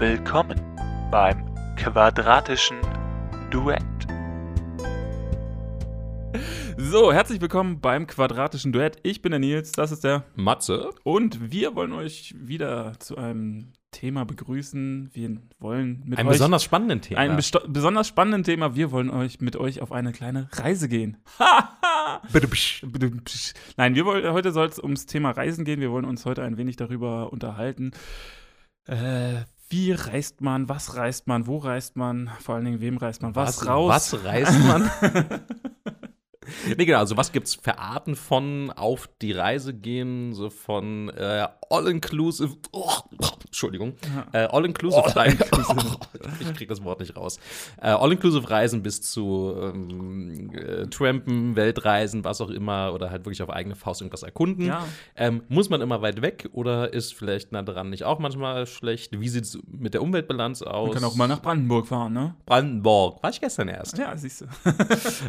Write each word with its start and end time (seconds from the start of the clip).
Willkommen 0.00 0.58
beim 1.10 1.44
quadratischen 1.76 2.78
Duett. 3.50 3.82
So, 6.78 7.12
herzlich 7.12 7.42
willkommen 7.42 7.82
beim 7.82 8.06
quadratischen 8.06 8.72
Duett. 8.72 8.96
Ich 9.02 9.20
bin 9.20 9.32
der 9.32 9.40
Nils, 9.40 9.72
das 9.72 9.92
ist 9.92 10.02
der 10.02 10.24
Matze. 10.34 10.88
und 11.04 11.52
wir 11.52 11.74
wollen 11.74 11.92
euch 11.92 12.34
wieder 12.38 12.94
zu 12.98 13.18
einem 13.18 13.74
Thema 13.90 14.24
begrüßen. 14.24 15.10
Wir 15.12 15.36
wollen 15.58 16.02
mit 16.06 16.18
Ein 16.18 16.28
euch 16.28 16.32
besonders 16.32 16.64
spannendes 16.64 17.06
Thema. 17.06 17.20
ein 17.20 17.38
besonders 17.68 18.08
spannenden 18.08 18.42
Thema. 18.42 18.74
Wir 18.74 18.92
wollen 18.92 19.10
euch 19.10 19.42
mit 19.42 19.56
euch 19.56 19.82
auf 19.82 19.92
eine 19.92 20.12
kleine 20.12 20.48
Reise 20.52 20.88
gehen. 20.88 21.18
Nein, 23.76 23.94
wir 23.94 24.06
wollen, 24.06 24.32
heute 24.32 24.52
soll 24.52 24.66
es 24.66 24.82
ums 24.82 25.04
Thema 25.04 25.32
Reisen 25.32 25.66
gehen. 25.66 25.82
Wir 25.82 25.90
wollen 25.90 26.06
uns 26.06 26.24
heute 26.24 26.42
ein 26.42 26.56
wenig 26.56 26.76
darüber 26.76 27.34
unterhalten. 27.34 27.90
Äh, 28.86 29.42
wie 29.70 29.92
reist 29.92 30.40
man? 30.40 30.68
Was 30.68 30.96
reist 30.96 31.28
man? 31.28 31.46
Wo 31.46 31.58
reist 31.58 31.96
man? 31.96 32.30
Vor 32.40 32.56
allen 32.56 32.64
Dingen, 32.64 32.80
wem 32.80 32.96
reist 32.96 33.22
man? 33.22 33.34
Was, 33.36 33.66
raus? 33.66 33.88
Was 33.88 34.24
reißt 34.24 34.58
man? 34.58 34.90
nee, 36.76 36.84
genau, 36.84 36.98
also 36.98 37.16
was 37.16 37.30
gibt's 37.30 37.54
für 37.54 37.78
Arten 37.78 38.16
von 38.16 38.72
auf 38.72 39.08
die 39.22 39.32
Reise 39.32 39.72
gehen, 39.72 40.34
so 40.34 40.50
von 40.50 41.08
äh, 41.10 41.46
All-Inclusive, 41.70 42.56
oh, 42.72 42.90
Entschuldigung, 43.46 43.94
äh, 44.32 44.48
All-Inclusive 44.50 45.16
Reisen, 45.16 45.38
ich 46.40 46.54
krieg 46.54 46.68
das 46.68 46.82
Wort 46.82 46.98
nicht 47.00 47.16
raus, 47.16 47.38
äh, 47.80 47.88
All-Inclusive 47.88 48.50
Reisen 48.50 48.82
bis 48.82 49.00
zu 49.02 49.54
ähm, 49.56 50.50
äh, 50.52 50.86
Trampen, 50.88 51.54
Weltreisen, 51.54 52.24
was 52.24 52.40
auch 52.40 52.50
immer, 52.50 52.92
oder 52.92 53.10
halt 53.10 53.24
wirklich 53.24 53.42
auf 53.42 53.50
eigene 53.50 53.76
Faust 53.76 54.00
irgendwas 54.00 54.24
erkunden. 54.24 54.66
Ja. 54.66 54.84
Ähm, 55.14 55.42
muss 55.48 55.70
man 55.70 55.80
immer 55.80 56.02
weit 56.02 56.22
weg 56.22 56.48
oder 56.52 56.92
ist 56.92 57.14
vielleicht 57.14 57.52
nah 57.52 57.62
dran 57.62 57.90
nicht 57.90 58.04
auch 58.04 58.18
manchmal 58.18 58.66
schlecht? 58.66 59.20
Wie 59.20 59.28
sieht's 59.28 59.56
mit 59.66 59.94
der 59.94 60.02
Umweltbilanz 60.02 60.62
aus? 60.62 60.88
Man 60.88 60.94
kann 60.94 61.04
auch 61.04 61.16
mal 61.16 61.28
nach 61.28 61.40
Brandenburg 61.40 61.86
fahren, 61.86 62.12
ne? 62.12 62.34
Brandenburg. 62.46 63.22
War 63.22 63.30
ich 63.30 63.40
gestern 63.40 63.68
erst. 63.68 63.96
Ja, 63.96 64.16
siehst 64.16 64.40
du. 64.40 64.46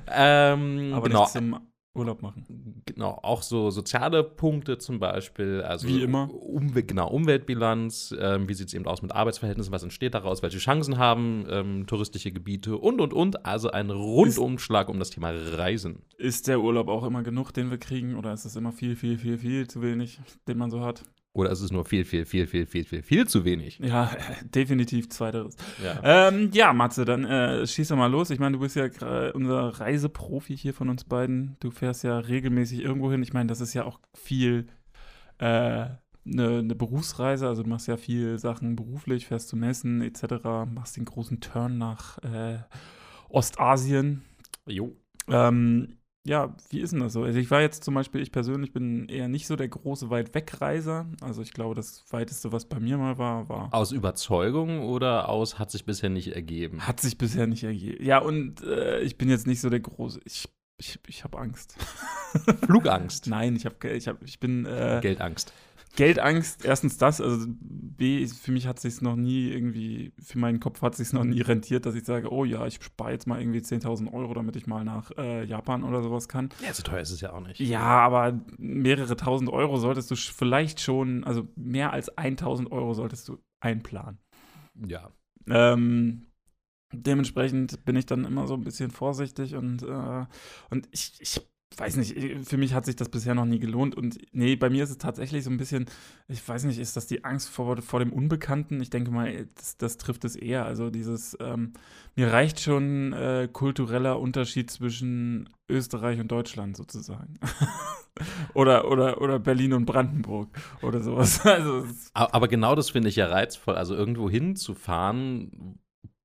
Ähm, 0.07 0.93
Aber 0.93 1.07
genau, 1.07 1.21
nicht 1.21 1.31
zum 1.33 1.59
Urlaub 1.93 2.21
machen. 2.21 2.83
genau, 2.85 3.19
auch 3.21 3.41
so 3.41 3.69
soziale 3.69 4.23
Punkte 4.23 4.77
zum 4.77 4.99
Beispiel. 4.99 5.61
Also 5.61 5.87
Wie 5.87 6.01
immer. 6.01 6.29
Umwelt, 6.33 6.87
genau, 6.87 7.09
Umweltbilanz. 7.09 8.15
Ähm, 8.17 8.47
wie 8.47 8.53
sieht 8.53 8.69
es 8.69 8.73
eben 8.73 8.85
aus 8.85 9.01
mit 9.01 9.11
Arbeitsverhältnissen? 9.11 9.73
Was 9.73 9.83
entsteht 9.83 10.13
daraus? 10.13 10.41
Welche 10.41 10.59
Chancen 10.59 10.97
haben 10.97 11.45
ähm, 11.49 11.87
touristische 11.87 12.31
Gebiete? 12.31 12.77
Und, 12.77 13.01
und, 13.01 13.13
und. 13.13 13.45
Also 13.45 13.71
ein 13.71 13.89
Rundumschlag 13.89 14.87
um 14.87 14.99
das 14.99 15.09
Thema 15.09 15.31
Reisen. 15.31 16.03
Ist 16.17 16.47
der 16.47 16.61
Urlaub 16.61 16.87
auch 16.87 17.03
immer 17.03 17.23
genug, 17.23 17.51
den 17.51 17.69
wir 17.69 17.77
kriegen? 17.77 18.15
Oder 18.15 18.31
ist 18.33 18.45
es 18.45 18.55
immer 18.55 18.71
viel, 18.71 18.95
viel, 18.95 19.17
viel, 19.17 19.37
viel 19.37 19.67
zu 19.67 19.81
wenig, 19.81 20.21
den 20.47 20.57
man 20.57 20.71
so 20.71 20.81
hat? 20.81 21.03
Oder 21.33 21.49
ist 21.51 21.61
es 21.61 21.71
nur 21.71 21.85
viel, 21.85 22.03
viel, 22.03 22.25
viel, 22.25 22.45
viel, 22.45 22.65
viel, 22.65 22.83
viel, 22.83 23.01
viel 23.03 23.27
zu 23.27 23.45
wenig? 23.45 23.79
Ja, 23.79 24.11
definitiv 24.43 25.09
zweiteres. 25.09 25.55
Ja. 25.83 26.27
Ähm, 26.27 26.49
ja, 26.53 26.73
Matze, 26.73 27.05
dann 27.05 27.23
äh, 27.23 27.65
schieß 27.65 27.87
doch 27.87 27.95
mal 27.95 28.11
los. 28.11 28.29
Ich 28.31 28.39
meine, 28.39 28.57
du 28.57 28.59
bist 28.61 28.75
ja 28.75 28.85
gra- 28.85 29.31
unser 29.31 29.79
Reiseprofi 29.79 30.57
hier 30.57 30.73
von 30.73 30.89
uns 30.89 31.05
beiden. 31.05 31.55
Du 31.61 31.71
fährst 31.71 32.03
ja 32.03 32.19
regelmäßig 32.19 32.81
irgendwo 32.81 33.09
hin. 33.11 33.23
Ich 33.23 33.31
meine, 33.33 33.47
das 33.47 33.61
ist 33.61 33.73
ja 33.73 33.85
auch 33.85 33.99
viel 34.13 34.67
eine 35.39 35.99
ne 36.63 36.75
Berufsreise. 36.75 37.47
Also 37.47 37.63
du 37.63 37.69
machst 37.69 37.87
ja 37.87 37.97
viel 37.97 38.37
Sachen 38.37 38.75
beruflich, 38.75 39.25
fährst 39.25 39.49
zu 39.49 39.55
Messen 39.55 40.01
etc., 40.01 40.23
machst 40.71 40.97
den 40.97 41.05
großen 41.05 41.39
Turn 41.39 41.77
nach 41.79 42.19
äh, 42.19 42.59
Ostasien. 43.29 44.23
Jo. 44.67 44.95
Ähm, 45.27 45.97
ja, 46.23 46.55
wie 46.69 46.81
ist 46.81 46.93
denn 46.93 46.99
das 46.99 47.13
so? 47.13 47.23
Also 47.23 47.39
ich 47.39 47.49
war 47.49 47.61
jetzt 47.61 47.83
zum 47.83 47.95
Beispiel, 47.95 48.21
ich 48.21 48.31
persönlich 48.31 48.71
bin 48.73 49.09
eher 49.09 49.27
nicht 49.27 49.47
so 49.47 49.55
der 49.55 49.67
große 49.67 50.09
Weit-Wegreiser. 50.11 51.07
Also 51.21 51.41
ich 51.41 51.51
glaube, 51.51 51.73
das 51.73 52.03
weiteste, 52.11 52.51
was 52.51 52.65
bei 52.65 52.79
mir 52.79 52.97
mal 52.97 53.17
war, 53.17 53.49
war 53.49 53.73
Aus 53.73 53.91
Überzeugung 53.91 54.81
oder 54.81 55.29
aus 55.29 55.57
hat 55.57 55.71
sich 55.71 55.83
bisher 55.83 56.09
nicht 56.09 56.35
ergeben? 56.35 56.87
Hat 56.87 56.99
sich 56.99 57.17
bisher 57.17 57.47
nicht 57.47 57.63
ergeben. 57.63 58.03
Ja, 58.05 58.19
und 58.19 58.61
äh, 58.63 58.99
ich 59.01 59.17
bin 59.17 59.29
jetzt 59.29 59.47
nicht 59.47 59.61
so 59.61 59.69
der 59.69 59.79
große. 59.79 60.19
Ich, 60.25 60.47
ich, 60.77 60.99
ich 61.07 61.23
habe 61.23 61.39
Angst. 61.39 61.75
Flugangst. 62.65 63.25
Nein, 63.25 63.55
ich 63.55 63.65
habe 63.65 63.89
ich 63.89 64.07
hab, 64.07 64.21
ich 64.21 64.39
bin 64.39 64.65
äh, 64.65 64.99
Geldangst. 65.01 65.53
Geldangst. 65.95 66.65
Erstens 66.65 66.97
das, 66.97 67.21
also 67.21 67.45
B, 67.49 68.25
für 68.27 68.51
mich 68.51 68.67
hat 68.67 68.79
sich 68.79 69.01
noch 69.01 69.15
nie 69.15 69.49
irgendwie, 69.49 70.13
für 70.21 70.39
meinen 70.39 70.59
Kopf 70.59 70.81
hat 70.81 70.95
sich 70.95 71.13
noch 71.13 71.23
nie 71.23 71.41
rentiert, 71.41 71.85
dass 71.85 71.95
ich 71.95 72.05
sage, 72.05 72.31
oh 72.31 72.45
ja, 72.45 72.65
ich 72.65 72.81
spare 72.81 73.11
jetzt 73.11 73.27
mal 73.27 73.39
irgendwie 73.39 73.59
10.000 73.59 74.11
Euro, 74.13 74.33
damit 74.33 74.55
ich 74.55 74.67
mal 74.67 74.83
nach 74.83 75.11
äh, 75.17 75.43
Japan 75.45 75.83
oder 75.83 76.01
sowas 76.01 76.27
kann. 76.27 76.49
Ja, 76.65 76.73
so 76.73 76.83
teuer 76.83 77.01
ist 77.01 77.11
es 77.11 77.21
ja 77.21 77.33
auch 77.33 77.41
nicht. 77.41 77.59
Ja, 77.59 77.81
aber 77.81 78.39
mehrere 78.57 79.15
tausend 79.15 79.49
Euro 79.49 79.77
solltest 79.77 80.09
du 80.11 80.15
vielleicht 80.15 80.79
schon, 80.79 81.23
also 81.23 81.47
mehr 81.55 81.93
als 81.93 82.15
1.000 82.17 82.71
Euro 82.71 82.93
solltest 82.93 83.27
du 83.27 83.37
einplanen. 83.59 84.19
Ja. 84.87 85.11
Ähm, 85.47 86.27
dementsprechend 86.93 87.85
bin 87.85 87.95
ich 87.95 88.05
dann 88.05 88.25
immer 88.25 88.47
so 88.47 88.53
ein 88.53 88.63
bisschen 88.63 88.91
vorsichtig 88.91 89.55
und, 89.55 89.83
äh, 89.83 90.25
und 90.69 90.87
ich, 90.91 91.13
ich 91.19 91.41
weiß 91.77 91.95
nicht, 91.95 92.15
für 92.47 92.57
mich 92.57 92.73
hat 92.73 92.85
sich 92.85 92.95
das 92.95 93.09
bisher 93.09 93.33
noch 93.33 93.45
nie 93.45 93.59
gelohnt 93.59 93.95
und 93.95 94.17
nee, 94.33 94.55
bei 94.55 94.69
mir 94.69 94.83
ist 94.83 94.89
es 94.89 94.97
tatsächlich 94.97 95.43
so 95.43 95.49
ein 95.49 95.57
bisschen, 95.57 95.85
ich 96.27 96.45
weiß 96.45 96.65
nicht, 96.65 96.79
ist 96.79 96.97
das 96.97 97.07
die 97.07 97.23
Angst 97.23 97.49
vor, 97.49 97.81
vor 97.81 97.99
dem 97.99 98.11
Unbekannten? 98.11 98.81
Ich 98.81 98.89
denke 98.89 99.11
mal, 99.11 99.47
das, 99.55 99.77
das 99.77 99.97
trifft 99.97 100.25
es 100.25 100.35
eher. 100.35 100.65
Also 100.65 100.89
dieses, 100.89 101.37
ähm, 101.39 101.73
mir 102.15 102.31
reicht 102.31 102.59
schon 102.59 103.13
äh, 103.13 103.47
kultureller 103.51 104.19
Unterschied 104.19 104.69
zwischen 104.69 105.49
Österreich 105.69 106.19
und 106.19 106.29
Deutschland 106.29 106.75
sozusagen. 106.75 107.35
oder, 108.53 108.91
oder, 108.91 109.21
oder 109.21 109.39
Berlin 109.39 109.73
und 109.73 109.85
Brandenburg 109.85 110.49
oder 110.81 111.01
sowas. 111.01 111.41
Also, 111.45 111.85
Aber 112.13 112.47
genau 112.47 112.75
das 112.75 112.89
finde 112.89 113.09
ich 113.09 113.15
ja 113.15 113.27
reizvoll. 113.27 113.75
Also 113.75 113.95
irgendwo 113.95 114.29
hinzufahren, 114.29 115.79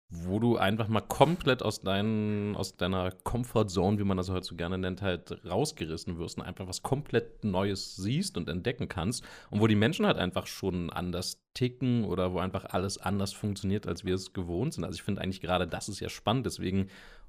wo 0.09 0.39
du 0.39 0.56
einfach 0.56 0.87
mal 0.87 1.00
komplett 1.00 1.62
aus, 1.62 1.81
deinen, 1.81 2.55
aus 2.55 2.77
deiner 2.77 3.11
Comfortzone, 3.11 3.99
wie 3.99 4.05
man 4.05 4.17
das 4.17 4.31
heute 4.31 4.47
so 4.47 4.55
gerne 4.55 4.78
nennt, 4.78 5.03
halt 5.03 5.44
rausgerissen 5.44 6.17
wirst 6.19 6.39
und 6.39 6.44
einfach 6.44 6.69
was 6.69 6.83
komplett 6.83 7.43
Neues 7.44 7.97
siehst 7.97 8.37
und 8.37 8.49
entdecken 8.49 8.89
kannst. 8.89 9.25
Und 9.50 9.61
wo 9.61 9.67
die 9.67 9.75
Menschen 9.75 10.06
halt 10.06 10.17
einfach 10.17 10.47
schon 10.47 10.91
anders 10.91 11.43
ticken 11.55 12.05
oder 12.05 12.33
wo 12.33 12.39
einfach 12.39 12.67
alles 12.67 12.99
anders 12.99 13.33
funktioniert, 13.33 13.89
als 13.89 14.05
wir 14.05 14.15
es 14.15 14.33
gewohnt 14.33 14.75
sind. 14.75 14.84
Also 14.84 14.97
ich 14.97 15.03
finde 15.03 15.22
eigentlich 15.22 15.41
gerade 15.41 15.67
das 15.67 15.89
ist 15.89 15.99
ja 15.99 16.09
spannend. 16.09 16.47
Deswegen 16.47 16.88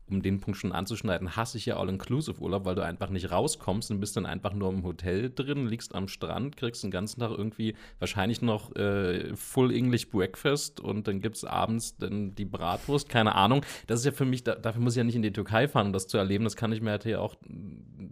um 0.10 0.22
den 0.22 0.40
Punkt 0.40 0.58
schon 0.58 0.72
anzuschneiden, 0.72 1.36
hasse 1.36 1.58
ich 1.58 1.66
ja 1.66 1.78
All-Inclusive-Urlaub, 1.78 2.66
weil 2.66 2.76
du 2.76 2.84
einfach 2.84 3.10
nicht 3.10 3.32
rauskommst 3.32 3.92
und 3.92 4.00
bist 4.00 4.16
dann 4.16 4.26
einfach 4.26 4.54
nur 4.54 4.70
im 4.70 4.84
Hotel 4.84 5.32
drin, 5.34 5.68
liegst 5.68 5.94
am 5.94 6.08
Strand, 6.08 6.58
kriegst 6.58 6.84
den 6.84 6.92
ganzen 6.92 7.20
Tag 7.20 7.32
irgendwie 7.32 7.76
wahrscheinlich 8.00 8.42
noch 8.42 8.76
äh, 8.76 9.36
Full 9.36 9.74
English 9.74 10.10
Breakfast 10.10 10.80
und 10.80 11.08
dann 11.08 11.20
gibt 11.20 11.38
es 11.38 11.44
abends 11.44 11.98
dann 11.98 12.36
die 12.36 12.46
Bratwurst, 12.46 13.10
keine 13.10 13.36
Ahnung. 13.36 13.62
Das 13.88 14.00
ist 14.00 14.06
ja 14.06 14.12
für 14.12 14.26
mich, 14.26 14.44
da, 14.44 14.56
dafür 14.56 14.82
muss 14.82 14.94
ich 14.94 14.98
ja 14.98 15.04
nicht 15.04 15.16
in 15.16 15.22
die 15.22 15.34
Türkei 15.34 15.68
fahren, 15.68 15.88
um 15.88 15.94
das 15.94 16.08
zu 16.08 16.18
erleben. 16.18 16.44
Das 16.44 16.56
kann 16.56 16.72
ich 16.72 16.82
mir 16.82 16.92
halt 16.92 17.04
hier 17.04 17.22
auch, 17.22 17.36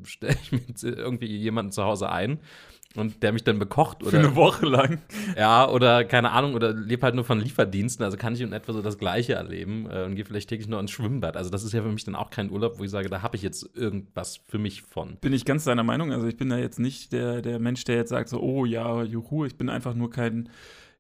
stelle 0.04 0.36
ich 0.42 0.52
mir 0.52 0.62
irgendwie 0.84 1.28
jemanden 1.28 1.72
zu 1.72 1.84
Hause 1.84 2.10
ein 2.10 2.40
und 2.96 3.24
der 3.24 3.34
mich 3.34 3.44
dann 3.44 3.60
bekocht 3.60 4.02
für 4.02 4.10
oder 4.10 4.20
eine 4.20 4.36
Woche 4.36 4.66
lang. 4.66 5.00
ja, 5.38 5.70
oder 5.70 6.06
keine 6.06 6.32
Ahnung, 6.32 6.54
oder 6.54 6.74
lebe 6.74 7.04
halt 7.04 7.16
nur 7.16 7.24
von 7.24 7.40
Lieferdiensten, 7.40 8.04
also 8.04 8.18
kann 8.18 8.34
ich 8.34 8.42
in 8.42 8.54
etwa 8.54 8.74
so 8.74 8.82
das 8.82 8.98
Gleiche 8.98 9.34
erleben 9.34 9.88
äh, 9.90 10.04
und 10.04 10.16
gehe 10.16 10.26
vielleicht 10.26 10.50
täglich 10.50 10.68
nur 10.68 10.80
ins 10.80 10.92
Schwimmbad. 10.92 11.38
Also 11.38 11.50
das 11.50 11.64
ist 11.64 11.74
ja 11.74 11.82
für 11.82 11.90
mich 11.90 12.04
dann 12.04 12.16
auch 12.16 12.30
kein 12.30 12.50
Urlaub, 12.50 12.80
wo 12.80 12.84
ich 12.84 12.92
sage, 12.92 13.10
da 13.10 13.22
habe 13.22 13.36
ich 13.36 13.42
jetzt 13.42 13.70
irgendwas 13.76 14.40
für 14.48 14.58
mich 14.58 14.82
von. 14.82 15.18
Bin 15.18 15.34
ich 15.34 15.46
ganz 15.46 15.64
deiner 15.66 15.84
Meinung. 15.84 16.12
Also 16.12 16.28
ich 16.28 16.38
bin 16.38 16.50
da 16.50 16.58
jetzt 16.58 16.80
nicht 16.80 17.12
der, 17.12 17.42
der 17.42 17.60
Mensch, 17.60 17.84
der 17.84 17.96
jetzt 17.96 18.10
sagt 18.10 18.30
so, 18.30 18.40
oh 18.40 18.66
ja, 18.66 19.04
juhu, 19.04 19.46
ich 19.46 19.58
bin 19.58 19.70
einfach 19.70 19.94
nur 19.94 20.10
kein. 20.10 20.50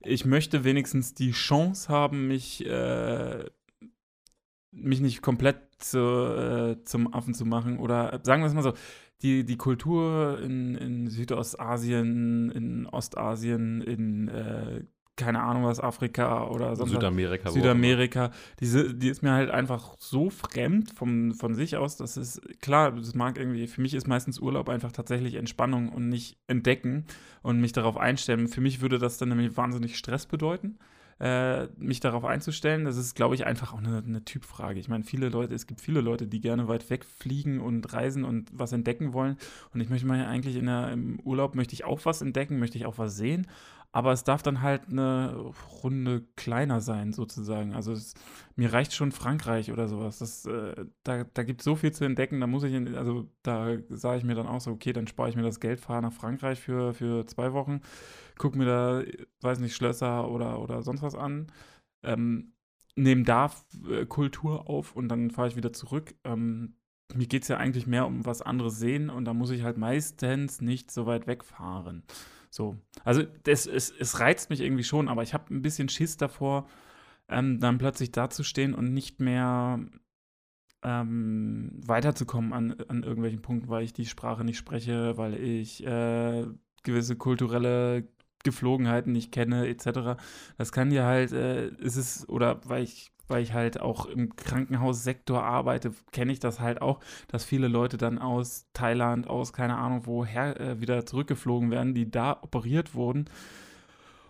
Ich 0.01 0.25
möchte 0.25 0.63
wenigstens 0.63 1.13
die 1.13 1.31
Chance 1.31 1.89
haben, 1.89 2.27
mich, 2.27 2.65
äh, 2.65 3.45
mich 4.71 4.99
nicht 4.99 5.21
komplett 5.21 5.57
zu, 5.79 5.99
äh, 5.99 6.83
zum 6.83 7.13
Affen 7.13 7.33
zu 7.33 7.45
machen. 7.45 7.79
Oder 7.79 8.19
sagen 8.23 8.41
wir 8.43 8.47
es 8.47 8.53
mal 8.53 8.61
so, 8.63 8.73
die, 9.25 9.43
die 9.43 9.57
Kultur 9.57 10.39
in, 10.41 10.75
in 10.75 11.07
Südostasien, 11.07 12.51
in 12.51 12.85
Ostasien, 12.85 13.81
in 13.81 14.27
äh, 14.27 14.83
keine 15.15 15.41
Ahnung 15.41 15.63
was, 15.63 15.79
Afrika 15.79 16.47
oder 16.49 16.75
sonst. 16.75 16.91
Südamerika. 16.91 17.49
Südamerika, 17.49 18.31
diese, 18.59 18.93
die 18.93 19.07
ist 19.07 19.23
mir 19.23 19.31
halt 19.31 19.49
einfach 19.49 19.95
so 19.97 20.29
fremd 20.29 20.91
vom, 20.91 21.33
von 21.33 21.55
sich 21.55 21.77
aus, 21.77 21.95
dass 21.95 22.17
es, 22.17 22.41
klar, 22.61 22.91
das 22.91 23.15
mag 23.15 23.39
irgendwie, 23.39 23.65
für 23.67 23.81
mich 23.81 23.93
ist 23.93 24.07
meistens 24.07 24.39
Urlaub 24.39 24.67
einfach 24.67 24.91
tatsächlich 24.91 25.35
Entspannung 25.35 25.89
und 25.89 26.09
nicht 26.09 26.37
entdecken 26.47 27.05
und 27.41 27.61
mich 27.61 27.71
darauf 27.71 27.97
einstellen. 27.97 28.49
Für 28.49 28.61
mich 28.61 28.81
würde 28.81 28.99
das 28.99 29.17
dann 29.17 29.29
nämlich 29.29 29.55
wahnsinnig 29.55 29.97
Stress 29.97 30.25
bedeuten, 30.25 30.77
äh, 31.19 31.67
mich 31.77 31.99
darauf 32.01 32.25
einzustellen. 32.25 32.85
Das 32.85 32.97
ist, 32.97 33.15
glaube 33.15 33.35
ich, 33.35 33.45
einfach 33.45 33.73
auch 33.73 33.77
eine, 33.77 34.03
eine 34.05 34.25
Typfrage. 34.25 34.79
Ich 34.79 34.89
meine, 34.89 35.03
viele 35.03 35.29
Leute, 35.29 35.53
es 35.53 35.67
gibt 35.67 35.81
viele 35.81 36.01
Leute, 36.01 36.27
die 36.27 36.41
gerne 36.41 36.67
weit 36.67 36.89
wegfliegen 36.89 37.61
und 37.61 37.93
reisen 37.93 38.25
und 38.25 38.49
was 38.53 38.73
entdecken 38.73 39.13
wollen. 39.13 39.37
Und 39.73 39.79
ich 39.79 39.89
möchte 39.89 40.07
mal 40.07 40.25
eigentlich 40.25 40.57
in 40.57 40.65
der, 40.65 40.91
im 40.91 41.19
Urlaub 41.21 41.55
möchte 41.55 41.73
ich 41.73 41.85
auch 41.85 42.01
was 42.03 42.21
entdecken, 42.21 42.59
möchte 42.59 42.77
ich 42.77 42.85
auch 42.85 42.97
was 42.97 43.15
sehen. 43.15 43.47
Aber 43.95 44.11
es 44.11 44.25
darf 44.25 44.43
dann 44.43 44.61
halt 44.61 44.89
eine 44.89 45.53
Runde 45.81 46.27
kleiner 46.35 46.81
sein, 46.81 47.13
sozusagen. 47.13 47.73
Also 47.73 47.93
es, 47.93 48.13
mir 48.57 48.73
reicht 48.73 48.93
schon 48.93 49.13
Frankreich 49.13 49.71
oder 49.71 49.87
sowas. 49.87 50.19
Das, 50.19 50.45
äh, 50.45 50.85
da 51.03 51.23
da 51.23 51.43
gibt 51.43 51.61
es 51.61 51.65
so 51.65 51.75
viel 51.77 51.93
zu 51.93 52.03
entdecken, 52.03 52.41
da 52.41 52.47
muss 52.47 52.63
ich, 52.63 52.73
in, 52.73 52.93
also 52.95 53.29
da 53.41 53.77
sage 53.89 54.17
ich 54.17 54.25
mir 54.25 54.35
dann 54.35 54.47
auch 54.47 54.59
so, 54.59 54.71
okay, 54.71 54.91
dann 54.91 55.07
spare 55.07 55.29
ich 55.29 55.37
mir 55.37 55.43
das 55.43 55.61
Geld, 55.61 55.79
fahre 55.79 56.01
nach 56.01 56.11
Frankreich 56.13 56.59
für, 56.59 56.93
für 56.93 57.25
zwei 57.25 57.53
Wochen, 57.53 57.79
gucke 58.37 58.57
mir 58.57 58.65
da, 58.65 59.03
weiß 59.41 59.59
nicht, 59.59 59.75
Schlösser 59.75 60.29
oder, 60.29 60.59
oder 60.61 60.83
sonst 60.83 61.01
was 61.01 61.15
an. 61.15 61.47
ähm, 62.03 62.53
nehme 62.95 63.23
da 63.23 63.51
äh, 63.89 64.05
Kultur 64.05 64.69
auf 64.69 64.95
und 64.95 65.09
dann 65.09 65.31
fahre 65.31 65.49
ich 65.49 65.55
wieder 65.57 65.73
zurück. 65.73 66.15
Ähm, 66.23 66.75
mir 67.13 67.27
geht 67.27 67.43
es 67.43 67.49
ja 67.49 67.57
eigentlich 67.57 67.87
mehr 67.87 68.07
um 68.07 68.25
was 68.25 68.41
anderes 68.41 68.79
sehen 68.79 69.09
und 69.09 69.25
da 69.25 69.33
muss 69.33 69.51
ich 69.51 69.63
halt 69.63 69.77
meistens 69.77 70.61
nicht 70.61 70.91
so 70.91 71.05
weit 71.05 71.27
wegfahren. 71.27 72.03
So. 72.55 72.77
Also 73.03 73.23
das, 73.43 73.67
es, 73.67 73.91
es 73.91 74.21
reizt 74.21 74.49
mich 74.49 74.61
irgendwie 74.61 74.85
schon, 74.85 75.09
aber 75.09 75.23
ich 75.23 75.33
habe 75.33 75.53
ein 75.53 75.61
bisschen 75.61 75.89
Schiss 75.89 76.15
davor, 76.15 76.69
ähm, 77.27 77.59
dann 77.59 77.77
plötzlich 77.77 78.13
dazustehen 78.13 78.73
und 78.73 78.93
nicht 78.93 79.19
mehr 79.19 79.81
ähm, 80.83 81.71
weiterzukommen 81.85 82.53
an, 82.53 82.71
an 82.87 83.03
irgendwelchen 83.03 83.41
Punkten, 83.41 83.67
weil 83.67 83.83
ich 83.83 83.91
die 83.91 84.05
Sprache 84.05 84.45
nicht 84.45 84.57
spreche, 84.57 85.17
weil 85.17 85.33
ich 85.33 85.85
äh, 85.85 86.45
gewisse 86.83 87.17
kulturelle 87.17 88.07
Geflogenheiten 88.45 89.11
nicht 89.11 89.33
kenne, 89.33 89.67
etc. 89.67 90.15
Das 90.57 90.71
kann 90.71 90.91
ja 90.91 91.03
halt, 91.05 91.33
äh, 91.33 91.67
ist 91.79 91.97
es, 91.97 92.29
oder 92.29 92.61
weil 92.63 92.83
ich, 92.83 93.11
weil 93.27 93.43
ich 93.43 93.53
halt 93.53 93.79
auch 93.79 94.05
im 94.05 94.35
Krankenhaussektor 94.35 95.43
arbeite, 95.43 95.91
kenne 96.11 96.31
ich 96.31 96.39
das 96.39 96.59
halt 96.59 96.81
auch, 96.81 96.99
dass 97.27 97.45
viele 97.45 97.67
Leute 97.67 97.97
dann 97.97 98.19
aus 98.19 98.67
Thailand, 98.73 99.27
aus 99.27 99.53
keine 99.53 99.77
Ahnung 99.77 100.01
woher 100.05 100.59
äh, 100.59 100.81
wieder 100.81 101.05
zurückgeflogen 101.05 101.71
werden, 101.71 101.93
die 101.93 102.09
da 102.09 102.39
operiert 102.41 102.95
wurden 102.95 103.29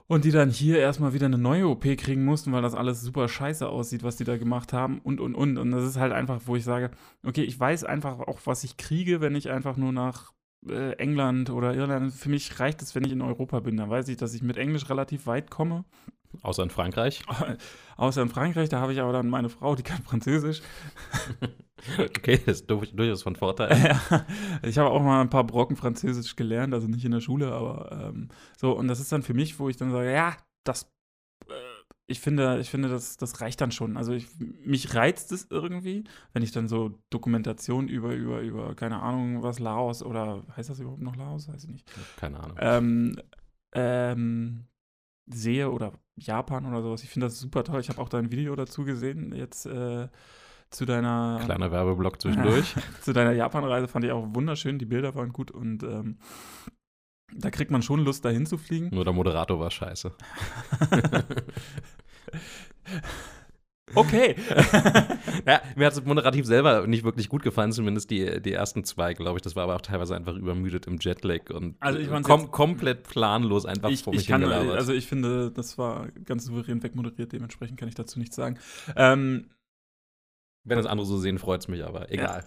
und 0.07 0.25
die 0.25 0.31
dann 0.31 0.49
hier 0.49 0.79
erstmal 0.79 1.13
wieder 1.13 1.25
eine 1.25 1.37
neue 1.37 1.67
OP 1.67 1.83
kriegen 1.97 2.25
mussten, 2.25 2.51
weil 2.51 2.61
das 2.61 2.75
alles 2.75 3.01
super 3.01 3.27
scheiße 3.27 3.67
aussieht, 3.67 4.03
was 4.03 4.17
die 4.17 4.23
da 4.23 4.37
gemacht 4.37 4.73
haben 4.73 4.99
und 4.99 5.19
und 5.19 5.35
und. 5.35 5.57
Und 5.57 5.71
das 5.71 5.83
ist 5.83 5.97
halt 5.97 6.13
einfach, 6.13 6.41
wo 6.45 6.55
ich 6.55 6.63
sage, 6.63 6.91
okay, 7.25 7.43
ich 7.43 7.59
weiß 7.59 7.83
einfach 7.83 8.19
auch, 8.19 8.39
was 8.45 8.63
ich 8.63 8.77
kriege, 8.77 9.21
wenn 9.21 9.35
ich 9.35 9.49
einfach 9.49 9.77
nur 9.77 9.91
nach 9.91 10.33
äh, 10.67 10.93
England 10.93 11.49
oder 11.49 11.73
Irland, 11.73 12.13
für 12.13 12.29
mich 12.29 12.59
reicht 12.59 12.81
es, 12.81 12.93
wenn 12.95 13.03
ich 13.03 13.11
in 13.11 13.21
Europa 13.21 13.59
bin. 13.61 13.77
Da 13.77 13.89
weiß 13.89 14.07
ich, 14.09 14.17
dass 14.17 14.33
ich 14.33 14.43
mit 14.43 14.57
Englisch 14.57 14.89
relativ 14.89 15.25
weit 15.27 15.49
komme. 15.49 15.85
Außer 16.41 16.63
in 16.63 16.69
Frankreich? 16.69 17.23
Außer 17.97 18.21
in 18.21 18.29
Frankreich, 18.29 18.69
da 18.69 18.79
habe 18.79 18.93
ich 18.93 19.01
aber 19.01 19.13
dann 19.13 19.29
meine 19.29 19.49
Frau, 19.49 19.75
die 19.75 19.83
kann 19.83 20.03
Französisch. 20.03 20.61
okay, 21.99 22.39
das 22.45 22.61
ist 22.61 22.69
durchaus 22.69 23.23
von 23.23 23.35
Vorteil. 23.35 23.75
Ja, 24.09 24.25
ich 24.63 24.77
habe 24.77 24.89
auch 24.89 25.01
mal 25.01 25.21
ein 25.21 25.29
paar 25.29 25.45
Brocken 25.45 25.75
Französisch 25.75 26.35
gelernt, 26.35 26.73
also 26.73 26.87
nicht 26.87 27.05
in 27.05 27.11
der 27.11 27.21
Schule, 27.21 27.51
aber 27.51 27.91
ähm, 27.91 28.29
so, 28.57 28.71
und 28.71 28.87
das 28.87 28.99
ist 28.99 29.11
dann 29.11 29.23
für 29.23 29.33
mich, 29.33 29.59
wo 29.59 29.69
ich 29.69 29.77
dann 29.77 29.91
sage, 29.91 30.11
ja, 30.11 30.35
das 30.63 30.91
ich 32.07 32.19
finde, 32.19 32.59
ich 32.59 32.69
finde, 32.69 32.89
das, 32.89 33.17
das 33.17 33.41
reicht 33.41 33.61
dann 33.61 33.71
schon. 33.71 33.97
Also 33.97 34.13
ich, 34.13 34.27
mich 34.39 34.93
reizt 34.93 35.31
es 35.31 35.47
irgendwie, 35.49 36.03
wenn 36.33 36.43
ich 36.43 36.51
dann 36.51 36.67
so 36.67 36.99
Dokumentation 37.09 37.87
über, 37.87 38.13
über, 38.13 38.41
über, 38.41 38.75
keine 38.75 39.01
Ahnung, 39.01 39.41
was 39.41 39.59
Laos 39.59 40.03
oder 40.03 40.43
heißt 40.55 40.69
das 40.69 40.79
überhaupt 40.79 41.01
noch 41.01 41.15
Laos? 41.15 41.47
Weiß 41.47 41.63
ich 41.63 41.69
nicht. 41.69 41.91
Keine 42.17 42.39
Ahnung. 42.39 42.57
Ähm, 42.59 43.21
ähm, 43.73 44.65
sehe 45.27 45.71
oder 45.71 45.93
Japan 46.15 46.65
oder 46.65 46.81
sowas. 46.81 47.03
Ich 47.03 47.09
finde 47.09 47.27
das 47.27 47.39
super 47.39 47.63
toll. 47.63 47.79
Ich 47.79 47.89
habe 47.89 48.01
auch 48.01 48.09
dein 48.09 48.31
Video 48.31 48.55
dazu 48.55 48.83
gesehen, 48.83 49.33
jetzt 49.35 49.65
äh, 49.65 50.07
zu 50.69 50.85
deiner. 50.85 51.41
Kleiner 51.43 51.71
Werbeblock 51.71 52.21
zwischendurch. 52.21 52.75
zu 53.01 53.13
deiner 53.13 53.33
Japan-Reise 53.33 53.87
fand 53.87 54.05
ich 54.05 54.11
auch 54.11 54.27
wunderschön. 54.33 54.79
Die 54.79 54.85
Bilder 54.85 55.15
waren 55.15 55.33
gut 55.33 55.51
und 55.51 55.83
ähm, 55.83 56.17
da 57.33 57.49
kriegt 57.49 57.71
man 57.71 57.81
schon 57.81 58.01
Lust, 58.01 58.23
dahin 58.23 58.45
zu 58.45 58.57
fliegen. 58.57 58.89
Nur 58.93 59.03
der 59.03 59.13
Moderator 59.13 59.59
war 59.59 59.71
scheiße. 59.71 60.11
Okay. 63.93 64.35
ja, 65.45 65.61
mir 65.75 65.85
hat 65.85 65.93
es 65.93 66.03
moderativ 66.03 66.45
selber 66.45 66.87
nicht 66.87 67.03
wirklich 67.03 67.29
gut 67.29 67.43
gefallen, 67.43 67.71
zumindest 67.71 68.09
die, 68.09 68.41
die 68.41 68.51
ersten 68.51 68.83
zwei, 68.83 69.13
glaube 69.13 69.37
ich. 69.37 69.43
Das 69.43 69.55
war 69.55 69.63
aber 69.63 69.75
auch 69.75 69.81
teilweise 69.81 70.15
einfach 70.15 70.35
übermüdet 70.35 70.87
im 70.87 70.97
Jetlag 70.99 71.51
und 71.51 71.75
also 71.79 71.99
ich 71.99 72.09
kom 72.23 72.49
komplett 72.49 73.03
planlos 73.03 73.65
einfach 73.65 73.89
ich, 73.89 74.03
vor 74.03 74.13
mich 74.13 74.23
ich 74.23 74.27
kann, 74.27 74.43
Also 74.43 74.93
ich 74.93 75.05
finde, 75.05 75.51
das 75.51 75.77
war 75.77 76.07
ganz 76.25 76.45
souverän 76.45 76.81
wegmoderiert, 76.81 77.31
dementsprechend 77.31 77.79
kann 77.79 77.87
ich 77.87 77.95
dazu 77.95 78.17
nichts 78.17 78.35
sagen. 78.35 78.57
Ähm, 78.95 79.49
wenn 80.65 80.77
das 80.77 80.87
andere 80.87 81.05
so 81.05 81.19
sehen, 81.19 81.37
freut 81.37 81.61
es 81.61 81.67
mich 81.67 81.85
aber. 81.85 82.11
Egal. 82.11 82.43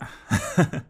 Ja. 0.56 0.82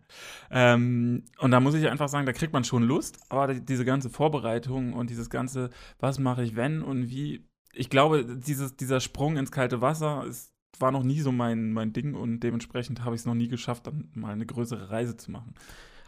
ähm, 0.50 1.24
und 1.38 1.50
da 1.50 1.60
muss 1.60 1.74
ich 1.74 1.86
einfach 1.88 2.08
sagen, 2.08 2.24
da 2.24 2.32
kriegt 2.32 2.54
man 2.54 2.64
schon 2.64 2.82
Lust, 2.82 3.18
aber 3.28 3.52
diese 3.52 3.84
ganze 3.84 4.08
Vorbereitung 4.08 4.94
und 4.94 5.10
dieses 5.10 5.28
ganze, 5.28 5.68
was 5.98 6.18
mache 6.18 6.42
ich 6.42 6.56
wenn 6.56 6.82
und 6.82 7.10
wie, 7.10 7.46
ich 7.78 7.90
glaube, 7.90 8.24
dieses, 8.24 8.76
dieser 8.76 9.00
Sprung 9.00 9.36
ins 9.36 9.52
kalte 9.52 9.80
Wasser 9.80 10.24
ist, 10.26 10.52
war 10.78 10.92
noch 10.92 11.02
nie 11.02 11.20
so 11.20 11.32
mein, 11.32 11.72
mein 11.72 11.92
Ding 11.92 12.14
und 12.14 12.40
dementsprechend 12.40 13.04
habe 13.04 13.14
ich 13.14 13.22
es 13.22 13.26
noch 13.26 13.34
nie 13.34 13.48
geschafft, 13.48 13.86
dann 13.86 14.10
mal 14.14 14.32
eine 14.32 14.46
größere 14.46 14.90
Reise 14.90 15.16
zu 15.16 15.30
machen. 15.30 15.54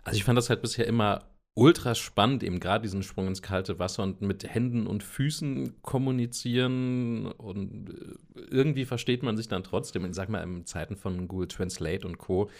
Also 0.04 0.16
ich 0.16 0.24
fand 0.24 0.38
das 0.38 0.50
halt 0.50 0.62
bisher 0.62 0.86
immer 0.86 1.24
ultra 1.54 1.94
spannend, 1.94 2.42
eben 2.42 2.60
gerade 2.60 2.82
diesen 2.82 3.02
Sprung 3.02 3.26
ins 3.26 3.42
kalte 3.42 3.78
Wasser 3.78 4.02
und 4.02 4.22
mit 4.22 4.44
Händen 4.44 4.86
und 4.86 5.02
Füßen 5.02 5.82
kommunizieren 5.82 7.26
und 7.26 7.90
äh, 7.90 8.40
irgendwie 8.50 8.84
versteht 8.84 9.22
man 9.22 9.36
sich 9.36 9.48
dann 9.48 9.64
trotzdem. 9.64 10.04
Ich 10.04 10.14
sag 10.14 10.28
mal, 10.28 10.42
in 10.42 10.64
Zeiten 10.64 10.96
von 10.96 11.28
Google 11.28 11.48
Translate 11.48 12.06
und 12.06 12.18
Co., 12.18 12.50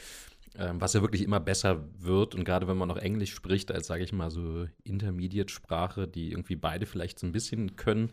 ähm, 0.58 0.80
was 0.80 0.94
ja 0.94 1.00
wirklich 1.00 1.22
immer 1.22 1.38
besser 1.38 1.84
wird 1.98 2.34
und 2.34 2.44
gerade 2.44 2.66
wenn 2.66 2.76
man 2.76 2.88
noch 2.88 2.96
Englisch 2.96 3.32
spricht, 3.32 3.70
als 3.70 3.86
sage 3.86 4.02
ich 4.02 4.12
mal 4.12 4.32
so 4.32 4.66
Intermediate-Sprache, 4.82 6.08
die 6.08 6.32
irgendwie 6.32 6.56
beide 6.56 6.86
vielleicht 6.86 7.20
so 7.20 7.26
ein 7.26 7.32
bisschen 7.32 7.76
können, 7.76 8.10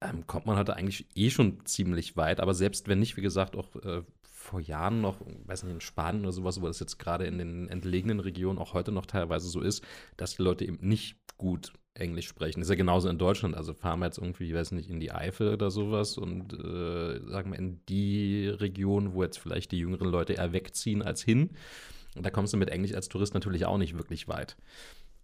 ähm, 0.00 0.26
kommt 0.26 0.46
man 0.46 0.56
heute 0.56 0.76
eigentlich 0.76 1.06
eh 1.14 1.30
schon 1.30 1.64
ziemlich 1.64 2.16
weit. 2.16 2.40
Aber 2.40 2.54
selbst 2.54 2.88
wenn 2.88 2.98
nicht, 2.98 3.16
wie 3.16 3.22
gesagt, 3.22 3.56
auch 3.56 3.74
äh, 3.76 4.02
vor 4.22 4.60
Jahren 4.60 5.00
noch, 5.00 5.20
weiß 5.44 5.64
nicht, 5.64 5.74
in 5.74 5.80
Spanien 5.80 6.22
oder 6.22 6.32
sowas, 6.32 6.60
wo 6.60 6.66
das 6.66 6.80
jetzt 6.80 6.98
gerade 6.98 7.26
in 7.26 7.38
den 7.38 7.68
entlegenen 7.68 8.20
Regionen 8.20 8.58
auch 8.58 8.74
heute 8.74 8.92
noch 8.92 9.06
teilweise 9.06 9.48
so 9.48 9.60
ist, 9.60 9.84
dass 10.16 10.36
die 10.36 10.42
Leute 10.42 10.64
eben 10.64 10.78
nicht 10.80 11.16
gut 11.36 11.72
Englisch 11.94 12.28
sprechen. 12.28 12.60
Ist 12.60 12.68
ja 12.68 12.74
genauso 12.76 13.08
in 13.08 13.18
Deutschland. 13.18 13.56
Also 13.56 13.74
fahren 13.74 14.00
wir 14.00 14.06
jetzt 14.06 14.18
irgendwie, 14.18 14.48
ich 14.48 14.54
weiß 14.54 14.72
nicht, 14.72 14.90
in 14.90 15.00
die 15.00 15.12
Eifel 15.12 15.52
oder 15.52 15.70
sowas 15.70 16.18
und 16.18 16.52
äh, 16.52 17.20
sagen 17.28 17.52
wir 17.52 17.58
in 17.58 17.80
die 17.88 18.48
Region, 18.48 19.14
wo 19.14 19.22
jetzt 19.22 19.38
vielleicht 19.38 19.72
die 19.72 19.78
jüngeren 19.78 20.08
Leute 20.08 20.34
eher 20.34 20.52
wegziehen 20.52 21.02
als 21.02 21.22
hin. 21.22 21.50
Und 22.14 22.24
da 22.24 22.30
kommst 22.30 22.52
du 22.52 22.56
mit 22.56 22.70
Englisch 22.70 22.94
als 22.94 23.08
Tourist 23.08 23.34
natürlich 23.34 23.66
auch 23.66 23.78
nicht 23.78 23.96
wirklich 23.96 24.28
weit. 24.28 24.56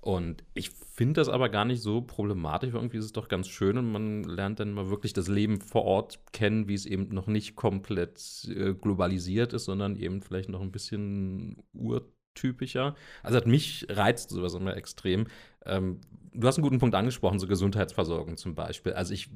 Und 0.02 0.43
ich 0.52 0.70
finde 0.70 1.20
das 1.20 1.28
aber 1.28 1.49
gar 1.49 1.64
nicht 1.64 1.81
so 1.81 2.02
problematisch. 2.02 2.75
Irgendwie 2.75 2.99
ist 2.99 3.04
es 3.04 3.12
doch 3.12 3.28
ganz 3.28 3.46
schön 3.46 3.78
und 3.78 3.93
man 3.93 4.25
lernt 4.25 4.58
dann 4.58 4.72
mal 4.72 4.90
wirklich 4.90 5.12
das 5.12 5.28
Leben 5.28 5.60
vor 5.60 5.84
Ort 5.84 6.19
kennen, 6.32 6.66
wie 6.66 6.75
es 6.75 6.87
eben 6.87 7.08
noch 7.10 7.28
nicht 7.28 7.54
komplett 7.54 8.49
äh, 8.49 8.75
globalisiert 8.75 9.52
ist, 9.52 9.64
sondern 9.64 9.94
eben 9.94 10.20
vielleicht 10.20 10.49
noch 10.49 10.60
ein 10.60 10.72
bisschen 10.72 11.62
urtypischer. 11.72 12.96
Also 13.22 13.37
hat 13.37 13.46
mich 13.46 13.87
reizt 13.90 14.31
sowas 14.31 14.54
immer 14.54 14.76
extrem. 14.76 15.28
Ähm, 15.64 16.00
du 16.34 16.49
hast 16.49 16.58
einen 16.58 16.64
guten 16.64 16.81
Punkt 16.81 16.96
angesprochen, 16.96 17.38
so 17.38 17.46
Gesundheitsversorgung 17.46 18.37
zum 18.37 18.56
Beispiel. 18.56 18.94
Also 18.94 19.14
ich 19.14 19.31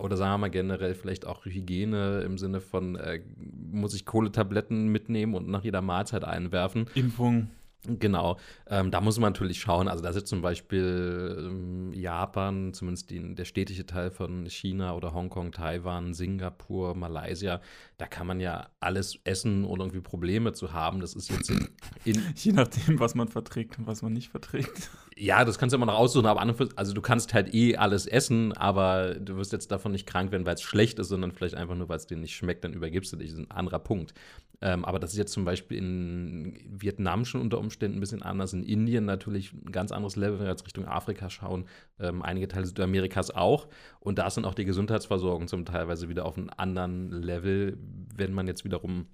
oder 0.00 0.16
sagen 0.16 0.34
wir 0.34 0.38
mal 0.38 0.50
generell 0.50 0.94
vielleicht 0.94 1.26
auch 1.26 1.44
Hygiene 1.44 2.20
im 2.20 2.38
Sinne 2.38 2.60
von, 2.60 2.94
äh, 2.94 3.20
muss 3.36 3.94
ich 3.94 4.04
Kohletabletten 4.04 4.88
mitnehmen 4.88 5.34
und 5.34 5.48
nach 5.48 5.64
jeder 5.64 5.82
Mahlzeit 5.82 6.22
einwerfen. 6.22 6.86
Impfung. 6.94 7.50
Genau, 7.86 8.38
ähm, 8.68 8.90
da 8.90 9.00
muss 9.00 9.18
man 9.18 9.32
natürlich 9.32 9.60
schauen. 9.60 9.88
Also, 9.88 10.02
da 10.02 10.10
ist 10.10 10.26
zum 10.26 10.42
Beispiel 10.42 11.36
ähm, 11.38 11.92
Japan, 11.92 12.72
zumindest 12.72 13.10
die, 13.10 13.34
der 13.34 13.44
städtische 13.44 13.86
Teil 13.86 14.10
von 14.10 14.46
China 14.46 14.94
oder 14.94 15.14
Hongkong, 15.14 15.52
Taiwan, 15.52 16.14
Singapur, 16.14 16.94
Malaysia, 16.94 17.60
da 17.98 18.06
kann 18.06 18.26
man 18.26 18.40
ja 18.40 18.68
alles 18.80 19.18
essen, 19.24 19.64
ohne 19.64 19.84
irgendwie 19.84 20.00
Probleme 20.00 20.52
zu 20.52 20.72
haben. 20.72 21.00
Das 21.00 21.14
ist 21.14 21.30
jetzt 21.30 21.50
in, 21.50 21.68
in 22.04 22.22
Je 22.36 22.52
nachdem, 22.52 22.98
was 22.98 23.14
man 23.14 23.28
verträgt 23.28 23.78
und 23.78 23.86
was 23.86 24.02
man 24.02 24.12
nicht 24.12 24.28
verträgt. 24.28 24.90
Ja, 25.18 25.46
das 25.46 25.58
kannst 25.58 25.72
du 25.72 25.76
immer 25.78 25.86
noch 25.86 25.96
aussuchen, 25.96 26.26
aber 26.26 26.42
also 26.76 26.92
du 26.92 27.00
kannst 27.00 27.32
halt 27.32 27.54
eh 27.54 27.76
alles 27.76 28.06
essen, 28.06 28.52
aber 28.52 29.14
du 29.14 29.36
wirst 29.36 29.50
jetzt 29.50 29.70
davon 29.70 29.92
nicht 29.92 30.06
krank 30.06 30.30
werden, 30.30 30.44
weil 30.44 30.56
es 30.56 30.62
schlecht 30.62 30.98
ist, 30.98 31.08
sondern 31.08 31.32
vielleicht 31.32 31.54
einfach 31.54 31.74
nur, 31.74 31.88
weil 31.88 31.96
es 31.96 32.06
dir 32.06 32.18
nicht 32.18 32.36
schmeckt, 32.36 32.64
dann 32.64 32.74
übergibst 32.74 33.14
du 33.14 33.16
dich. 33.16 33.30
Das 33.30 33.38
ist 33.38 33.46
ein 33.46 33.50
anderer 33.50 33.78
Punkt. 33.78 34.12
Ähm, 34.60 34.84
aber 34.84 34.98
das 34.98 35.12
ist 35.12 35.18
jetzt 35.18 35.32
zum 35.32 35.46
Beispiel 35.46 35.78
in 35.78 36.58
Vietnam 36.68 37.24
schon 37.24 37.40
unter 37.40 37.58
Umständen 37.58 37.96
ein 37.96 38.00
bisschen 38.00 38.22
anders, 38.22 38.52
in 38.52 38.62
Indien 38.62 39.06
natürlich 39.06 39.54
ein 39.54 39.72
ganz 39.72 39.90
anderes 39.90 40.16
Level, 40.16 40.38
wenn 40.38 40.46
wir 40.46 40.50
jetzt 40.50 40.66
Richtung 40.66 40.86
Afrika 40.86 41.30
schauen, 41.30 41.64
ähm, 41.98 42.20
einige 42.22 42.48
Teile 42.48 42.66
Südamerikas 42.66 43.30
auch. 43.30 43.68
Und 44.00 44.18
da 44.18 44.26
ist 44.26 44.36
dann 44.36 44.44
auch 44.44 44.54
die 44.54 44.66
Gesundheitsversorgung 44.66 45.48
zum 45.48 45.64
Teilweise 45.64 46.10
wieder 46.10 46.26
auf 46.26 46.36
einem 46.36 46.50
anderen 46.54 47.10
Level, 47.10 47.78
wenn 48.14 48.34
man 48.34 48.46
jetzt 48.46 48.64
wiederum 48.64 49.06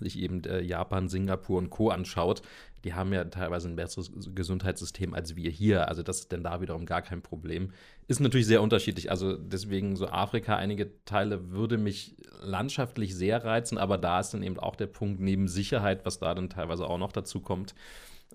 sich 0.00 0.18
eben 0.18 0.42
äh, 0.44 0.60
Japan, 0.60 1.08
Singapur 1.08 1.58
und 1.58 1.70
Co. 1.70 1.90
anschaut, 1.90 2.42
die 2.84 2.94
haben 2.94 3.12
ja 3.12 3.24
teilweise 3.24 3.68
ein 3.68 3.76
besseres 3.76 4.10
Gesundheitssystem 4.34 5.14
als 5.14 5.36
wir 5.36 5.50
hier. 5.50 5.88
Also 5.88 6.02
das 6.02 6.20
ist 6.20 6.32
denn 6.32 6.42
da 6.42 6.60
wiederum 6.60 6.86
gar 6.86 7.02
kein 7.02 7.22
Problem. 7.22 7.72
Ist 8.08 8.20
natürlich 8.20 8.46
sehr 8.46 8.62
unterschiedlich. 8.62 9.10
Also 9.10 9.36
deswegen 9.36 9.96
so 9.96 10.08
Afrika, 10.08 10.56
einige 10.56 11.04
Teile 11.04 11.50
würde 11.50 11.76
mich 11.76 12.16
landschaftlich 12.40 13.14
sehr 13.14 13.44
reizen, 13.44 13.78
aber 13.78 13.98
da 13.98 14.20
ist 14.20 14.30
dann 14.30 14.42
eben 14.42 14.58
auch 14.58 14.76
der 14.76 14.86
Punkt 14.86 15.20
neben 15.20 15.46
Sicherheit, 15.48 16.04
was 16.04 16.18
da 16.18 16.34
dann 16.34 16.48
teilweise 16.48 16.86
auch 16.86 16.98
noch 16.98 17.12
dazu 17.12 17.40
kommt, 17.40 17.74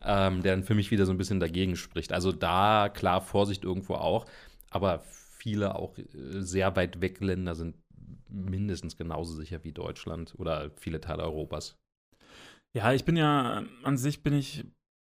ähm, 0.04 0.44
der 0.44 0.56
dann 0.56 0.64
für 0.64 0.76
mich 0.76 0.92
wieder 0.92 1.06
so 1.06 1.12
ein 1.12 1.18
bisschen 1.18 1.40
dagegen 1.40 1.76
spricht. 1.76 2.14
Also 2.14 2.32
da 2.32 2.90
klar 2.90 3.22
Vorsicht 3.22 3.64
irgendwo 3.64 3.96
auch, 3.96 4.26
aber 4.70 5.00
viele 5.00 5.76
auch 5.76 5.98
äh, 5.98 6.04
sehr 6.42 6.76
weit 6.76 7.02
weg 7.02 7.20
Länder 7.20 7.56
sind 7.56 7.76
mindestens 8.30 8.98
genauso 8.98 9.34
sicher 9.36 9.64
wie 9.64 9.72
Deutschland 9.74 10.36
oder 10.38 10.72
viele 10.78 11.00
Teile 11.02 11.24
Europas. 11.24 11.78
Ja, 12.74 12.92
ich 12.94 13.06
bin 13.06 13.16
ja, 13.16 13.64
an 13.84 13.98
sich 13.98 14.22
bin 14.22 14.34
ich, 14.34 14.66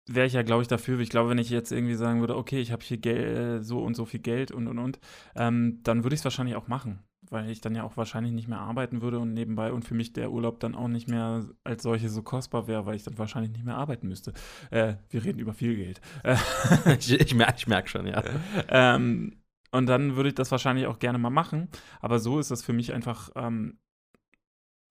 wäre 0.07 0.27
ich 0.27 0.33
ja, 0.33 0.43
glaube 0.43 0.61
ich, 0.61 0.67
dafür. 0.67 0.99
Ich 0.99 1.09
glaube, 1.09 1.29
wenn 1.31 1.39
ich 1.39 1.49
jetzt 1.49 1.71
irgendwie 1.71 1.95
sagen 1.95 2.19
würde, 2.19 2.35
okay, 2.37 2.59
ich 2.59 2.71
habe 2.71 2.83
hier 2.83 2.97
Geld, 2.97 3.65
so 3.65 3.79
und 3.79 3.95
so 3.95 4.05
viel 4.05 4.19
Geld 4.19 4.51
und 4.51 4.67
und 4.67 4.77
und, 4.77 4.99
ähm, 5.35 5.79
dann 5.83 6.03
würde 6.03 6.13
ich 6.13 6.21
es 6.21 6.25
wahrscheinlich 6.25 6.55
auch 6.55 6.67
machen. 6.67 6.99
weil 7.31 7.49
ich 7.49 7.59
dann 7.59 7.73
ja 7.75 7.83
auch 7.83 7.97
wahrscheinlich 7.97 8.33
nicht 8.33 8.47
mehr 8.47 8.59
arbeiten 8.59 9.01
würde 9.01 9.17
und 9.19 9.33
nebenbei 9.33 9.71
und 9.73 9.83
für 9.83 9.95
mich 9.95 10.13
der 10.13 10.31
Urlaub 10.31 10.59
dann 10.59 10.75
auch 10.75 10.87
nicht 10.87 11.07
mehr 11.09 11.49
als 11.63 11.81
solche 11.81 12.07
so 12.09 12.21
kostbar 12.21 12.67
wäre, 12.67 12.85
weil 12.85 12.95
ich 12.95 13.03
dann 13.03 13.17
wahrscheinlich 13.17 13.51
nicht 13.51 13.65
mehr 13.65 13.77
arbeiten 13.77 14.07
müsste. 14.07 14.31
Äh, 14.69 14.95
wir 15.09 15.23
reden 15.23 15.39
über 15.39 15.53
viel 15.55 15.75
Geld. 15.75 16.01
Äh, 16.23 16.35
ich 16.99 17.11
ich 17.19 17.33
merke 17.33 17.55
ich 17.57 17.67
merk 17.67 17.89
schon, 17.89 18.05
ja. 18.07 18.23
ähm, 18.69 19.41
und 19.75 19.87
dann 19.87 20.15
würde 20.15 20.29
ich 20.29 20.35
das 20.35 20.51
wahrscheinlich 20.51 20.87
auch 20.87 20.99
gerne 20.99 21.17
mal 21.17 21.29
machen. 21.29 21.69
Aber 22.01 22.19
so 22.19 22.39
ist 22.39 22.51
das 22.51 22.63
für 22.63 22.73
mich 22.73 22.93
einfach 22.93 23.29
ähm, 23.35 23.77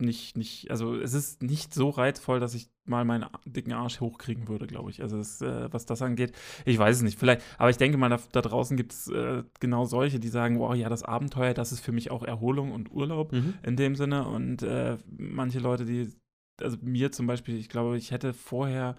nicht, 0.00 0.36
nicht, 0.36 0.70
also 0.70 0.96
es 0.96 1.14
ist 1.14 1.42
nicht 1.42 1.72
so 1.72 1.88
reizvoll, 1.88 2.40
dass 2.40 2.54
ich 2.54 2.68
mal 2.84 3.04
meinen 3.04 3.26
dicken 3.46 3.72
Arsch 3.72 4.00
hochkriegen 4.00 4.48
würde, 4.48 4.66
glaube 4.66 4.90
ich. 4.90 5.00
Also 5.00 5.16
das, 5.16 5.40
äh, 5.40 5.72
was 5.72 5.86
das 5.86 6.02
angeht, 6.02 6.32
ich 6.64 6.78
weiß 6.78 6.96
es 6.96 7.02
nicht. 7.02 7.18
Vielleicht, 7.18 7.42
aber 7.58 7.70
ich 7.70 7.76
denke 7.76 7.96
mal, 7.96 8.08
da, 8.08 8.18
da 8.32 8.42
draußen 8.42 8.76
gibt 8.76 8.92
es 8.92 9.08
äh, 9.08 9.44
genau 9.60 9.84
solche, 9.84 10.18
die 10.18 10.28
sagen, 10.28 10.58
wow, 10.58 10.74
ja, 10.74 10.88
das 10.88 11.04
Abenteuer, 11.04 11.54
das 11.54 11.70
ist 11.72 11.80
für 11.80 11.92
mich 11.92 12.10
auch 12.10 12.24
Erholung 12.24 12.72
und 12.72 12.90
Urlaub 12.90 13.32
Mhm. 13.32 13.54
in 13.62 13.76
dem 13.76 13.94
Sinne. 13.94 14.26
Und 14.26 14.62
äh, 14.62 14.98
manche 15.06 15.60
Leute, 15.60 15.84
die, 15.84 16.12
also 16.60 16.76
mir 16.82 17.12
zum 17.12 17.26
Beispiel, 17.26 17.56
ich 17.56 17.68
glaube, 17.68 17.96
ich 17.96 18.10
hätte 18.10 18.34
vorher 18.34 18.96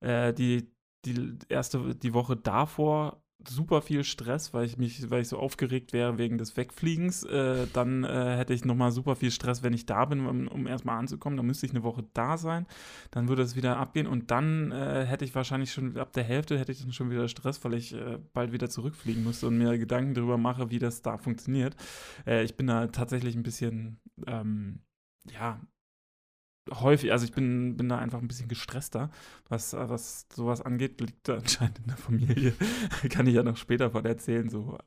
äh, 0.00 0.34
die, 0.34 0.70
die 1.06 1.38
erste, 1.48 1.94
die 1.94 2.12
Woche 2.12 2.36
davor 2.36 3.23
super 3.48 3.82
viel 3.82 4.04
Stress, 4.04 4.54
weil 4.54 4.64
ich 4.64 4.78
mich, 4.78 5.10
weil 5.10 5.22
ich 5.22 5.28
so 5.28 5.38
aufgeregt 5.38 5.92
wäre 5.92 6.18
wegen 6.18 6.38
des 6.38 6.56
Wegfliegens. 6.56 7.24
Äh, 7.24 7.66
dann 7.72 8.04
äh, 8.04 8.36
hätte 8.36 8.54
ich 8.54 8.64
nochmal 8.64 8.92
super 8.92 9.16
viel 9.16 9.30
Stress, 9.30 9.62
wenn 9.62 9.72
ich 9.72 9.86
da 9.86 10.04
bin, 10.04 10.26
um, 10.26 10.48
um 10.48 10.66
erstmal 10.66 10.98
anzukommen. 10.98 11.36
Dann 11.36 11.46
müsste 11.46 11.66
ich 11.66 11.72
eine 11.72 11.82
Woche 11.82 12.04
da 12.14 12.36
sein. 12.38 12.66
Dann 13.10 13.28
würde 13.28 13.42
es 13.42 13.56
wieder 13.56 13.76
abgehen 13.76 14.06
und 14.06 14.30
dann 14.30 14.72
äh, 14.72 15.04
hätte 15.04 15.24
ich 15.24 15.34
wahrscheinlich 15.34 15.72
schon 15.72 15.96
ab 15.96 16.12
der 16.12 16.24
Hälfte 16.24 16.58
hätte 16.58 16.72
ich 16.72 16.82
dann 16.82 16.92
schon 16.92 17.10
wieder 17.10 17.28
Stress, 17.28 17.62
weil 17.64 17.74
ich 17.74 17.94
äh, 17.94 18.18
bald 18.32 18.52
wieder 18.52 18.70
zurückfliegen 18.70 19.24
müsste 19.24 19.46
und 19.46 19.58
mir 19.58 19.76
Gedanken 19.78 20.14
darüber 20.14 20.38
mache, 20.38 20.70
wie 20.70 20.78
das 20.78 21.02
da 21.02 21.18
funktioniert. 21.18 21.76
Äh, 22.26 22.44
ich 22.44 22.56
bin 22.56 22.66
da 22.66 22.86
tatsächlich 22.88 23.34
ein 23.36 23.42
bisschen, 23.42 24.00
ähm, 24.26 24.80
ja, 25.30 25.60
häufig, 26.70 27.12
also 27.12 27.24
ich 27.24 27.32
bin, 27.32 27.76
bin 27.76 27.88
da 27.88 27.98
einfach 27.98 28.20
ein 28.20 28.28
bisschen 28.28 28.48
gestresster, 28.48 29.10
was, 29.48 29.72
äh, 29.74 29.88
was 29.88 30.26
sowas 30.32 30.62
angeht, 30.62 31.00
liegt 31.00 31.28
da 31.28 31.36
anscheinend 31.36 31.78
in 31.80 31.86
der 31.88 31.96
Familie. 31.96 32.54
Kann 33.10 33.26
ich 33.26 33.34
ja 33.34 33.42
noch 33.42 33.56
später 33.56 33.90
von 33.90 34.04
erzählen, 34.04 34.48
so 34.48 34.78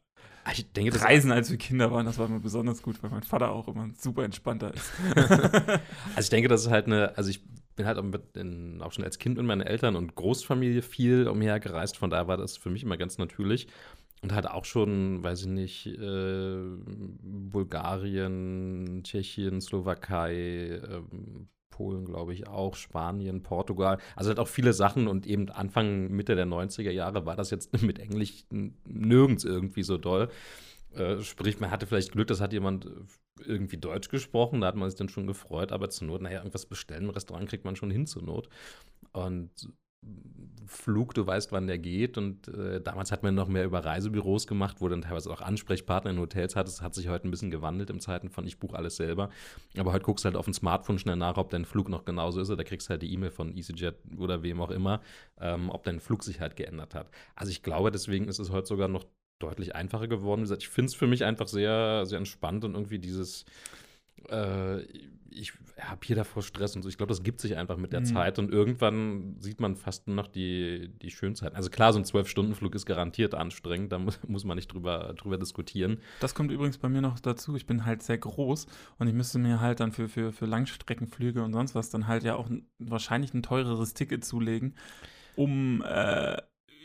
Ah, 0.43 0.51
Ich 0.53 0.71
denke, 0.71 0.91
das 0.91 1.03
Reisen, 1.03 1.31
als 1.31 1.51
wir 1.51 1.57
Kinder 1.57 1.91
waren, 1.91 2.05
das 2.05 2.17
war 2.17 2.27
immer 2.27 2.39
besonders 2.39 2.81
gut, 2.81 3.03
weil 3.03 3.09
mein 3.09 3.23
Vater 3.23 3.51
auch 3.51 3.67
immer 3.67 3.89
super 3.97 4.23
entspannter 4.23 4.73
ist. 4.73 4.91
Also 6.15 6.25
ich 6.25 6.29
denke, 6.29 6.47
das 6.47 6.61
ist 6.61 6.71
halt 6.71 6.85
eine, 6.85 7.17
also 7.17 7.29
ich 7.29 7.41
bin 7.75 7.85
halt 7.85 7.97
auch, 7.97 8.05
in, 8.35 8.81
auch 8.81 8.93
schon 8.93 9.03
als 9.03 9.19
Kind 9.19 9.37
mit 9.37 9.45
meinen 9.45 9.61
Eltern 9.61 9.95
und 9.95 10.15
Großfamilie 10.15 10.81
viel 10.81 11.27
umher 11.27 11.59
gereist, 11.59 11.97
von 11.97 12.09
daher 12.09 12.27
war 12.27 12.37
das 12.37 12.55
für 12.57 12.69
mich 12.69 12.83
immer 12.83 12.97
ganz 12.97 13.17
natürlich. 13.17 13.67
Und 14.21 14.33
halt 14.33 14.47
auch 14.47 14.65
schon, 14.65 15.21
weiß 15.21 15.41
ich 15.41 15.47
nicht, 15.47 15.85
äh, 15.85 16.57
Bulgarien, 17.21 19.01
Tschechien, 19.03 19.61
Slowakei, 19.61 20.81
ähm, 20.89 21.49
Polen, 21.77 22.05
glaube 22.05 22.33
ich, 22.33 22.47
auch, 22.47 22.75
Spanien, 22.75 23.43
Portugal. 23.43 23.99
Also 24.15 24.29
halt 24.29 24.39
auch 24.39 24.47
viele 24.47 24.73
Sachen 24.73 25.07
und 25.07 25.27
eben 25.27 25.49
Anfang, 25.49 26.09
Mitte 26.09 26.35
der 26.35 26.47
90er 26.47 26.89
Jahre 26.89 27.27
war 27.27 27.35
das 27.35 27.51
jetzt 27.51 27.71
mit 27.83 27.99
Englisch 27.99 28.45
nirgends 28.49 29.43
irgendwie 29.43 29.83
so 29.83 29.99
doll. 29.99 30.29
Äh, 30.93 31.21
sprich, 31.21 31.59
man 31.59 31.69
hatte 31.69 31.85
vielleicht 31.85 32.13
Glück, 32.13 32.27
das 32.27 32.41
hat 32.41 32.51
jemand 32.51 32.89
irgendwie 33.45 33.77
Deutsch 33.77 34.09
gesprochen, 34.09 34.61
da 34.61 34.67
hat 34.67 34.75
man 34.75 34.89
sich 34.89 34.97
dann 34.97 35.09
schon 35.09 35.27
gefreut, 35.27 35.71
aber 35.71 35.89
zur 35.91 36.07
Not, 36.07 36.23
naja, 36.23 36.39
irgendwas 36.39 36.65
bestellen 36.65 37.03
im 37.03 37.09
Restaurant 37.11 37.47
kriegt 37.47 37.65
man 37.65 37.75
schon 37.75 37.91
hin 37.91 38.07
zur 38.07 38.23
Not. 38.23 38.49
Und 39.11 39.51
Flug, 40.67 41.13
du 41.13 41.25
weißt, 41.25 41.51
wann 41.51 41.67
der 41.67 41.77
geht. 41.77 42.17
Und 42.17 42.47
äh, 42.49 42.81
damals 42.81 43.11
hat 43.11 43.23
man 43.23 43.35
noch 43.35 43.47
mehr 43.47 43.65
über 43.65 43.83
Reisebüros 43.83 44.47
gemacht, 44.47 44.77
wo 44.79 44.87
dann 44.89 45.01
teilweise 45.01 45.31
auch 45.31 45.41
Ansprechpartner 45.41 46.11
in 46.11 46.19
Hotels 46.19 46.55
hat. 46.55 46.67
Das 46.67 46.81
hat 46.81 46.93
sich 46.93 47.07
heute 47.07 47.27
ein 47.27 47.31
bisschen 47.31 47.51
gewandelt 47.51 47.89
im 47.89 47.99
Zeiten 47.99 48.29
von 48.29 48.45
ich 48.45 48.59
buche 48.59 48.75
alles 48.75 48.97
selber. 48.97 49.29
Aber 49.77 49.93
heute 49.93 50.03
guckst 50.03 50.25
du 50.25 50.27
halt 50.27 50.35
auf 50.35 50.45
dem 50.45 50.53
Smartphone 50.53 50.99
schnell 50.99 51.15
nach, 51.15 51.37
ob 51.37 51.49
dein 51.49 51.65
Flug 51.65 51.89
noch 51.89 52.05
genauso 52.05 52.41
ist. 52.41 52.49
Oder 52.49 52.63
kriegst 52.63 52.89
halt 52.89 53.01
die 53.01 53.11
E-Mail 53.13 53.31
von 53.31 53.55
EasyJet 53.55 53.95
oder 54.17 54.43
wem 54.43 54.61
auch 54.61 54.71
immer, 54.71 55.01
ähm, 55.39 55.69
ob 55.69 55.83
dein 55.83 55.99
Flug 55.99 56.23
sich 56.23 56.41
halt 56.41 56.55
geändert 56.55 56.95
hat. 56.95 57.09
Also 57.35 57.51
ich 57.51 57.63
glaube, 57.63 57.91
deswegen 57.91 58.27
ist 58.27 58.39
es 58.39 58.51
heute 58.51 58.67
sogar 58.67 58.87
noch 58.87 59.05
deutlich 59.39 59.75
einfacher 59.75 60.07
geworden. 60.07 60.41
Wie 60.41 60.43
gesagt, 60.43 60.63
ich 60.63 60.69
finde 60.69 60.89
es 60.89 60.95
für 60.95 61.07
mich 61.07 61.23
einfach 61.23 61.47
sehr, 61.47 62.05
sehr 62.05 62.17
entspannt 62.17 62.65
und 62.65 62.73
irgendwie 62.73 62.99
dieses, 62.99 63.45
äh, 64.29 64.81
ich 65.29 65.53
habe 65.79 65.99
hier 66.03 66.15
davor 66.15 66.41
Stress 66.41 66.75
und 66.75 66.81
so. 66.81 66.89
Ich 66.89 66.97
glaube, 66.97 67.09
das 67.09 67.21
gibt 67.21 67.39
sich 67.41 67.57
einfach 67.57 67.77
mit 67.77 67.93
der 67.93 68.01
Mhm. 68.01 68.05
Zeit 68.05 68.39
und 68.39 68.51
irgendwann 68.51 69.35
sieht 69.39 69.59
man 69.59 69.75
fast 69.75 70.07
nur 70.07 70.15
noch 70.15 70.27
die, 70.27 70.89
die 71.01 71.11
Schönzeiten. 71.11 71.55
Also 71.55 71.69
klar, 71.69 71.93
so 71.93 71.99
ein 71.99 72.05
Zwölf-Stunden-Flug 72.05 72.73
ist 72.75 72.85
garantiert 72.85 73.35
anstrengend, 73.35 73.91
da 73.91 73.99
muss, 73.99 74.19
muss 74.27 74.43
man 74.45 74.55
nicht 74.55 74.73
drüber, 74.73 75.13
drüber 75.15 75.37
diskutieren. 75.37 75.99
Das 76.19 76.33
kommt 76.33 76.51
übrigens 76.51 76.77
bei 76.77 76.89
mir 76.89 77.01
noch 77.01 77.19
dazu. 77.19 77.55
Ich 77.55 77.67
bin 77.67 77.85
halt 77.85 78.01
sehr 78.01 78.17
groß 78.17 78.67
und 78.97 79.07
ich 79.07 79.13
müsste 79.13 79.37
mir 79.39 79.59
halt 79.61 79.79
dann 79.79 79.91
für, 79.91 80.09
für, 80.09 80.31
für 80.31 80.45
Langstreckenflüge 80.45 81.43
und 81.43 81.53
sonst 81.53 81.75
was 81.75 81.89
dann 81.89 82.07
halt 82.07 82.23
ja 82.23 82.35
auch 82.35 82.49
ein, 82.49 82.67
wahrscheinlich 82.79 83.33
ein 83.33 83.43
teureres 83.43 83.93
Ticket 83.93 84.25
zulegen, 84.25 84.75
um 85.35 85.83
äh, 85.87 86.37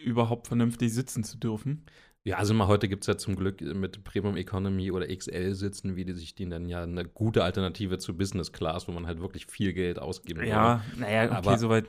überhaupt 0.04 0.48
vernünftig 0.48 0.92
sitzen 0.92 1.24
zu 1.24 1.38
dürfen. 1.38 1.84
Ja, 2.24 2.36
also 2.36 2.54
mal 2.54 2.68
heute 2.68 2.88
gibt 2.88 3.02
es 3.02 3.08
ja 3.08 3.16
zum 3.16 3.34
Glück 3.34 3.60
mit 3.60 4.04
Premium 4.04 4.36
Economy 4.36 4.92
oder 4.92 5.08
XL 5.08 5.54
sitzen, 5.54 5.96
wie 5.96 6.04
die 6.04 6.12
sich 6.12 6.36
die 6.36 6.48
dann 6.48 6.68
ja 6.68 6.84
eine 6.84 7.04
gute 7.04 7.42
Alternative 7.42 7.98
zu 7.98 8.16
Business 8.16 8.52
Class, 8.52 8.86
wo 8.86 8.92
man 8.92 9.06
halt 9.06 9.20
wirklich 9.20 9.46
viel 9.46 9.72
Geld 9.72 9.98
ausgeben 9.98 10.44
Ja, 10.44 10.82
naja, 10.96 11.24
okay, 11.24 11.34
Aber- 11.34 11.58
soweit 11.58 11.86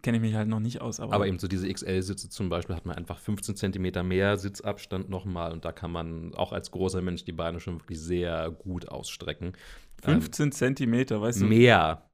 kenne 0.00 0.18
ich 0.18 0.22
mich 0.22 0.34
halt 0.34 0.48
noch 0.48 0.60
nicht 0.60 0.80
aus. 0.80 1.00
Aber, 1.00 1.14
Aber 1.14 1.26
eben 1.26 1.38
so 1.38 1.48
diese 1.48 1.68
XL-Sitze 1.68 2.28
zum 2.28 2.48
Beispiel 2.48 2.76
hat 2.76 2.86
man 2.86 2.96
einfach 2.96 3.18
15 3.18 3.56
Zentimeter 3.56 4.02
mehr 4.02 4.36
Sitzabstand 4.36 5.08
nochmal 5.10 5.52
und 5.52 5.64
da 5.64 5.72
kann 5.72 5.90
man 5.90 6.34
auch 6.34 6.52
als 6.52 6.70
großer 6.70 7.02
Mensch 7.02 7.24
die 7.24 7.32
Beine 7.32 7.60
schon 7.60 7.80
wirklich 7.80 8.00
sehr 8.00 8.50
gut 8.50 8.88
ausstrecken. 8.88 9.52
15 10.02 10.52
Zentimeter, 10.52 11.20
weißt 11.20 11.40
ähm, 11.40 11.48
du? 11.48 11.54
mehr. 11.54 12.10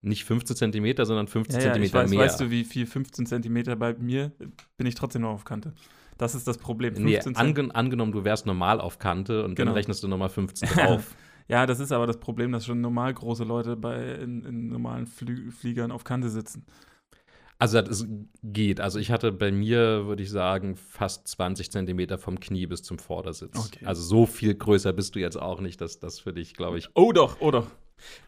Nicht 0.00 0.24
15 0.24 0.56
Zentimeter, 0.56 1.06
sondern 1.06 1.28
15 1.28 1.60
Ja, 1.60 1.60
ja, 1.60 1.66
ich 1.66 1.72
Zentimeter 1.72 2.04
weiß, 2.04 2.10
mehr. 2.10 2.18
weißt 2.20 2.40
du, 2.40 2.50
wie 2.50 2.64
viel 2.64 2.86
15 2.86 3.26
Zentimeter 3.26 3.76
bei 3.76 3.94
mir, 3.94 4.32
bin 4.76 4.86
ich 4.86 4.94
trotzdem 4.94 5.22
noch 5.22 5.30
auf 5.30 5.44
Kante. 5.44 5.72
Das 6.18 6.34
ist 6.34 6.46
das 6.46 6.58
Problem. 6.58 6.94
nee, 6.94 7.14
15 7.14 7.34
Zent- 7.34 7.38
ange 7.38 7.74
angenommen, 7.74 8.12
du 8.12 8.24
wärst 8.24 8.46
normal 8.46 8.80
auf 8.80 8.98
Kante 8.98 9.44
und 9.44 9.54
Genau. 9.54 9.70
dann 9.70 9.74
rechnest 9.76 10.02
du 10.02 10.08
nochmal 10.08 10.28
15 10.30 10.68
drauf. 10.68 11.14
Ja, 11.46 11.66
das 11.66 11.78
ist 11.78 11.92
aber 11.92 12.06
das 12.06 12.18
Problem, 12.20 12.52
dass 12.52 12.64
schon 12.64 12.80
normal 12.80 13.12
große 13.12 13.44
Leute 13.44 13.76
bei 13.76 14.14
in, 14.14 14.42
in 14.46 14.68
normalen 14.68 15.06
Flü 15.06 15.50
Fliegern 15.50 15.90
auf 15.92 16.02
Kante 16.02 16.30
sitzen. 16.30 16.64
Also 17.58 17.78
es 17.80 18.06
geht. 18.42 18.80
Also 18.80 18.98
ich 18.98 19.10
hatte 19.10 19.30
bei 19.30 19.52
mir, 19.52 20.06
würde 20.06 20.22
ich 20.22 20.30
sagen, 20.30 20.74
fast 20.74 21.28
20 21.28 21.70
Zentimeter 21.70 22.16
vom 22.16 22.40
Knie 22.40 22.66
bis 22.66 22.82
zum 22.82 22.98
Vordersitz. 22.98 23.58
Okay. 23.58 23.84
Also 23.84 24.00
so 24.02 24.24
viel 24.24 24.54
größer 24.54 24.94
bist 24.94 25.16
du 25.16 25.18
jetzt 25.20 25.36
auch 25.38 25.60
nicht, 25.60 25.82
dass 25.82 26.00
das 26.00 26.18
für 26.18 26.32
dich, 26.32 26.54
glaube 26.54 26.78
ich, 26.78 26.88
Oh 26.94 27.12
doch, 27.12 27.36
oh 27.40 27.50
doch. 27.50 27.66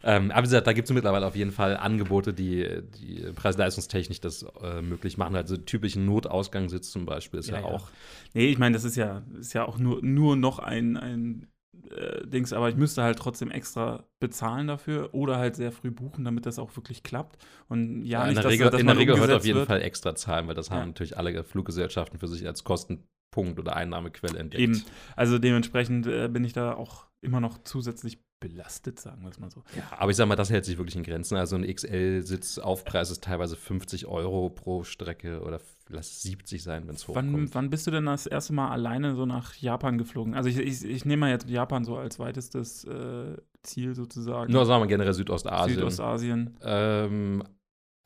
Ähm, 0.03 0.31
aber 0.31 0.39
wie 0.41 0.47
gesagt, 0.49 0.67
da 0.67 0.73
gibt 0.73 0.87
es 0.89 0.93
mittlerweile 0.93 1.25
auf 1.25 1.35
jeden 1.35 1.51
Fall 1.51 1.77
Angebote, 1.77 2.33
die, 2.33 2.81
die 2.99 3.31
preis-leistungstechnisch 3.35 4.21
das 4.21 4.43
äh, 4.61 4.81
möglich 4.81 5.17
machen. 5.17 5.35
Also 5.35 5.57
typischen 5.57 6.05
Notausgangssitz 6.05 6.91
zum 6.91 7.05
Beispiel 7.05 7.39
ist 7.39 7.49
ja, 7.49 7.55
Ja, 7.55 7.61
ja. 7.61 7.67
auch. 7.67 7.89
Nee, 8.33 8.47
ich 8.47 8.57
meine, 8.57 8.73
das 8.73 8.83
ist 8.83 8.95
ja, 8.95 9.23
ist 9.39 9.53
ja 9.53 9.65
auch 9.65 9.77
nur, 9.77 10.03
nur 10.03 10.35
noch 10.35 10.59
ein, 10.59 10.97
ein 10.97 11.47
äh, 11.91 12.25
Dings, 12.25 12.53
aber 12.53 12.69
ich 12.69 12.75
müsste 12.75 13.03
halt 13.03 13.19
trotzdem 13.19 13.51
extra 13.51 14.03
bezahlen 14.19 14.67
dafür 14.67 15.13
oder 15.13 15.37
halt 15.37 15.55
sehr 15.55 15.71
früh 15.71 15.91
buchen, 15.91 16.25
damit 16.25 16.45
das 16.45 16.59
auch 16.59 16.75
wirklich 16.75 17.03
klappt. 17.03 17.37
Und 17.67 18.03
ja, 18.03 18.23
in 18.23 18.29
nicht, 18.29 18.37
der 18.37 18.43
dass, 18.43 18.51
Regel, 18.53 18.69
dass 18.69 18.81
in 18.81 18.87
der 18.87 18.97
Regel 18.97 19.13
umgesetzt 19.15 19.37
auf 19.37 19.45
jeden 19.45 19.59
wird. 19.59 19.67
Fall 19.67 19.81
extra 19.81 20.15
zahlen, 20.15 20.47
weil 20.47 20.55
das 20.55 20.69
Ja. 20.69 20.75
haben 20.75 20.87
natürlich 20.89 21.17
alle 21.17 21.43
Fluggesellschaften 21.43 22.19
für 22.19 22.27
sich 22.27 22.45
als 22.47 22.63
Kostenpunkt 22.63 23.59
oder 23.59 23.75
Einnahmequelle 23.75 24.39
entdeckt. 24.39 24.61
Eben. 24.61 24.83
Also 25.15 25.37
dementsprechend 25.39 26.07
äh, 26.07 26.27
bin 26.27 26.43
ich 26.43 26.53
da 26.53 26.73
auch 26.73 27.05
immer 27.21 27.39
noch 27.39 27.63
zusätzlich 27.63 28.19
belastet, 28.39 28.99
sagen 28.99 29.23
wir 29.23 29.29
es 29.29 29.39
mal 29.39 29.49
so. 29.49 29.63
Ja, 29.75 29.83
aber 29.97 30.11
ich 30.11 30.17
sag 30.17 30.27
mal, 30.27 30.35
das 30.35 30.49
hält 30.49 30.65
sich 30.65 30.77
wirklich 30.77 30.95
in 30.95 31.03
Grenzen. 31.03 31.35
Also 31.37 31.55
ein 31.55 31.63
XL-Sitzaufpreis 31.63 33.11
ist 33.11 33.23
teilweise 33.23 33.55
50 33.55 34.05
Euro 34.05 34.49
pro 34.49 34.83
Strecke 34.83 35.41
oder 35.41 35.59
lass 35.89 36.11
es 36.11 36.21
70 36.23 36.61
sein, 36.61 36.87
wenn 36.87 36.95
es 36.95 37.07
hochkommt. 37.07 37.33
Wann, 37.33 37.53
wann 37.53 37.69
bist 37.69 37.87
du 37.87 37.91
denn 37.91 38.05
das 38.05 38.27
erste 38.27 38.53
Mal 38.53 38.69
alleine 38.69 39.15
so 39.15 39.25
nach 39.25 39.55
Japan 39.55 39.97
geflogen? 39.97 40.35
Also 40.35 40.49
ich, 40.49 40.57
ich, 40.59 40.85
ich 40.85 41.05
nehme 41.05 41.21
mal 41.21 41.31
jetzt 41.31 41.49
Japan 41.49 41.83
so 41.83 41.97
als 41.97 42.19
weitestes 42.19 42.83
äh, 42.85 43.37
Ziel 43.63 43.95
sozusagen. 43.95 44.51
Nur 44.51 44.65
sagen 44.65 44.83
wir 44.83 44.87
generell 44.87 45.13
Südostasien. 45.13 45.75
Südostasien. 45.75 46.57
Ähm, 46.63 47.43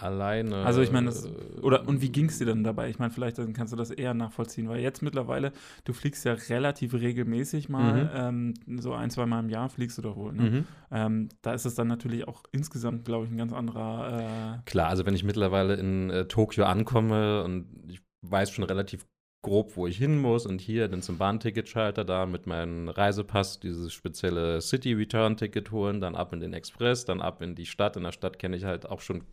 alleine. 0.03 0.58
Also 0.65 0.81
ich 0.81 0.91
meine, 0.91 1.08
das- 1.08 1.25
äh, 1.25 1.29
Oder 1.62 1.88
und 1.88 2.01
wie 2.01 2.10
ging 2.10 2.25
es 2.27 2.38
dir 2.38 2.46
denn 2.46 2.63
dabei? 2.63 2.89
Ich 2.89 3.00
meine, 3.00 3.12
vielleicht 3.12 3.38
dann 3.38 3.53
kannst 3.53 3.72
du 3.74 3.77
das 3.77 3.91
eher 3.91 4.13
nachvollziehen, 4.13 4.67
weil 4.70 4.79
jetzt 4.81 5.01
mittlerweile, 5.01 5.51
du 5.86 5.93
fliegst 5.93 6.25
ja 6.25 6.34
relativ 6.50 6.93
regelmäßig 6.93 7.70
mal, 7.70 8.12
ähm, 8.13 8.53
so 8.79 8.93
ein, 8.93 9.10
zwei 9.10 9.25
Mal 9.25 9.39
im 9.39 9.50
Jahr 9.50 9.70
fliegst 9.70 9.98
du 9.98 10.01
doch 10.01 10.15
wohl. 10.15 10.34
Ne? 10.34 10.41
Mhm. 10.43 10.63
Ähm, 10.91 11.29
da 11.41 11.53
ist 11.53 11.65
es 11.65 11.75
dann 11.75 11.88
natürlich 11.88 12.27
auch 12.27 12.43
insgesamt, 12.51 13.05
glaube 13.05 13.25
ich, 13.25 13.31
ein 13.31 13.38
ganz 13.38 13.53
anderer. 13.53 14.62
Klar, 14.65 14.89
also 14.89 15.05
wenn 15.05 15.13
ich 15.15 15.24
mittlerweile 15.24 15.75
in 15.75 16.10
äh, 16.10 16.25
Tokio 16.25 16.65
ankomme 16.65 17.43
und 17.43 17.67
ich 17.88 18.01
weiß 18.22 18.51
schon 18.51 18.63
relativ 18.65 19.05
grob, 19.41 19.75
wo 19.75 19.88
ich 19.88 19.98
hin 19.98 20.19
muss 20.19 20.45
und 20.45 20.62
hier 20.62 20.88
dann 20.88 21.01
zum 21.01 21.17
Bahnticketschalter 21.17 22.05
da 22.05 22.25
mit 22.25 22.45
meinem 22.45 22.89
Reisepass 22.89 23.60
dieses 23.60 23.91
spezielle 23.91 24.62
City 24.62 24.93
Return 24.93 25.36
Ticket 25.36 25.71
holen, 25.71 26.00
dann 26.00 26.15
ab 26.15 26.31
in 26.33 26.39
den 26.39 26.53
Express, 26.53 27.05
dann 27.05 27.21
ab 27.21 27.41
in 27.41 27.55
die 27.55 27.65
Stadt. 27.65 27.98
In 27.98 28.03
der 28.03 28.12
Stadt 28.12 28.38
kenne 28.38 28.55
ich 28.55 28.65
halt 28.65 28.86
auch 28.86 29.01
schon 29.01 29.24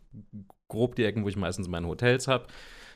grob 0.69 0.97
die 0.97 1.05
Ecken, 1.05 1.25
wo 1.25 1.29
ich 1.29 1.37
meistens 1.37 1.69
meine 1.69 1.89
Hotels 1.89 2.27
habe. 2.27 2.47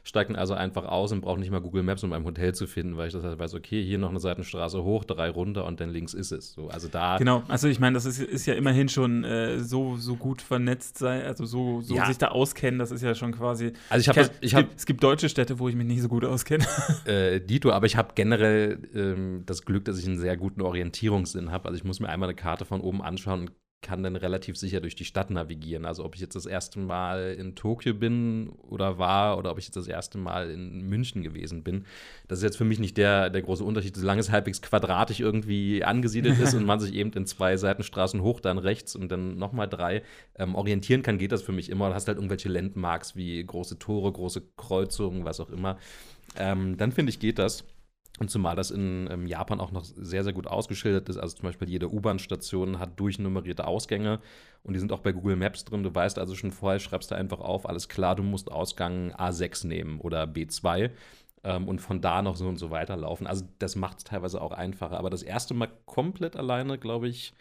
Steige 0.03 0.33
dann 0.33 0.37
also 0.37 0.55
einfach 0.55 0.85
aus 0.85 1.13
und 1.13 1.21
brauche 1.21 1.39
nicht 1.39 1.51
mal 1.51 1.61
Google 1.61 1.83
Maps, 1.83 2.03
um 2.03 2.11
mein 2.11 2.25
Hotel 2.25 2.55
zu 2.55 2.67
finden, 2.67 2.97
weil 2.97 3.09
ich 3.09 3.13
das 3.13 3.23
halt 3.23 3.39
weiß, 3.39 3.55
okay, 3.55 3.83
hier 3.85 3.99
noch 3.99 4.11
eine 4.11 4.21
Seitenstraße 4.21 4.83
hoch, 4.83 5.05
drei 5.05 5.31
runter 5.31 5.65
und 5.65 5.81
dann 5.81 5.91
links 5.91 6.15
ist 6.15 6.33
es. 6.33 6.53
So, 6.53 6.69
also 6.69 6.89
da. 6.89 7.19
Genau, 7.19 7.43
also 7.49 7.69
ich 7.69 7.79
meine, 7.79 7.95
das 7.95 8.05
ist, 8.05 8.21
ist 8.21 8.47
ja 8.47 8.55
immerhin 8.55 8.89
schon 8.89 9.25
äh, 9.25 9.61
so, 9.61 9.97
so 9.97 10.17
gut 10.17 10.43
vernetzt 10.43 10.99
sein, 10.99 11.23
also 11.23 11.45
so, 11.45 11.81
so 11.81 11.95
Ja. 11.95 12.07
sich 12.07 12.19
da 12.19 12.29
auskennen, 12.29 12.79
das 12.79 12.91
ist 12.91 13.03
ja 13.03 13.15
schon 13.15 13.33
quasi. 13.33 13.73
Also 13.89 14.01
ich 14.01 14.09
habe 14.09 14.31
ich 14.41 14.51
es, 14.51 14.55
habe 14.55 14.65
gibt, 14.67 14.79
es 14.79 14.87
gibt 14.87 15.03
deutsche 15.03 15.29
Städte, 15.29 15.59
wo 15.59 15.69
ich 15.69 15.77
mich 15.77 15.87
nicht 15.87 16.03
so 16.03 16.09
gut 16.09 16.25
auskenne. 16.25 16.65
äh, 17.05 17.41
Dito, 17.41 17.71
aber 17.71 17.87
ich 17.87 17.97
habe 17.97 18.13
generell 18.15 18.79
ähm, 18.95 19.43
das 19.47 19.63
Glück, 19.65 19.85
dass 19.85 19.99
ich 19.99 20.07
einen 20.07 20.19
sehr 20.19 20.37
guten 20.37 20.63
Orientierungssinn 20.63 21.51
habe. 21.51 21.67
Also 21.69 21.77
ich 21.77 21.85
muss 21.85 22.01
mir 22.01 22.09
einmal 22.09 22.29
eine 22.29 22.37
Karte 22.37 22.65
von 22.65 22.81
oben 22.81 23.03
anschauen 23.03 23.41
und 23.41 23.53
kann 23.83 24.03
dann 24.03 24.17
relativ 24.17 24.57
sicher 24.57 24.81
durch 24.81 24.95
die 24.95 25.05
Stadt 25.05 25.31
navigieren. 25.31 25.85
Also 25.85 26.05
ob 26.05 26.15
ich 26.15 26.21
jetzt 26.21 26.37
das 26.37 26.47
erste 26.47 26.79
Mal 26.79 27.35
in 27.39 27.55
Tokio 27.55 27.93
bin 27.93 28.51
oder 28.69 28.99
war 28.99 29.37
oder 29.37 29.51
ob 29.51 29.59
ich 29.59 29.67
jetzt 29.67 29.77
das 29.77 29.89
erste 29.89 30.19
Mal 30.19 30.51
in 30.51 30.89
München 30.89 31.23
gewesen 31.23 31.63
bin. 31.63 31.85
Das 32.29 32.39
ist 32.39 32.45
jetzt 32.45 32.57
für 32.57 32.65
mich 32.65 32.79
nicht 32.79 32.97
der, 32.97 33.29
der 33.29 33.43
große 33.43 33.65
Unterschied, 33.65 33.97
solange 33.97 34.21
es 34.21 34.31
halbwegs 34.31 34.63
quadratisch 34.63 35.21
irgendwie 35.21 35.85
angesiedelt 35.85 36.39
ist 36.39 36.55
und 36.55 36.65
man 36.65 36.81
sich 36.81 36.95
eben 36.95 37.13
in 37.13 37.27
zwei 37.27 37.57
Seitenstraßen 37.57 38.23
hoch, 38.23 38.41
dann 38.41 38.59
rechts 38.59 38.95
und 38.97 39.11
dann 39.11 39.37
nochmal 39.37 39.69
drei 39.69 40.03
ähm, 40.39 40.55
orientieren 40.55 41.03
kann, 41.03 41.19
geht 41.19 41.33
das 41.33 41.43
für 41.43 41.53
mich 41.53 41.69
immer. 41.69 41.89
Du 41.89 41.95
hast 41.95 42.09
halt 42.09 42.19
irgendwelche 42.19 42.49
Landmarks 42.49 43.17
wie 43.17 43.45
große 43.45 43.79
Tore, 43.79 44.11
große 44.13 44.43
Kreuzungen, 44.57 45.25
was 45.25 45.41
auch 45.41 45.51
immer. 45.51 45.79
Ähm, 46.37 46.77
dann 46.77 46.93
finde 46.93 47.11
ich, 47.11 47.19
geht 47.19 47.39
das. 47.39 47.65
Und 48.23 48.29
zumal 48.29 48.55
das 48.55 48.71
in 48.71 49.09
ähm, 49.11 49.27
Japan 49.27 49.59
auch 49.59 49.73
noch 49.73 49.83
sehr, 49.83 50.23
sehr 50.23 50.33
gut 50.33 50.47
ausgeschildert 50.47 51.09
ist. 51.09 51.17
Also 51.17 51.35
zum 51.35 51.43
Beispiel 51.43 51.69
jede 51.69 51.93
U-Bahn-Station 51.93 52.79
hat 52.79 53.01
durchnummerierte 53.01 53.67
Ausgänge 53.67 54.21
und 54.63 54.75
die 54.75 54.79
sind 54.79 54.93
auch 54.93 55.01
bei 55.01 55.11
Google 55.11 55.35
Maps 55.35 55.65
drin. 55.65 55.83
Du 55.83 55.93
weißt 55.93 56.21
also 56.21 56.37
schon 56.37 56.53
vorher, 56.53 56.79
schreibst 56.79 57.11
du 57.11 57.17
einfach 57.17 57.41
auf, 57.41 57.69
alles 57.69 57.89
klar, 57.89 58.15
du 58.15 58.23
musst 58.23 58.49
Ausgang 58.49 59.13
A6 59.13 59.67
nehmen 59.67 59.99
oder 59.99 60.23
B2 60.23 60.91
ähm, 61.43 61.67
und 61.67 61.81
von 61.81 62.01
da 62.01 62.23
noch 62.23 62.37
so 62.37 62.47
und 62.47 62.59
so 62.59 62.71
weiterlaufen. 62.71 63.27
Also 63.27 63.45
das 63.59 63.75
macht 63.75 63.99
es 63.99 64.05
teilweise 64.05 64.41
auch 64.41 64.53
einfacher. 64.53 65.01
Aber 65.01 65.11
das 65.11 65.25
erste 65.25 65.53
Mal 65.55 65.73
komplett 65.85 66.37
alleine, 66.37 66.79
glaube 66.79 67.09
ich, 67.09 67.35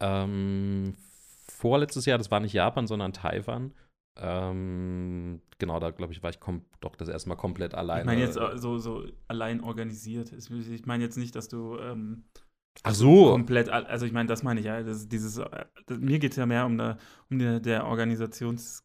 ähm, 0.00 0.94
vorletztes 1.46 2.06
Jahr, 2.06 2.16
das 2.16 2.30
war 2.30 2.40
nicht 2.40 2.54
Japan, 2.54 2.86
sondern 2.86 3.12
Taiwan. 3.12 3.74
Ähm, 4.18 5.40
genau, 5.58 5.78
da 5.78 5.90
glaube 5.90 6.12
ich, 6.12 6.22
war 6.22 6.30
ich 6.30 6.38
doch 6.80 6.96
das 6.96 7.08
erste 7.08 7.28
Mal 7.28 7.36
komplett 7.36 7.74
alleine. 7.74 8.02
Ich 8.02 8.06
meine 8.06 8.20
jetzt 8.22 8.36
äh, 8.36 8.58
so, 8.58 8.78
so 8.78 9.04
allein 9.28 9.62
organisiert. 9.62 10.32
Ich 10.32 10.86
meine 10.86 11.04
jetzt 11.04 11.16
nicht, 11.16 11.34
dass 11.36 11.48
du 11.48 11.78
ähm, 11.78 12.24
Ach 12.82 12.94
so. 12.94 13.32
komplett, 13.32 13.68
al- 13.68 13.86
also 13.86 14.06
ich 14.06 14.12
meine, 14.12 14.28
das 14.28 14.42
meine 14.42 14.60
ich 14.60 14.66
ja. 14.66 14.82
Das, 14.82 15.08
dieses, 15.08 15.38
äh, 15.38 15.64
das, 15.86 15.98
mir 15.98 16.18
geht 16.18 16.32
es 16.32 16.36
ja 16.36 16.46
mehr 16.46 16.66
um, 16.66 16.78
der, 16.78 16.98
um 17.30 17.38
der, 17.38 17.60
der 17.60 17.86
Organisations. 17.86 18.82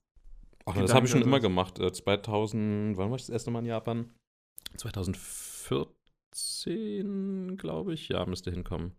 Ach, 0.65 0.75
das 0.75 0.93
habe 0.93 1.05
ich 1.05 1.11
schon 1.11 1.21
immer 1.21 1.39
gemacht. 1.39 1.79
Äh, 1.79 1.91
2000, 1.91 2.97
wann 2.97 3.09
war 3.09 3.15
ich 3.15 3.23
das 3.23 3.29
erste 3.29 3.51
Mal 3.51 3.59
in 3.59 3.65
Japan? 3.65 4.11
2014, 4.77 7.57
glaube 7.57 7.93
ich. 7.93 8.09
Ja, 8.09 8.25
müsste 8.25 8.51
hinkommen. 8.51 8.93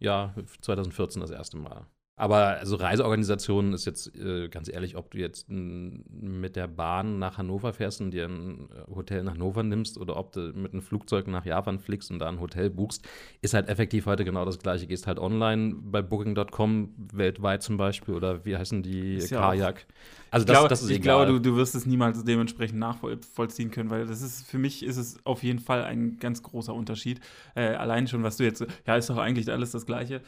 Ja, 0.00 0.34
2014 0.60 1.20
das 1.20 1.30
erste 1.30 1.56
Mal. 1.56 1.86
Aber 2.16 2.58
also 2.58 2.76
Reiseorganisation 2.76 3.72
ist 3.72 3.86
jetzt, 3.86 4.14
äh, 4.14 4.48
ganz 4.48 4.68
ehrlich, 4.68 4.96
ob 4.96 5.10
du 5.10 5.18
jetzt 5.18 5.48
mit 5.48 6.54
der 6.54 6.68
Bahn 6.68 7.18
nach 7.18 7.38
Hannover 7.38 7.72
fährst 7.72 8.00
und 8.00 8.12
dir 8.12 8.26
ein 8.26 8.68
äh, 8.70 8.94
Hotel 8.94 9.24
nach 9.24 9.32
Hannover 9.32 9.64
nimmst 9.64 9.98
oder 9.98 10.16
ob 10.16 10.30
du 10.30 10.52
mit 10.54 10.72
einem 10.72 10.82
Flugzeug 10.82 11.26
nach 11.26 11.44
Japan 11.44 11.80
fliegst 11.80 12.12
und 12.12 12.20
da 12.20 12.28
ein 12.28 12.38
Hotel 12.38 12.70
buchst, 12.70 13.04
ist 13.40 13.52
halt 13.52 13.68
effektiv 13.68 14.06
heute 14.06 14.24
genau 14.24 14.44
das 14.44 14.60
gleiche. 14.60 14.86
Gehst 14.86 15.08
halt 15.08 15.18
online 15.18 15.74
bei 15.74 16.02
Booking.com 16.02 16.94
weltweit 17.12 17.64
zum 17.64 17.78
Beispiel 17.78 18.14
oder 18.14 18.44
wie 18.44 18.56
heißen 18.56 18.84
die? 18.84 19.16
Ist 19.16 19.30
ja 19.30 19.40
Kajak. 19.40 19.84
Also 20.30 20.44
ich 20.44 20.52
glaube, 20.52 20.68
das 20.68 20.82
ist 20.82 20.90
ich 20.90 20.98
egal. 20.98 21.26
glaube 21.26 21.40
du, 21.40 21.50
du 21.50 21.56
wirst 21.56 21.74
es 21.74 21.84
niemals 21.84 22.22
dementsprechend 22.22 22.78
nachvollziehen 22.78 23.72
können, 23.72 23.90
weil 23.90 24.06
das 24.06 24.22
ist, 24.22 24.46
für 24.46 24.58
mich 24.58 24.84
ist 24.84 24.98
es 24.98 25.18
auf 25.24 25.42
jeden 25.42 25.58
Fall 25.58 25.82
ein 25.82 26.18
ganz 26.18 26.44
großer 26.44 26.74
Unterschied. 26.74 27.18
Äh, 27.56 27.74
allein 27.74 28.06
schon, 28.06 28.22
was 28.22 28.36
du 28.36 28.44
jetzt, 28.44 28.64
ja, 28.86 28.96
ist 28.96 29.10
doch 29.10 29.16
eigentlich 29.18 29.50
alles 29.50 29.72
das 29.72 29.84
Gleiche. 29.84 30.20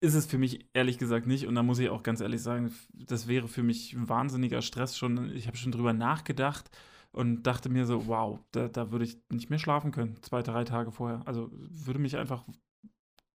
Ist 0.00 0.14
es 0.14 0.26
für 0.26 0.38
mich 0.38 0.66
ehrlich 0.72 0.98
gesagt 0.98 1.26
nicht. 1.26 1.46
Und 1.46 1.54
da 1.54 1.62
muss 1.62 1.78
ich 1.78 1.90
auch 1.90 2.02
ganz 2.02 2.20
ehrlich 2.20 2.42
sagen, 2.42 2.74
das 2.92 3.28
wäre 3.28 3.48
für 3.48 3.62
mich 3.62 3.92
ein 3.92 4.08
wahnsinniger 4.08 4.62
Stress 4.62 4.96
schon. 4.96 5.30
Ich 5.34 5.46
habe 5.46 5.56
schon 5.56 5.72
drüber 5.72 5.92
nachgedacht 5.92 6.70
und 7.12 7.42
dachte 7.42 7.68
mir 7.68 7.86
so, 7.86 8.06
wow, 8.06 8.38
da, 8.52 8.68
da 8.68 8.92
würde 8.92 9.04
ich 9.04 9.18
nicht 9.30 9.50
mehr 9.50 9.58
schlafen 9.58 9.92
können, 9.92 10.16
zwei, 10.22 10.42
drei 10.42 10.64
Tage 10.64 10.90
vorher. 10.90 11.22
Also 11.26 11.50
würde 11.52 11.98
mich 11.98 12.16
einfach 12.16 12.44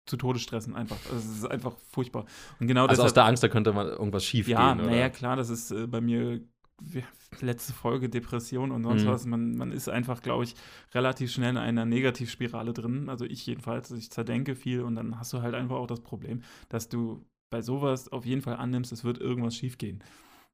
zu 0.07 0.17
Tode 0.17 0.39
stressen, 0.39 0.75
einfach. 0.75 0.99
Also 1.07 1.17
es 1.17 1.39
ist 1.39 1.47
einfach 1.47 1.75
furchtbar. 1.91 2.27
Und 2.61 2.67
genau 2.67 2.87
also 2.87 3.03
aus 3.03 3.09
deshalb, 3.11 3.15
der 3.15 3.25
Angst, 3.27 3.43
da 3.43 3.49
könnte 3.49 3.73
mal 3.73 3.89
irgendwas 3.89 4.25
schief 4.25 4.49
ja, 4.49 4.75
gehen. 4.75 4.85
naja, 4.85 5.07
oder? 5.07 5.11
klar, 5.11 5.37
das 5.37 5.49
ist 5.49 5.71
äh, 5.71 5.87
bei 5.87 6.01
mir 6.01 6.41
letzte 7.41 7.73
Folge 7.73 8.09
Depression 8.09 8.71
und 8.71 8.83
sonst 8.83 9.05
Mhm. 9.05 9.09
was. 9.09 9.27
Man, 9.27 9.57
man 9.57 9.73
ist 9.73 9.89
einfach, 9.89 10.23
glaube 10.23 10.45
ich, 10.45 10.55
relativ 10.95 11.31
schnell 11.33 11.51
in 11.51 11.59
einer 11.59 11.85
Negativspirale 11.85 12.73
drin. 12.73 13.09
Also 13.09 13.25
ich 13.25 13.47
jedenfalls, 13.47 13.91
ich 13.91 14.11
zerdenke 14.11 14.55
viel 14.55 14.83
und 14.83 14.95
dann 14.95 15.19
hast 15.19 15.33
du 15.33 15.43
halt 15.43 15.55
einfach 15.55 15.77
auch 15.77 15.87
das 15.87 16.01
Problem, 16.01 16.43
dass 16.69 16.89
du 16.89 17.25
bei 17.51 17.63
sowas 17.63 18.11
auf 18.11 18.25
jeden 18.25 18.43
Fall 18.43 18.57
annimmst, 18.57 18.93
es 18.93 19.05
wird 19.05 19.19
irgendwas 19.19 19.55
schiefgehen. 19.55 20.03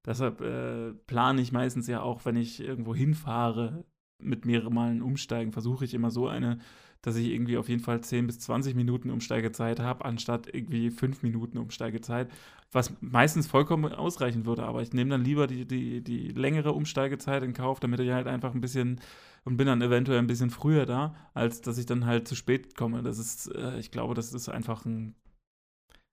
Deshalb 0.04 0.40
äh, 0.40 0.92
plane 1.06 1.40
ich 1.40 1.52
meistens 1.52 1.86
ja 1.86 2.00
auch, 2.00 2.24
wenn 2.24 2.36
ich 2.36 2.60
irgendwo 2.60 2.94
hinfahre, 2.94 3.84
mit 4.20 4.46
mehreren 4.46 4.74
Malen 4.74 5.02
umsteigen, 5.02 5.52
versuche 5.52 5.84
ich 5.84 5.94
immer 5.94 6.10
so 6.10 6.26
eine, 6.26 6.58
dass 7.02 7.16
ich 7.16 7.28
irgendwie 7.28 7.56
auf 7.56 7.68
jeden 7.68 7.82
Fall 7.82 8.00
10 8.00 8.26
bis 8.26 8.40
20 8.40 8.74
Minuten 8.74 9.10
Umsteigezeit 9.10 9.80
habe, 9.80 10.04
anstatt 10.04 10.52
irgendwie 10.52 10.90
5 10.90 11.22
Minuten 11.22 11.58
Umsteigezeit, 11.58 12.28
was 12.72 12.92
meistens 13.00 13.46
vollkommen 13.46 13.92
ausreichen 13.92 14.46
würde. 14.46 14.64
Aber 14.64 14.82
ich 14.82 14.92
nehme 14.92 15.10
dann 15.10 15.24
lieber 15.24 15.46
die, 15.46 15.64
die, 15.64 16.02
die 16.02 16.28
längere 16.28 16.72
Umsteigezeit 16.72 17.42
in 17.42 17.54
Kauf, 17.54 17.80
damit 17.80 18.00
ich 18.00 18.10
halt 18.10 18.26
einfach 18.26 18.54
ein 18.54 18.60
bisschen 18.60 19.00
und 19.44 19.56
bin 19.56 19.66
dann 19.66 19.80
eventuell 19.80 20.18
ein 20.18 20.26
bisschen 20.26 20.50
früher 20.50 20.84
da, 20.84 21.14
als 21.32 21.60
dass 21.60 21.78
ich 21.78 21.86
dann 21.86 22.04
halt 22.04 22.28
zu 22.28 22.34
spät 22.34 22.76
komme. 22.76 23.02
Das 23.02 23.18
ist, 23.18 23.54
äh, 23.54 23.78
ich 23.78 23.90
glaube, 23.90 24.14
das 24.14 24.34
ist 24.34 24.48
einfach 24.48 24.84
ein 24.84 25.14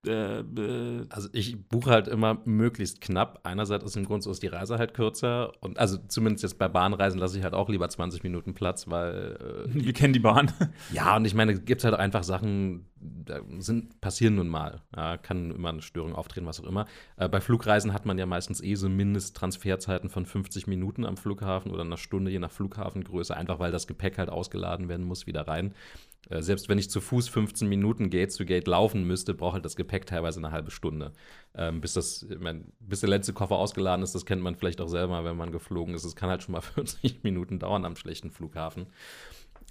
Also 0.08 1.30
ich 1.32 1.68
buche 1.68 1.92
halt 1.92 2.08
immer 2.08 2.40
möglichst 2.46 3.02
knapp. 3.02 3.42
Einerseits 3.44 3.84
aus 3.84 3.94
dem 3.94 4.06
Grund, 4.06 4.24
so 4.24 4.32
ist 4.32 4.44
die 4.44 4.48
Reise 4.48 4.78
halt 4.78 4.94
kürzer. 4.94 5.52
Und 5.62 5.80
also 5.80 5.98
zumindest 6.08 6.44
jetzt 6.44 6.58
bei 6.58 6.68
Bahnreisen 6.68 7.20
lasse 7.20 7.38
ich 7.38 7.44
halt 7.44 7.54
auch 7.54 7.70
lieber 7.70 7.88
20 7.90 8.24
Minuten 8.24 8.54
Platz, 8.54 8.90
weil 8.90 9.68
äh, 9.68 9.74
wir 9.74 9.94
kennen 9.94 10.14
die 10.14 10.20
Bahn. 10.20 10.52
ja, 10.94 11.16
und 11.16 11.26
ich 11.26 11.34
meine, 11.34 11.54
es 11.54 11.66
gibt 11.66 11.84
halt 11.84 11.94
auch 11.94 12.00
einfach 12.00 12.24
Sachen, 12.24 12.86
da 13.00 13.40
sind, 13.60 14.02
passieren 14.02 14.36
nun 14.36 14.48
mal. 14.48 14.82
Ja, 14.96 15.18
kann 15.18 15.52
immer 15.52 15.70
eine 15.70 15.82
Störung 15.82 16.16
auftreten, 16.16 16.46
was 16.46 16.60
auch 16.60 16.68
immer. 16.68 16.86
Äh, 17.18 17.30
bei 17.30 17.42
Flugreisen 17.42 17.94
hat 17.94 18.06
man 18.06 18.18
ja 18.18 18.26
meistens 18.26 18.62
eh 18.62 18.76
so 18.76 18.90
Mindesttransferzeiten 18.90 20.10
von 20.10 20.26
50 20.26 20.68
Minuten 20.68 21.06
am 21.06 21.18
Flughafen 21.18 21.72
oder 21.72 21.82
einer 21.82 21.98
Stunde, 21.98 22.32
je 22.32 22.40
nach 22.40 22.52
Flughafengröße, 22.52 23.36
einfach 23.36 23.60
weil 23.60 23.72
das 23.72 23.88
Gepäck 23.88 24.18
halt 24.18 24.30
ausgeladen 24.30 24.90
werden 24.90 25.06
muss, 25.06 25.28
wieder 25.28 25.48
rein. 25.48 25.74
Äh, 26.30 26.42
selbst 26.42 26.70
wenn 26.70 26.78
ich 26.78 26.90
zu 26.90 27.02
Fuß 27.02 27.30
15 27.30 27.68
Minuten 27.68 28.10
Gate 28.10 28.32
zu 28.32 28.46
Gate 28.46 28.68
laufen 28.68 29.06
müsste, 29.06 29.34
braucht 29.34 29.54
halt 29.54 29.66
das 29.66 29.76
Gepäck 29.76 30.06
teilweise 30.06 30.40
eine 30.40 30.52
halbe 30.52 30.72
Stunde. 30.72 31.12
Ähm, 31.56 31.82
bis, 31.82 31.94
das, 31.94 32.26
mein, 32.40 32.66
bis 32.80 33.02
der 33.02 33.10
letzte 33.10 33.34
Koffer 33.34 33.56
ausgeladen 33.56 34.04
ist, 34.04 34.16
das 34.16 34.26
kennt 34.26 34.42
man 34.42 34.56
vielleicht 34.56 34.82
auch 34.82 34.90
selber, 34.90 35.24
wenn 35.24 35.38
man 35.38 35.52
geflogen 35.52 35.94
ist. 35.94 36.04
Es 36.04 36.16
kann 36.16 36.30
halt 36.30 36.44
schon 36.44 36.54
mal 36.54 36.62
40 36.62 37.24
Minuten 37.24 37.60
dauern 37.60 37.86
am 37.86 37.96
schlechten 37.96 38.32
Flughafen. 38.32 38.88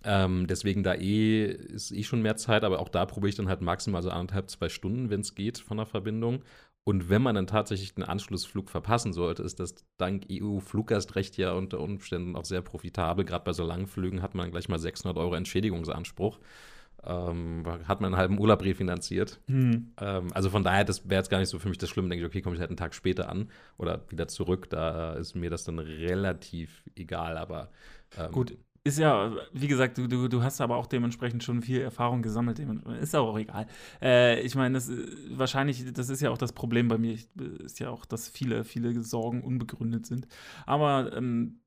Ähm, 0.06 0.46
deswegen 0.46 0.82
da 0.82 0.94
eh 0.94 1.46
ist 1.46 1.90
eh 1.90 2.02
schon 2.02 2.20
mehr 2.20 2.36
Zeit, 2.36 2.62
aber 2.62 2.80
auch 2.80 2.90
da 2.90 3.06
probiere 3.06 3.30
ich 3.30 3.36
dann 3.36 3.48
halt 3.48 3.62
maximal 3.62 4.02
so 4.02 4.10
anderthalb, 4.10 4.50
zwei 4.50 4.68
Stunden, 4.68 5.08
wenn 5.08 5.20
es 5.20 5.34
geht, 5.34 5.58
von 5.58 5.78
der 5.78 5.86
Verbindung. 5.86 6.42
Und 6.84 7.08
wenn 7.08 7.22
man 7.22 7.34
dann 7.34 7.46
tatsächlich 7.46 7.94
den 7.94 8.04
Anschlussflug 8.04 8.68
verpassen 8.68 9.14
sollte, 9.14 9.42
ist 9.42 9.58
das 9.58 9.74
dank 9.96 10.26
EU-Fluggastrecht 10.30 11.38
ja 11.38 11.52
unter 11.52 11.80
Umständen 11.80 12.36
auch 12.36 12.44
sehr 12.44 12.60
profitabel. 12.60 13.24
Gerade 13.24 13.44
bei 13.44 13.54
so 13.54 13.64
langen 13.64 13.86
Flügen 13.86 14.20
hat 14.20 14.34
man 14.34 14.50
gleich 14.50 14.68
mal 14.68 14.78
600 14.78 15.16
Euro 15.16 15.34
Entschädigungsanspruch. 15.34 16.38
Ähm, 17.06 17.64
hat 17.88 18.00
man 18.00 18.12
einen 18.12 18.16
halben 18.20 18.38
Urlaub 18.38 18.62
refinanziert. 18.62 19.40
Hm. 19.46 19.92
Ähm, 19.98 20.28
also 20.34 20.50
von 20.50 20.62
daher, 20.62 20.84
das 20.84 21.08
wäre 21.08 21.20
jetzt 21.20 21.30
gar 21.30 21.38
nicht 21.38 21.48
so 21.48 21.58
für 21.58 21.68
mich 21.68 21.78
das 21.78 21.88
Schlimme. 21.88 22.10
Denke 22.10 22.24
ich, 22.24 22.30
okay, 22.30 22.42
komme 22.42 22.54
ich 22.54 22.60
halt 22.60 22.70
einen 22.70 22.76
Tag 22.76 22.94
später 22.94 23.30
an 23.30 23.50
oder 23.78 24.04
wieder 24.10 24.28
zurück. 24.28 24.68
Da 24.68 25.14
ist 25.14 25.34
mir 25.34 25.48
das 25.48 25.64
dann 25.64 25.78
relativ 25.78 26.82
egal. 26.96 27.38
Aber 27.38 27.70
ähm, 28.18 28.30
Gut, 28.30 28.58
ist 28.84 28.98
ja, 28.98 29.34
wie 29.52 29.66
gesagt, 29.66 29.96
du, 29.96 30.06
du, 30.06 30.28
du 30.28 30.42
hast 30.42 30.60
aber 30.60 30.76
auch 30.76 30.86
dementsprechend 30.86 31.42
schon 31.42 31.62
viel 31.62 31.80
Erfahrung 31.80 32.20
gesammelt. 32.20 32.58
Ist 33.00 33.16
auch 33.16 33.36
egal. 33.38 33.66
Äh, 34.02 34.40
ich 34.42 34.54
meine, 34.54 34.74
das 34.74 34.90
äh, 34.90 35.06
wahrscheinlich, 35.30 35.90
das 35.92 36.10
ist 36.10 36.20
ja 36.20 36.30
auch 36.30 36.38
das 36.38 36.52
Problem 36.52 36.88
bei 36.88 36.98
mir. 36.98 37.12
Ich, 37.12 37.28
äh, 37.40 37.64
ist 37.64 37.80
ja 37.80 37.88
auch, 37.88 38.04
dass 38.04 38.28
viele, 38.28 38.62
viele 38.62 39.02
Sorgen 39.02 39.42
unbegründet 39.42 40.04
sind. 40.04 40.28
Aber 40.66 41.16
ähm, 41.16 41.60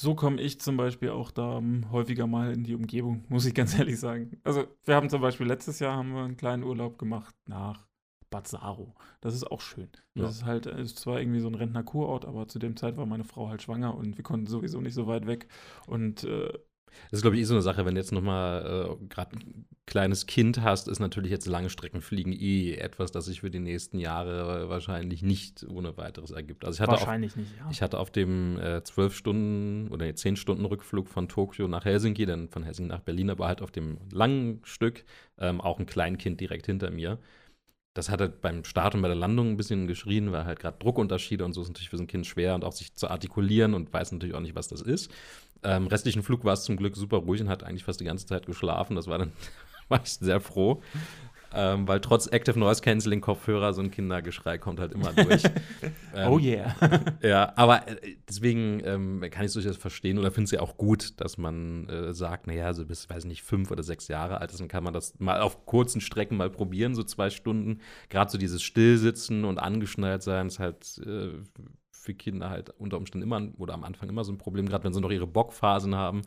so 0.00 0.16
komme 0.16 0.40
ich 0.42 0.60
zum 0.60 0.76
Beispiel 0.76 1.10
auch 1.10 1.30
da 1.30 1.58
ähm, 1.58 1.90
häufiger 1.92 2.26
mal 2.26 2.52
in 2.52 2.64
die 2.64 2.74
Umgebung, 2.74 3.24
muss 3.28 3.46
ich 3.46 3.54
ganz 3.54 3.78
ehrlich 3.78 4.00
sagen. 4.00 4.40
Also, 4.44 4.64
wir 4.84 4.96
haben 4.96 5.08
zum 5.08 5.20
Beispiel 5.20 5.46
letztes 5.46 5.78
Jahr 5.78 5.96
haben 5.96 6.14
wir 6.14 6.24
einen 6.24 6.36
kleinen 6.36 6.64
Urlaub 6.64 6.98
gemacht 6.98 7.34
nach 7.46 7.86
Bad 8.36 8.46
Saro. 8.48 8.94
Das 9.22 9.34
ist 9.34 9.44
auch 9.50 9.62
schön. 9.62 9.88
Das 10.14 10.22
Ja. 10.22 10.28
ist 10.28 10.44
halt, 10.44 10.66
äh, 10.66 10.80
ist 10.82 10.98
zwar 10.98 11.20
irgendwie 11.20 11.40
so 11.40 11.48
ein 11.48 11.54
Rentner-Kurort, 11.54 12.26
aber 12.26 12.48
zu 12.48 12.58
dem 12.58 12.76
Zeit 12.76 12.96
war 12.98 13.06
meine 13.06 13.24
Frau 13.24 13.48
halt 13.48 13.62
schwanger 13.62 13.94
und 13.96 14.16
wir 14.18 14.24
konnten 14.24 14.46
sowieso 14.46 14.80
nicht 14.82 14.94
so 14.94 15.06
weit 15.06 15.26
weg. 15.26 15.48
Und 15.86 16.24
äh, 16.24 16.52
Das 17.10 17.18
ist, 17.18 17.22
glaube 17.22 17.36
ich, 17.36 17.42
eh 17.42 17.44
so 17.44 17.54
eine 17.54 17.62
Sache, 17.62 17.84
wenn 17.84 17.94
du 17.94 18.00
jetzt 18.00 18.12
nochmal 18.12 18.88
äh, 19.00 19.06
gerade 19.08 19.36
ein 19.36 19.66
kleines 19.86 20.26
Kind 20.26 20.62
hast, 20.62 20.88
ist 20.88 20.98
natürlich 20.98 21.30
jetzt 21.30 21.46
lange 21.46 21.68
Streckenfliegen 21.70 22.32
eh 22.32 22.74
etwas, 22.74 23.10
das 23.10 23.26
sich 23.26 23.40
für 23.40 23.50
die 23.50 23.58
nächsten 23.60 23.98
Jahre 23.98 24.68
wahrscheinlich 24.68 25.22
nicht 25.22 25.64
ohne 25.68 25.96
weiteres 25.96 26.30
ergibt. 26.30 26.64
Also 26.64 26.76
ich 26.76 26.80
hatte 26.80 26.92
Wahrscheinlich 26.92 27.32
auf, 27.32 27.36
nicht, 27.36 27.56
ja. 27.58 27.68
Ich 27.70 27.82
hatte 27.82 27.98
auf 27.98 28.10
dem 28.10 28.58
äh, 28.58 28.82
12 28.82 29.14
Stunden 29.14 29.88
oder 29.92 30.14
10 30.14 30.36
Stunden 30.36 30.64
Rückflug 30.64 31.08
von 31.08 31.28
Tokio 31.28 31.68
nach 31.68 31.84
Helsinki, 31.84 32.26
dann 32.26 32.48
von 32.48 32.62
Helsinki 32.64 32.90
nach 32.90 33.00
Berlin, 33.00 33.30
aber 33.30 33.46
halt 33.46 33.62
auf 33.62 33.70
dem 33.70 33.98
langen 34.10 34.60
Stück 34.64 35.04
ähm, 35.38 35.60
auch 35.60 35.78
ein 35.78 35.86
Kleinkind 35.86 36.40
direkt 36.40 36.66
hinter 36.66 36.90
mir. 36.90 37.18
Das 37.96 38.10
hat 38.10 38.20
halt 38.20 38.42
beim 38.42 38.62
Start 38.64 38.94
und 38.94 39.00
bei 39.00 39.08
der 39.08 39.16
Landung 39.16 39.52
ein 39.52 39.56
bisschen 39.56 39.86
geschrien, 39.86 40.30
weil 40.30 40.44
halt 40.44 40.60
gerade 40.60 40.76
Druckunterschiede 40.78 41.44
und 41.44 41.54
so 41.54 41.62
ist 41.62 41.68
natürlich 41.68 41.88
für 41.88 41.96
so 41.96 42.02
ein 42.02 42.08
Kind 42.08 42.26
schwer 42.26 42.54
und 42.54 42.62
auch 42.62 42.72
sich 42.72 42.94
zu 42.94 43.08
artikulieren 43.08 43.72
und 43.72 43.90
weiß 43.90 44.12
natürlich 44.12 44.34
auch 44.34 44.40
nicht, 44.40 44.54
was 44.54 44.68
das 44.68 44.82
ist. 44.82 45.10
Ähm, 45.62 45.86
restlichen 45.86 46.22
Flug 46.22 46.44
war 46.44 46.52
es 46.52 46.64
zum 46.64 46.76
Glück 46.76 46.94
super 46.94 47.16
ruhig 47.16 47.40
und 47.40 47.48
hat 47.48 47.64
eigentlich 47.64 47.84
fast 47.84 48.00
die 48.00 48.04
ganze 48.04 48.26
Zeit 48.26 48.44
geschlafen. 48.44 48.96
Das 48.96 49.06
war 49.06 49.16
dann 49.16 49.32
war 49.88 50.00
ich 50.04 50.12
sehr 50.12 50.40
froh. 50.40 50.82
Ähm, 51.56 51.88
weil 51.88 52.00
trotz 52.00 52.26
Active 52.26 52.58
Noise 52.58 52.82
Cancelling 52.82 53.22
Kopfhörer 53.22 53.72
so 53.72 53.80
ein 53.80 53.90
Kindergeschrei 53.90 54.58
kommt 54.58 54.78
halt 54.78 54.92
immer 54.92 55.12
durch. 55.12 55.42
ähm, 56.14 56.30
oh 56.30 56.38
yeah. 56.38 56.74
ja, 57.22 57.52
aber 57.56 57.88
äh, 57.88 58.16
deswegen 58.28 58.82
ähm, 58.84 59.20
kann 59.30 59.42
ich 59.42 59.48
es 59.48 59.52
durchaus 59.54 59.78
verstehen 59.78 60.18
oder 60.18 60.30
finde 60.30 60.44
es 60.44 60.50
ja 60.50 60.60
auch 60.60 60.76
gut, 60.76 61.18
dass 61.20 61.38
man 61.38 61.88
äh, 61.88 62.12
sagt, 62.12 62.46
naja, 62.46 62.74
so 62.74 62.84
bis, 62.84 63.08
weiß 63.08 63.24
nicht, 63.24 63.42
fünf 63.42 63.70
oder 63.70 63.82
sechs 63.82 64.08
Jahre 64.08 64.40
alt 64.40 64.52
ist, 64.52 64.60
dann 64.60 64.68
kann 64.68 64.84
man 64.84 64.92
das 64.92 65.18
mal 65.18 65.40
auf 65.40 65.64
kurzen 65.64 66.02
Strecken 66.02 66.36
mal 66.36 66.50
probieren, 66.50 66.94
so 66.94 67.02
zwei 67.02 67.30
Stunden. 67.30 67.80
Gerade 68.10 68.30
so 68.30 68.36
dieses 68.36 68.62
Stillsitzen 68.62 69.44
und 69.44 69.58
angeschnallt 69.58 70.22
sein 70.22 70.48
ist 70.48 70.58
halt 70.58 70.98
äh, 71.06 71.30
für 71.90 72.14
Kinder 72.14 72.50
halt 72.50 72.70
unter 72.78 72.98
Umständen 72.98 73.26
immer 73.26 73.48
oder 73.58 73.74
am 73.74 73.84
Anfang 73.84 74.08
immer 74.08 74.24
so 74.24 74.32
ein 74.32 74.38
Problem, 74.38 74.68
gerade 74.68 74.84
wenn 74.84 74.92
sie 74.92 75.00
noch 75.00 75.10
ihre 75.10 75.26
Bockphasen 75.26 75.94
haben. 75.94 76.22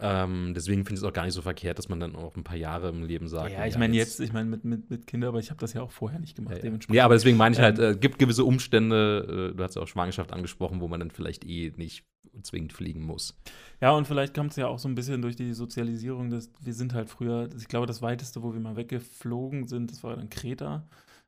Ähm, 0.00 0.52
deswegen 0.54 0.84
finde 0.84 0.94
ich 0.94 1.04
es 1.04 1.08
auch 1.08 1.12
gar 1.12 1.24
nicht 1.24 1.34
so 1.34 1.42
verkehrt, 1.42 1.78
dass 1.78 1.88
man 1.88 2.00
dann 2.00 2.14
auch 2.16 2.36
ein 2.36 2.44
paar 2.44 2.56
Jahre 2.56 2.90
im 2.90 3.04
Leben 3.04 3.28
sagt. 3.28 3.52
Ja, 3.52 3.66
ich 3.66 3.78
meine 3.78 3.96
jetzt, 3.96 4.20
ich 4.20 4.32
meine 4.32 4.48
mit, 4.48 4.64
mit, 4.64 4.90
mit 4.90 5.06
Kindern, 5.06 5.28
aber 5.28 5.38
ich 5.38 5.50
habe 5.50 5.60
das 5.60 5.72
ja 5.72 5.82
auch 5.82 5.90
vorher 5.90 6.18
nicht 6.18 6.36
gemacht. 6.36 6.62
Ja, 6.62 6.70
ja. 6.70 6.78
ja 6.90 7.04
aber 7.04 7.14
deswegen 7.14 7.36
meine 7.36 7.54
ich 7.54 7.60
halt, 7.60 7.78
es 7.78 7.96
äh, 7.96 7.98
gibt 7.98 8.18
gewisse 8.18 8.44
Umstände, 8.44 9.50
äh, 9.52 9.56
du 9.56 9.64
hast 9.64 9.76
ja 9.76 9.82
auch 9.82 9.88
Schwangerschaft 9.88 10.32
angesprochen, 10.32 10.80
wo 10.80 10.88
man 10.88 11.00
dann 11.00 11.10
vielleicht 11.10 11.46
eh 11.46 11.72
nicht 11.76 12.04
zwingend 12.42 12.72
fliegen 12.72 13.02
muss. 13.02 13.34
Ja, 13.80 13.92
und 13.92 14.06
vielleicht 14.06 14.34
kommt 14.34 14.50
es 14.50 14.56
ja 14.56 14.66
auch 14.66 14.78
so 14.78 14.88
ein 14.88 14.94
bisschen 14.94 15.22
durch 15.22 15.36
die 15.36 15.54
Sozialisierung, 15.54 16.30
dass 16.30 16.50
wir 16.60 16.74
sind 16.74 16.92
halt 16.92 17.08
früher, 17.08 17.48
ich 17.56 17.68
glaube, 17.68 17.86
das 17.86 18.02
weiteste, 18.02 18.42
wo 18.42 18.52
wir 18.52 18.60
mal 18.60 18.76
weggeflogen 18.76 19.66
sind, 19.66 19.90
das 19.90 20.02
war 20.02 20.16
dann 20.16 20.28
Kreta. 20.28 20.86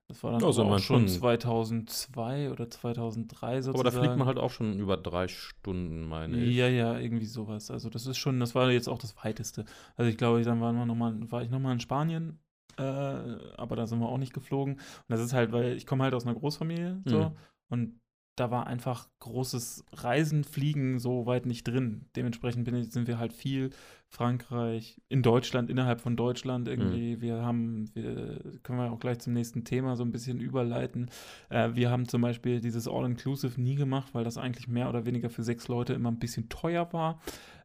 Das 0.08 0.22
war 0.22 0.32
dann 0.32 0.42
also 0.42 0.64
auch 0.64 0.78
schon 0.78 1.06
2002 1.06 2.50
oder 2.50 2.70
2003 2.70 3.60
sozusagen. 3.60 3.74
Aber 3.78 3.84
da 3.84 3.90
fliegt 3.90 4.16
man 4.16 4.26
halt 4.26 4.38
auch 4.38 4.50
schon 4.50 4.78
über 4.78 4.96
drei 4.96 5.28
Stunden, 5.28 6.08
meine 6.08 6.38
ich. 6.38 6.56
Ja, 6.56 6.66
ja, 6.66 6.98
irgendwie 6.98 7.26
sowas. 7.26 7.70
Also 7.70 7.90
das 7.90 8.06
ist 8.06 8.16
schon, 8.16 8.40
das 8.40 8.54
war 8.54 8.70
jetzt 8.70 8.88
auch 8.88 8.98
das 8.98 9.14
Weiteste. 9.22 9.66
Also 9.96 10.10
ich 10.10 10.16
glaube, 10.16 10.42
dann 10.42 10.62
waren 10.62 10.76
wir 10.76 10.86
noch 10.86 10.94
mal, 10.94 11.14
war 11.30 11.42
ich 11.42 11.50
nochmal 11.50 11.74
in 11.74 11.80
Spanien, 11.80 12.38
äh, 12.78 12.82
aber 12.82 13.76
da 13.76 13.86
sind 13.86 14.00
wir 14.00 14.08
auch 14.08 14.16
nicht 14.16 14.32
geflogen. 14.32 14.74
Und 14.76 15.08
das 15.08 15.20
ist 15.20 15.34
halt, 15.34 15.52
weil 15.52 15.76
ich 15.76 15.84
komme 15.84 16.04
halt 16.04 16.14
aus 16.14 16.24
einer 16.24 16.34
Großfamilie 16.34 17.02
so 17.04 17.18
mhm. 17.18 17.36
und 17.68 18.00
da 18.38 18.50
war 18.50 18.66
einfach 18.66 19.08
großes 19.18 19.84
Reisen, 19.92 20.44
Fliegen 20.44 20.98
so 20.98 21.26
weit 21.26 21.44
nicht 21.44 21.66
drin. 21.66 22.06
Dementsprechend 22.16 22.64
bin 22.64 22.76
ich, 22.76 22.92
sind 22.92 23.08
wir 23.08 23.18
halt 23.18 23.32
viel 23.32 23.70
Frankreich, 24.10 25.00
in 25.08 25.22
Deutschland, 25.22 25.68
innerhalb 25.68 26.00
von 26.00 26.16
Deutschland 26.16 26.66
irgendwie. 26.66 27.16
Mhm. 27.16 27.20
Wir 27.20 27.42
haben, 27.42 27.90
wir 27.94 28.40
können 28.62 28.78
wir 28.78 28.90
auch 28.90 29.00
gleich 29.00 29.18
zum 29.18 29.34
nächsten 29.34 29.64
Thema 29.64 29.96
so 29.96 30.02
ein 30.02 30.12
bisschen 30.12 30.40
überleiten. 30.40 31.10
Äh, 31.50 31.70
wir 31.74 31.90
haben 31.90 32.08
zum 32.08 32.22
Beispiel 32.22 32.60
dieses 32.60 32.88
All-Inclusive 32.88 33.60
nie 33.60 33.74
gemacht, 33.74 34.08
weil 34.14 34.24
das 34.24 34.38
eigentlich 34.38 34.66
mehr 34.66 34.88
oder 34.88 35.04
weniger 35.04 35.28
für 35.28 35.42
sechs 35.42 35.68
Leute 35.68 35.92
immer 35.92 36.10
ein 36.10 36.18
bisschen 36.18 36.48
teuer 36.48 36.90
war. 36.92 37.20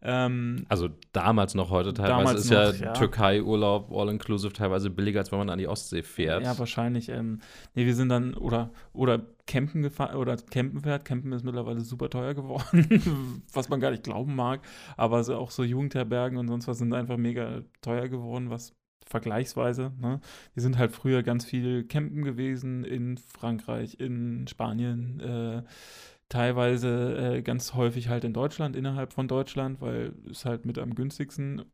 Ähm, 0.05 0.65
also 0.67 0.89
damals 1.13 1.55
noch 1.55 1.69
heute 1.69 1.93
teilweise 1.93 2.35
ist 2.35 2.51
noch, 2.51 2.57
ja, 2.57 2.87
ja. 2.87 2.93
Türkei-Urlaub 2.93 3.89
All-Inclusive 3.89 4.51
teilweise 4.51 4.89
billiger, 4.89 5.21
als 5.21 5.31
wenn 5.31 5.39
man 5.39 5.49
an 5.49 5.59
die 5.59 5.67
Ostsee 5.67 6.03
fährt. 6.03 6.43
Ja, 6.43 6.59
wahrscheinlich. 6.59 7.07
Ähm, 7.07 7.39
nee, 7.73 7.85
wir 7.85 7.95
sind 7.95 8.09
dann 8.09 8.33
oder 8.33 8.71
oder 8.91 9.21
campen 9.47 9.81
gefahren 9.81 10.17
oder 10.17 10.35
campen 10.35 10.81
fährt. 10.81 11.05
Campen 11.05 11.31
ist 11.31 11.45
mittlerweile 11.45 11.81
super 11.81 12.09
teuer 12.09 12.33
geworden, 12.33 13.41
was 13.53 13.69
man 13.69 13.79
gar 13.79 13.91
nicht 13.91 14.03
glauben 14.03 14.35
mag. 14.35 14.59
Aber 14.97 15.19
auch 15.37 15.51
so 15.51 15.63
Jugendherbergen 15.63 16.32
Mietwagen 16.33 16.37
und 16.37 16.47
sonst 16.47 16.67
was 16.67 16.77
sind 16.77 16.93
einfach 16.93 17.17
mega 17.17 17.63
teuer 17.81 18.07
geworden, 18.07 18.49
was 18.49 18.75
vergleichsweise. 19.05 19.91
Ne? 19.99 20.19
Wir 20.53 20.63
sind 20.63 20.77
halt 20.77 20.91
früher 20.91 21.23
ganz 21.23 21.45
viel 21.45 21.83
campen 21.85 22.23
gewesen 22.23 22.83
in 22.83 23.17
Frankreich, 23.17 23.99
in 23.99 24.47
Spanien, 24.47 25.19
äh, 25.19 25.63
teilweise 26.29 27.35
äh, 27.35 27.41
ganz 27.41 27.73
häufig 27.73 28.07
halt 28.07 28.23
in 28.23 28.33
Deutschland, 28.33 28.75
innerhalb 28.75 29.13
von 29.13 29.27
Deutschland, 29.27 29.81
weil 29.81 30.13
es 30.29 30.45
halt 30.45 30.65
mit 30.65 30.79
am 30.79 30.95
günstigsten 30.95 31.65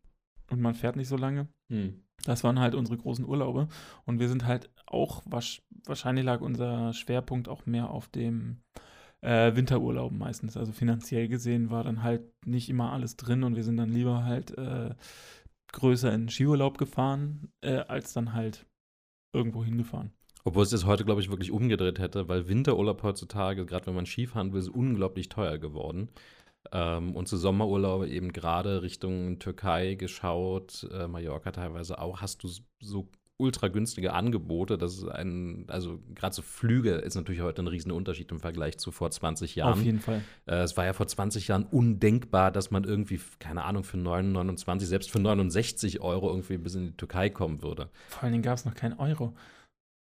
und 0.50 0.62
man 0.62 0.74
fährt 0.74 0.96
nicht 0.96 1.08
so 1.08 1.18
lange. 1.18 1.48
Hm. 1.70 2.02
Das 2.26 2.44
waren 2.44 2.60
halt 2.60 2.76
unsere 2.76 2.98
großen 2.98 3.24
Urlaube. 3.24 3.70
Und 4.06 4.20
wir 4.20 4.28
sind 4.28 4.46
halt 4.46 4.70
auch, 4.86 5.22
wahrscheinlich 5.86 6.26
lag 6.26 6.42
unser 6.42 6.92
Schwerpunkt 6.92 7.48
auch 7.48 7.66
mehr 7.66 7.92
auf 7.92 8.10
dem 8.10 8.58
äh, 9.22 9.56
Winterurlauben 9.56 10.18
meistens. 10.18 10.58
Also 10.58 10.72
finanziell 10.72 11.28
gesehen 11.28 11.70
war 11.70 11.84
dann 11.84 12.04
halt 12.04 12.24
nicht 12.46 12.70
immer 12.70 12.92
alles 12.92 13.18
drin 13.18 13.44
und 13.44 13.56
wir 13.56 13.64
sind 13.64 13.78
dann 13.78 13.90
lieber 13.90 14.24
halt 14.24 14.58
äh, 14.58 14.96
größer 15.72 16.14
in 16.14 16.30
Skiurlaub 16.30 16.78
gefahren, 16.78 17.52
äh, 17.62 17.78
als 17.78 18.14
dann 18.14 18.34
halt 18.34 18.66
irgendwo 19.34 19.64
hingefahren. 19.64 20.12
Obwohl 20.46 20.64
es 20.64 20.70
das 20.70 20.86
heute, 20.86 21.06
glaube 21.06 21.22
ich, 21.22 21.30
wirklich 21.30 21.52
umgedreht 21.52 22.00
hätte, 22.00 22.30
weil 22.30 22.48
Winterurlaub 22.48 23.04
heutzutage, 23.04 23.66
gerade 23.66 23.88
wenn 23.88 23.96
man 23.96 24.06
Skifahren 24.06 24.54
will, 24.54 24.60
ist 24.60 24.70
unglaublich 24.70 25.30
teuer 25.30 25.58
geworden. 25.58 26.10
Ähm, 26.72 27.16
und 27.16 27.28
zu 27.28 27.38
Sommerurlaube 27.38 28.08
eben 28.08 28.32
gerade 28.32 28.82
Richtung 28.82 29.40
Türkei 29.40 29.96
geschaut, 29.96 30.88
äh, 30.92 31.08
Mallorca 31.08 31.52
teilweise 31.52 32.00
auch, 32.00 32.22
hast 32.22 32.44
du 32.44 32.50
so 32.82 33.10
ultra 33.40 33.70
günstige 33.70 34.14
Angebote. 34.14 34.78
Das 34.78 34.94
ist 34.94 35.08
ein, 35.08 35.64
also 35.68 36.00
gerade 36.14 36.36
so 36.36 36.42
Flüge 36.42 36.92
ist 36.92 37.16
natürlich 37.16 37.42
heute 37.42 37.64
ein 37.64 37.68
riesen 37.68 37.92
Unterschied 37.92 38.32
im 38.32 38.40
Vergleich 38.40 38.78
zu 38.78 38.92
vor 38.92 39.10
20 39.10 39.56
Jahren. 39.56 39.74
Auf 39.74 39.82
jeden 39.82 40.00
Fall. 40.00 40.22
Äh, 40.46 40.58
es 40.58 40.76
war 40.78 40.86
ja 40.86 40.94
vor 40.94 41.08
20 41.08 41.48
Jahren 41.48 41.64
undenkbar, 41.64 42.52
dass 42.52 42.70
man 42.70 42.84
irgendwie, 42.84 43.20
keine 43.40 43.64
Ahnung, 43.64 43.84
für 43.84 43.98
9, 43.98 44.32
29, 44.32 44.88
selbst 44.88 45.10
für 45.10 45.20
69 45.20 46.02
Euro 46.02 46.30
irgendwie 46.30 46.58
bis 46.58 46.76
in 46.76 46.88
die 46.88 46.98
Türkei 46.98 47.30
kommen 47.30 47.64
würde. 47.64 47.90
Vor 48.10 48.24
allen 48.24 48.34
Dingen 48.34 48.44
gab 48.44 48.58
es 48.58 48.66
noch 48.66 48.76
keinen 48.76 49.00
Euro. 49.00 49.34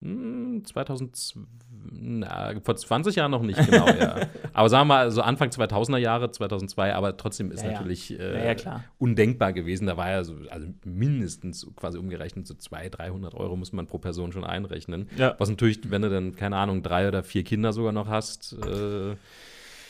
2000, 0.00 1.16
hm, 1.16 2.18
na, 2.20 2.54
vor 2.62 2.76
20 2.76 3.16
Jahren 3.16 3.32
noch 3.32 3.42
nicht, 3.42 3.58
genau, 3.58 3.88
ja. 3.88 4.28
Aber 4.52 4.68
sagen 4.68 4.82
wir 4.82 4.94
mal, 4.94 5.10
so 5.10 5.22
Anfang 5.22 5.50
2000er 5.50 5.96
Jahre, 5.96 6.30
2002, 6.30 6.94
aber 6.94 7.16
trotzdem 7.16 7.50
ist 7.50 7.64
ja, 7.64 7.72
natürlich 7.72 8.18
äh, 8.18 8.54
ja, 8.54 8.84
undenkbar 8.98 9.52
gewesen. 9.52 9.86
Da 9.86 9.96
war 9.96 10.10
ja 10.10 10.22
so, 10.24 10.36
also 10.50 10.68
mindestens 10.84 11.66
quasi 11.74 11.98
umgerechnet 11.98 12.46
so 12.46 12.54
200, 12.54 12.98
300 12.98 13.34
Euro 13.34 13.56
muss 13.56 13.72
man 13.72 13.86
pro 13.86 13.98
Person 13.98 14.32
schon 14.32 14.44
einrechnen. 14.44 15.08
Was 15.38 15.48
natürlich, 15.48 15.90
wenn 15.90 16.02
du 16.02 16.10
dann, 16.10 16.36
keine 16.36 16.56
Ahnung, 16.56 16.82
drei 16.82 17.08
oder 17.08 17.22
vier 17.22 17.42
Kinder 17.42 17.72
sogar 17.72 17.92
noch 17.92 18.08
hast, 18.08 18.52
äh, 18.52 19.16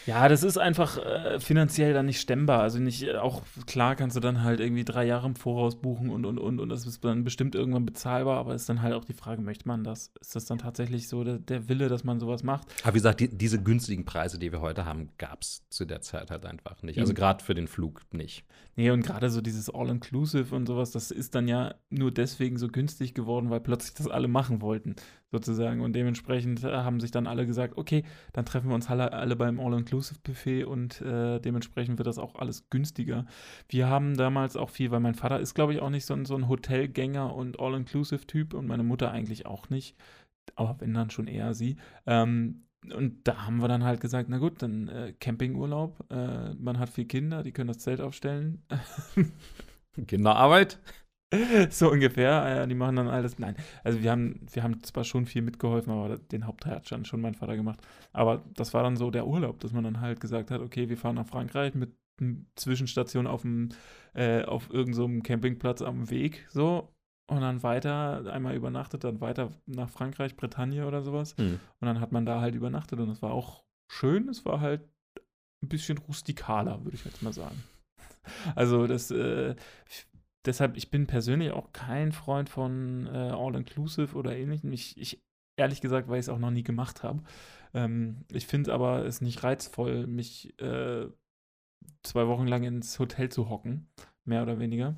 ja, 0.09 0.27
das 0.27 0.43
ist 0.43 0.57
einfach 0.57 0.97
äh, 0.97 1.39
finanziell 1.39 1.93
dann 1.93 2.07
nicht 2.07 2.19
stemmbar. 2.19 2.63
Also 2.63 2.79
nicht, 2.79 3.03
äh, 3.03 3.17
auch 3.17 3.43
klar 3.67 3.95
kannst 3.95 4.17
du 4.17 4.21
dann 4.21 4.43
halt 4.43 4.59
irgendwie 4.59 4.83
drei 4.83 5.05
Jahre 5.05 5.27
im 5.27 5.37
Voraus 5.37 5.83
buchen 5.83 6.09
und 6.09 6.25
und 6.25 6.39
und 6.39 6.61
und 6.61 6.71
das 6.71 6.87
ist 6.87 7.05
dann 7.05 7.25
bestimmt 7.25 7.55
irgendwann 7.55 7.85
bezahlbar, 7.85 8.39
aber 8.39 8.55
ist 8.55 8.71
dann 8.71 8.81
halt 8.81 8.95
auch 8.95 9.05
die 9.05 9.13
Frage, 9.13 9.43
möchte 9.43 9.69
man 9.69 9.85
das? 9.85 10.11
Ist 10.19 10.35
das 10.35 10.47
dann 10.47 10.57
tatsächlich 10.57 11.09
so 11.09 11.25
der, 11.25 11.39
der 11.39 11.69
Wille, 11.69 11.91
dass 11.91 12.05
man 12.05 12.21
sowas 12.21 12.43
macht? 12.43 12.69
Aber 12.85 12.95
wie 12.95 13.01
gesagt, 13.01 13.21
die, 13.21 13.29
diese 13.29 13.63
günstigen 13.63 14.07
Preise, 14.07 14.39
die 14.39 14.51
wir 14.51 14.63
heute 14.63 14.87
haben, 14.87 15.11
gab 15.19 15.43
es 15.43 15.69
zu 15.69 15.85
der 15.85 16.01
Zeit 16.01 16.31
halt 16.31 16.47
einfach 16.47 16.83
nicht. 16.83 16.99
Also 16.99 17.13
gerade 17.13 17.45
für 17.45 17.53
den 17.53 17.69
Flug 17.69 18.01
nicht. 18.11 18.45
Nee, 18.77 18.91
und 18.91 19.05
gerade 19.05 19.29
so 19.29 19.43
dieses 19.43 19.69
All-Inclusive 19.69 20.55
und 20.55 20.67
sowas, 20.67 20.91
das 20.91 21.11
ist 21.11 21.35
dann 21.35 21.49
ja 21.49 21.75
nur 21.91 22.13
deswegen 22.13 22.57
so 22.57 22.69
günstig 22.69 23.13
geworden, 23.13 23.51
weil 23.51 23.61
plötzlich 23.61 23.93
das 23.93 24.09
alle 24.09 24.29
machen 24.29 24.63
wollten 24.63 24.97
sozusagen. 25.31 25.81
Und 25.81 25.95
dementsprechend 25.95 26.65
äh, 26.65 26.69
haben 26.69 27.01
sich 27.01 27.11
dann 27.11 27.27
alle 27.27 27.47
gesagt, 27.47 27.77
okay, 27.77 28.05
dann 28.33 28.47
treffen 28.47 28.69
wir 28.69 28.75
uns 28.75 28.89
alle, 28.89 29.37
beim 29.37 29.61
All-Inclusive-Buffet 29.61 30.65
und 30.65 31.01
äh, 31.01 31.41
dementsprechend 31.41 31.99
wird 31.99 32.07
das 32.07 32.19
auch 32.19 32.37
alles 32.37 32.69
günstiger. 32.71 33.27
Wir 33.69 33.89
haben 33.89 34.17
damals 34.17 34.57
auch 34.57 34.71
viel, 34.71 34.91
weil 34.91 35.01
mein 35.01 35.15
Vater 35.15 35.41
ist, 35.41 35.55
glaube 35.55 35.75
ich, 35.75 35.81
auch 35.81 35.91
nicht 35.91 36.07
so 36.07 36.15
ein, 36.15 36.25
so 36.25 36.37
ein 36.37 36.49
Hotelgänger 36.49 37.35
und 37.35 37.61
All-Inclusive-Typ 37.61 38.55
und 38.55 38.67
meine 38.67 38.85
Mutter 38.85 39.11
eigentlich 39.11 39.47
auch 39.47 39.71
nicht. 39.71 39.97
Aber 40.55 40.81
wenn 40.81 40.95
dann 40.95 41.11
schon 41.11 41.27
eher 41.27 41.55
sie. 41.55 41.77
Ähm, 42.07 42.65
und 42.95 43.27
da 43.27 43.45
haben 43.45 43.61
wir 43.61 43.69
dann 43.69 43.85
halt 43.85 44.01
gesagt, 44.01 44.29
na 44.29 44.39
gut, 44.39 44.63
dann 44.63 44.89
äh, 44.89 45.13
Campingurlaub. 45.19 46.11
Äh, 46.11 46.55
man 46.55 46.79
hat 46.79 46.89
vier 46.89 47.07
Kinder, 47.07 47.43
die 47.43 47.53
können 47.53 47.69
das 47.69 47.79
Zelt 47.79 48.01
aufstellen. 48.01 48.63
Kinderarbeit? 50.07 50.79
so 51.71 51.91
ungefähr. 51.91 52.63
Äh, 52.63 52.69
die 52.69 52.75
machen 52.75 52.97
dann 52.97 53.09
alles. 53.09 53.39
Nein, 53.39 53.57
also 53.85 54.03
wir 54.03 54.11
haben, 54.11 54.41
wir 54.53 54.63
haben 54.63 54.83
zwar 54.83 55.05
schon 55.05 55.27
viel 55.27 55.43
mitgeholfen, 55.43 55.93
aber 55.93 56.19
den 56.19 56.47
Hauptteil 56.47 56.77
hat 56.77 56.89
schon, 56.89 57.05
schon 57.05 57.21
mein 57.21 57.35
Vater 57.35 57.57
gemacht. 57.57 57.81
Aber 58.13 58.45
das 58.55 58.75
war 58.75 58.83
dann 58.83 58.97
so 58.97 59.11
der 59.11 59.27
Urlaub, 59.27 59.61
dass 59.61 59.73
man 59.73 59.85
dann 59.85 60.01
halt 60.01 60.21
gesagt 60.21 60.51
hat, 60.51 60.61
okay, 60.61 60.89
wir 60.89 60.97
fahren 60.97 61.17
nach 61.17 61.27
Frankreich 61.27 61.75
mit 61.75 61.93
Zwischenstation 62.57 63.27
auf 63.27 63.43
dem, 63.43 63.71
äh, 64.15 64.43
auf 64.45 64.71
irgendeinem 64.71 65.19
so 65.19 65.23
Campingplatz 65.23 65.83
am 65.83 66.11
Weg, 66.11 66.47
so. 66.51 66.93
Und 67.31 67.43
dann 67.43 67.63
weiter, 67.63 68.33
einmal 68.33 68.57
übernachtet, 68.57 69.05
dann 69.05 69.21
weiter 69.21 69.51
nach 69.67 69.91
Frankreich, 69.91 70.35
Bretagne 70.35 70.87
oder 70.87 71.03
sowas. 71.03 71.37
Mhm. 71.37 71.61
Und 71.79 71.87
dann 71.87 72.01
hat 72.01 72.11
man 72.11 72.25
da 72.25 72.41
halt 72.41 72.55
übernachtet 72.55 73.01
und 73.01 73.11
es 73.11 73.21
war 73.21 73.33
auch 73.33 73.65
schön, 73.91 74.31
es 74.31 74.47
war 74.47 74.61
halt 74.61 74.89
ein 75.63 75.69
bisschen 75.69 75.99
rustikaler, 75.99 76.85
würde 76.85 76.97
ich 76.97 77.05
jetzt 77.05 77.23
mal 77.23 77.33
sagen. 77.33 77.63
Also 78.55 78.87
das, 78.87 79.11
äh, 79.11 79.57
deshalb, 80.45 80.77
ich 80.77 80.91
bin 80.91 81.07
persönlich 81.07 81.53
auch 81.53 81.73
kein 81.73 82.13
Freund 82.13 82.49
von 82.49 83.07
äh, 83.07 83.31
All-Inclusive 83.31 84.17
oder 84.17 84.37
ähnlichem. 84.37 84.73
Ich, 84.73 84.97
ich, 84.99 85.23
ehrlich 85.57 85.81
gesagt, 85.81 86.09
weil 86.09 86.19
ich 86.19 86.27
es 86.27 86.29
auch 86.29 86.39
noch 86.39 86.51
nie 86.51 86.63
gemacht 86.63 87.03
habe. 87.03 87.23
Ähm, 87.75 88.25
ich 88.33 88.47
finde 88.47 88.73
aber 88.73 89.05
es 89.05 89.21
nicht 89.21 89.43
reizvoll, 89.43 90.07
mich 90.07 90.59
äh, 90.61 91.07
zwei 92.03 92.27
Wochen 92.27 92.47
lang 92.47 92.65
ins 92.65 92.99
Hotel 92.99 93.29
zu 93.29 93.49
hocken, 93.49 93.89
mehr 94.25 94.43
oder 94.43 94.59
weniger. 94.59 94.97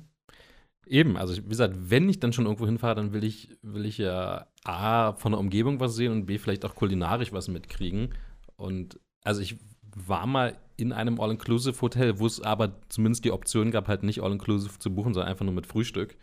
Eben, 0.87 1.15
also 1.15 1.35
wie 1.37 1.47
gesagt, 1.47 1.75
wenn 1.77 2.09
ich 2.09 2.19
dann 2.19 2.33
schon 2.33 2.45
irgendwo 2.45 2.65
hinfahre, 2.65 2.95
dann 2.95 3.13
will 3.13 3.23
ich, 3.23 3.57
will 3.61 3.85
ich 3.85 3.97
ja 3.97 4.47
A, 4.63 5.13
von 5.13 5.31
der 5.31 5.39
Umgebung 5.39 5.79
was 5.79 5.95
sehen 5.95 6.11
und 6.11 6.25
B, 6.25 6.37
vielleicht 6.37 6.65
auch 6.65 6.75
kulinarisch 6.75 7.31
was 7.31 7.47
mitkriegen. 7.47 8.15
Und 8.55 8.99
also 9.23 9.41
ich 9.41 9.57
war 9.95 10.25
mal 10.25 10.57
in 10.81 10.93
einem 10.93 11.19
All-Inclusive-Hotel, 11.19 12.19
wo 12.19 12.25
es 12.25 12.41
aber 12.41 12.73
zumindest 12.89 13.23
die 13.25 13.31
Option 13.31 13.71
gab, 13.71 13.87
halt 13.87 14.03
nicht 14.03 14.21
All-Inclusive 14.21 14.79
zu 14.79 14.93
buchen, 14.93 15.13
sondern 15.13 15.29
einfach 15.29 15.45
nur 15.45 15.53
mit 15.53 15.67
Frühstück. 15.67 16.17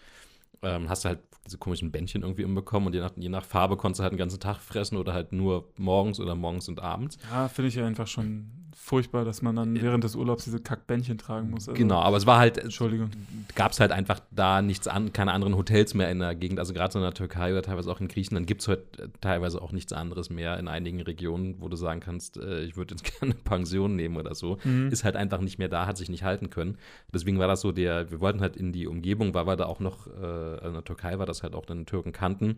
Ähm, 0.62 0.88
hast 0.88 1.04
du 1.04 1.10
halt 1.10 1.20
diese 1.46 1.58
komischen 1.58 1.92
Bändchen 1.92 2.22
irgendwie 2.22 2.44
umbekommen 2.44 2.88
und 2.88 2.94
je 2.94 3.00
nach, 3.00 3.12
je 3.16 3.28
nach 3.28 3.44
Farbe 3.44 3.76
konntest 3.76 4.00
du 4.00 4.02
halt 4.02 4.12
den 4.12 4.18
ganzen 4.18 4.40
Tag 4.40 4.58
fressen 4.58 4.96
oder 4.96 5.14
halt 5.14 5.32
nur 5.32 5.72
morgens 5.76 6.20
oder 6.20 6.34
morgens 6.34 6.68
und 6.68 6.80
abends. 6.80 7.18
Ja, 7.30 7.48
finde 7.48 7.68
ich 7.68 7.80
einfach 7.80 8.06
schon 8.06 8.50
furchtbar, 8.88 9.24
dass 9.24 9.42
man 9.42 9.54
dann 9.54 9.80
während 9.80 10.02
des 10.02 10.16
Urlaubs 10.16 10.44
diese 10.44 10.60
Kackbändchen 10.60 11.18
tragen 11.18 11.50
muss. 11.50 11.68
Also, 11.68 11.78
genau, 11.78 12.00
aber 12.00 12.16
es 12.16 12.26
war 12.26 12.38
halt, 12.38 12.56
Entschuldigung. 12.56 13.10
Gab 13.54 13.72
es 13.72 13.80
halt 13.80 13.92
einfach 13.92 14.20
da 14.30 14.62
nichts 14.62 14.88
an, 14.88 15.12
keine 15.12 15.32
anderen 15.32 15.56
Hotels 15.56 15.92
mehr 15.92 16.10
in 16.10 16.18
der 16.18 16.34
Gegend. 16.34 16.58
Also 16.58 16.72
gerade 16.72 16.92
so 16.92 16.98
in 16.98 17.02
der 17.02 17.12
Türkei 17.12 17.52
oder 17.52 17.62
teilweise 17.62 17.90
auch 17.90 18.00
in 18.00 18.08
Griechenland 18.08 18.46
gibt 18.46 18.62
es 18.62 18.68
heute 18.68 19.10
teilweise 19.20 19.60
auch 19.60 19.72
nichts 19.72 19.92
anderes 19.92 20.30
mehr 20.30 20.58
in 20.58 20.68
einigen 20.68 21.02
Regionen, 21.02 21.56
wo 21.60 21.68
du 21.68 21.76
sagen 21.76 22.00
kannst, 22.00 22.38
äh, 22.38 22.62
ich 22.62 22.76
würde 22.76 22.94
jetzt 22.94 23.04
gerne 23.20 23.34
eine 23.34 23.42
Pension 23.42 23.94
nehmen 23.94 24.16
oder 24.16 24.34
so. 24.34 24.58
Mhm. 24.64 24.88
Ist 24.88 25.04
halt 25.04 25.16
einfach 25.16 25.40
nicht 25.40 25.58
mehr 25.58 25.68
da, 25.68 25.86
hat 25.86 25.98
sich 25.98 26.08
nicht 26.08 26.24
halten 26.24 26.48
können. 26.48 26.78
Deswegen 27.12 27.38
war 27.38 27.46
das 27.46 27.60
so 27.60 27.72
der, 27.72 28.10
wir 28.10 28.20
wollten 28.20 28.40
halt 28.40 28.56
in 28.56 28.72
die 28.72 28.86
Umgebung, 28.86 29.34
weil 29.34 29.46
wir 29.46 29.56
da 29.56 29.66
auch 29.66 29.80
noch, 29.80 30.06
äh, 30.06 30.66
in 30.66 30.72
der 30.72 30.84
Türkei 30.84 31.18
war 31.18 31.26
das 31.26 31.42
halt 31.42 31.54
auch 31.54 31.66
den 31.66 31.84
Türken 31.84 32.12
kannten 32.12 32.56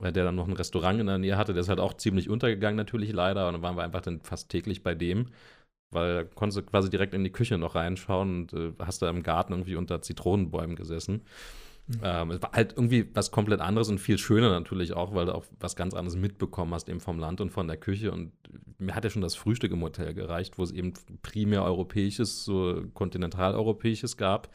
der 0.00 0.12
dann 0.12 0.36
noch 0.36 0.46
ein 0.46 0.52
Restaurant 0.52 1.00
in 1.00 1.08
der 1.08 1.18
Nähe 1.18 1.36
hatte, 1.36 1.52
der 1.52 1.62
ist 1.62 1.68
halt 1.68 1.80
auch 1.80 1.92
ziemlich 1.92 2.30
untergegangen 2.30 2.76
natürlich 2.76 3.12
leider 3.12 3.48
und 3.48 3.54
dann 3.54 3.62
waren 3.62 3.76
wir 3.76 3.82
einfach 3.82 4.00
dann 4.00 4.20
fast 4.20 4.48
täglich 4.48 4.84
bei 4.84 4.94
dem 4.94 5.26
weil 5.90 6.14
da 6.14 6.24
konntest 6.24 6.58
du 6.58 6.62
quasi 6.62 6.90
direkt 6.90 7.14
in 7.14 7.24
die 7.24 7.32
Küche 7.32 7.58
noch 7.58 7.74
reinschauen 7.74 8.40
und 8.40 8.52
äh, 8.52 8.72
hast 8.78 9.02
da 9.02 9.08
im 9.10 9.22
Garten 9.22 9.52
irgendwie 9.52 9.76
unter 9.76 10.02
Zitronenbäumen 10.02 10.76
gesessen. 10.76 11.22
Mhm. 11.86 12.00
Ähm, 12.02 12.30
es 12.32 12.42
war 12.42 12.52
halt 12.52 12.72
irgendwie 12.72 13.08
was 13.14 13.30
komplett 13.30 13.60
anderes 13.60 13.88
und 13.88 13.98
viel 13.98 14.18
schöner 14.18 14.50
natürlich 14.50 14.92
auch, 14.92 15.14
weil 15.14 15.26
du 15.26 15.34
auch 15.34 15.44
was 15.58 15.74
ganz 15.74 15.94
anderes 15.94 16.16
mitbekommen 16.16 16.74
hast, 16.74 16.88
eben 16.88 17.00
vom 17.00 17.18
Land 17.18 17.40
und 17.40 17.50
von 17.50 17.66
der 17.66 17.78
Küche. 17.78 18.12
Und 18.12 18.32
mir 18.78 18.94
hat 18.94 19.04
ja 19.04 19.10
schon 19.10 19.22
das 19.22 19.34
Frühstück 19.34 19.72
im 19.72 19.82
Hotel 19.82 20.12
gereicht, 20.12 20.58
wo 20.58 20.62
es 20.62 20.70
eben 20.70 20.92
primär 21.22 21.64
europäisches, 21.64 22.44
so 22.44 22.82
kontinentaleuropäisches 22.92 24.16
gab 24.16 24.50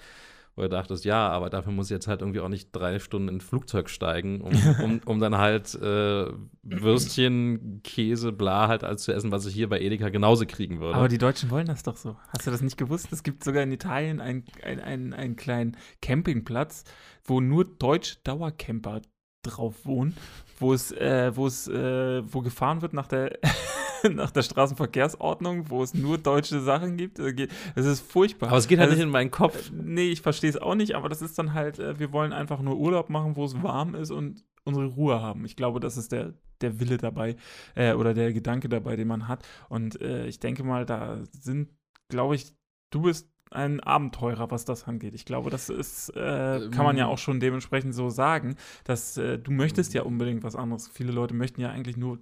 wo 0.55 0.61
du 0.61 0.69
dachtest, 0.69 1.05
ja, 1.05 1.29
aber 1.29 1.49
dafür 1.49 1.71
muss 1.71 1.87
ich 1.87 1.95
jetzt 1.95 2.07
halt 2.07 2.21
irgendwie 2.21 2.39
auch 2.39 2.49
nicht 2.49 2.69
drei 2.71 2.99
Stunden 2.99 3.27
ins 3.27 3.43
Flugzeug 3.43 3.89
steigen, 3.89 4.41
um, 4.41 4.53
um, 4.83 5.01
um 5.05 5.19
dann 5.19 5.37
halt 5.37 5.73
äh, 5.75 6.31
Würstchen, 6.61 7.81
Käse, 7.83 8.31
bla 8.31 8.67
halt 8.67 8.83
alles 8.83 9.03
zu 9.03 9.13
essen, 9.13 9.31
was 9.31 9.45
ich 9.45 9.53
hier 9.53 9.69
bei 9.69 9.79
Edeka 9.79 10.09
genauso 10.09 10.45
kriegen 10.45 10.79
würde. 10.79 10.95
Aber 10.95 11.07
die 11.07 11.17
Deutschen 11.17 11.49
wollen 11.49 11.67
das 11.67 11.83
doch 11.83 11.97
so. 11.97 12.15
Hast 12.29 12.45
du 12.45 12.51
das 12.51 12.61
nicht 12.61 12.77
gewusst? 12.77 13.11
Es 13.11 13.23
gibt 13.23 13.43
sogar 13.43 13.63
in 13.63 13.71
Italien 13.71 14.21
einen 14.21 14.43
ein, 14.63 15.13
ein 15.13 15.35
kleinen 15.35 15.77
Campingplatz, 16.01 16.83
wo 17.23 17.41
nur 17.41 17.65
deutsche 17.65 18.17
Dauercamper 18.23 19.01
drauf 19.43 19.85
wohnen, 19.85 20.15
wo 20.63 20.73
es, 20.73 20.91
äh, 20.93 21.35
wo 21.35 21.45
es, 21.45 21.67
äh, 21.67 22.23
wo 22.25 22.41
gefahren 22.41 22.81
wird 22.81 22.93
nach 22.93 23.07
der, 23.07 23.37
nach 24.11 24.31
der 24.31 24.41
Straßenverkehrsordnung, 24.41 25.69
wo 25.69 25.83
es 25.83 25.93
nur 25.93 26.17
deutsche 26.17 26.59
Sachen 26.61 26.97
gibt. 26.97 27.19
Es 27.19 27.85
ist 27.85 27.99
furchtbar. 27.99 28.49
Aber 28.49 28.57
es 28.57 28.67
geht 28.67 28.79
halt 28.79 28.89
also, 28.89 28.97
nicht 28.97 29.05
in 29.05 29.11
meinen 29.11 29.29
Kopf. 29.29 29.69
Äh, 29.69 29.73
nee, 29.73 30.09
ich 30.09 30.21
verstehe 30.21 30.49
es 30.49 30.57
auch 30.57 30.75
nicht, 30.75 30.95
aber 30.95 31.09
das 31.09 31.21
ist 31.21 31.37
dann 31.37 31.53
halt, 31.53 31.77
äh, 31.77 31.99
wir 31.99 32.11
wollen 32.11 32.33
einfach 32.33 32.61
nur 32.61 32.77
Urlaub 32.77 33.09
machen, 33.09 33.35
wo 33.35 33.45
es 33.45 33.61
warm 33.61 33.93
ist 33.93 34.09
und 34.09 34.43
unsere 34.63 34.87
Ruhe 34.87 35.21
haben. 35.21 35.45
Ich 35.45 35.55
glaube, 35.55 35.79
das 35.79 35.97
ist 35.97 36.11
der, 36.11 36.33
der 36.61 36.79
Wille 36.79 36.97
dabei 36.97 37.35
äh, 37.75 37.93
oder 37.93 38.13
der 38.13 38.33
Gedanke 38.33 38.69
dabei, 38.69 38.95
den 38.95 39.07
man 39.07 39.27
hat. 39.27 39.45
Und 39.69 40.01
äh, 40.01 40.25
ich 40.27 40.39
denke 40.39 40.63
mal, 40.63 40.85
da 40.85 41.21
sind, 41.31 41.69
glaube 42.07 42.35
ich, 42.35 42.55
du 42.89 43.01
bist 43.01 43.32
ein 43.53 43.79
Abenteurer, 43.79 44.51
was 44.51 44.65
das 44.65 44.87
angeht. 44.87 45.13
Ich 45.13 45.25
glaube, 45.25 45.49
das 45.49 45.69
ist, 45.69 46.09
äh, 46.09 46.69
kann 46.71 46.85
man 46.85 46.97
ja 46.97 47.05
ähm. 47.05 47.11
auch 47.11 47.17
schon 47.17 47.39
dementsprechend 47.39 47.93
so 47.93 48.09
sagen, 48.09 48.55
dass 48.83 49.17
äh, 49.17 49.39
du 49.39 49.51
möchtest 49.51 49.93
ja 49.93 50.03
unbedingt 50.03 50.43
was 50.43 50.55
anderes. 50.55 50.87
Viele 50.87 51.11
Leute 51.11 51.33
möchten 51.33 51.61
ja 51.61 51.69
eigentlich 51.69 51.97
nur 51.97 52.19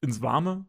ins 0.00 0.22
Warme, 0.22 0.66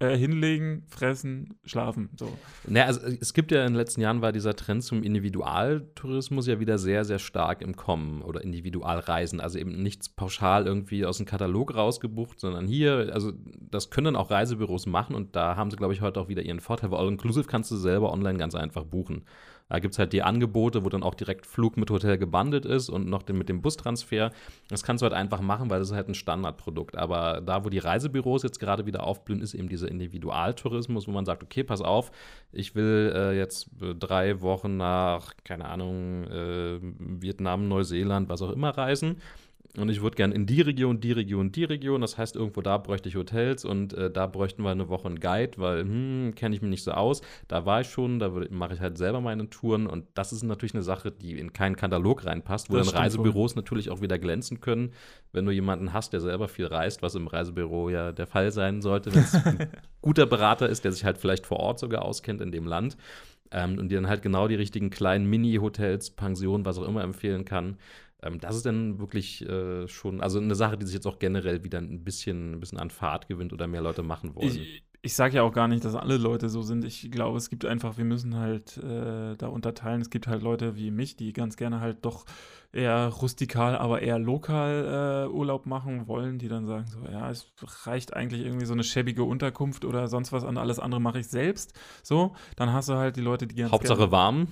äh, 0.00 0.16
hinlegen, 0.16 0.82
fressen, 0.88 1.58
schlafen. 1.64 2.08
So. 2.18 2.32
Naja, 2.66 2.86
also 2.86 3.00
es 3.02 3.34
gibt 3.34 3.52
ja 3.52 3.60
in 3.60 3.74
den 3.74 3.76
letzten 3.76 4.00
Jahren 4.00 4.22
war 4.22 4.32
dieser 4.32 4.56
Trend 4.56 4.82
zum 4.82 5.02
Individualtourismus 5.02 6.46
ja 6.46 6.58
wieder 6.58 6.78
sehr, 6.78 7.04
sehr 7.04 7.18
stark 7.18 7.60
im 7.60 7.76
Kommen 7.76 8.22
oder 8.22 8.42
Individualreisen. 8.42 9.40
Also 9.40 9.58
eben 9.58 9.82
nichts 9.82 10.08
pauschal 10.08 10.66
irgendwie 10.66 11.04
aus 11.04 11.18
dem 11.18 11.26
Katalog 11.26 11.74
rausgebucht, 11.74 12.40
sondern 12.40 12.66
hier, 12.66 13.10
also 13.12 13.32
das 13.60 13.90
können 13.90 14.16
auch 14.16 14.30
Reisebüros 14.30 14.86
machen 14.86 15.14
und 15.14 15.36
da 15.36 15.56
haben 15.56 15.70
sie, 15.70 15.76
glaube 15.76 15.92
ich, 15.92 16.00
heute 16.00 16.18
auch 16.18 16.28
wieder 16.28 16.42
ihren 16.42 16.60
Vorteil, 16.60 16.90
weil 16.90 17.00
All-Inclusive 17.00 17.46
kannst 17.46 17.70
du 17.70 17.76
selber 17.76 18.10
online 18.10 18.38
ganz 18.38 18.54
einfach 18.54 18.84
buchen. 18.84 19.26
Da 19.70 19.78
gibt 19.78 19.94
es 19.94 19.98
halt 19.98 20.12
die 20.12 20.22
Angebote, 20.22 20.84
wo 20.84 20.88
dann 20.88 21.02
auch 21.02 21.14
direkt 21.14 21.46
Flug 21.46 21.76
mit 21.76 21.90
Hotel 21.90 22.18
gebundelt 22.18 22.66
ist 22.66 22.88
und 22.90 23.08
noch 23.08 23.22
den, 23.22 23.38
mit 23.38 23.48
dem 23.48 23.62
Bustransfer. 23.62 24.32
Das 24.68 24.82
kannst 24.82 25.00
du 25.00 25.04
halt 25.04 25.14
einfach 25.14 25.40
machen, 25.40 25.70
weil 25.70 25.78
das 25.78 25.90
ist 25.90 25.96
halt 25.96 26.08
ein 26.08 26.14
Standardprodukt. 26.14 26.96
Aber 26.96 27.40
da, 27.40 27.64
wo 27.64 27.68
die 27.70 27.78
Reisebüros 27.78 28.42
jetzt 28.42 28.58
gerade 28.58 28.84
wieder 28.84 29.04
aufblühen, 29.04 29.40
ist 29.40 29.54
eben 29.54 29.68
dieser 29.68 29.88
Individualtourismus, 29.88 31.06
wo 31.06 31.12
man 31.12 31.24
sagt, 31.24 31.42
okay, 31.44 31.62
pass 31.62 31.80
auf, 31.80 32.10
ich 32.52 32.74
will 32.74 33.12
äh, 33.14 33.38
jetzt 33.38 33.70
drei 33.80 34.40
Wochen 34.40 34.76
nach, 34.76 35.34
keine 35.44 35.66
Ahnung, 35.66 36.24
äh, 36.24 36.78
Vietnam, 36.82 37.68
Neuseeland, 37.68 38.28
was 38.28 38.42
auch 38.42 38.50
immer 38.50 38.70
reisen 38.70 39.16
und 39.76 39.88
ich 39.88 40.02
würde 40.02 40.16
gerne 40.16 40.34
in 40.34 40.46
die 40.46 40.60
Region, 40.62 41.00
die 41.00 41.12
Region, 41.12 41.52
die 41.52 41.62
Region. 41.62 42.00
Das 42.00 42.18
heißt, 42.18 42.34
irgendwo 42.34 42.60
da 42.60 42.76
bräuchte 42.76 43.08
ich 43.08 43.14
Hotels 43.14 43.64
und 43.64 43.92
äh, 43.92 44.10
da 44.10 44.26
bräuchten 44.26 44.64
wir 44.64 44.70
eine 44.70 44.88
Woche 44.88 45.06
einen 45.06 45.20
Guide, 45.20 45.52
weil, 45.58 45.82
hm, 45.82 46.32
kenne 46.34 46.56
ich 46.56 46.60
mich 46.60 46.70
nicht 46.70 46.82
so 46.82 46.90
aus. 46.90 47.22
Da 47.46 47.66
war 47.66 47.82
ich 47.82 47.88
schon, 47.88 48.18
da 48.18 48.32
mache 48.50 48.74
ich 48.74 48.80
halt 48.80 48.98
selber 48.98 49.20
meine 49.20 49.48
Touren 49.48 49.86
und 49.86 50.06
das 50.14 50.32
ist 50.32 50.42
natürlich 50.42 50.74
eine 50.74 50.82
Sache, 50.82 51.12
die 51.12 51.38
in 51.38 51.52
keinen 51.52 51.76
Katalog 51.76 52.26
reinpasst, 52.26 52.68
wo 52.70 52.76
das 52.76 52.90
dann 52.90 53.02
Reisebüros 53.02 53.54
wohl. 53.54 53.62
natürlich 53.62 53.90
auch 53.90 54.00
wieder 54.00 54.18
glänzen 54.18 54.60
können, 54.60 54.92
wenn 55.32 55.46
du 55.46 55.52
jemanden 55.52 55.92
hast, 55.92 56.12
der 56.12 56.20
selber 56.20 56.48
viel 56.48 56.66
reist, 56.66 57.00
was 57.02 57.14
im 57.14 57.28
Reisebüro 57.28 57.90
ja 57.90 58.10
der 58.10 58.26
Fall 58.26 58.50
sein 58.50 58.82
sollte, 58.82 59.14
wenn 59.14 59.22
es 59.22 59.34
ein 59.34 59.68
guter 60.02 60.26
Berater 60.26 60.68
ist, 60.68 60.84
der 60.84 60.90
sich 60.90 61.04
halt 61.04 61.16
vielleicht 61.16 61.46
vor 61.46 61.60
Ort 61.60 61.78
sogar 61.78 62.02
auskennt 62.02 62.40
in 62.40 62.50
dem 62.50 62.66
Land. 62.66 62.96
Ähm, 63.52 63.78
und 63.78 63.88
dir 63.88 64.00
dann 64.00 64.08
halt 64.08 64.22
genau 64.22 64.46
die 64.46 64.54
richtigen 64.54 64.90
kleinen 64.90 65.28
Mini-Hotels, 65.28 66.10
Pensionen, 66.10 66.64
was 66.64 66.78
auch 66.78 66.86
immer 66.86 67.02
empfehlen 67.02 67.44
kann. 67.44 67.78
Ähm, 68.22 68.38
das 68.40 68.56
ist 68.56 68.66
dann 68.66 68.98
wirklich 68.98 69.48
äh, 69.48 69.88
schon, 69.88 70.20
also 70.20 70.38
eine 70.38 70.54
Sache, 70.54 70.76
die 70.76 70.86
sich 70.86 70.94
jetzt 70.94 71.06
auch 71.06 71.18
generell 71.18 71.64
wieder 71.64 71.78
ein 71.78 72.04
bisschen, 72.04 72.52
ein 72.52 72.60
bisschen 72.60 72.78
an 72.78 72.90
Fahrt 72.90 73.28
gewinnt 73.28 73.52
oder 73.52 73.66
mehr 73.66 73.82
Leute 73.82 74.02
machen 74.02 74.34
wollen. 74.34 74.48
Ich, 74.48 74.82
ich 75.02 75.14
sage 75.14 75.36
ja 75.36 75.42
auch 75.42 75.52
gar 75.52 75.68
nicht, 75.68 75.84
dass 75.84 75.94
alle 75.94 76.18
Leute 76.18 76.48
so 76.50 76.60
sind. 76.60 76.84
Ich 76.84 77.10
glaube, 77.10 77.38
es 77.38 77.48
gibt 77.48 77.64
einfach, 77.64 77.96
wir 77.96 78.04
müssen 78.04 78.36
halt 78.36 78.76
äh, 78.76 79.34
da 79.36 79.48
unterteilen. 79.48 80.02
Es 80.02 80.10
gibt 80.10 80.26
halt 80.26 80.42
Leute 80.42 80.76
wie 80.76 80.90
mich, 80.90 81.16
die 81.16 81.32
ganz 81.32 81.56
gerne 81.56 81.80
halt 81.80 82.04
doch 82.04 82.26
eher 82.72 83.06
rustikal, 83.06 83.76
aber 83.76 84.02
eher 84.02 84.18
lokal 84.18 85.26
äh, 85.26 85.32
Urlaub 85.32 85.66
machen 85.66 86.06
wollen, 86.06 86.38
die 86.38 86.48
dann 86.48 86.66
sagen 86.66 86.86
so, 86.86 87.00
ja, 87.10 87.30
es 87.30 87.50
reicht 87.84 88.14
eigentlich 88.14 88.42
irgendwie 88.44 88.66
so 88.66 88.74
eine 88.74 88.84
schäbige 88.84 89.24
Unterkunft 89.24 89.84
oder 89.84 90.06
sonst 90.06 90.32
was 90.32 90.44
an 90.44 90.58
alles 90.58 90.78
andere 90.78 91.00
mache 91.00 91.20
ich 91.20 91.28
selbst. 91.28 91.72
So, 92.02 92.34
dann 92.56 92.72
hast 92.72 92.90
du 92.90 92.94
halt 92.94 93.16
die 93.16 93.22
Leute, 93.22 93.46
die 93.46 93.56
ganz 93.56 93.72
Hauptsache 93.72 93.98
gerne, 93.98 94.12
warm. 94.12 94.48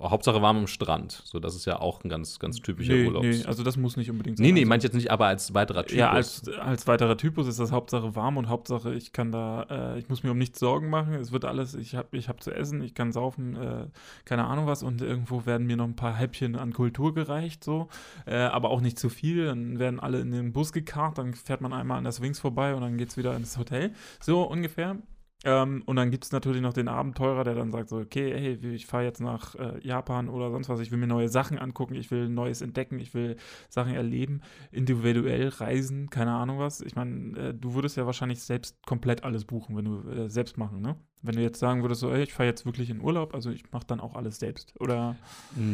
Hauptsache 0.00 0.42
warm 0.42 0.58
am 0.58 0.66
Strand. 0.66 1.22
So, 1.24 1.38
das 1.38 1.54
ist 1.54 1.64
ja 1.64 1.80
auch 1.80 2.04
ein 2.04 2.08
ganz, 2.08 2.38
ganz 2.38 2.60
typischer 2.60 2.94
nee, 2.94 3.06
Urlaubs. 3.06 3.26
Nee, 3.26 3.44
also 3.44 3.62
das 3.62 3.76
muss 3.76 3.96
nicht 3.96 4.10
unbedingt 4.10 4.38
sein. 4.38 4.46
Nee, 4.46 4.52
nee, 4.52 4.64
also, 4.64 4.74
ich 4.74 4.82
jetzt 4.82 4.94
nicht, 4.94 5.10
aber 5.10 5.26
als 5.26 5.54
weiterer 5.54 5.84
Typus. 5.84 5.98
Ja, 5.98 6.10
als, 6.10 6.48
als 6.48 6.86
weiterer 6.86 7.16
Typus 7.16 7.46
ist 7.46 7.58
das 7.58 7.72
Hauptsache 7.72 8.14
warm 8.14 8.36
und 8.36 8.48
Hauptsache 8.48 8.94
ich 8.94 9.12
kann 9.12 9.32
da, 9.32 9.66
äh, 9.70 9.98
ich 9.98 10.08
muss 10.08 10.22
mir 10.22 10.30
um 10.30 10.38
nichts 10.38 10.58
Sorgen 10.58 10.90
machen. 10.90 11.14
Es 11.14 11.32
wird 11.32 11.44
alles, 11.44 11.74
ich 11.74 11.94
habe 11.94 12.16
ich 12.16 12.28
hab 12.28 12.42
zu 12.42 12.54
essen, 12.54 12.82
ich 12.82 12.94
kann 12.94 13.12
saufen, 13.12 13.56
äh, 13.56 13.86
keine 14.24 14.44
Ahnung 14.44 14.66
was 14.66 14.82
und 14.82 15.02
irgendwo 15.02 15.46
werden 15.46 15.66
mir 15.66 15.76
noch 15.76 15.86
ein 15.86 15.96
paar 15.96 16.14
Häppchen 16.14 16.56
an 16.56 16.72
Kultur 16.72 17.14
gereicht, 17.14 17.64
so. 17.64 17.88
Äh, 18.26 18.36
aber 18.36 18.70
auch 18.70 18.80
nicht 18.80 18.98
zu 18.98 19.08
viel. 19.08 19.46
Dann 19.46 19.78
werden 19.78 20.00
alle 20.00 20.20
in 20.20 20.30
den 20.30 20.52
Bus 20.52 20.72
gekarrt, 20.72 21.18
dann 21.18 21.34
fährt 21.34 21.60
man 21.60 21.72
einmal 21.72 21.98
an 21.98 22.04
das 22.04 22.20
Wings 22.20 22.38
vorbei 22.38 22.74
und 22.74 22.82
dann 22.82 22.98
geht 22.98 23.10
es 23.10 23.16
wieder 23.16 23.36
ins 23.36 23.58
Hotel. 23.58 23.92
So 24.20 24.42
ungefähr. 24.42 24.96
Ähm, 25.44 25.82
und 25.86 25.94
dann 25.94 26.10
gibt 26.10 26.24
es 26.24 26.32
natürlich 26.32 26.60
noch 26.60 26.72
den 26.72 26.88
Abenteurer, 26.88 27.44
der 27.44 27.54
dann 27.54 27.70
sagt 27.70 27.90
so, 27.90 27.98
okay, 27.98 28.32
hey, 28.34 28.74
ich 28.74 28.86
fahre 28.86 29.04
jetzt 29.04 29.20
nach 29.20 29.54
äh, 29.54 29.78
Japan 29.86 30.28
oder 30.28 30.50
sonst 30.50 30.68
was, 30.68 30.80
ich 30.80 30.90
will 30.90 30.98
mir 30.98 31.06
neue 31.06 31.28
Sachen 31.28 31.58
angucken, 31.58 31.94
ich 31.94 32.10
will 32.10 32.28
Neues 32.28 32.60
entdecken, 32.60 32.98
ich 32.98 33.14
will 33.14 33.36
Sachen 33.68 33.94
erleben, 33.94 34.40
individuell 34.72 35.48
reisen, 35.48 36.10
keine 36.10 36.32
Ahnung 36.32 36.58
was. 36.58 36.80
Ich 36.80 36.96
meine, 36.96 37.38
äh, 37.38 37.54
du 37.54 37.74
würdest 37.74 37.96
ja 37.96 38.04
wahrscheinlich 38.04 38.42
selbst 38.42 38.84
komplett 38.84 39.22
alles 39.22 39.44
buchen, 39.44 39.76
wenn 39.76 39.84
du 39.84 40.08
äh, 40.08 40.28
selbst 40.28 40.58
machen, 40.58 40.80
ne? 40.80 40.96
Wenn 41.20 41.34
du 41.34 41.42
jetzt 41.42 41.58
sagen 41.58 41.82
würdest, 41.82 42.00
so, 42.00 42.12
ey, 42.12 42.22
ich 42.22 42.32
fahre 42.32 42.48
jetzt 42.48 42.64
wirklich 42.64 42.90
in 42.90 43.00
Urlaub, 43.00 43.34
also 43.34 43.50
ich 43.50 43.64
mache 43.72 43.84
dann 43.86 43.98
auch 43.98 44.14
alles 44.14 44.38
selbst, 44.38 44.72
oder? 44.78 45.16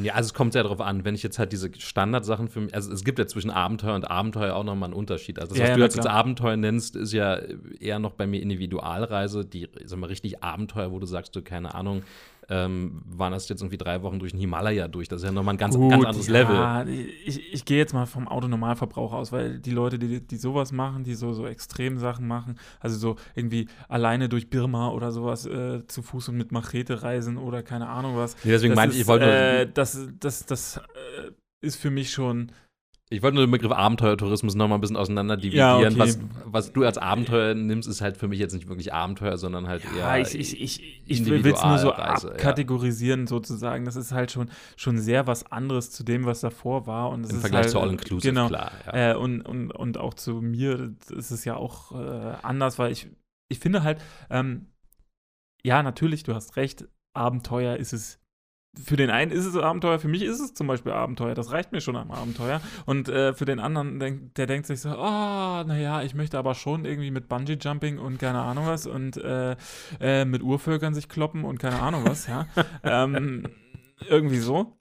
Ja, 0.03 0.15
also 0.15 0.29
es 0.29 0.35
kommt 0.35 0.55
sehr 0.55 0.63
darauf 0.63 0.81
an, 0.81 1.05
wenn 1.05 1.15
ich 1.15 1.23
jetzt 1.23 1.39
halt 1.39 1.53
diese 1.53 1.71
Standardsachen 1.77 2.49
für 2.49 2.63
mich, 2.63 2.75
also 2.75 2.91
es 2.91 3.05
gibt 3.05 3.19
ja 3.19 3.27
zwischen 3.27 3.51
Abenteuer 3.51 3.95
und 3.95 4.11
Abenteuer 4.11 4.55
auch 4.55 4.65
nochmal 4.65 4.89
einen 4.89 4.95
Unterschied. 4.95 5.39
Also 5.39 5.55
das, 5.55 5.63
was 5.63 5.69
ja, 5.69 5.77
du 5.77 5.83
jetzt 5.83 5.99
als 5.99 6.07
Abenteuer 6.07 6.57
nennst, 6.57 6.97
ist 6.97 7.13
ja 7.13 7.37
eher 7.79 7.99
noch 7.99 8.13
bei 8.13 8.27
mir 8.27 8.41
Individualreise, 8.41 9.45
die, 9.45 9.69
sag 9.85 9.99
mal, 9.99 10.07
richtig 10.07 10.43
Abenteuer, 10.43 10.91
wo 10.91 10.99
du 10.99 11.07
sagst, 11.07 11.37
du, 11.37 11.43
keine 11.43 11.75
Ahnung, 11.75 12.03
ähm, 12.49 13.03
waren 13.07 13.33
das 13.33 13.49
jetzt 13.49 13.61
irgendwie 13.63 13.79
drei 13.79 14.03
Wochen 14.03 14.19
durch 14.19 14.33
den 14.33 14.41
Himalaya 14.41 14.89
durch. 14.89 15.09
Das 15.09 15.23
ist 15.23 15.27
ja 15.27 15.33
nochmal 15.33 15.55
ein 15.55 15.59
ganz, 15.59 15.77
Gut, 15.77 15.91
ganz 15.91 16.05
anderes 16.05 16.29
Level. 16.29 16.55
Ja, 16.57 16.85
ich, 16.85 17.53
ich 17.53 17.65
gehe 17.65 17.79
jetzt 17.79 17.93
mal 17.95 18.07
vom 18.07 18.29
Autonormalverbraucher 18.29 19.17
aus, 19.17 19.33
weil 19.33 19.59
die 19.59 19.71
Leute, 19.71 19.99
die, 19.99 20.21
die 20.21 20.37
sowas 20.37 20.73
machen, 20.73 21.05
die 21.05 21.15
so, 21.15 21.33
so 21.33 21.47
extrem 21.47 21.99
Sachen 21.99 22.27
machen, 22.27 22.59
also 22.81 22.97
so 22.99 23.17
irgendwie 23.35 23.69
alleine 23.89 24.29
durch 24.29 24.51
Birma 24.51 24.89
oder 24.91 25.13
sowas 25.13 25.47
äh, 25.47 25.87
zu 25.87 26.03
Fuß 26.03 26.29
und 26.31 26.37
mit 26.37 26.53
Machete 26.53 27.03
reisen 27.03 27.37
oder 27.39 27.63
keine 27.63 27.89
Ahnung 27.89 28.17
was. 28.17 28.37
Nee, 28.45 28.53
deswegen 28.53 28.75
meinte 28.75 28.95
ich, 28.95 29.03
ich 29.03 29.07
wollte 29.07 29.25
nur- 29.27 29.35
Äh, 29.35 29.67
das 29.73 30.09
das, 30.21 30.47
das 30.47 30.77
äh, 30.79 31.31
ist 31.61 31.77
für 31.77 31.91
mich 31.91 32.11
schon. 32.11 32.53
Ich 33.11 33.23
wollte 33.23 33.35
nur 33.37 33.47
den 33.47 33.51
Begriff 33.51 33.71
Abenteuertourismus 33.71 34.55
nochmal 34.55 34.79
ein 34.79 34.81
bisschen 34.81 34.97
auseinander 34.97 35.35
Ja, 35.35 35.41
dividieren. 35.79 35.93
okay. 35.93 35.99
was, 35.99 36.19
was 36.47 36.73
du 36.73 36.85
als 36.85 36.97
Abenteuer 36.97 37.55
nimmst, 37.55 37.87
ist 37.89 38.01
halt 38.01 38.17
für 38.17 38.29
mich 38.29 38.39
jetzt 38.39 38.55
nicht 38.55 38.67
wirklich 38.67 38.95
Abenteuer, 38.95 39.37
sondern 39.37 39.69
halt 39.69 39.83
Ja, 39.97 40.17
eher. 40.17 40.23
ich, 40.23 40.35
ich, 40.35 40.61
ich, 40.61 41.03
ich 41.07 41.27
will 41.27 41.35
es 41.35 41.63
nur 41.63 41.79
so 41.79 41.91
Individualreise, 41.91 42.29
ja. 42.29 43.27
sozusagen. 43.27 43.85
Das 43.85 43.97
ist 43.97 44.13
halt 44.13 44.33
schon, 44.33 44.51
schon 44.77 44.99
sehr 44.99 45.27
was 45.27 45.51
anderes 45.53 45.91
zu 45.91 46.03
dem, 46.03 46.25
was 46.25 46.41
davor 46.41 46.87
war. 46.87 47.11
Und 47.11 47.31
Im 47.31 47.41
Vergleich 47.41 47.65
halt, 47.65 47.71
zu 47.71 47.81
All-Inclusive, 47.81 48.33
genau, 48.33 48.49
klar. 48.49 48.73
Ja. 48.87 49.13
Äh, 49.13 49.17
und, 49.17 49.43
und, 49.43 49.71
und 49.71 49.99
auch 49.99 50.15
zu 50.15 50.41
mir 50.41 50.95
ist 51.11 51.31
es 51.31 51.45
ja 51.45 51.57
auch 51.57 51.93
äh, 51.93 52.35
anders, 52.43 52.79
weil 52.79 52.91
ich, 52.91 53.09
ich 53.51 53.59
finde 53.59 53.83
halt, 53.83 54.01
ähm, 54.31 54.69
ja, 55.63 55.83
natürlich, 55.83 56.23
du 56.23 56.35
hast 56.35 56.57
recht, 56.57 56.87
Abenteuer 57.15 57.77
ist 57.77 57.93
es. 57.93 58.19
Für 58.83 58.97
den 58.97 59.11
einen 59.11 59.31
ist 59.31 59.45
es 59.45 59.57
Abenteuer, 59.57 59.99
für 59.99 60.09
mich 60.09 60.23
ist 60.23 60.41
es 60.41 60.55
zum 60.55 60.67
Beispiel 60.67 60.93
Abenteuer. 60.93 61.35
Das 61.35 61.53
reicht 61.53 61.73
mir 61.73 61.81
schon 61.81 61.97
am 61.97 62.11
Abenteuer. 62.11 62.61
Und 62.87 63.09
äh, 63.09 63.33
für 63.35 63.45
den 63.45 63.61
anderen, 63.61 64.01
denk, 64.01 64.35
der 64.35 64.47
denkt 64.47 64.67
sich 64.67 64.81
so, 64.81 64.91
oh, 64.91 64.95
naja, 65.65 66.03
ich 66.03 66.15
möchte 66.15 66.39
aber 66.39 66.55
schon 66.55 66.85
irgendwie 66.85 67.11
mit 67.11 67.29
Bungee-Jumping 67.29 67.99
und 67.99 68.19
keine 68.19 68.41
Ahnung 68.41 68.67
was 68.67 68.87
und 68.87 69.17
äh, 69.17 69.57
äh, 70.01 70.25
mit 70.25 70.43
Urvölkern 70.43 70.95
sich 70.95 71.09
kloppen 71.09 71.45
und 71.45 71.59
keine 71.59 71.81
Ahnung 71.81 72.05
was, 72.05 72.27
ja. 72.27 72.47
ähm, 72.83 73.49
irgendwie 74.09 74.39
so. 74.39 74.77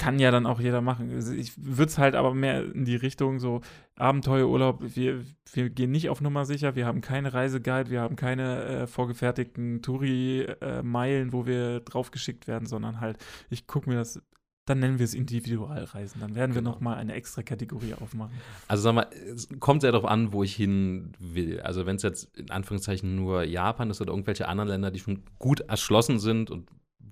Äh, 0.00 0.04
kann 0.04 0.18
ja 0.20 0.30
dann 0.30 0.46
auch 0.46 0.60
jeder 0.60 0.80
machen. 0.80 1.10
Also 1.12 1.32
Ich 1.32 1.52
würde 1.62 1.90
es 1.90 1.98
halt 1.98 2.14
aber 2.14 2.32
mehr 2.34 2.64
in 2.72 2.84
die 2.84 2.96
Richtung 2.96 3.40
so 3.40 3.60
Abenteuerurlaub. 3.96 4.80
Wir, 4.94 5.24
wir 5.52 5.70
gehen 5.70 5.90
nicht 5.90 6.08
auf 6.08 6.20
Nummer 6.20 6.44
sicher. 6.44 6.76
Wir 6.76 6.86
haben 6.86 7.00
keine 7.00 7.34
Reiseguide. 7.34 7.90
Wir 7.90 8.00
haben 8.00 8.14
keine 8.16 8.62
äh, 8.64 8.86
vorgefertigten 8.86 9.82
Touri-Meilen, 9.82 11.32
wo 11.32 11.46
wir 11.46 11.80
draufgeschickt 11.80 12.46
werden, 12.46 12.66
sondern 12.66 13.00
halt, 13.00 13.18
ich 13.50 13.66
gucke 13.66 13.88
mir 13.90 13.96
das, 13.96 14.22
dann 14.66 14.80
nennen 14.80 14.98
wir 14.98 15.04
es 15.04 15.14
Individualreisen. 15.14 16.20
Dann 16.20 16.34
werden 16.34 16.54
wir 16.54 16.60
Genau. 16.60 16.72
nochmal 16.72 16.98
eine 16.98 17.14
extra 17.14 17.42
Kategorie 17.42 17.94
aufmachen. 17.94 18.34
Also 18.68 18.82
sag 18.82 18.94
mal, 18.94 19.06
es 19.34 19.48
kommt 19.60 19.80
sehr 19.80 19.92
darauf 19.92 20.08
an, 20.08 20.32
wo 20.32 20.42
ich 20.42 20.54
hin 20.54 21.12
will. 21.18 21.60
Also 21.60 21.86
wenn 21.86 21.96
es 21.96 22.02
jetzt 22.02 22.36
in 22.38 22.50
Anführungszeichen 22.50 23.16
nur 23.16 23.44
Japan 23.44 23.90
ist 23.90 24.00
oder 24.00 24.12
irgendwelche 24.12 24.46
anderen 24.46 24.68
Länder, 24.68 24.90
die 24.90 25.00
schon 25.00 25.22
gut 25.38 25.60
erschlossen 25.60 26.18
sind 26.18 26.50
und 26.50 26.68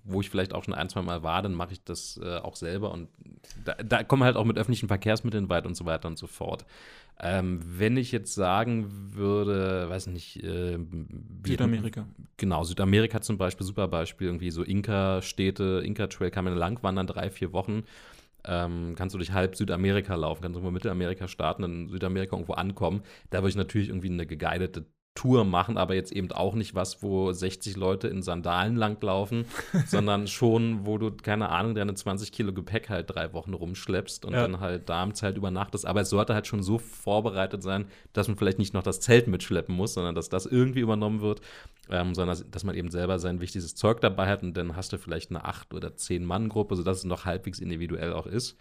wo 0.06 0.20
ich 0.20 0.30
vielleicht 0.30 0.54
auch 0.54 0.64
schon 0.64 0.74
ein, 0.74 0.88
zwei 0.88 1.02
Mal 1.02 1.22
war, 1.22 1.42
dann 1.42 1.54
mache 1.54 1.72
ich 1.72 1.82
das 1.84 2.20
äh, 2.22 2.38
auch 2.38 2.56
selber 2.56 2.92
und 2.92 3.08
da, 3.64 3.74
da 3.74 4.02
kommen 4.02 4.24
halt 4.24 4.36
auch 4.36 4.44
mit 4.44 4.56
öffentlichen 4.58 4.88
Verkehrsmitteln 4.88 5.48
weit 5.48 5.66
und 5.66 5.76
so 5.76 5.84
weiter 5.84 6.08
und 6.08 6.18
so 6.18 6.26
fort. 6.26 6.64
Ähm, 7.18 7.60
wenn 7.64 7.96
ich 7.96 8.12
jetzt 8.12 8.34
sagen 8.34 8.86
würde, 9.14 9.88
weiß 9.88 10.08
nicht, 10.08 10.42
äh, 10.44 10.78
wie- 10.78 11.50
Südamerika. 11.52 12.06
Genau, 12.36 12.62
Südamerika 12.64 13.22
zum 13.22 13.38
Beispiel, 13.38 13.66
super 13.66 13.88
Beispiel, 13.88 14.26
irgendwie 14.26 14.50
so 14.50 14.62
Inka-Städte, 14.62 15.82
Inka-Trail 15.84 16.30
kann 16.30 16.44
man 16.44 16.54
lang 16.56 16.82
wandern, 16.82 17.06
drei, 17.06 17.30
vier 17.30 17.52
Wochen. 17.52 17.84
Ähm, 18.44 18.94
kannst 18.96 19.14
du 19.14 19.18
durch 19.18 19.32
halb 19.32 19.56
Südamerika 19.56 20.14
laufen, 20.14 20.42
kannst 20.42 20.56
irgendwo 20.56 20.70
Mittelamerika 20.70 21.26
starten, 21.26 21.62
dann 21.62 21.72
in 21.72 21.88
Südamerika 21.88 22.36
irgendwo 22.36 22.52
ankommen. 22.52 23.02
Da 23.30 23.38
würde 23.38 23.48
ich 23.48 23.56
natürlich 23.56 23.88
irgendwie 23.88 24.10
eine 24.10 24.26
geguidete 24.26 24.84
Tour 25.16 25.44
machen, 25.44 25.76
aber 25.76 25.96
jetzt 25.96 26.12
eben 26.12 26.30
auch 26.30 26.54
nicht 26.54 26.76
was, 26.76 27.02
wo 27.02 27.32
60 27.32 27.76
Leute 27.76 28.06
in 28.06 28.22
Sandalen 28.22 28.76
langlaufen, 28.76 29.46
sondern 29.86 30.28
schon, 30.28 30.86
wo 30.86 30.98
du, 30.98 31.10
keine 31.10 31.48
Ahnung, 31.48 31.74
deine 31.74 31.94
20 31.94 32.30
Kilo 32.30 32.52
Gepäck 32.52 32.88
halt 32.88 33.12
drei 33.12 33.32
Wochen 33.32 33.52
rumschleppst 33.54 34.24
und 34.24 34.34
Ja. 34.34 34.42
dann 34.42 34.60
halt 34.60 34.88
da 34.88 35.02
im 35.02 35.14
Zelt 35.14 35.36
übernachtest. 35.36 35.84
Aber 35.86 36.02
es 36.02 36.10
sollte 36.10 36.34
halt 36.34 36.46
schon 36.46 36.62
so 36.62 36.78
vorbereitet 36.78 37.64
sein, 37.64 37.86
dass 38.12 38.28
man 38.28 38.36
vielleicht 38.36 38.60
nicht 38.60 38.74
noch 38.74 38.84
das 38.84 39.00
Zelt 39.00 39.26
mitschleppen 39.26 39.74
muss, 39.74 39.94
sondern 39.94 40.14
dass 40.14 40.28
das 40.28 40.46
irgendwie 40.46 40.80
übernommen 40.80 41.20
wird 41.20 41.40
ähm, 41.90 42.14
sondern 42.14 42.38
dass, 42.50 42.64
man 42.64 42.74
eben 42.74 42.90
selber 42.90 43.18
sein 43.18 43.40
wichtiges 43.40 43.74
Zeug 43.74 44.00
dabei 44.00 44.28
hat 44.28 44.42
und 44.42 44.56
dann 44.56 44.76
hast 44.76 44.92
du 44.92 44.98
vielleicht 44.98 45.30
eine 45.30 45.44
acht 45.44 45.72
oder 45.74 45.94
zehn 45.96 46.24
Mann 46.24 46.48
Gruppe, 46.48 46.76
sodass 46.76 46.98
es 46.98 47.04
noch 47.04 47.24
halbwegs 47.24 47.58
individuell 47.58 48.12
auch 48.12 48.26
ist. 48.26 48.56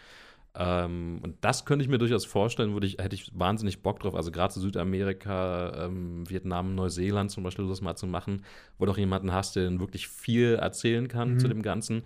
Ähm, 0.58 1.20
und 1.22 1.36
das 1.42 1.66
könnte 1.66 1.84
ich 1.84 1.90
mir 1.90 1.98
durchaus 1.98 2.26
vorstellen, 2.26 2.74
würde 2.74 2.88
ich, 2.88 2.98
hätte 2.98 3.16
ich 3.16 3.30
wahnsinnig 3.38 3.82
Bock 3.82 4.00
drauf. 4.00 4.16
Also 4.16 4.32
gerade 4.32 4.54
zu 4.54 4.60
Südamerika, 4.62 5.86
ähm, 5.86 6.30
Vietnam, 6.30 6.76
Neuseeland 6.76 7.32
zum 7.32 7.44
Beispiel, 7.44 7.68
das 7.68 7.82
mal 7.82 7.96
zu 7.96 8.08
machen, 8.08 8.44
wo 8.78 8.86
du 8.86 8.92
auch 8.92 8.98
jemanden 8.98 9.34
hast, 9.34 9.56
der 9.56 9.66
dann 9.66 9.80
wirklich 9.80 10.08
viel 10.08 10.56
erzählen 10.56 11.08
kann 11.08 11.34
Mhm. 11.34 11.40
zu 11.40 11.48
dem 11.48 11.62
Ganzen. 11.62 12.04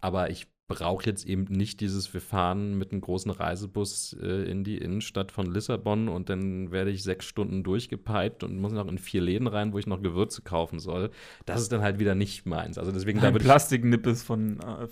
Aber 0.00 0.30
ich 0.30 0.46
brauche 0.68 1.06
jetzt 1.06 1.24
eben 1.26 1.44
nicht 1.44 1.80
dieses, 1.80 2.12
wir 2.12 2.20
fahren 2.20 2.76
mit 2.76 2.90
einem 2.90 3.00
großen 3.00 3.30
Reisebus 3.30 4.16
äh, 4.20 4.50
in 4.50 4.64
die 4.64 4.78
Innenstadt 4.78 5.30
von 5.30 5.46
Lissabon 5.46 6.08
und 6.08 6.28
dann 6.28 6.72
werde 6.72 6.90
ich 6.90 7.04
sechs 7.04 7.24
Stunden 7.24 7.62
durchgepeilt 7.62 8.42
und 8.42 8.58
muss 8.58 8.72
noch 8.72 8.88
in 8.88 8.98
vier 8.98 9.20
Läden 9.20 9.46
rein, 9.46 9.72
wo 9.72 9.78
ich 9.78 9.86
noch 9.86 10.02
Gewürze 10.02 10.42
kaufen 10.42 10.80
soll. 10.80 11.10
Das 11.44 11.62
ist 11.62 11.70
dann 11.70 11.82
halt 11.82 12.00
wieder 12.00 12.16
nicht 12.16 12.46
meins. 12.46 12.78
Also 12.78 12.90
deswegen 12.90 13.20
da 13.20 13.30
Plastiknippes 13.30 14.24
von 14.24 14.58
äh, 14.58 14.88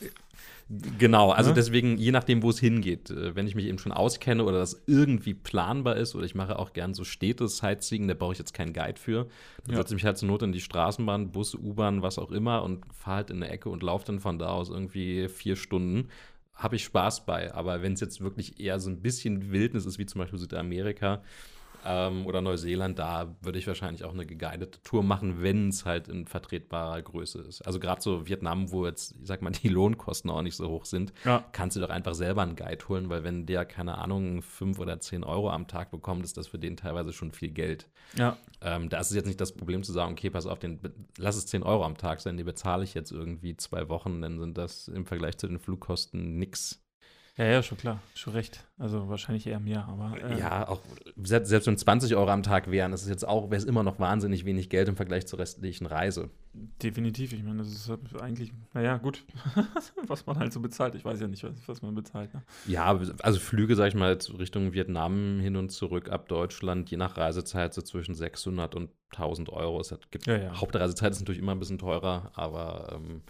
Genau, 0.99 1.31
also 1.31 1.51
Ne? 1.51 1.55
deswegen, 1.55 1.99
je 1.99 2.11
nachdem, 2.11 2.43
wo 2.43 2.51
es 2.51 2.59
hingeht, 2.59 3.11
äh, 3.11 3.35
wenn 3.37 3.47
ich 3.47 3.55
mich 3.55 3.67
eben 3.67 3.79
schon 3.79 3.93
auskenne 3.93 4.45
oder 4.45 4.59
das 4.59 4.83
irgendwie 4.87 5.35
planbar 5.35 5.97
ist, 5.97 6.15
oder 6.15 6.25
ich 6.25 6.35
mache 6.35 6.59
auch 6.59 6.73
gern 6.73 6.95
so 6.95 7.05
Städte-Sightseeing, 7.05 8.09
da 8.09 8.15
brauche 8.15 8.33
ich 8.33 8.39
jetzt 8.39 8.55
keinen 8.55 8.73
Guide 8.73 8.99
für. 8.99 9.27
Dann 9.67 9.73
Ja. 9.75 9.77
setze 9.77 9.95
ich 9.95 9.97
mich 9.97 10.05
halt 10.07 10.17
zur 10.19 10.29
Not 10.29 10.43
in 10.43 10.53
die 10.53 10.61
Straßenbahn, 10.61 11.33
Bus, 11.33 11.55
U-Bahn, 11.55 12.03
was 12.03 12.19
auch 12.19 12.31
immer 12.33 12.63
und 12.63 12.83
fahre 12.95 13.17
halt 13.17 13.31
in 13.31 13.37
eine 13.43 13.51
Ecke 13.51 13.69
und 13.69 13.83
laufe 13.83 14.07
dann 14.07 14.21
von 14.21 14.39
da 14.39 14.49
aus 14.49 14.71
irgendwie 14.71 15.29
vier 15.29 15.57
Stunden. 15.57 16.09
Habe 16.55 16.77
ich 16.77 16.85
Spaß 16.85 17.27
bei, 17.27 17.53
aber 17.53 17.83
wenn 17.83 17.95
es 17.95 18.01
jetzt 18.01 18.21
wirklich 18.21 18.61
eher 18.61 18.79
so 18.79 18.89
ein 18.89 19.03
bisschen 19.03 19.51
Wildnis 19.51 19.87
ist, 19.87 19.99
wie 19.99 20.07
zum 20.07 20.21
Beispiel 20.21 20.39
Südamerika, 20.39 21.23
ähm, 21.85 22.27
oder 22.27 22.41
Neuseeland, 22.41 22.99
da 22.99 23.37
würde 23.41 23.59
ich 23.59 23.67
wahrscheinlich 23.67 24.05
auch 24.05 24.13
eine 24.13 24.27
geguidete 24.27 24.83
Tour 24.83 25.03
machen, 25.03 25.43
wenn 25.43 25.69
es 25.69 25.85
halt 25.85 26.09
in 26.09 26.27
vertretbarer 26.27 27.03
Größe 27.03 27.41
ist. 27.43 27.63
Also 27.63 27.79
gerade 27.79 28.01
so 28.01 28.27
Vietnam, 28.27 28.71
wo 28.73 28.87
jetzt, 28.87 29.15
ich 29.21 29.27
sag 29.27 29.43
mal, 29.43 29.51
die 29.51 29.69
Lohnkosten 29.75 30.31
auch 30.31 30.43
nicht 30.43 30.57
so 30.57 30.69
hoch 30.69 30.85
sind, 30.85 31.13
ja. 31.25 31.45
kannst 31.53 31.77
du 31.77 31.81
doch 31.81 31.91
einfach 31.91 32.15
selber 32.15 32.43
einen 32.43 32.57
Guide 32.57 32.89
holen, 32.89 33.09
weil 33.11 33.25
wenn 33.25 33.47
der, 33.47 33.65
keine 33.65 33.99
Ahnung, 33.99 34.43
fünf 34.43 34.79
oder 34.79 35.01
zehn 35.01 35.25
Euro 35.25 35.51
am 35.51 35.67
Tag 35.67 35.91
bekommt, 35.91 36.25
ist 36.25 36.37
das 36.37 36.49
für 36.49 36.59
den 36.59 36.77
teilweise 36.77 37.13
schon 37.13 37.33
viel 37.33 37.51
Geld. 37.51 37.89
Ja, 38.17 38.37
Ähm, 38.61 38.89
da 38.89 39.01
ist 39.01 39.11
es 39.11 39.17
jetzt 39.17 39.27
nicht 39.27 39.41
das 39.41 39.53
Problem 39.53 39.83
zu 39.83 39.93
sagen, 39.93 40.13
okay, 40.13 40.31
pass 40.31 40.47
auf, 40.47 40.59
den, 40.59 40.81
lass 41.19 41.37
es 41.37 41.47
10 41.47 41.63
Euro 41.63 41.85
am 41.85 41.97
Tag 41.97 42.21
sein, 42.21 42.37
die 42.37 42.45
bezahle 42.45 42.85
ich 42.85 42.95
jetzt 42.95 43.13
irgendwie 43.13 43.57
zwei 43.57 43.89
Wochen, 43.89 44.23
dann 44.23 44.39
sind 44.39 44.57
das 44.57 44.89
im 44.89 45.07
Vergleich 45.07 45.37
zu 45.37 45.49
den 45.49 45.59
Flugkosten 45.59 46.39
nix. 46.39 46.84
Ja, 47.37 47.45
ja, 47.47 47.63
schon 47.63 47.79
klar, 47.79 48.01
schon 48.15 48.33
recht. 48.33 48.65
Also 48.79 49.09
wahrscheinlich 49.09 49.47
eher 49.47 49.61
mehr, 49.61 49.87
aber 49.89 50.17
äh, 50.23 50.39
Ja, 50.39 50.69
auch 50.69 50.81
selbst, 51.17 51.49
selbst 51.49 51.67
wenn 51.67 51.77
20 51.77 52.15
Euro 52.17 52.31
am 52.31 52.43
Tag 52.43 52.71
wären, 52.71 52.93
ist 52.93 53.03
es 53.03 53.09
jetzt 53.09 53.27
auch, 53.27 53.51
wäre 53.51 53.57
es 53.57 53.65
immer 53.65 53.83
noch 53.83 53.99
wahnsinnig 53.99 54.45
wenig 54.45 54.69
Geld 54.69 54.89
im 54.89 54.97
Vergleich 54.97 55.27
zur 55.27 55.39
restlichen 55.39 55.87
Reise. 55.87 56.31
definitiv. 56.83 57.33
Ich 57.33 57.43
meine, 57.43 57.59
das 57.59 57.69
ist 57.69 57.89
halt 57.89 58.01
eigentlich, 58.21 58.53
naja, 58.73 58.97
gut, 58.99 59.25
was 60.07 60.27
man 60.27 60.39
halt 60.39 60.53
so 60.53 60.61
bezahlt. 60.61 60.95
Ich 60.95 61.05
weiß 61.05 61.21
ja 61.21 61.27
nicht, 61.27 61.43
was, 61.45 61.53
was 61.67 61.83
man 61.83 61.95
bezahlt. 61.95 62.33
Ne? 62.35 62.43
Ja, 62.67 62.99
also 63.23 63.41
Flüge, 63.41 63.75
sag 63.75 63.89
ich 63.89 63.95
mal, 63.95 64.17
Richtung 64.39 64.73
Vietnam 64.73 65.41
hin 65.41 65.57
und 65.57 65.71
zurück 65.71 66.11
ab 66.11 66.29
Deutschland, 66.29 66.91
je 66.91 66.97
nach 66.97 67.17
Reisezeit 67.17 67.75
so 67.75 67.83
zwischen 67.83 68.15
600 68.15 68.75
und 68.75 68.91
1000 69.11 69.49
Euro. 69.51 69.81
Es 69.81 69.95
gibt, 70.11 70.27
Ja, 70.27 70.37
ja. 70.37 70.61
Hauptreisezeit 70.61 71.13
ist 71.13 71.21
natürlich 71.21 71.41
immer 71.41 71.53
ein 71.53 71.59
bisschen 71.59 71.79
teurer, 71.79 72.31
aber 72.35 72.93
ähm, 72.95 73.23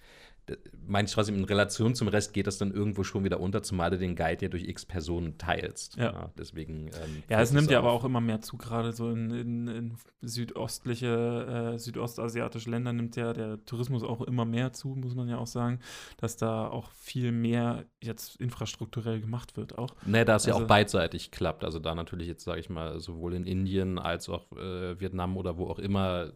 meine 0.86 1.06
ich 1.08 1.14
trotzdem, 1.14 1.36
in 1.36 1.44
Relation 1.44 1.94
zum 1.94 2.08
Rest 2.08 2.34
geht 2.34 2.46
das 2.46 2.58
dann 2.58 2.70
irgendwo 2.72 3.02
schon 3.04 3.24
wieder 3.24 3.40
unter, 3.40 3.62
zumal 3.62 3.90
du 3.90 3.98
den 3.98 4.14
Guide 4.14 4.42
ja 4.42 4.48
durch 4.48 4.68
x 4.68 4.84
Personen 4.84 5.38
teilst. 5.38 5.96
Ja. 5.96 6.30
deswegen. 6.38 6.88
Ähm, 6.88 7.22
Ja, 7.30 7.40
es 7.40 7.52
nimmt 7.52 7.70
ja 7.70 7.78
aber 7.78 7.92
auch 7.92 8.04
immer 8.04 8.20
mehr 8.20 8.42
zu, 8.42 8.56
gerade 8.58 8.92
so 8.92 9.10
in, 9.10 9.30
in, 9.30 9.68
in 9.68 9.94
südöstliche, 10.20 11.72
äh, 11.74 11.78
südostasiatische 11.78 12.70
Länder 12.70 12.92
nimmt 12.92 13.16
ja 13.16 13.32
der 13.32 13.64
Tourismus 13.64 14.02
auch 14.02 14.20
immer 14.22 14.44
mehr 14.44 14.72
zu, 14.72 14.88
muss 14.88 15.14
man 15.14 15.28
ja 15.28 15.38
auch 15.38 15.46
sagen, 15.46 15.80
dass 16.18 16.36
da 16.36 16.68
auch 16.68 16.90
viel 16.92 17.32
mehr 17.32 17.84
jetzt 18.02 18.36
infrastrukturell 18.36 19.20
gemacht 19.20 19.56
wird 19.56 19.78
auch. 19.78 19.94
Nee, 20.06 20.24
da 20.24 20.36
es 20.36 20.46
ja 20.46 20.52
Also- 20.54 20.64
auch 20.64 20.68
beidseitig 20.68 21.30
klappt. 21.30 21.64
Also 21.64 21.78
da 21.78 21.94
natürlich 21.94 22.28
jetzt, 22.28 22.44
sage 22.44 22.60
ich 22.60 22.68
mal, 22.70 23.00
sowohl 23.00 23.34
in 23.34 23.44
Indien 23.46 23.98
als 23.98 24.28
auch 24.28 24.52
äh, 24.52 25.00
Vietnam 25.00 25.36
oder 25.36 25.56
wo 25.56 25.66
auch 25.68 25.78
immer 25.78 26.32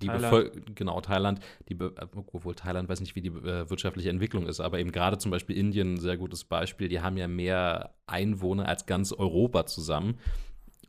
die 0.00 0.06
Thailand. 0.06 0.30
Bevölkerung, 0.30 0.74
genau, 0.74 1.00
Thailand, 1.00 1.40
die 1.68 1.74
Be 1.74 1.92
äh, 1.96 2.06
obwohl 2.14 2.54
Thailand 2.54 2.88
weiß 2.88 3.00
nicht, 3.00 3.14
wie 3.14 3.22
die 3.22 3.28
äh, 3.28 3.68
wirtschaftliche 3.68 4.10
Entwicklung 4.10 4.46
ist, 4.46 4.60
aber 4.60 4.78
eben 4.78 4.92
gerade 4.92 5.18
zum 5.18 5.30
Beispiel 5.30 5.56
Indien, 5.56 5.94
ein 5.94 6.00
sehr 6.00 6.16
gutes 6.16 6.44
Beispiel, 6.44 6.88
die 6.88 7.00
haben 7.00 7.16
ja 7.16 7.28
mehr 7.28 7.94
Einwohner 8.06 8.68
als 8.68 8.86
ganz 8.86 9.12
Europa 9.12 9.66
zusammen. 9.66 10.18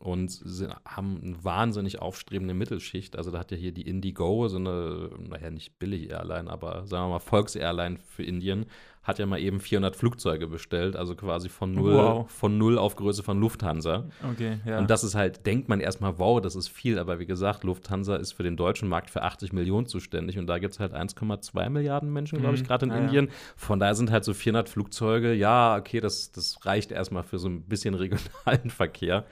Und 0.02 0.30
sind, 0.32 0.74
haben 0.86 1.20
eine 1.24 1.44
wahnsinnig 1.44 2.02
aufstrebende 2.02 2.54
Mittelschicht. 2.54 3.16
Also 3.18 3.32
da 3.32 3.40
hat 3.40 3.52
ja 3.52 3.58
hier 3.58 3.72
die 3.72 3.88
Indigo, 3.88 4.48
so 4.48 4.58
eine, 4.58 5.10
naja, 5.20 5.50
nicht 5.52 5.80
billig 5.80 6.10
Airline, 6.10 6.50
aber 6.50 6.86
sagen 6.88 7.06
wir 7.06 7.14
mal 7.14 7.20
Volksairline 7.20 7.98
für 8.10 8.24
Indien, 8.24 8.66
hat 9.04 9.18
ja 9.18 9.26
mal 9.26 9.40
eben 9.40 9.60
400 9.60 9.96
Flugzeuge 9.96 10.46
bestellt, 10.46 10.96
also 10.96 11.16
quasi 11.16 11.50
von 11.50 11.72
null, 11.72 11.94
Wow. 11.96 12.30
von 12.32 12.60
null 12.60 12.78
auf 12.78 12.96
Größe 12.96 13.24
von 13.24 13.40
Lufthansa. 13.40 14.06
Okay, 14.32 14.60
ja. 14.64 14.78
Und 14.78 14.92
das 14.92 15.04
ist 15.04 15.16
halt, 15.16 15.48
denkt 15.48 15.70
man 15.70 15.80
erstmal, 15.80 16.20
wow, 16.20 16.40
das 16.40 16.56
ist 16.56 16.68
viel, 16.68 17.00
aber 17.00 17.18
wie 17.18 17.26
gesagt, 17.26 17.64
Lufthansa 17.64 18.16
ist 18.18 18.34
für 18.34 18.44
den 18.44 18.58
deutschen 18.58 18.88
Markt 18.88 19.10
für 19.10 19.24
80 19.24 19.54
Millionen 19.54 19.88
zuständig 19.88 20.38
und 20.38 20.46
da 20.46 20.60
gibt 20.60 20.74
es 20.76 20.80
halt 20.80 20.94
1,2 20.94 21.70
Milliarden 21.70 22.14
Menschen, 22.14 22.42
glaube 22.42 22.54
ich, 22.56 22.62
Mhm. 22.62 22.68
gerade 22.68 22.86
in 22.86 22.92
Ja, 22.92 22.98
ja. 22.98 23.04
Indien. 23.06 23.30
Von 23.56 23.80
daher 23.80 23.96
sind 23.96 24.12
halt 24.12 24.24
so 24.24 24.36
400 24.36 24.70
Flugzeuge, 24.70 25.34
ja, 25.34 25.78
okay, 25.78 26.00
das, 26.00 26.32
das 26.32 26.64
reicht 26.64 26.92
erstmal 26.92 27.24
für 27.24 27.40
so 27.40 27.48
ein 27.50 27.64
bisschen 27.64 27.96
regionalen 27.96 28.70
Verkehr. 28.70 29.26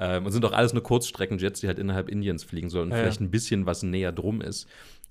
Ähm, 0.00 0.26
und 0.26 0.32
sind 0.32 0.44
doch 0.44 0.52
alles 0.52 0.72
nur 0.72 0.82
Kurzstreckenjets, 0.82 1.60
die 1.60 1.66
halt 1.66 1.78
innerhalb 1.78 2.08
Indiens 2.08 2.44
fliegen 2.44 2.70
sollen 2.70 2.86
und 2.86 2.92
Ja, 2.92 2.98
vielleicht 2.98 3.20
ein 3.20 3.30
bisschen 3.30 3.66
was 3.66 3.82
näher 3.82 4.12
drum 4.12 4.40
ist. 4.40 4.68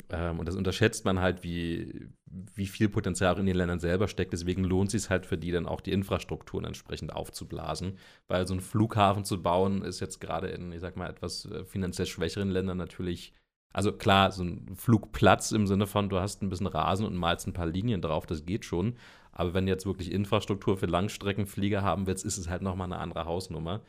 Ähm, 0.10 0.40
und 0.40 0.48
das 0.48 0.56
unterschätzt 0.56 1.04
man 1.06 1.20
halt, 1.20 1.44
wie, 1.44 2.08
wie 2.56 2.68
viel 2.68 2.88
Potenzial 2.88 3.34
auch 3.34 3.40
in 3.40 3.46
den 3.46 3.56
Ländern 3.56 3.80
selber 3.80 4.08
steckt. 4.08 4.32
Deswegen 4.32 4.64
lohnt 4.64 4.94
es 4.94 5.02
sich 5.04 5.10
halt 5.10 5.26
für 5.26 5.38
die 5.38 5.52
dann 5.52 5.66
auch 5.66 5.82
die 5.82 5.92
Infrastrukturen 5.92 6.66
entsprechend 6.66 7.14
aufzublasen. 7.14 7.98
Weil 8.28 8.48
so 8.48 8.54
einen 8.54 8.62
Flughafen 8.62 9.26
zu 9.26 9.42
bauen, 9.42 9.84
ist 9.84 10.00
jetzt 10.00 10.22
gerade 10.22 10.48
in, 10.48 10.72
ich 10.72 10.80
sag 10.80 10.96
mal, 10.96 11.10
etwas 11.10 11.46
äh, 11.46 11.66
finanziell 11.66 12.08
schwächeren 12.08 12.50
Ländern 12.50 12.78
natürlich. 12.78 13.34
Also 13.74 13.92
klar, 13.92 14.32
so 14.32 14.44
ein 14.44 14.76
Flugplatz 14.76 15.52
im 15.52 15.68
Sinne 15.68 15.88
von, 15.88 16.10
du 16.10 16.20
hast 16.20 16.42
ein 16.42 16.50
bisschen 16.50 16.68
Rasen 16.68 17.06
und 17.06 17.16
malst 17.16 17.48
ein 17.48 17.54
paar 17.54 17.68
Linien 17.68 18.02
drauf, 18.02 18.26
das 18.26 18.46
geht 18.46 18.64
schon. 18.64 18.96
Aber 19.34 19.54
wenn 19.54 19.66
du 19.66 19.72
jetzt 19.72 19.86
wirklich 19.86 20.12
Infrastruktur 20.12 20.78
für 20.78 20.88
Langstreckenflieger 20.88 21.84
haben 21.84 22.08
willst, 22.08 22.26
ist 22.26 22.38
es 22.38 22.50
halt 22.50 22.64
nochmal 22.64 22.92
eine 22.92 22.98
andere 22.98 23.26
Hausnummer. 23.26 23.82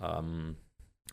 Ähm, 0.00 0.56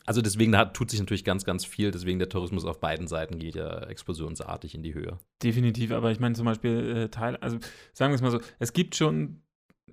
also 0.06 0.22
deswegen 0.22 0.52
da 0.52 0.64
tut 0.64 0.90
sich 0.90 1.00
natürlich 1.00 1.24
ganz, 1.24 1.44
ganz 1.44 1.64
viel. 1.64 1.90
Deswegen 1.90 2.18
der 2.18 2.28
Tourismus 2.28 2.64
auf 2.64 2.80
beiden 2.80 3.08
Seiten 3.08 3.38
geht 3.38 3.54
ja 3.54 3.82
explosionsartig 3.88 4.74
in 4.74 4.82
die 4.82 4.94
Höhe. 4.94 5.18
Definitiv, 5.42 5.92
aber 5.92 6.10
ich 6.10 6.18
meine 6.18 6.34
zum 6.34 6.46
Beispiel 6.46 6.96
äh, 6.96 7.08
Teil, 7.10 7.36
also 7.36 7.58
sagen 7.92 8.12
wir 8.12 8.14
es 8.16 8.22
mal 8.22 8.30
so, 8.30 8.40
es 8.58 8.72
gibt 8.72 8.96
schon 8.96 9.42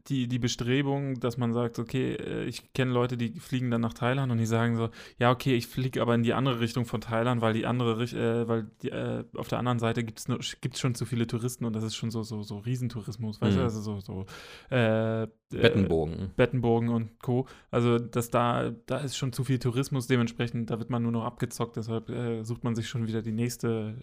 die, 0.07 0.27
die 0.27 0.39
Bestrebung, 0.39 1.19
dass 1.19 1.37
man 1.37 1.53
sagt, 1.53 1.79
okay, 1.79 2.13
äh, 2.15 2.45
ich 2.45 2.73
kenne 2.73 2.91
Leute, 2.91 3.17
die 3.17 3.39
fliegen 3.39 3.71
dann 3.71 3.81
nach 3.81 3.93
Thailand 3.93 4.31
und 4.31 4.37
die 4.37 4.45
sagen 4.45 4.75
so, 4.75 4.89
ja, 5.19 5.31
okay, 5.31 5.55
ich 5.55 5.67
fliege 5.67 6.01
aber 6.01 6.15
in 6.15 6.23
die 6.23 6.33
andere 6.33 6.59
Richtung 6.59 6.85
von 6.85 7.01
Thailand, 7.01 7.41
weil 7.41 7.53
die 7.53 7.65
andere, 7.65 8.03
äh, 8.03 8.47
weil 8.47 8.67
die, 8.81 8.89
äh, 8.89 9.23
auf 9.35 9.47
der 9.47 9.59
anderen 9.59 9.79
Seite 9.79 10.03
gibt 10.03 10.19
es 10.19 10.57
gibt's 10.61 10.79
schon 10.79 10.95
zu 10.95 11.05
viele 11.05 11.27
Touristen 11.27 11.65
und 11.65 11.75
das 11.75 11.83
ist 11.83 11.95
schon 11.95 12.11
so, 12.11 12.23
so, 12.23 12.43
so 12.43 12.57
Riesentourismus, 12.59 13.41
weißt 13.41 13.55
Mhm. 13.55 13.59
du, 13.59 13.63
also 13.63 13.81
so, 13.81 13.99
so 13.99 14.25
äh, 14.71 15.23
äh, 15.23 15.27
Bettenbogen. 15.49 16.31
Bettenbogen 16.35 16.89
und 16.89 17.19
Co. 17.19 17.47
Also, 17.71 17.99
dass 17.99 18.29
da, 18.29 18.71
da 18.87 18.97
ist 18.97 19.15
schon 19.17 19.31
zu 19.31 19.43
viel 19.43 19.59
Tourismus, 19.59 20.07
dementsprechend, 20.07 20.69
da 20.69 20.79
wird 20.79 20.89
man 20.89 21.03
nur 21.03 21.11
noch 21.11 21.23
abgezockt, 21.23 21.77
deshalb 21.77 22.09
äh, 22.09 22.43
sucht 22.43 22.63
man 22.63 22.75
sich 22.75 22.87
schon 22.89 23.07
wieder 23.07 23.21
die 23.21 23.31
nächste 23.31 23.95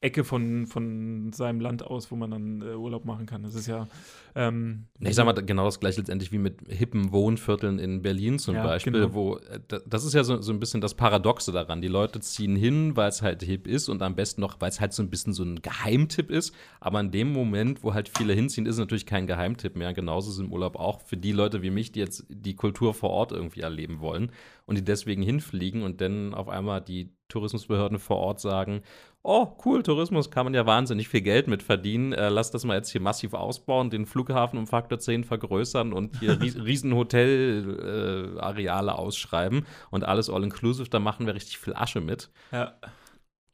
Ecke 0.00 0.24
von, 0.24 0.66
von 0.66 1.32
seinem 1.32 1.60
Land 1.60 1.84
aus, 1.84 2.10
wo 2.10 2.16
man 2.16 2.30
dann 2.30 2.62
Urlaub 2.62 3.04
machen 3.04 3.26
kann. 3.26 3.42
Das 3.42 3.54
ist 3.54 3.66
ja. 3.66 3.86
Ähm, 4.34 4.86
Ich 5.00 5.14
sag 5.14 5.26
mal, 5.26 5.32
genau 5.32 5.64
das 5.66 5.78
gleiche 5.80 6.00
letztendlich 6.00 6.32
wie 6.32 6.38
mit 6.38 6.60
hippen 6.68 7.12
Wohnvierteln 7.12 7.78
in 7.78 8.00
Berlin 8.02 8.38
zum 8.38 8.54
Ja, 8.54 8.62
Beispiel, 8.64 8.92
genau. 8.92 9.12
wo 9.14 9.36
äh, 9.36 9.60
da- 9.68 9.80
das 9.86 10.04
ist 10.04 10.14
ja 10.14 10.24
so, 10.24 10.40
so 10.40 10.52
ein 10.52 10.60
bisschen 10.60 10.80
das 10.80 10.94
Paradoxe 10.94 11.52
daran. 11.52 11.82
Die 11.82 11.88
Leute 11.88 12.20
ziehen 12.20 12.56
hin, 12.56 12.96
weil 12.96 13.08
es 13.10 13.20
halt 13.20 13.42
hip 13.42 13.66
ist 13.66 13.88
und 13.88 14.00
am 14.02 14.14
besten 14.14 14.40
noch, 14.40 14.60
weil 14.60 14.70
es 14.70 14.80
halt 14.80 14.92
so 14.94 15.02
ein 15.02 15.10
bisschen 15.10 15.32
so 15.34 15.42
ein 15.44 15.60
Geheimtipp 15.60 16.30
ist. 16.30 16.54
Aber 16.80 17.00
in 17.00 17.10
dem 17.10 17.32
Moment, 17.32 17.82
wo 17.82 17.92
halt 17.94 18.08
viele 18.16 18.32
hinziehen, 18.32 18.64
ist 18.66 18.76
es 18.76 18.78
natürlich 18.80 19.06
kein 19.06 19.26
Geheimtipp 19.26 19.76
mehr. 19.76 19.92
Genauso 19.92 20.30
ist 20.30 20.36
es 20.36 20.40
im 20.42 20.52
Urlaub 20.52 20.76
auch 20.76 21.00
für 21.02 21.16
die 21.16 21.32
Leute 21.32 21.62
wie 21.62 21.70
mich, 21.70 21.92
die 21.92 22.00
jetzt 22.00 22.24
die 22.30 22.54
Kultur 22.56 22.94
vor 22.94 23.10
Ort 23.10 23.32
irgendwie 23.32 23.60
erleben 23.60 24.00
wollen 24.00 24.32
und 24.66 24.78
die 24.78 24.84
deswegen 24.84 25.22
hinfliegen 25.22 25.82
und 25.82 26.00
dann 26.00 26.32
auf 26.32 26.48
einmal 26.48 26.80
die 26.80 27.10
Tourismusbehörden 27.28 27.98
vor 27.98 28.18
Ort 28.18 28.40
sagen, 28.40 28.82
oh, 29.24 29.56
cool, 29.64 29.82
Tourismus 29.82 30.30
kann 30.30 30.46
man 30.46 30.54
ja 30.54 30.66
wahnsinnig 30.66 31.08
viel 31.08 31.20
Geld 31.22 31.46
mit 31.48 31.62
verdienen. 31.62 32.12
Äh, 32.12 32.28
lass 32.28 32.50
das 32.50 32.64
mal 32.64 32.74
jetzt 32.76 32.90
hier 32.90 33.00
massiv 33.00 33.34
ausbauen, 33.34 33.88
den 33.90 34.06
Flughafen 34.06 34.58
um 34.58 34.66
Faktor 34.66 34.98
10 34.98 35.24
vergrößern 35.24 35.92
und 35.92 36.18
hier 36.18 36.30
ries 36.40 36.56
riesen 36.56 36.94
Hotelareale 36.94 38.90
äh, 38.90 38.94
ausschreiben 38.94 39.66
und 39.90 40.04
alles 40.04 40.28
all-inclusive, 40.30 40.88
da 40.88 40.98
machen 40.98 41.26
wir 41.26 41.34
richtig 41.34 41.58
viel 41.58 41.74
Asche 41.74 42.00
mit. 42.00 42.30
ja. 42.50 42.74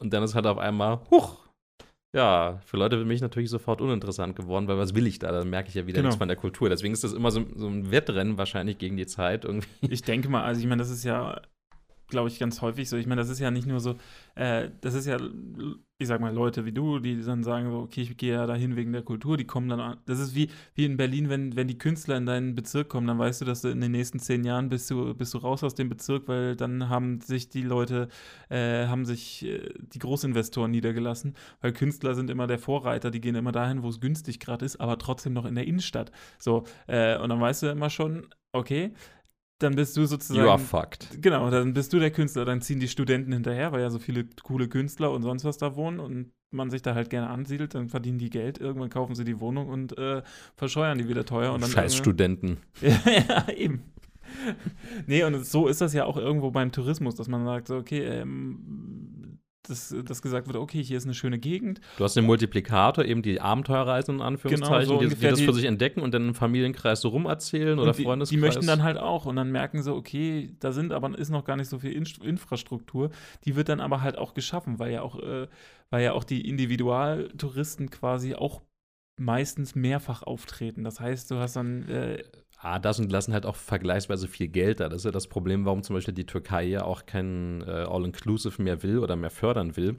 Und 0.00 0.12
dann 0.12 0.22
ist 0.22 0.36
halt 0.36 0.46
auf 0.46 0.58
einmal, 0.58 1.00
huch, 1.10 1.40
ja, 2.14 2.60
für 2.64 2.76
Leute 2.76 3.00
wie 3.00 3.04
mich 3.04 3.20
natürlich 3.20 3.50
sofort 3.50 3.80
uninteressant 3.80 4.36
geworden, 4.36 4.68
weil 4.68 4.78
was 4.78 4.94
will 4.94 5.08
ich 5.08 5.18
da? 5.18 5.32
Dann 5.32 5.50
merke 5.50 5.70
ich 5.70 5.74
ja 5.74 5.86
wieder 5.88 5.96
Genau. 5.96 6.06
nichts 6.06 6.18
von 6.18 6.28
der 6.28 6.36
Kultur. 6.36 6.68
Deswegen 6.68 6.94
ist 6.94 7.02
das 7.02 7.12
immer 7.12 7.32
so, 7.32 7.44
so 7.56 7.66
ein 7.66 7.90
Wettrennen 7.90 8.38
wahrscheinlich 8.38 8.78
gegen 8.78 8.96
die 8.96 9.06
Zeit 9.06 9.44
irgendwie. 9.44 9.66
Ich 9.80 10.02
denke 10.02 10.28
mal, 10.28 10.44
also 10.44 10.60
ich 10.60 10.68
meine, 10.68 10.78
das 10.80 10.90
ist 10.90 11.02
ja, 11.02 11.40
glaube 12.08 12.28
ich, 12.28 12.38
ganz 12.38 12.62
häufig 12.62 12.88
so. 12.88 12.96
Ich 12.96 13.06
meine, 13.06 13.20
das 13.20 13.28
ist 13.28 13.38
ja 13.38 13.50
nicht 13.50 13.66
nur 13.66 13.80
so, 13.80 13.96
äh, 14.34 14.70
das 14.80 14.94
ist 14.94 15.06
ja, 15.06 15.18
ich 15.98 16.08
sag 16.08 16.20
mal, 16.20 16.32
Leute 16.32 16.64
wie 16.64 16.72
du, 16.72 16.98
die 16.98 17.20
dann 17.22 17.42
sagen 17.44 17.70
so, 17.70 17.78
okay, 17.78 18.02
ich 18.02 18.16
gehe 18.16 18.32
ja 18.32 18.46
dahin 18.46 18.76
wegen 18.76 18.92
der 18.92 19.02
Kultur, 19.02 19.36
die 19.36 19.46
kommen 19.46 19.68
dann 19.68 19.80
an. 19.80 19.98
Das 20.06 20.18
ist 20.18 20.34
wie, 20.34 20.48
wie 20.74 20.84
in 20.84 20.96
Berlin, 20.96 21.28
wenn, 21.28 21.56
wenn 21.56 21.68
die 21.68 21.78
Künstler 21.78 22.16
in 22.16 22.26
deinen 22.26 22.54
Bezirk 22.54 22.88
kommen, 22.88 23.06
dann 23.06 23.18
weißt 23.18 23.40
du, 23.40 23.44
dass 23.44 23.62
du 23.62 23.68
in 23.68 23.80
den 23.80 23.92
nächsten 23.92 24.18
zehn 24.18 24.44
Jahren 24.44 24.68
bist 24.68 24.90
du, 24.90 25.14
bist 25.14 25.34
du 25.34 25.38
raus 25.38 25.62
aus 25.62 25.74
dem 25.74 25.88
Bezirk, 25.88 26.28
weil 26.28 26.56
dann 26.56 26.88
haben 26.88 27.20
sich 27.20 27.48
die 27.48 27.62
Leute, 27.62 28.08
äh, 28.48 28.86
haben 28.86 29.04
sich 29.04 29.44
äh, 29.44 29.68
die 29.78 29.98
Großinvestoren 29.98 30.70
niedergelassen, 30.70 31.34
weil 31.60 31.72
Künstler 31.72 32.14
sind 32.14 32.30
immer 32.30 32.46
der 32.46 32.58
Vorreiter, 32.58 33.10
die 33.10 33.20
gehen 33.20 33.34
immer 33.34 33.52
dahin, 33.52 33.82
wo 33.82 33.88
es 33.88 34.00
günstig 34.00 34.40
gerade 34.40 34.64
ist, 34.64 34.80
aber 34.80 34.98
trotzdem 34.98 35.32
noch 35.34 35.44
in 35.44 35.54
der 35.54 35.66
Innenstadt. 35.66 36.10
So, 36.38 36.64
äh, 36.86 37.18
und 37.18 37.28
dann 37.28 37.40
weißt 37.40 37.64
du 37.64 37.66
immer 37.68 37.90
schon, 37.90 38.28
okay, 38.52 38.92
dann 39.58 39.74
bist 39.74 39.96
du 39.96 40.06
sozusagen. 40.06 40.44
You 40.44 40.50
are 40.50 40.58
fucked. 40.58 41.20
Genau, 41.20 41.50
dann 41.50 41.74
bist 41.74 41.92
du 41.92 41.98
der 41.98 42.10
Künstler, 42.10 42.44
dann 42.44 42.60
ziehen 42.60 42.80
die 42.80 42.88
Studenten 42.88 43.32
hinterher, 43.32 43.72
weil 43.72 43.80
ja 43.80 43.90
so 43.90 43.98
viele 43.98 44.26
coole 44.42 44.68
Künstler 44.68 45.10
und 45.10 45.22
sonst 45.22 45.44
was 45.44 45.58
da 45.58 45.74
wohnen 45.76 46.00
und 46.00 46.32
man 46.50 46.70
sich 46.70 46.82
da 46.82 46.94
halt 46.94 47.10
gerne 47.10 47.28
ansiedelt, 47.28 47.74
dann 47.74 47.88
verdienen 47.88 48.18
die 48.18 48.30
Geld, 48.30 48.58
irgendwann 48.58 48.88
kaufen 48.90 49.14
sie 49.14 49.24
die 49.24 49.40
Wohnung 49.40 49.68
und 49.68 49.98
äh, 49.98 50.22
verscheuern 50.56 50.98
die 50.98 51.08
wieder 51.08 51.24
teuer. 51.24 51.52
Und 51.52 51.62
dann 51.62 51.70
Scheiß 51.70 51.94
Studenten. 51.94 52.58
ja, 52.80 53.48
eben. 53.50 53.82
Nee, 55.06 55.24
und 55.24 55.44
so 55.44 55.68
ist 55.68 55.80
das 55.80 55.94
ja 55.94 56.04
auch 56.04 56.16
irgendwo 56.16 56.50
beim 56.50 56.72
Tourismus, 56.72 57.14
dass 57.14 57.28
man 57.28 57.44
sagt, 57.44 57.68
so, 57.68 57.76
okay, 57.76 58.04
ähm, 58.04 59.17
dass, 59.70 59.94
dass 60.04 60.22
gesagt 60.22 60.46
wird, 60.46 60.56
okay, 60.56 60.82
hier 60.82 60.96
ist 60.96 61.04
eine 61.04 61.14
schöne 61.14 61.38
Gegend. 61.38 61.80
Du 61.96 62.04
hast 62.04 62.16
den 62.16 62.24
Multiplikator, 62.24 63.04
eben 63.04 63.22
die 63.22 63.40
Abenteuerreisen 63.40 64.16
in 64.16 64.20
Anführungszeichen, 64.22 64.88
Genau, 64.88 65.00
so 65.02 65.08
die, 65.08 65.14
die 65.14 65.28
das 65.28 65.40
für 65.40 65.52
sich 65.52 65.64
entdecken 65.64 66.00
und 66.00 66.12
dann 66.14 66.28
im 66.28 66.34
Familienkreis 66.34 67.00
so 67.00 67.08
rumerzählen 67.08 67.78
oder 67.78 67.92
die, 67.92 68.02
Freundeskreis. 68.02 68.30
die 68.36 68.40
möchten 68.40 68.66
dann 68.66 68.82
halt 68.82 68.98
auch 68.98 69.26
und 69.26 69.36
dann 69.36 69.50
merken 69.52 69.82
sie, 69.82 69.92
okay, 69.94 70.54
da 70.60 70.72
sind 70.72 70.92
aber 70.92 71.16
ist 71.18 71.30
noch 71.30 71.44
gar 71.44 71.56
nicht 71.56 71.68
so 71.68 71.78
viel 71.78 71.92
Inst- 71.92 72.22
Infrastruktur. 72.24 73.10
Die 73.44 73.56
wird 73.56 73.68
dann 73.68 73.80
aber 73.80 74.02
halt 74.02 74.18
auch 74.18 74.34
geschaffen, 74.34 74.78
weil 74.78 74.92
ja 74.92 75.02
auch, 75.02 75.18
äh, 75.20 75.46
weil 75.90 76.02
ja 76.04 76.12
auch 76.12 76.24
die 76.24 76.48
Individualtouristen 76.48 77.90
quasi 77.90 78.34
auch 78.34 78.62
meistens 79.20 79.74
mehrfach 79.74 80.22
auftreten. 80.22 80.84
Das 80.84 81.00
heißt, 81.00 81.30
du 81.30 81.36
hast 81.36 81.56
dann 81.56 81.88
äh, 81.88 82.22
Ah, 82.60 82.78
das 82.80 82.98
und 82.98 83.12
lassen 83.12 83.32
halt 83.32 83.46
auch 83.46 83.54
vergleichsweise 83.56 84.26
viel 84.26 84.48
Geld 84.48 84.80
da. 84.80 84.88
Das 84.88 85.02
ist 85.02 85.04
ja 85.04 85.10
das 85.12 85.28
Problem, 85.28 85.64
warum 85.64 85.82
zum 85.84 85.94
Beispiel 85.94 86.14
die 86.14 86.26
Türkei 86.26 86.64
ja 86.64 86.82
auch 86.82 87.06
kein 87.06 87.62
äh, 87.62 87.70
All-Inclusive 87.88 88.60
mehr 88.60 88.82
will 88.82 88.98
oder 88.98 89.14
mehr 89.14 89.30
fördern 89.30 89.76
will, 89.76 89.96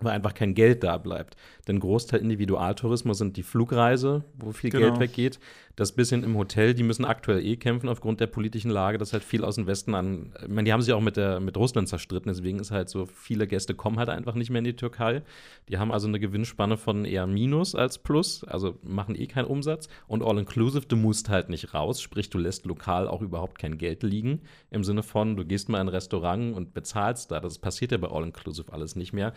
weil 0.00 0.12
einfach 0.12 0.34
kein 0.34 0.54
Geld 0.54 0.82
da 0.82 0.98
bleibt. 0.98 1.36
Denn 1.68 1.78
Großteil 1.78 2.20
Individualtourismus 2.20 3.18
sind 3.18 3.36
die 3.36 3.44
Flugreise, 3.44 4.24
wo 4.34 4.50
viel 4.50 4.70
Genau. 4.70 4.86
Geld 4.86 4.98
weggeht. 4.98 5.38
Das 5.76 5.90
bisschen 5.92 6.22
im 6.22 6.36
Hotel, 6.36 6.72
die 6.72 6.84
müssen 6.84 7.04
aktuell 7.04 7.44
eh 7.44 7.56
kämpfen 7.56 7.88
aufgrund 7.88 8.20
der 8.20 8.28
politischen 8.28 8.70
Lage, 8.70 8.96
dass 8.96 9.12
halt 9.12 9.24
viel 9.24 9.44
aus 9.44 9.56
dem 9.56 9.66
Westen 9.66 9.94
an. 9.94 10.32
Ich 10.42 10.48
meine, 10.48 10.66
die 10.66 10.72
haben 10.72 10.82
sich 10.82 10.94
auch 10.94 11.00
mit, 11.00 11.16
der, 11.16 11.40
mit 11.40 11.56
Russland 11.56 11.88
zerstritten, 11.88 12.30
deswegen 12.30 12.60
ist 12.60 12.70
halt 12.70 12.88
so, 12.88 13.06
viele 13.06 13.48
Gäste 13.48 13.74
kommen 13.74 13.98
halt 13.98 14.08
einfach 14.08 14.34
nicht 14.34 14.50
mehr 14.50 14.60
in 14.60 14.64
die 14.64 14.76
Türkei. 14.76 15.22
Die 15.68 15.78
haben 15.78 15.90
also 15.90 16.06
eine 16.06 16.20
Gewinnspanne 16.20 16.76
von 16.76 17.04
eher 17.04 17.26
Minus 17.26 17.74
als 17.74 17.98
Plus, 17.98 18.44
also 18.44 18.78
machen 18.84 19.16
eh 19.16 19.26
keinen 19.26 19.46
Umsatz. 19.46 19.88
Und 20.06 20.22
All-Inclusive, 20.22 20.86
du 20.86 20.96
musst 20.96 21.28
halt 21.28 21.48
nicht 21.48 21.74
raus, 21.74 22.00
sprich, 22.00 22.30
du 22.30 22.38
lässt 22.38 22.66
lokal 22.66 23.08
auch 23.08 23.20
überhaupt 23.20 23.58
kein 23.58 23.76
Geld 23.76 24.04
liegen. 24.04 24.42
Im 24.70 24.84
Sinne 24.84 25.02
von, 25.02 25.36
du 25.36 25.44
gehst 25.44 25.68
mal 25.68 25.80
in 25.80 25.88
ein 25.88 25.88
Restaurant 25.88 26.54
und 26.54 26.72
bezahlst 26.72 27.32
da. 27.32 27.40
Das 27.40 27.58
passiert 27.58 27.90
ja 27.90 27.98
bei 27.98 28.08
All-Inclusive 28.08 28.72
alles 28.72 28.94
nicht 28.94 29.12
mehr. 29.12 29.32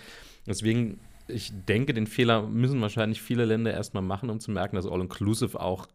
Deswegen, 0.46 1.00
ich 1.28 1.52
denke, 1.68 1.94
den 1.94 2.08
Fehler 2.08 2.44
müssen 2.44 2.82
wahrscheinlich 2.82 3.22
viele 3.22 3.46
Länder 3.46 3.74
erstmal 3.74 4.04
machen, 4.04 4.30
um 4.30 4.40
zu 4.40 4.52
merken, 4.52 4.76
dass 4.76 4.86
All-Inclusive 4.88 5.60
auch. 5.60 5.88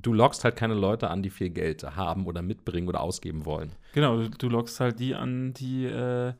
Du 0.00 0.12
lockst 0.12 0.42
halt 0.42 0.56
keine 0.56 0.74
Leute 0.74 1.10
an, 1.10 1.22
die 1.22 1.30
viel 1.30 1.50
Geld 1.50 1.84
haben 1.96 2.26
oder 2.26 2.42
mitbringen 2.42 2.88
oder 2.88 3.00
ausgeben 3.00 3.44
wollen. 3.46 3.70
Genau, 3.92 4.22
du, 4.26 4.48
lockst 4.48 4.80
halt 4.80 4.98
die 4.98 5.14
an, 5.14 5.52
die, 5.52 5.84
äh, 5.84 6.32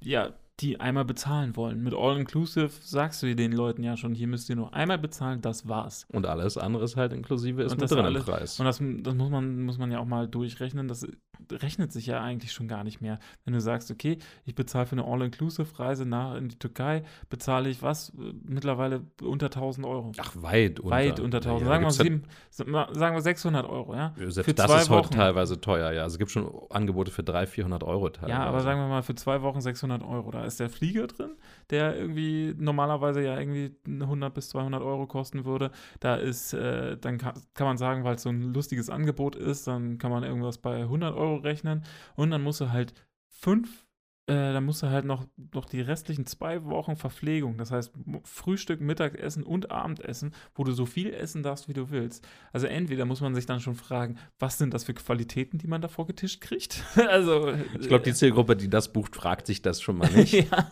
ja, 0.00 0.32
die 0.60 0.78
einmal 0.78 1.04
bezahlen 1.04 1.56
wollen. 1.56 1.82
Mit 1.82 1.94
All-Inclusive 1.94 2.70
sagst 2.80 3.20
du 3.24 3.34
den 3.34 3.50
Leuten 3.50 3.82
ja 3.82 3.96
schon, 3.96 4.14
hier 4.14 4.28
müsst 4.28 4.48
ihr 4.48 4.54
nur 4.54 4.72
einmal 4.72 4.98
bezahlen, 4.98 5.40
das 5.40 5.66
war's. 5.66 6.06
Und 6.12 6.26
alles 6.26 6.56
andere 6.56 6.84
ist 6.84 6.96
halt 6.96 7.12
inklusive, 7.12 7.62
ist 7.62 7.72
Und 7.72 7.78
mit 7.78 7.82
das 7.82 7.90
drin 7.90 8.00
im 8.00 8.04
alles- 8.06 8.24
Preis. 8.24 8.60
Und 8.60 8.66
das, 8.66 8.78
das 8.78 9.14
muss, 9.16 9.30
man, 9.30 9.62
muss 9.62 9.78
man 9.78 9.90
ja 9.90 9.98
auch 9.98 10.06
mal 10.06 10.28
durchrechnen. 10.28 10.86
Das 10.86 11.04
rechnet 11.50 11.92
sich 11.92 12.06
ja 12.06 12.20
eigentlich 12.20 12.52
schon 12.52 12.68
gar 12.68 12.84
nicht 12.84 13.00
mehr. 13.00 13.18
Wenn 13.44 13.54
du 13.54 13.60
sagst, 13.60 13.90
okay, 13.90 14.18
ich 14.44 14.54
bezahle 14.54 14.86
für 14.86 14.92
eine 14.92 15.04
All-Inclusive-Reise 15.04 16.06
nach 16.06 16.36
in 16.36 16.48
die 16.48 16.58
Türkei, 16.58 17.02
bezahle 17.28 17.68
ich 17.68 17.82
was? 17.82 18.10
Äh, 18.10 18.32
Mittlerweile 18.44 19.02
unter 19.22 19.46
1000 19.46 19.86
Euro. 19.86 20.12
Ach, 20.18 20.32
weit 20.36 20.80
unter. 20.80 20.90
Weit 20.90 21.20
unter 21.20 21.38
1000. 21.38 21.60
Ja, 21.62 21.66
sagen, 21.68 21.84
wir 21.84 21.90
sieben, 21.90 22.22
sagen 22.50 23.16
wir 23.16 23.20
600 23.20 23.66
Euro, 23.68 23.94
ja? 23.94 24.14
Selbst 24.16 24.44
für 24.44 24.54
das 24.54 24.66
zwei 24.66 24.80
ist 24.80 24.90
heute 24.90 25.08
Wochen. 25.08 25.14
teilweise 25.14 25.60
teuer, 25.60 25.92
ja. 25.92 26.02
Also 26.02 26.14
es 26.14 26.18
gibt 26.18 26.30
schon 26.30 26.50
Angebote 26.70 27.10
für 27.10 27.22
300, 27.22 27.48
400 27.48 27.82
Euro 27.84 28.08
teilweise. 28.10 28.32
Ja, 28.32 28.44
aber 28.44 28.60
sagen 28.60 28.80
wir 28.80 28.88
mal 28.88 29.02
für 29.02 29.14
zwei 29.14 29.42
Wochen 29.42 29.60
600 29.60 30.02
Euro. 30.02 30.30
Da 30.30 30.44
ist 30.44 30.60
der 30.60 30.70
Flieger 30.70 31.06
drin, 31.06 31.32
der 31.70 31.96
irgendwie 31.96 32.54
normalerweise 32.58 33.22
ja 33.22 33.38
irgendwie 33.38 33.74
100 33.86 34.32
bis 34.34 34.48
200 34.50 34.82
Euro 34.82 35.06
kosten 35.06 35.44
würde. 35.44 35.70
Da 36.00 36.16
ist, 36.16 36.52
äh, 36.54 36.96
dann 36.96 37.18
kann, 37.18 37.34
kann 37.54 37.66
man 37.66 37.76
sagen, 37.76 38.04
weil 38.04 38.16
es 38.16 38.22
so 38.22 38.28
ein 38.30 38.52
lustiges 38.54 38.90
Angebot 38.90 39.36
ist, 39.36 39.66
dann 39.66 39.98
kann 39.98 40.10
man 40.10 40.22
irgendwas 40.22 40.58
bei 40.58 40.82
100 40.82 41.14
Euro 41.14 41.23
rechnen 41.32 41.84
und 42.16 42.30
dann 42.30 42.42
musst 42.42 42.60
du 42.60 42.70
halt 42.70 42.94
fünf, 43.28 43.84
äh, 44.26 44.54
dann 44.54 44.64
musst 44.64 44.82
du 44.82 44.88
halt 44.88 45.04
noch, 45.04 45.26
noch 45.52 45.66
die 45.66 45.82
restlichen 45.82 46.24
zwei 46.24 46.64
Wochen 46.64 46.96
Verpflegung, 46.96 47.58
das 47.58 47.70
heißt 47.70 47.92
Frühstück, 48.22 48.80
Mittagessen 48.80 49.42
und 49.42 49.70
Abendessen, 49.70 50.34
wo 50.54 50.64
du 50.64 50.72
so 50.72 50.86
viel 50.86 51.12
essen 51.12 51.42
darfst, 51.42 51.68
wie 51.68 51.74
du 51.74 51.90
willst. 51.90 52.26
Also 52.50 52.66
entweder 52.66 53.04
muss 53.04 53.20
man 53.20 53.34
sich 53.34 53.44
dann 53.44 53.60
schon 53.60 53.74
fragen, 53.74 54.16
was 54.38 54.56
sind 54.56 54.72
das 54.72 54.84
für 54.84 54.94
Qualitäten, 54.94 55.58
die 55.58 55.66
man 55.66 55.82
da 55.82 55.88
vorgetischt 55.88 56.40
kriegt? 56.40 56.82
also 57.08 57.52
Ich 57.78 57.88
glaube, 57.88 58.04
die 58.04 58.14
Zielgruppe, 58.14 58.56
die 58.56 58.70
das 58.70 58.94
bucht, 58.94 59.14
fragt 59.14 59.46
sich 59.46 59.60
das 59.60 59.82
schon 59.82 59.98
mal 59.98 60.10
nicht. 60.10 60.32
ja. 60.50 60.70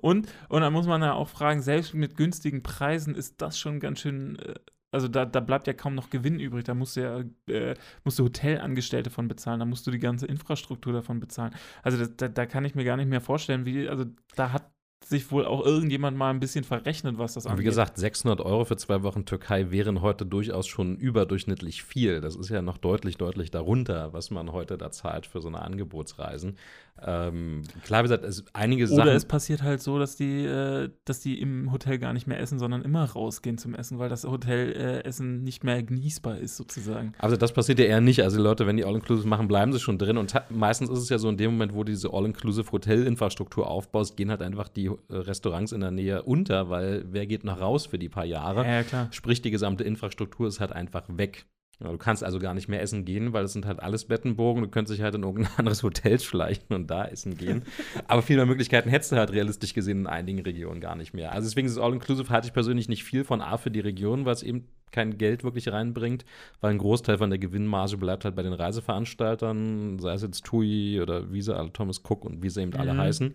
Und, 0.00 0.26
und 0.48 0.62
dann 0.62 0.72
muss 0.72 0.86
man 0.86 1.02
ja 1.02 1.12
auch 1.12 1.28
fragen, 1.28 1.60
selbst 1.60 1.92
mit 1.92 2.16
günstigen 2.16 2.62
Preisen 2.62 3.14
ist 3.14 3.42
das 3.42 3.58
schon 3.58 3.80
ganz 3.80 4.00
schön, 4.00 4.38
äh, 4.38 4.54
also 4.94 5.08
da, 5.08 5.24
da 5.26 5.40
bleibt 5.40 5.66
ja 5.66 5.72
kaum 5.72 5.94
noch 5.94 6.08
Gewinn 6.08 6.38
übrig. 6.38 6.64
Da 6.64 6.74
musst 6.74 6.96
du 6.96 7.00
ja 7.00 7.52
äh, 7.52 7.74
musst 8.04 8.18
du 8.18 8.24
Hotelangestellte 8.24 9.10
von 9.10 9.28
bezahlen, 9.28 9.60
da 9.60 9.66
musst 9.66 9.86
du 9.86 9.90
die 9.90 9.98
ganze 9.98 10.26
Infrastruktur 10.26 10.92
davon 10.92 11.20
bezahlen. 11.20 11.52
Also 11.82 11.98
das, 11.98 12.10
da, 12.16 12.28
da 12.28 12.46
kann 12.46 12.64
ich 12.64 12.74
mir 12.74 12.84
gar 12.84 12.96
nicht 12.96 13.08
mehr 13.08 13.20
vorstellen, 13.20 13.66
wie, 13.66 13.88
also 13.88 14.04
da 14.36 14.52
hat 14.52 14.70
sich 15.04 15.30
wohl 15.30 15.44
auch 15.44 15.64
irgendjemand 15.64 16.16
mal 16.16 16.30
ein 16.30 16.40
bisschen 16.40 16.64
verrechnet, 16.64 17.18
was 17.18 17.34
das 17.34 17.44
Und 17.44 17.50
wie 17.52 17.54
angeht. 17.54 17.66
gesagt, 17.66 17.98
600 17.98 18.40
Euro 18.40 18.64
für 18.64 18.76
zwei 18.76 19.02
Wochen 19.02 19.24
Türkei 19.24 19.70
wären 19.70 20.00
heute 20.00 20.24
durchaus 20.24 20.66
schon 20.66 20.96
überdurchschnittlich 20.96 21.84
viel. 21.84 22.20
Das 22.20 22.36
ist 22.36 22.48
ja 22.48 22.62
noch 22.62 22.78
deutlich, 22.78 23.16
deutlich 23.16 23.50
darunter, 23.50 24.12
was 24.12 24.30
man 24.30 24.52
heute 24.52 24.78
da 24.78 24.90
zahlt 24.90 25.26
für 25.26 25.40
so 25.40 25.48
eine 25.48 25.60
Angebotsreisen. 25.60 26.56
Ähm, 27.02 27.62
klar, 27.84 28.00
wie 28.00 28.04
gesagt, 28.04 28.24
es, 28.24 28.44
einige 28.52 28.86
Sachen. 28.86 29.02
Oder 29.02 29.14
es 29.14 29.24
passiert 29.24 29.62
halt 29.62 29.82
so, 29.82 29.98
dass 29.98 30.16
die, 30.16 30.44
äh, 30.44 30.90
dass 31.04 31.20
die 31.20 31.40
im 31.40 31.72
Hotel 31.72 31.98
gar 31.98 32.12
nicht 32.12 32.26
mehr 32.26 32.38
essen, 32.38 32.58
sondern 32.58 32.82
immer 32.82 33.04
rausgehen 33.04 33.58
zum 33.58 33.74
Essen, 33.74 33.98
weil 33.98 34.08
das 34.08 34.24
Hotelessen 34.24 35.40
äh, 35.40 35.42
nicht 35.42 35.64
mehr 35.64 35.82
genießbar 35.82 36.38
ist, 36.38 36.56
sozusagen. 36.56 37.12
Also 37.18 37.36
das 37.36 37.52
passiert 37.52 37.80
ja 37.80 37.86
eher 37.86 38.00
nicht. 38.00 38.22
Also 38.22 38.36
die 38.36 38.42
Leute, 38.42 38.66
wenn 38.66 38.76
die 38.76 38.84
All-Inclusive 38.84 39.26
machen, 39.26 39.48
bleiben 39.48 39.72
sie 39.72 39.80
schon 39.80 39.98
drin. 39.98 40.16
Und 40.16 40.34
meistens 40.50 40.88
ist 40.88 41.00
es 41.00 41.08
ja 41.08 41.18
so, 41.18 41.28
in 41.28 41.36
dem 41.36 41.52
Moment, 41.52 41.74
wo 41.74 41.82
du 41.82 41.92
diese 41.92 42.12
All-Inclusive 42.12 42.70
Hotelinfrastruktur 42.70 43.66
aufbaust, 43.68 44.16
gehen 44.16 44.30
halt 44.30 44.40
einfach 44.40 44.68
die 44.68 44.86
äh, 44.86 44.98
Restaurants 45.10 45.72
in 45.72 45.80
der 45.80 45.90
Nähe 45.90 46.22
unter, 46.22 46.70
weil 46.70 47.04
wer 47.10 47.26
geht 47.26 47.44
noch 47.44 47.60
raus 47.60 47.86
für 47.86 47.98
die 47.98 48.08
paar 48.08 48.24
Jahre? 48.24 48.64
Ja, 48.64 48.72
ja, 48.72 48.82
klar. 48.84 49.08
Sprich, 49.10 49.42
die 49.42 49.50
gesamte 49.50 49.82
Infrastruktur 49.82 50.46
ist 50.46 50.60
halt 50.60 50.72
einfach 50.72 51.02
weg. 51.08 51.46
Ja, 51.80 51.90
du 51.90 51.98
kannst 51.98 52.22
also 52.22 52.38
gar 52.38 52.54
nicht 52.54 52.68
mehr 52.68 52.80
essen 52.80 53.04
gehen, 53.04 53.32
weil 53.32 53.44
es 53.44 53.52
sind 53.52 53.66
halt 53.66 53.80
alles 53.82 54.04
Bettenbogen. 54.04 54.62
Du 54.62 54.68
könntest 54.68 54.96
dich 54.96 55.02
halt 55.02 55.14
in 55.16 55.24
irgendein 55.24 55.52
anderes 55.58 55.82
Hotel 55.82 56.20
schleichen 56.20 56.66
und 56.74 56.88
da 56.88 57.04
essen 57.04 57.36
gehen. 57.36 57.62
Aber 58.08 58.22
viel 58.22 58.36
mehr 58.36 58.46
Möglichkeiten 58.46 58.88
hättest 58.88 59.12
du 59.12 59.16
halt 59.16 59.32
realistisch 59.32 59.74
gesehen 59.74 60.00
in 60.00 60.06
einigen 60.06 60.40
Regionen 60.40 60.80
gar 60.80 60.94
nicht 60.94 61.14
mehr. 61.14 61.32
Also 61.32 61.48
deswegen 61.48 61.66
ist 61.66 61.78
All-Inclusive 61.78 62.30
halte 62.30 62.46
ich 62.46 62.52
persönlich 62.52 62.88
nicht 62.88 63.02
viel 63.04 63.24
von 63.24 63.40
A 63.40 63.56
für 63.56 63.70
die 63.72 63.80
Region, 63.80 64.24
weil 64.24 64.34
es 64.34 64.42
eben 64.44 64.68
kein 64.92 65.18
Geld 65.18 65.42
wirklich 65.42 65.72
reinbringt, 65.72 66.24
weil 66.60 66.70
ein 66.70 66.78
Großteil 66.78 67.18
von 67.18 67.28
der 67.28 67.40
Gewinnmarge 67.40 67.96
bleibt 67.96 68.24
halt 68.24 68.36
bei 68.36 68.42
den 68.44 68.52
Reiseveranstaltern, 68.52 69.98
sei 69.98 70.14
es 70.14 70.22
jetzt 70.22 70.44
TUI 70.44 71.00
oder 71.00 71.32
Visa, 71.32 71.56
also 71.56 71.70
Thomas 71.70 72.00
Cook 72.08 72.24
und 72.24 72.42
wie 72.42 72.50
sie 72.50 72.62
eben 72.62 72.74
alle 72.74 72.94
Mhm. 72.94 72.98
heißen. 72.98 73.34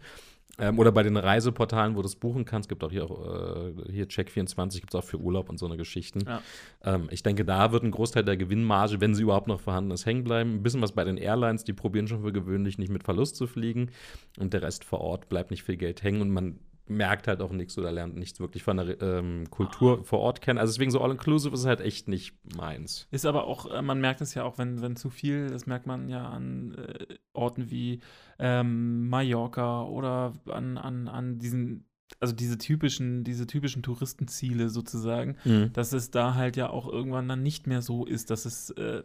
Ähm, 0.59 0.79
oder 0.79 0.91
bei 0.91 1.03
den 1.03 1.17
Reiseportalen, 1.17 1.95
wo 1.95 2.01
du 2.01 2.07
es 2.07 2.15
buchen 2.15 2.45
kannst, 2.45 2.69
gibt 2.69 2.83
auch 2.83 2.91
hier 2.91 3.05
auch 3.05 3.25
äh, 3.25 3.91
hier 3.91 4.07
Check24 4.07 4.79
gibt 4.79 4.93
es 4.93 4.99
auch 4.99 5.03
für 5.03 5.17
Urlaub 5.17 5.49
und 5.49 5.57
so 5.57 5.65
eine 5.65 5.77
Geschichten. 5.77 6.21
Ja. 6.25 6.41
Ähm, 6.83 7.07
ich 7.11 7.23
denke, 7.23 7.45
da 7.45 7.71
wird 7.71 7.83
ein 7.83 7.91
Großteil 7.91 8.23
der 8.23 8.37
Gewinnmarge, 8.37 9.01
wenn 9.01 9.15
sie 9.15 9.23
überhaupt 9.23 9.47
noch 9.47 9.59
vorhanden 9.59 9.91
ist, 9.91 10.05
hängen 10.05 10.23
bleiben. 10.23 10.55
Ein 10.55 10.63
bisschen 10.63 10.81
was 10.81 10.91
bei 10.91 11.03
den 11.03 11.17
Airlines, 11.17 11.63
die 11.63 11.73
probieren 11.73 12.07
schon 12.07 12.21
für 12.21 12.33
gewöhnlich 12.33 12.77
nicht 12.77 12.91
mit 12.91 13.03
Verlust 13.03 13.35
zu 13.35 13.47
fliegen. 13.47 13.91
Und 14.37 14.53
der 14.53 14.61
Rest 14.61 14.83
vor 14.83 15.01
Ort 15.01 15.29
bleibt 15.29 15.51
nicht 15.51 15.63
viel 15.63 15.77
Geld 15.77 16.03
hängen 16.03 16.21
und 16.21 16.29
man 16.29 16.59
merkt 16.89 17.27
halt 17.27 17.41
auch 17.41 17.51
nichts 17.51 17.77
oder 17.77 17.91
lernt 17.91 18.15
nichts 18.15 18.39
wirklich 18.39 18.63
von 18.63 18.77
der 18.77 19.01
ähm, 19.01 19.49
Kultur 19.49 20.03
vor 20.03 20.19
Ort 20.19 20.41
kennen. 20.41 20.59
Also 20.59 20.73
deswegen 20.73 20.91
so 20.91 21.01
All-Inclusive 21.01 21.53
ist 21.53 21.65
halt 21.65 21.81
echt 21.81 22.07
nicht 22.07 22.33
meins. 22.55 23.07
Ist 23.11 23.25
aber 23.25 23.45
auch, 23.45 23.71
äh, 23.71 23.81
man 23.81 24.01
merkt 24.01 24.21
es 24.21 24.33
ja 24.33 24.43
auch, 24.43 24.57
wenn, 24.57 24.81
wenn 24.81 24.95
zu 24.95 25.09
viel, 25.09 25.49
das 25.49 25.67
merkt 25.67 25.85
man 25.85 26.09
ja 26.09 26.27
an 26.27 26.73
äh, 26.73 27.15
Orten 27.33 27.69
wie 27.69 28.01
ähm, 28.39 29.07
Mallorca 29.09 29.83
oder 29.83 30.33
an, 30.47 30.77
an, 30.77 31.07
an 31.07 31.39
diesen, 31.39 31.85
also 32.19 32.33
diese 32.33 32.57
typischen, 32.57 33.23
diese 33.23 33.45
typischen 33.47 33.83
Touristenziele 33.83 34.69
sozusagen, 34.69 35.37
dass 35.73 35.93
es 35.93 36.09
da 36.11 36.33
halt 36.33 36.57
ja 36.57 36.69
auch 36.69 36.87
irgendwann 36.91 37.27
dann 37.27 37.43
nicht 37.43 37.67
mehr 37.67 37.81
so 37.81 38.05
ist, 38.05 38.31
dass 38.31 38.45
es, 38.45 38.71
äh, 38.71 39.03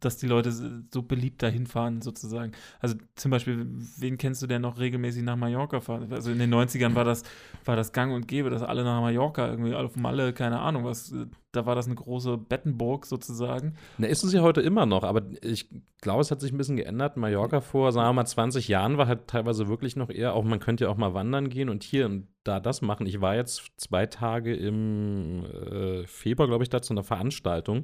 dass 0.00 0.16
die 0.16 0.26
Leute 0.26 0.52
so 0.52 1.02
beliebt 1.02 1.42
dahin 1.42 1.66
fahren 1.66 2.00
sozusagen. 2.00 2.52
Also 2.80 2.96
zum 3.16 3.30
Beispiel, 3.30 3.66
wen 3.98 4.18
kennst 4.18 4.42
du, 4.42 4.46
der 4.46 4.58
noch 4.58 4.78
regelmäßig 4.78 5.22
nach 5.22 5.36
Mallorca 5.36 5.80
fährt? 5.80 6.12
Also 6.12 6.30
in 6.30 6.38
den 6.38 6.52
90ern 6.52 6.94
war 6.94 7.04
das, 7.04 7.22
war 7.64 7.76
das 7.76 7.92
gang 7.92 8.12
und 8.12 8.28
gäbe, 8.28 8.50
dass 8.50 8.62
alle 8.62 8.84
nach 8.84 9.00
Mallorca 9.00 9.48
irgendwie 9.48 9.74
auf 9.74 9.96
Malle, 9.96 10.32
keine 10.32 10.60
Ahnung 10.60 10.84
was, 10.84 11.12
äh, 11.12 11.26
da 11.52 11.66
war 11.66 11.74
das 11.74 11.86
eine 11.86 11.94
große 11.94 12.36
Bettenburg 12.36 13.06
sozusagen. 13.06 13.74
Na, 13.96 14.06
ist 14.06 14.22
es 14.22 14.32
ja 14.32 14.42
heute 14.42 14.60
immer 14.60 14.86
noch, 14.86 15.02
aber 15.02 15.22
ich 15.42 15.68
glaube, 16.00 16.20
es 16.20 16.30
hat 16.30 16.40
sich 16.40 16.52
ein 16.52 16.58
bisschen 16.58 16.76
geändert. 16.76 17.16
Mallorca 17.16 17.60
vor, 17.60 17.92
sagen 17.92 18.08
wir 18.08 18.12
mal, 18.12 18.26
20 18.26 18.68
Jahren 18.68 18.98
war 18.98 19.06
halt 19.06 19.28
teilweise 19.28 19.68
wirklich 19.68 19.96
noch 19.96 20.10
eher, 20.10 20.34
auch 20.34 20.44
man 20.44 20.60
könnte 20.60 20.84
ja 20.84 20.90
auch 20.90 20.96
mal 20.96 21.14
wandern 21.14 21.48
gehen 21.48 21.68
und 21.68 21.82
hier 21.82 22.06
und 22.06 22.28
da 22.44 22.60
das 22.60 22.82
machen. 22.82 23.06
Ich 23.06 23.20
war 23.20 23.34
jetzt 23.34 23.72
zwei 23.76 24.06
Tage 24.06 24.54
im 24.54 25.44
äh, 25.44 26.06
Februar, 26.06 26.48
glaube 26.48 26.64
ich, 26.64 26.70
da 26.70 26.82
zu 26.82 26.92
einer 26.92 27.04
Veranstaltung. 27.04 27.82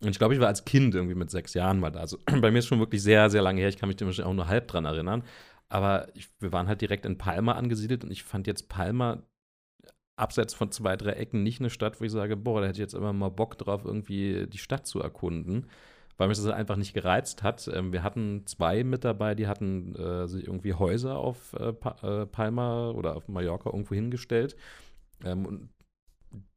Und 0.00 0.10
ich 0.10 0.18
glaube, 0.18 0.34
ich 0.34 0.40
war 0.40 0.48
als 0.48 0.64
Kind 0.64 0.94
irgendwie 0.94 1.14
mit 1.16 1.30
sechs 1.30 1.54
Jahren 1.54 1.80
mal 1.80 1.90
da. 1.90 2.00
Also 2.00 2.18
bei 2.40 2.50
mir 2.50 2.58
ist 2.58 2.66
schon 2.66 2.78
wirklich 2.78 3.02
sehr, 3.02 3.30
sehr 3.30 3.42
lange 3.42 3.60
her. 3.60 3.68
Ich 3.68 3.78
kann 3.78 3.88
mich 3.88 3.96
dem 3.96 4.08
auch 4.08 4.34
nur 4.34 4.48
halb 4.48 4.68
dran 4.68 4.84
erinnern. 4.84 5.24
Aber 5.68 6.08
ich, 6.14 6.28
wir 6.40 6.52
waren 6.52 6.68
halt 6.68 6.80
direkt 6.80 7.04
in 7.04 7.18
Palma 7.18 7.52
angesiedelt 7.52 8.04
und 8.04 8.10
ich 8.10 8.22
fand 8.22 8.46
jetzt 8.46 8.68
Palma 8.68 9.22
abseits 10.16 10.54
von 10.54 10.72
zwei, 10.72 10.96
drei 10.96 11.12
Ecken 11.12 11.42
nicht 11.42 11.60
eine 11.60 11.70
Stadt, 11.70 12.00
wo 12.00 12.04
ich 12.04 12.12
sage, 12.12 12.36
boah, 12.36 12.60
da 12.60 12.66
hätte 12.66 12.76
ich 12.76 12.80
jetzt 12.82 12.94
immer 12.94 13.12
mal 13.12 13.28
Bock 13.28 13.56
drauf, 13.58 13.84
irgendwie 13.84 14.46
die 14.46 14.58
Stadt 14.58 14.86
zu 14.86 15.00
erkunden, 15.00 15.66
weil 16.16 16.28
mich 16.28 16.38
das 16.38 16.46
halt 16.46 16.56
einfach 16.56 16.76
nicht 16.76 16.94
gereizt 16.94 17.42
hat. 17.42 17.68
Ähm, 17.72 17.92
wir 17.92 18.02
hatten 18.02 18.44
zwei 18.46 18.82
mit 18.82 19.04
dabei, 19.04 19.34
die 19.34 19.46
hatten 19.46 19.94
äh, 19.94 20.26
sich 20.26 20.46
irgendwie 20.46 20.74
Häuser 20.74 21.16
auf 21.18 21.54
äh, 21.54 21.72
äh, 22.02 22.26
Palma 22.26 22.90
oder 22.90 23.16
auf 23.16 23.28
Mallorca 23.28 23.70
irgendwo 23.70 23.94
hingestellt. 23.94 24.56
Ähm, 25.24 25.46
und 25.46 25.70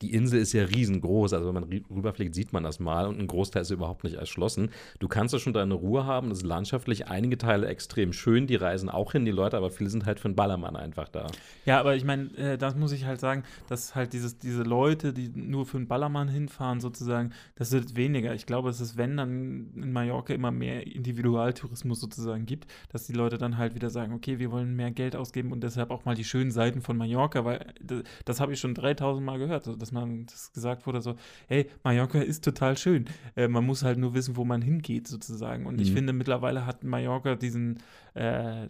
die 0.01 0.13
Insel 0.13 0.39
ist 0.39 0.53
ja 0.53 0.63
riesengroß, 0.63 1.33
also 1.33 1.47
wenn 1.47 1.53
man 1.53 1.83
rüberfliegt, 1.89 2.33
sieht 2.33 2.53
man 2.53 2.63
das 2.63 2.79
mal 2.79 3.07
und 3.07 3.19
ein 3.19 3.27
Großteil 3.27 3.61
ist 3.61 3.69
überhaupt 3.69 4.03
nicht 4.03 4.15
erschlossen. 4.15 4.69
Du 4.99 5.07
kannst 5.07 5.33
da 5.33 5.39
schon 5.39 5.53
deine 5.53 5.75
Ruhe 5.75 6.05
haben, 6.05 6.29
das 6.29 6.39
ist 6.39 6.45
landschaftlich 6.45 7.07
einige 7.07 7.37
Teile 7.37 7.67
extrem 7.67 8.11
schön, 8.11 8.47
die 8.47 8.55
reisen 8.55 8.89
auch 8.89 9.11
hin, 9.11 9.25
die 9.25 9.31
Leute, 9.31 9.57
aber 9.57 9.69
viele 9.69 9.89
sind 9.89 10.05
halt 10.05 10.19
für 10.19 10.27
einen 10.27 10.35
Ballermann 10.35 10.75
einfach 10.75 11.07
da. 11.07 11.27
Ja, 11.65 11.79
aber 11.79 11.95
ich 11.95 12.03
meine, 12.03 12.35
äh, 12.37 12.57
das 12.57 12.75
muss 12.75 12.91
ich 12.91 13.05
halt 13.05 13.19
sagen, 13.19 13.43
dass 13.69 13.95
halt 13.95 14.13
dieses, 14.13 14.37
diese 14.37 14.63
Leute, 14.63 15.13
die 15.13 15.29
nur 15.29 15.65
für 15.65 15.77
einen 15.77 15.87
Ballermann 15.87 16.27
hinfahren, 16.27 16.79
sozusagen, 16.79 17.31
das 17.55 17.71
wird 17.71 17.95
weniger. 17.95 18.33
Ich 18.33 18.45
glaube, 18.45 18.69
es, 18.69 18.97
wenn 18.97 19.17
dann 19.17 19.71
in 19.75 19.91
Mallorca 19.91 20.33
immer 20.33 20.51
mehr 20.51 20.87
Individualtourismus 20.87 21.99
sozusagen 21.99 22.45
gibt, 22.45 22.67
dass 22.89 23.05
die 23.05 23.13
Leute 23.13 23.37
dann 23.37 23.57
halt 23.57 23.75
wieder 23.75 23.89
sagen, 23.89 24.13
okay, 24.13 24.39
wir 24.39 24.51
wollen 24.51 24.75
mehr 24.75 24.91
Geld 24.91 25.15
ausgeben 25.15 25.51
und 25.51 25.63
deshalb 25.63 25.91
auch 25.91 26.05
mal 26.05 26.15
die 26.15 26.25
schönen 26.25 26.51
Seiten 26.51 26.81
von 26.81 26.97
Mallorca, 26.97 27.45
weil 27.45 27.73
das, 27.81 28.03
das 28.25 28.39
habe 28.39 28.53
ich 28.53 28.59
schon 28.59 28.73
3000 28.73 29.25
Mal 29.25 29.37
gehört, 29.37 29.60
so, 29.65 29.75
dass 29.75 29.91
man 29.91 30.25
das 30.25 30.51
gesagt 30.53 30.85
wurde, 30.87 31.01
so, 31.01 31.15
hey, 31.47 31.69
Mallorca 31.83 32.19
ist 32.19 32.43
total 32.43 32.77
schön. 32.77 33.05
Äh, 33.35 33.47
man 33.47 33.65
muss 33.65 33.83
halt 33.83 33.97
nur 33.97 34.13
wissen, 34.13 34.35
wo 34.35 34.45
man 34.45 34.61
hingeht, 34.61 35.07
sozusagen. 35.07 35.65
Und 35.65 35.79
ich 35.81 35.91
Mhm. 35.91 35.95
finde, 35.95 36.13
mittlerweile 36.13 36.65
hat 36.65 36.83
Mallorca 36.83 37.35
diesen, 37.35 37.79
äh, 38.13 38.67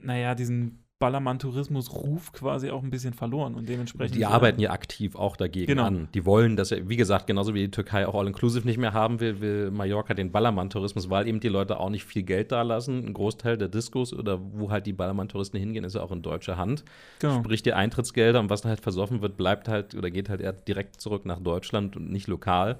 naja, 0.00 0.34
diesen 0.34 0.83
Ballermann-Tourismus-Ruf 0.98 2.32
quasi 2.32 2.70
auch 2.70 2.82
ein 2.82 2.90
bisschen 2.90 3.14
verloren 3.14 3.54
und 3.54 3.68
dementsprechend. 3.68 4.16
Die 4.16 4.24
arbeiten 4.26 4.60
ja 4.60 4.70
aktiv 4.70 5.16
auch 5.16 5.36
dagegen 5.36 5.66
Genau. 5.66 5.84
an. 5.84 6.08
Die 6.14 6.24
wollen 6.24 6.56
das 6.56 6.70
ja, 6.70 6.88
wie 6.88 6.96
gesagt, 6.96 7.26
genauso 7.26 7.52
wie 7.54 7.60
die 7.62 7.70
Türkei 7.70 8.06
auch 8.06 8.14
All-Inclusive 8.14 8.66
nicht 8.66 8.78
mehr 8.78 8.92
haben 8.92 9.20
will, 9.20 9.40
will 9.40 9.70
Mallorca 9.70 10.14
den 10.14 10.30
Ballermann-Tourismus, 10.32 11.10
weil 11.10 11.26
eben 11.28 11.40
die 11.40 11.48
Leute 11.48 11.78
auch 11.80 11.90
nicht 11.90 12.04
viel 12.04 12.22
Geld 12.22 12.52
da 12.52 12.62
lassen. 12.62 13.04
Ein 13.06 13.12
Großteil 13.12 13.58
der 13.58 13.68
Diskos 13.68 14.12
oder 14.12 14.40
wo 14.40 14.70
halt 14.70 14.86
die 14.86 14.92
Ballermann-Touristen 14.92 15.58
hingehen, 15.58 15.84
ist 15.84 15.94
ja 15.94 16.02
auch 16.02 16.12
in 16.12 16.22
deutscher 16.22 16.56
Hand. 16.56 16.84
Genau. 17.18 17.40
Sprich, 17.40 17.62
die 17.62 17.72
Eintrittsgelder 17.72 18.40
und 18.40 18.50
was 18.50 18.62
da 18.62 18.68
halt 18.68 18.80
versoffen 18.80 19.20
wird, 19.20 19.36
bleibt 19.36 19.68
halt 19.68 19.94
oder 19.94 20.10
geht 20.10 20.28
halt 20.28 20.40
eher 20.40 20.52
direkt 20.52 21.00
zurück 21.00 21.26
nach 21.26 21.40
Deutschland 21.40 21.96
und 21.96 22.10
nicht 22.10 22.28
lokal. 22.28 22.78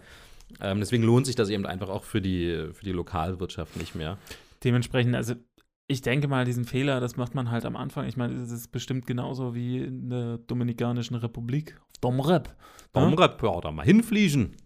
Ähm, 0.60 0.78
deswegen 0.78 1.02
lohnt 1.02 1.26
sich 1.26 1.36
das 1.36 1.48
eben 1.50 1.66
einfach 1.66 1.88
auch 1.88 2.04
für 2.04 2.20
die, 2.20 2.68
für 2.72 2.84
die 2.84 2.92
Lokalwirtschaft 2.92 3.76
nicht 3.76 3.94
mehr. 3.94 4.18
Dementsprechend, 4.62 5.14
also 5.16 5.34
ich 5.86 6.02
denke 6.02 6.28
mal, 6.28 6.44
diesen 6.44 6.64
Fehler, 6.64 7.00
das 7.00 7.16
macht 7.16 7.34
man 7.34 7.50
halt 7.50 7.64
am 7.64 7.76
Anfang. 7.76 8.06
Ich 8.06 8.16
meine, 8.16 8.34
es 8.34 8.50
ist 8.50 8.72
bestimmt 8.72 9.06
genauso 9.06 9.54
wie 9.54 9.78
in 9.78 10.08
der 10.08 10.38
Dominikanischen 10.38 11.16
Republik. 11.16 11.80
Domrep. 12.00 12.54
Warum 12.92 13.16
ja? 13.18 13.60
da 13.60 13.70
mal 13.70 13.84
hinfliegen? 13.84 14.56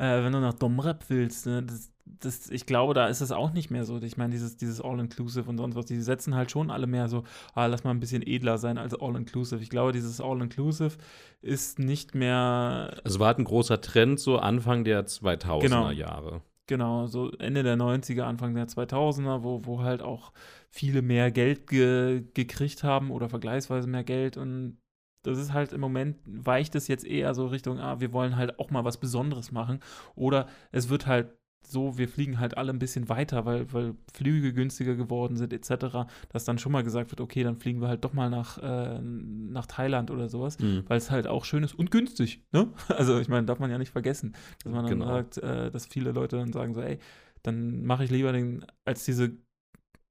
äh, 0.00 0.24
wenn 0.24 0.32
du 0.32 0.40
nach 0.40 0.54
Domrep 0.54 1.04
willst, 1.08 1.46
ne, 1.46 1.62
das, 1.62 1.92
das, 2.06 2.50
ich 2.50 2.64
glaube, 2.64 2.94
da 2.94 3.06
ist 3.08 3.20
es 3.20 3.32
auch 3.32 3.52
nicht 3.52 3.70
mehr 3.70 3.84
so. 3.84 4.00
Ich 4.00 4.16
meine, 4.16 4.32
dieses, 4.32 4.56
dieses 4.56 4.80
All-Inclusive 4.80 5.48
und 5.48 5.58
sonst 5.58 5.76
was, 5.76 5.84
die 5.84 6.00
setzen 6.00 6.34
halt 6.34 6.50
schon 6.50 6.70
alle 6.70 6.86
mehr 6.86 7.08
so, 7.08 7.24
ah, 7.54 7.66
lass 7.66 7.84
mal 7.84 7.90
ein 7.90 8.00
bisschen 8.00 8.26
edler 8.26 8.56
sein 8.56 8.78
als 8.78 8.98
All-Inclusive. 8.98 9.62
Ich 9.62 9.68
glaube, 9.68 9.92
dieses 9.92 10.20
All-Inclusive 10.20 10.96
ist 11.42 11.78
nicht 11.78 12.14
mehr. 12.14 12.98
Es 13.04 13.18
war 13.18 13.28
halt 13.28 13.38
ein 13.38 13.44
großer 13.44 13.82
Trend 13.82 14.18
so 14.18 14.38
Anfang 14.38 14.84
der 14.84 15.06
2000er 15.06 15.60
Genau. 15.60 15.90
Jahre. 15.90 16.40
Genau, 16.70 17.08
so 17.08 17.32
Ende 17.32 17.64
der 17.64 17.74
90er, 17.76 18.22
Anfang 18.22 18.54
der 18.54 18.68
2000er, 18.68 19.42
wo, 19.42 19.64
wo 19.64 19.82
halt 19.82 20.02
auch 20.02 20.32
viele 20.68 21.02
mehr 21.02 21.32
Geld 21.32 21.66
ge 21.66 22.22
gekriegt 22.32 22.84
haben 22.84 23.10
oder 23.10 23.28
vergleichsweise 23.28 23.88
mehr 23.88 24.04
Geld. 24.04 24.36
Und 24.36 24.78
das 25.24 25.36
ist 25.36 25.52
halt 25.52 25.72
im 25.72 25.80
Moment, 25.80 26.18
weicht 26.26 26.76
es 26.76 26.86
jetzt 26.86 27.04
eher 27.04 27.34
so 27.34 27.48
Richtung, 27.48 27.80
ah, 27.80 27.98
wir 27.98 28.12
wollen 28.12 28.36
halt 28.36 28.60
auch 28.60 28.70
mal 28.70 28.84
was 28.84 29.00
Besonderes 29.00 29.50
machen. 29.50 29.80
Oder 30.14 30.46
es 30.70 30.88
wird 30.90 31.08
halt 31.08 31.36
so, 31.66 31.96
wir 31.98 32.08
fliegen 32.08 32.40
halt 32.40 32.56
alle 32.56 32.72
ein 32.72 32.78
bisschen 32.78 33.08
weiter, 33.08 33.44
weil, 33.44 33.72
weil 33.72 33.94
Flüge 34.12 34.52
günstiger 34.52 34.96
geworden 34.96 35.36
sind, 35.36 35.52
etc., 35.52 36.06
dass 36.30 36.44
dann 36.44 36.58
schon 36.58 36.72
mal 36.72 36.82
gesagt 36.82 37.10
wird, 37.12 37.20
okay, 37.20 37.42
dann 37.44 37.56
fliegen 37.56 37.80
wir 37.80 37.88
halt 37.88 38.04
doch 38.04 38.12
mal 38.12 38.28
nach, 38.30 38.58
äh, 38.58 39.00
nach 39.00 39.66
Thailand 39.66 40.10
oder 40.10 40.28
sowas, 40.28 40.58
Mhm. 40.58 40.84
weil 40.88 40.98
es 40.98 41.10
halt 41.10 41.26
auch 41.26 41.44
schön 41.44 41.62
ist 41.62 41.74
und 41.74 41.90
günstig, 41.90 42.42
ne? 42.52 42.68
Also 42.88 43.18
ich 43.20 43.28
meine, 43.28 43.46
darf 43.46 43.58
man 43.60 43.70
ja 43.70 43.78
nicht 43.78 43.92
vergessen, 43.92 44.32
dass 44.64 44.72
man 44.72 44.84
dann 44.86 44.98
Genau. 44.98 45.06
sagt, 45.06 45.38
äh, 45.38 45.70
dass 45.70 45.86
viele 45.86 46.12
Leute 46.12 46.36
dann 46.38 46.52
sagen 46.52 46.74
so, 46.74 46.80
ey, 46.80 46.98
dann 47.42 47.84
mache 47.84 48.04
ich 48.04 48.10
lieber 48.10 48.32
den, 48.32 48.64
als 48.84 49.04
diese 49.04 49.36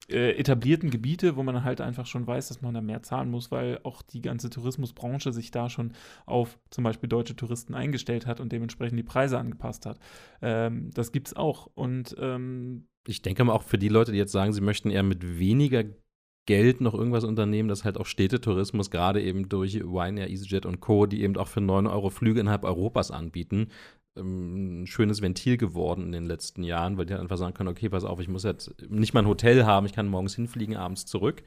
äh, 0.07 0.31
etablierten 0.31 0.89
Gebiete, 0.89 1.35
wo 1.35 1.43
man 1.43 1.63
halt 1.63 1.81
einfach 1.81 2.05
schon 2.05 2.25
weiß, 2.25 2.47
dass 2.47 2.61
man 2.61 2.73
da 2.73 2.81
mehr 2.81 3.03
zahlen 3.03 3.29
muss, 3.29 3.51
weil 3.51 3.79
auch 3.83 4.01
die 4.01 4.21
ganze 4.21 4.49
Tourismusbranche 4.49 5.31
sich 5.33 5.51
da 5.51 5.69
schon 5.69 5.93
auf 6.25 6.57
zum 6.71 6.83
Beispiel 6.83 7.09
deutsche 7.09 7.35
Touristen 7.35 7.75
eingestellt 7.75 8.25
hat 8.25 8.39
und 8.39 8.51
dementsprechend 8.51 8.97
die 8.97 9.03
Preise 9.03 9.37
angepasst 9.37 9.85
hat. 9.85 9.99
Ähm, 10.41 10.89
das 10.93 11.11
gibt's 11.11 11.35
auch. 11.35 11.67
Und 11.75 12.15
ähm, 12.19 12.87
Ich 13.07 13.21
denke 13.21 13.43
mal 13.43 13.53
auch 13.53 13.63
für 13.63 13.77
die 13.77 13.89
Leute, 13.89 14.11
die 14.11 14.17
jetzt 14.17 14.31
sagen, 14.31 14.53
sie 14.53 14.61
möchten 14.61 14.89
eher 14.89 15.03
mit 15.03 15.37
weniger 15.39 15.83
Geld 16.49 16.81
noch 16.81 16.95
irgendwas 16.95 17.25
unternehmen, 17.25 17.69
dass 17.69 17.85
halt 17.85 17.99
auch 17.99 18.07
Städtetourismus, 18.07 18.89
gerade 18.89 19.21
eben 19.21 19.49
durch 19.49 19.75
Ryanair, 19.75 20.31
EasyJet 20.31 20.65
und 20.65 20.79
Co., 20.79 21.05
die 21.05 21.21
eben 21.21 21.37
auch 21.37 21.47
für 21.47 21.61
9 21.61 21.85
Euro 21.85 22.09
Flüge 22.09 22.39
innerhalb 22.39 22.63
Europas 22.63 23.11
anbieten, 23.11 23.67
ein 24.17 24.87
schönes 24.87 25.21
Ventil 25.21 25.57
geworden 25.57 26.05
in 26.05 26.11
den 26.11 26.25
letzten 26.25 26.63
Jahren, 26.63 26.97
weil 26.97 27.05
die 27.05 27.13
halt 27.13 27.21
einfach 27.21 27.37
sagen 27.37 27.53
können, 27.53 27.69
okay, 27.69 27.89
pass 27.89 28.03
auf, 28.03 28.19
ich 28.19 28.27
muss 28.27 28.43
jetzt 28.43 28.75
nicht 28.89 29.13
mal 29.13 29.21
ein 29.21 29.27
Hotel 29.27 29.65
haben, 29.65 29.85
ich 29.85 29.93
kann 29.93 30.07
morgens 30.07 30.35
hinfliegen, 30.35 30.75
abends 30.75 31.05
zurück. 31.05 31.43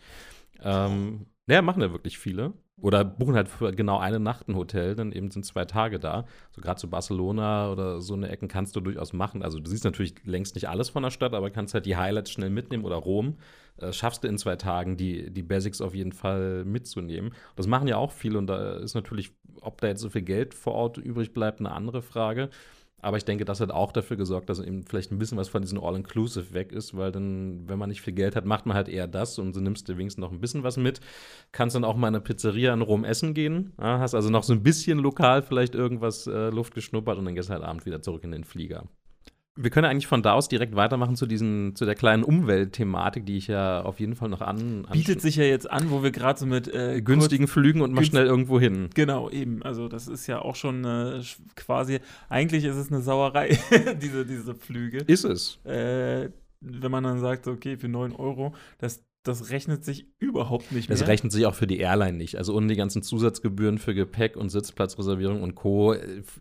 Ähm, 0.63 1.27
ja, 1.49 1.61
machen 1.61 1.83
ja 1.83 1.93
wirklich 1.93 2.19
viele. 2.19 2.53
Oder 2.81 3.05
buchen 3.05 3.35
halt 3.35 3.49
für 3.49 3.73
genau 3.73 3.99
eine 3.99 4.19
Nacht 4.19 4.49
ein 4.49 4.57
Hotel, 4.57 4.95
dann 4.95 5.13
eben 5.13 5.31
sind 5.31 5.45
zwei 5.45 5.65
Tage 5.65 5.99
da. 5.99 6.25
So 6.51 6.61
gerade 6.61 6.81
zu 6.81 6.89
Barcelona 6.89 7.71
oder 7.71 8.01
so 8.01 8.15
eine 8.15 8.29
Ecken 8.29 8.49
kannst 8.49 8.75
du 8.75 8.81
durchaus 8.81 9.13
machen. 9.13 9.43
Also 9.43 9.61
du 9.61 9.69
siehst 9.71 9.85
natürlich 9.85 10.15
längst 10.25 10.55
nicht 10.55 10.69
alles 10.69 10.89
von 10.89 11.03
der 11.03 11.11
Stadt, 11.11 11.35
aber 11.35 11.51
kannst 11.51 11.75
halt 11.75 11.87
die 11.87 11.97
Highlights 11.97 12.31
schnell 12.31 12.51
mitnehmen 12.51 12.85
oder 12.85 12.97
Rom. 12.97 13.37
Äh, 13.79 13.93
schaffst 13.93 14.25
du 14.25 14.29
in 14.29 14.39
zwei 14.39 14.57
Tagen, 14.57 14.97
die, 14.97 15.31
die 15.31 15.43
Basics 15.43 15.81
auf 15.81 15.95
jeden 15.95 16.13
Fall 16.13 16.65
mitzunehmen. 16.65 17.33
Das 17.57 17.67
machen 17.67 17.89
ja 17.89 17.97
auch 17.97 18.13
viele 18.13 18.39
und 18.39 18.47
da 18.47 18.75
ist 18.77 18.95
natürlich, 18.95 19.33
ob 19.61 19.81
da 19.81 19.89
jetzt 19.89 20.01
so 20.01 20.11
viel 20.11 20.23
Geld 20.23 20.55
vor 20.55 20.75
Ort 20.75 20.99
übrig 20.99 21.33
bleibt, 21.33 21.61
eine 21.61 21.73
andere 21.73 22.03
Frage. 22.03 22.51
Aber 23.05 23.17
ich 23.17 23.25
denke, 23.25 23.45
das 23.45 23.61
hat 23.61 23.73
auch 23.73 23.91
dafür 23.91 24.17
gesorgt, 24.17 24.49
dass 24.49 24.61
eben 24.61 24.85
vielleicht 24.85 25.11
ein 25.11 25.19
bisschen 25.19 25.37
was 25.37 25.49
von 25.49 25.61
diesem 25.61 25.83
All-Inclusive 25.83 26.55
weg 26.55 26.71
ist, 26.71 26.97
weil 26.97 27.11
dann, 27.11 27.69
wenn 27.69 27.77
man 27.77 27.89
nicht 27.89 28.01
viel 28.01 28.13
Geld 28.13 28.37
hat, 28.37 28.45
macht 28.45 28.65
man 28.65 28.77
halt 28.77 28.89
eher 28.89 29.09
das 29.09 29.41
und 29.41 29.55
so 29.55 29.61
nimmst 29.61 29.89
du 29.89 29.99
wenigstens 29.99 30.23
noch 30.23 30.31
ein 30.31 30.41
bisschen 30.41 30.63
was 30.63 30.77
mit. 30.77 31.01
Kannst 31.51 31.75
dann 31.75 31.83
auch 31.83 31.97
mal 31.97 32.09
in 32.09 32.15
eine 32.15 32.23
Pizzeria 32.23 32.73
in 32.73 32.81
Rom 32.81 33.05
essen 33.05 33.35
gehen, 33.35 33.73
ja, 33.81 33.99
hast 33.99 34.15
also 34.15 34.31
noch 34.31 34.45
so 34.45 34.53
ein 34.53 34.63
bisschen 34.63 35.01
lokal 35.01 35.43
vielleicht 35.43 35.75
irgendwas 35.75 36.29
äh, 36.29 36.51
Luft 36.51 36.75
geschnuppert 36.75 37.19
und 37.19 37.25
dann 37.25 37.35
gehst 37.35 37.51
halt 37.51 37.65
abends 37.65 37.87
wieder 37.87 38.03
zurück 38.03 38.23
in 38.23 38.31
den 38.31 38.45
Flieger. 38.45 38.85
Wir 39.55 39.69
können 39.69 39.85
eigentlich 39.85 40.07
von 40.07 40.23
da 40.23 40.33
aus 40.33 40.49
direkt 40.49 40.75
weitermachen 40.77 41.15
zu 41.15 41.27
diesen, 41.27 41.77
zu 41.77 41.85
der 41.85 41.95
kleinen 41.95 42.25
Umweltthematik, 42.25 43.27
die 43.27 43.37
ich 43.37 43.49
ja 43.49 43.83
auf 43.83 44.01
jeden 44.01 44.17
Fall 44.17 44.31
noch 44.31 44.41
an, 44.41 44.87
bietet 44.91 45.21
sich 45.21 45.37
ja 45.37 45.45
jetzt 45.45 45.71
an, 45.71 45.91
wo 45.91 46.03
wir 46.03 46.11
gerade 46.11 46.41
so 46.41 46.47
mit 46.47 46.73
äh, 46.73 47.03
günstigen 47.03 47.47
Flügen 47.47 47.83
und 47.83 47.93
mal 47.93 48.05
schnell 48.05 48.25
irgendwo 48.25 48.59
hin. 48.59 48.89
Genau, 48.95 49.29
eben. 49.29 49.63
Also 49.63 49.89
das 49.89 50.09
ist 50.09 50.27
ja 50.27 50.41
auch 50.41 50.57
schon 50.57 50.85
äh, 50.85 51.23
quasi, 51.55 52.01
eigentlich 52.31 52.65
ist 52.65 52.77
es 52.77 52.91
eine 52.91 53.03
Sauerei, 53.03 53.59
diese, 54.01 54.25
diese 54.25 54.55
Flüge. 54.55 54.99
Ist 55.07 55.25
es. 55.25 55.59
Äh, 55.65 56.31
wenn 56.63 56.91
man 56.91 57.05
dann 57.05 57.21
sagt, 57.21 57.47
okay, 57.47 57.77
für 57.77 57.89
9 57.89 58.13
Euro, 58.13 58.55
das, 58.79 59.05
das 59.23 59.51
rechnet 59.51 59.85
sich 59.85 60.07
überhaupt 60.19 60.73
nicht 60.73 60.89
mehr. 60.89 60.99
Das 60.99 61.07
rechnet 61.07 61.31
sich 61.31 61.47
auch 61.47 61.55
für 61.55 61.69
die 61.69 61.79
Airline 61.79 62.19
nicht. 62.19 62.39
Also 62.39 62.55
ohne 62.55 62.67
die 62.67 62.75
ganzen 62.75 63.03
Zusatzgebühren 63.03 63.79
für 63.79 63.95
Gepäck 63.95 64.37
und 64.37 64.49
Sitzplatzreservierung 64.49 65.43
und 65.43 65.55
Co. 65.55 65.95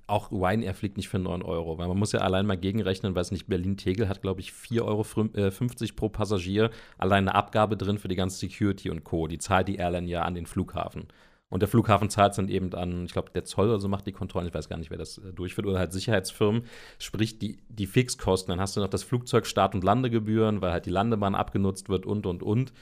Auch 0.08 0.32
Ryanair 0.32 0.74
fliegt 0.74 0.98
nicht 0.98 1.08
für 1.08 1.20
9 1.20 1.44
Euro. 1.44 1.78
Weil 1.78 1.88
man 1.88 1.98
muss 1.98 2.12
ja 2.12 2.22
allein 2.22 2.48
mal 2.48 2.58
gegenrechnen, 2.58 3.14
weil 3.14 3.22
es 3.22 3.32
nicht 3.32 3.48
Berlin-Tegel 3.48 4.10
hat, 4.10 4.24
glaube 4.24 4.42
ich, 4.42 4.52
4,50 4.52 4.82
Euro 4.82 5.02
äh, 5.36 5.52
50 5.52 5.96
pro 5.96 6.10
Passagier. 6.10 6.72
Allein 6.98 7.28
eine 7.28 7.36
Abgabe 7.36 7.78
drin 7.78 8.00
für 8.00 8.08
die 8.08 8.16
ganze 8.16 8.40
Security 8.40 8.90
und 8.90 9.04
Co. 9.04 9.28
Die 9.28 9.38
zahlt 9.38 9.68
die 9.68 9.76
Airline 9.76 10.08
ja 10.08 10.24
an 10.24 10.34
den 10.34 10.48
Flughafen. 10.48 11.08
Und 11.52 11.60
der 11.60 11.70
Flughafen 11.70 12.10
zahlt 12.10 12.32
es 12.32 12.38
dann 12.38 12.48
eben 12.48 12.74
an, 12.74 13.06
ich 13.06 13.12
glaube, 13.12 13.30
der 13.36 13.44
Zoll 13.44 13.68
oder 13.68 13.80
so 13.80 13.90
macht 13.90 14.08
die 14.08 14.14
Kontrollen, 14.14 14.48
ich 14.48 14.54
weiß 14.54 14.70
gar 14.70 14.78
nicht, 14.78 14.90
wer 14.90 14.98
das 14.98 15.20
äh, 15.20 15.34
durchführt, 15.34 15.68
oder 15.68 15.78
halt 15.78 15.92
Sicherheitsfirmen, 15.92 16.64
sprich 16.98 17.38
die, 17.38 17.58
die 17.68 17.86
Fixkosten. 17.86 18.52
Dann 18.52 18.62
hast 18.62 18.76
du 18.76 18.80
noch 18.80 18.88
das 18.88 19.04
Flugzeug 19.04 19.46
Start- 19.46 19.76
und 19.76 19.84
Landegebühren, 19.84 20.62
weil 20.62 20.72
halt 20.72 20.86
die 20.86 20.92
Landebahn 20.92 21.36
abgenutzt 21.36 21.90
wird 21.90 22.06
und, 22.08 22.26
und, 22.26 22.42
und. 22.42 22.74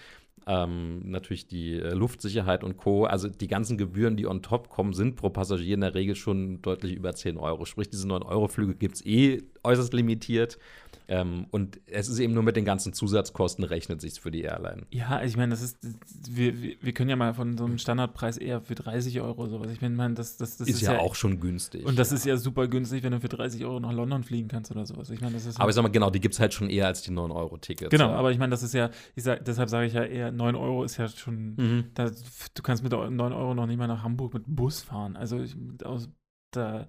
Ähm, 0.46 1.02
natürlich 1.10 1.48
die 1.48 1.74
äh, 1.74 1.94
Luftsicherheit 1.94 2.64
und 2.64 2.78
Co. 2.78 3.06
Also 3.06 3.28
die 3.28 3.48
ganzen 3.48 3.78
Gebühren, 3.78 4.16
die 4.16 4.28
on 4.28 4.42
top 4.42 4.70
kommen, 4.70 4.94
sind 4.94 5.16
pro 5.16 5.30
Passagier 5.30 5.74
in 5.74 5.82
der 5.82 5.96
Regel 5.96 6.16
schon 6.16 6.62
deutlich 6.62 6.96
über 6.96 7.14
10 7.14 7.38
Euro. 7.38 7.66
Sprich, 7.66 7.90
diese 7.90 8.08
9-Euro-Flüge 8.08 8.76
gibt 8.76 8.96
es 8.96 9.06
eh 9.06 9.44
äußerst 9.64 9.94
limitiert. 9.94 10.58
Ähm, 11.10 11.48
und 11.50 11.82
es 11.88 12.08
ist 12.08 12.20
eben 12.20 12.36
nur 12.36 12.44
mit 12.44 12.56
den 12.56 12.66
ganzen 12.66 12.94
Zusatzkosten 12.94 13.64
rechnet 13.64 14.00
sich 14.00 14.22
für 14.22 14.30
die 14.30 14.44
Airline. 14.44 14.86
Ja, 14.92 15.24
ich 15.24 15.36
meine, 15.36 15.50
das 15.50 15.64
ist, 15.64 15.80
wir, 16.30 16.62
wir, 16.62 16.94
können 16.94 17.10
ja 17.10 17.16
mal 17.16 17.34
von 17.34 17.58
so 17.58 17.66
einem 17.66 17.80
Standardpreis 17.80 18.38
eher 18.38 18.62
für 18.62 18.76
30 18.76 19.20
Euro 19.20 19.48
sowas. 19.48 19.72
Ich 19.72 19.82
meine, 19.82 20.14
das, 20.14 20.38
das, 20.38 20.58
das 20.58 20.68
ist, 20.68 20.82
ja, 20.82 21.00
auch 21.00 21.16
schon 21.16 21.40
günstig. 21.40 21.84
Und 21.84 21.98
das 21.98 22.12
ist 22.12 22.26
ja 22.26 22.38
super 22.38 22.68
günstig, 22.68 23.02
wenn 23.02 23.12
du 23.12 23.20
für 23.20 23.28
30 23.28 23.66
Euro 23.66 23.80
nach 23.80 23.92
London 23.92 24.24
fliegen 24.24 24.48
kannst 24.50 24.70
oder 24.70 24.86
sowas. 24.86 25.10
Ich 25.10 25.20
meine, 25.20 25.34
das 25.34 25.48
ist 25.48 25.60
Aber 25.60 25.70
ich 25.70 25.76
sag 25.76 25.82
mal, 25.82 25.90
genau, 25.90 26.12
die 26.12 26.20
gibt 26.20 26.36
es 26.36 26.40
halt 26.40 26.54
schon 26.54 26.70
eher 26.70 26.86
als 26.86 27.02
die 27.02 27.12
9-Euro-Tickets. 27.12 27.90
Genau, 27.90 28.10
ja. 28.10 28.16
aber 28.16 28.32
ich 28.32 28.38
meine, 28.38 28.52
das 28.52 28.62
ist 28.62 28.76
ja, 28.76 28.92
ich 29.16 29.24
sag, 29.24 29.44
deshalb 29.44 29.70
sage 29.70 29.88
ich 29.88 29.94
ja 29.94 30.04
eher, 30.04 30.32
9 30.32 30.56
Euro 30.56 30.84
ist 30.84 30.98
ja 30.98 31.08
schon, 31.08 31.56
Mhm. 31.56 31.86
da, 31.96 32.12
du 32.54 32.62
kannst 32.62 32.84
mit 32.84 32.92
9 32.92 33.20
Euro 33.20 33.56
noch 33.56 33.66
nicht 33.66 33.78
mal 33.78 33.88
nach 33.88 34.04
Hamburg 34.04 34.36
mit 34.36 34.44
Bus 34.46 34.82
fahren. 34.82 35.16
Also 35.16 35.40
ich, 35.40 35.56
aus, 35.84 36.08
da, 36.52 36.88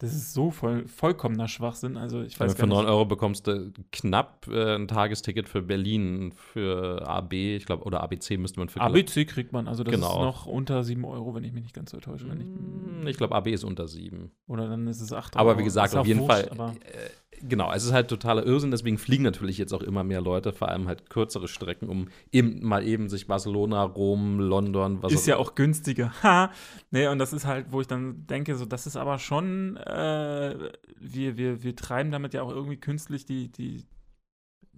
das 0.00 0.12
ist 0.14 0.32
so 0.34 0.50
voll, 0.50 0.88
vollkommener 0.88 1.46
Schwachsinn. 1.46 1.96
Also 1.96 2.22
ich 2.22 2.38
weiß 2.40 2.52
für 2.54 2.58
gar 2.62 2.66
9 2.66 2.78
nicht. 2.84 2.88
Euro 2.90 3.04
bekommst 3.04 3.46
du 3.46 3.72
knapp 3.92 4.46
äh, 4.48 4.74
ein 4.74 4.88
Tagesticket 4.88 5.48
für 5.48 5.62
Berlin, 5.62 6.32
für 6.32 7.06
AB, 7.06 7.32
ich 7.56 7.66
glaube, 7.66 7.84
oder 7.84 8.02
ABC 8.02 8.36
müsste 8.38 8.58
man 8.60 8.68
für 8.68 8.80
ABC 8.80 9.24
kriegt 9.26 9.52
man, 9.52 9.68
also 9.68 9.84
das 9.84 9.94
Genau. 9.94 10.08
ist 10.08 10.14
noch 10.24 10.46
unter 10.46 10.82
7 10.82 11.04
Euro, 11.04 11.34
wenn 11.34 11.44
ich 11.44 11.52
mich 11.52 11.62
nicht 11.62 11.74
ganz 11.74 11.90
so 11.92 11.98
täusche. 12.00 12.26
Ich, 12.26 12.32
Mm, 12.44 13.06
Ich 13.06 13.16
glaube, 13.16 13.34
AB 13.34 13.48
ist 13.52 13.62
unter 13.64 13.86
7. 13.88 14.30
oder 14.48 14.68
dann 14.68 14.86
ist 14.88 15.00
es 15.00 15.12
8 15.12 15.36
Aber 15.36 15.50
Euro. 15.50 15.60
wie 15.60 15.64
gesagt, 15.64 15.94
auf 15.94 16.06
jeden 16.06 16.20
wurscht, 16.20 16.32
Fall. 16.32 16.48
Aber 16.50 16.72
Äh, 16.80 17.29
genau, 17.42 17.72
es 17.72 17.84
ist 17.84 17.92
halt 17.92 18.08
totaler 18.08 18.44
Irrsinn, 18.44 18.70
deswegen 18.70 18.98
fliegen 18.98 19.24
natürlich 19.24 19.58
jetzt 19.58 19.72
auch 19.72 19.82
immer 19.82 20.04
mehr 20.04 20.20
Leute, 20.20 20.52
vor 20.52 20.68
allem 20.68 20.88
halt 20.88 21.10
kürzere 21.10 21.48
Strecken, 21.48 21.88
um 21.88 22.08
eben 22.32 22.64
mal 22.64 22.86
eben 22.86 23.08
sich 23.08 23.26
Barcelona, 23.26 23.82
Rom, 23.82 24.40
London, 24.40 25.02
was 25.02 25.12
ist 25.12 25.26
ja 25.26 25.36
auch 25.36 25.54
günstiger. 25.54 26.12
Ha! 26.22 26.50
Nee, 26.90 27.06
und 27.06 27.18
das 27.18 27.32
ist 27.32 27.46
halt, 27.46 27.66
wo 27.70 27.80
ich 27.80 27.86
dann 27.86 28.26
denke, 28.26 28.54
so, 28.54 28.64
das 28.64 28.86
ist 28.86 28.96
aber 28.96 29.18
schon, 29.18 29.76
äh, 29.78 30.70
wir, 30.98 31.36
wir, 31.36 31.62
wir 31.62 31.76
treiben 31.76 32.10
damit 32.10 32.34
ja 32.34 32.42
auch 32.42 32.50
irgendwie 32.50 32.76
künstlich 32.76 33.24
die, 33.24 33.50
die 33.50 33.84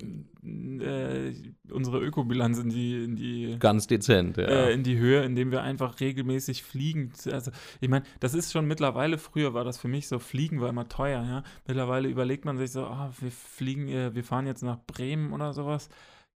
äh, 0.00 1.32
unsere 1.70 2.00
Ökobilanz 2.00 2.58
in 2.58 2.70
die, 2.70 3.04
in 3.04 3.16
die 3.16 3.56
ganz 3.58 3.86
dezent, 3.86 4.36
ja. 4.36 4.44
äh, 4.44 4.72
in 4.72 4.82
die 4.82 4.98
Höhe, 4.98 5.22
indem 5.24 5.50
wir 5.50 5.62
einfach 5.62 6.00
regelmäßig 6.00 6.62
fliegen. 6.62 7.12
Also, 7.30 7.50
ich 7.80 7.88
meine, 7.88 8.04
das 8.20 8.34
ist 8.34 8.52
schon 8.52 8.66
mittlerweile, 8.66 9.18
früher 9.18 9.54
war 9.54 9.64
das 9.64 9.78
für 9.78 9.88
mich 9.88 10.08
so, 10.08 10.18
Fliegen 10.18 10.60
war 10.60 10.68
immer 10.68 10.88
teuer, 10.88 11.22
ja. 11.22 11.42
Mittlerweile 11.66 12.08
überlegt 12.08 12.44
man 12.44 12.56
sich 12.56 12.72
so, 12.72 12.84
ah, 12.84 13.12
wir 13.20 13.30
fliegen, 13.30 13.88
äh, 13.88 14.14
wir 14.14 14.24
fahren 14.24 14.46
jetzt 14.46 14.62
nach 14.62 14.78
Bremen 14.86 15.32
oder 15.32 15.52
sowas. 15.52 15.88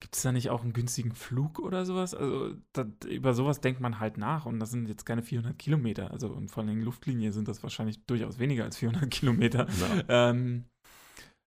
Gibt 0.01 0.17
es 0.17 0.23
da 0.23 0.33
nicht 0.33 0.49
auch 0.49 0.61
einen 0.61 0.73
günstigen 0.73 1.13
Flug 1.15 1.57
oder 1.57 1.85
sowas? 1.85 2.13
Also, 2.13 2.53
das, 2.73 2.87
über 3.07 3.33
sowas 3.33 3.61
denkt 3.61 3.79
man 3.79 3.99
halt 3.99 4.17
nach 4.17 4.45
und 4.45 4.59
das 4.59 4.69
sind 4.69 4.87
jetzt 4.87 5.05
keine 5.05 5.23
400 5.23 5.57
Kilometer. 5.57 6.11
Also, 6.11 6.27
und 6.29 6.49
vor 6.49 6.63
allem 6.63 6.81
Luftlinie 6.81 7.31
sind 7.31 7.47
das 7.47 7.63
wahrscheinlich 7.63 8.05
durchaus 8.05 8.37
weniger 8.37 8.65
als 8.65 8.77
400 8.77 9.09
Kilometer. 9.09 9.67
Ja. 10.07 10.29
Ähm, 10.29 10.65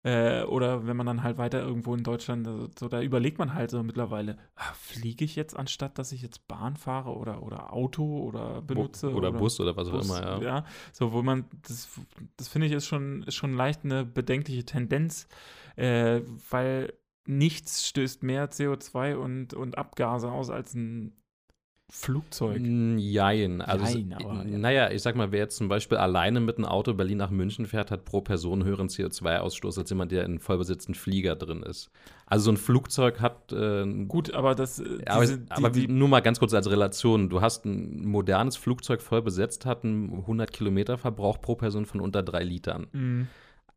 äh, 0.03 0.43
oder 0.43 0.85
wenn 0.85 0.95
man 0.95 1.05
dann 1.05 1.23
halt 1.23 1.37
weiter 1.37 1.59
irgendwo 1.59 1.95
in 1.95 2.03
Deutschland, 2.03 2.47
also, 2.47 2.69
so, 2.77 2.87
da 2.87 3.01
überlegt 3.01 3.39
man 3.39 3.53
halt 3.53 3.71
so 3.71 3.81
mittlerweile, 3.83 4.37
ah, 4.55 4.73
fliege 4.73 5.25
ich 5.25 5.35
jetzt 5.35 5.57
anstatt, 5.57 5.97
dass 5.97 6.11
ich 6.11 6.21
jetzt 6.21 6.47
Bahn 6.47 6.77
fahre 6.77 7.15
oder, 7.15 7.43
oder 7.43 7.73
Auto 7.73 8.23
oder 8.23 8.61
benutze? 8.61 9.13
oder, 9.13 9.31
Bus 9.31 9.59
oder 9.59 9.75
was 9.75 9.87
auch 9.87 9.93
Bus, 9.93 10.07
immer, 10.07 10.21
ja. 10.21 10.41
ja. 10.41 10.65
So, 10.93 11.13
wo 11.13 11.23
man, 11.23 11.45
das, 11.67 11.89
das 12.37 12.47
finde 12.47 12.67
ich 12.67 12.73
ist 12.73 12.85
schon, 12.85 13.23
ist 13.23 13.35
schon 13.35 13.53
leicht 13.53 13.83
eine 13.83 14.05
bedenkliche 14.05 14.65
Tendenz, 14.65 15.27
äh, 15.75 16.21
weil 16.49 16.93
nichts 17.25 17.87
stößt 17.87 18.23
mehr 18.23 18.49
CO2 18.49 19.15
und, 19.15 19.53
und 19.53 19.77
Abgase 19.77 20.31
aus 20.31 20.49
als 20.49 20.73
ein 20.73 21.13
Flugzeug. 21.89 22.61
Jein. 22.97 23.61
Also, 23.61 23.85
Jein, 23.97 24.13
aber, 24.13 24.45
ja. 24.45 24.57
naja, 24.57 24.91
ich 24.91 25.01
sag 25.01 25.15
mal, 25.15 25.31
wer 25.31 25.39
jetzt 25.39 25.55
zum 25.55 25.69
Beispiel 25.69 25.97
alleine 25.97 26.41
mit 26.41 26.57
einem 26.57 26.65
Auto 26.65 26.93
Berlin 26.93 27.17
nach 27.17 27.29
München 27.29 27.65
fährt, 27.65 27.91
hat 27.91 28.03
pro 28.03 28.19
Person 28.19 28.65
höheren 28.65 28.89
CO2-Ausstoß 28.89 29.79
als 29.79 29.89
jemand, 29.89 30.11
der 30.11 30.25
in 30.25 30.39
vollbesetzten 30.39 30.95
Flieger 30.95 31.35
drin 31.37 31.63
ist. 31.63 31.89
Also 32.25 32.45
so 32.45 32.51
ein 32.51 32.57
Flugzeug 32.57 33.21
hat 33.21 33.53
äh, 33.53 33.85
Gut, 34.07 34.33
aber 34.33 34.53
das. 34.53 34.79
äh, 34.79 34.83
aber, 35.05 35.21
diese- 35.21 35.37
die- 35.39 35.51
aber 35.51 35.69
die, 35.69 35.87
nur 35.87 36.09
mal 36.09 36.19
ganz 36.19 36.39
kurz 36.39 36.53
als 36.53 36.69
Relation. 36.69 37.29
Du 37.29 37.39
hast 37.39 37.63
ein 37.65 38.05
modernes 38.05 38.57
Flugzeug 38.57 39.01
voll 39.01 39.21
besetzt, 39.21 39.65
hat 39.65 39.85
einen 39.85 40.11
100 40.11 40.51
Kilometer 40.51 40.97
Verbrauch 40.97 41.39
pro 41.39 41.55
Person 41.55 41.85
von 41.85 42.01
unter 42.01 42.21
drei 42.21 42.43
Litern. 42.43 42.87
Mhm. 42.91 43.27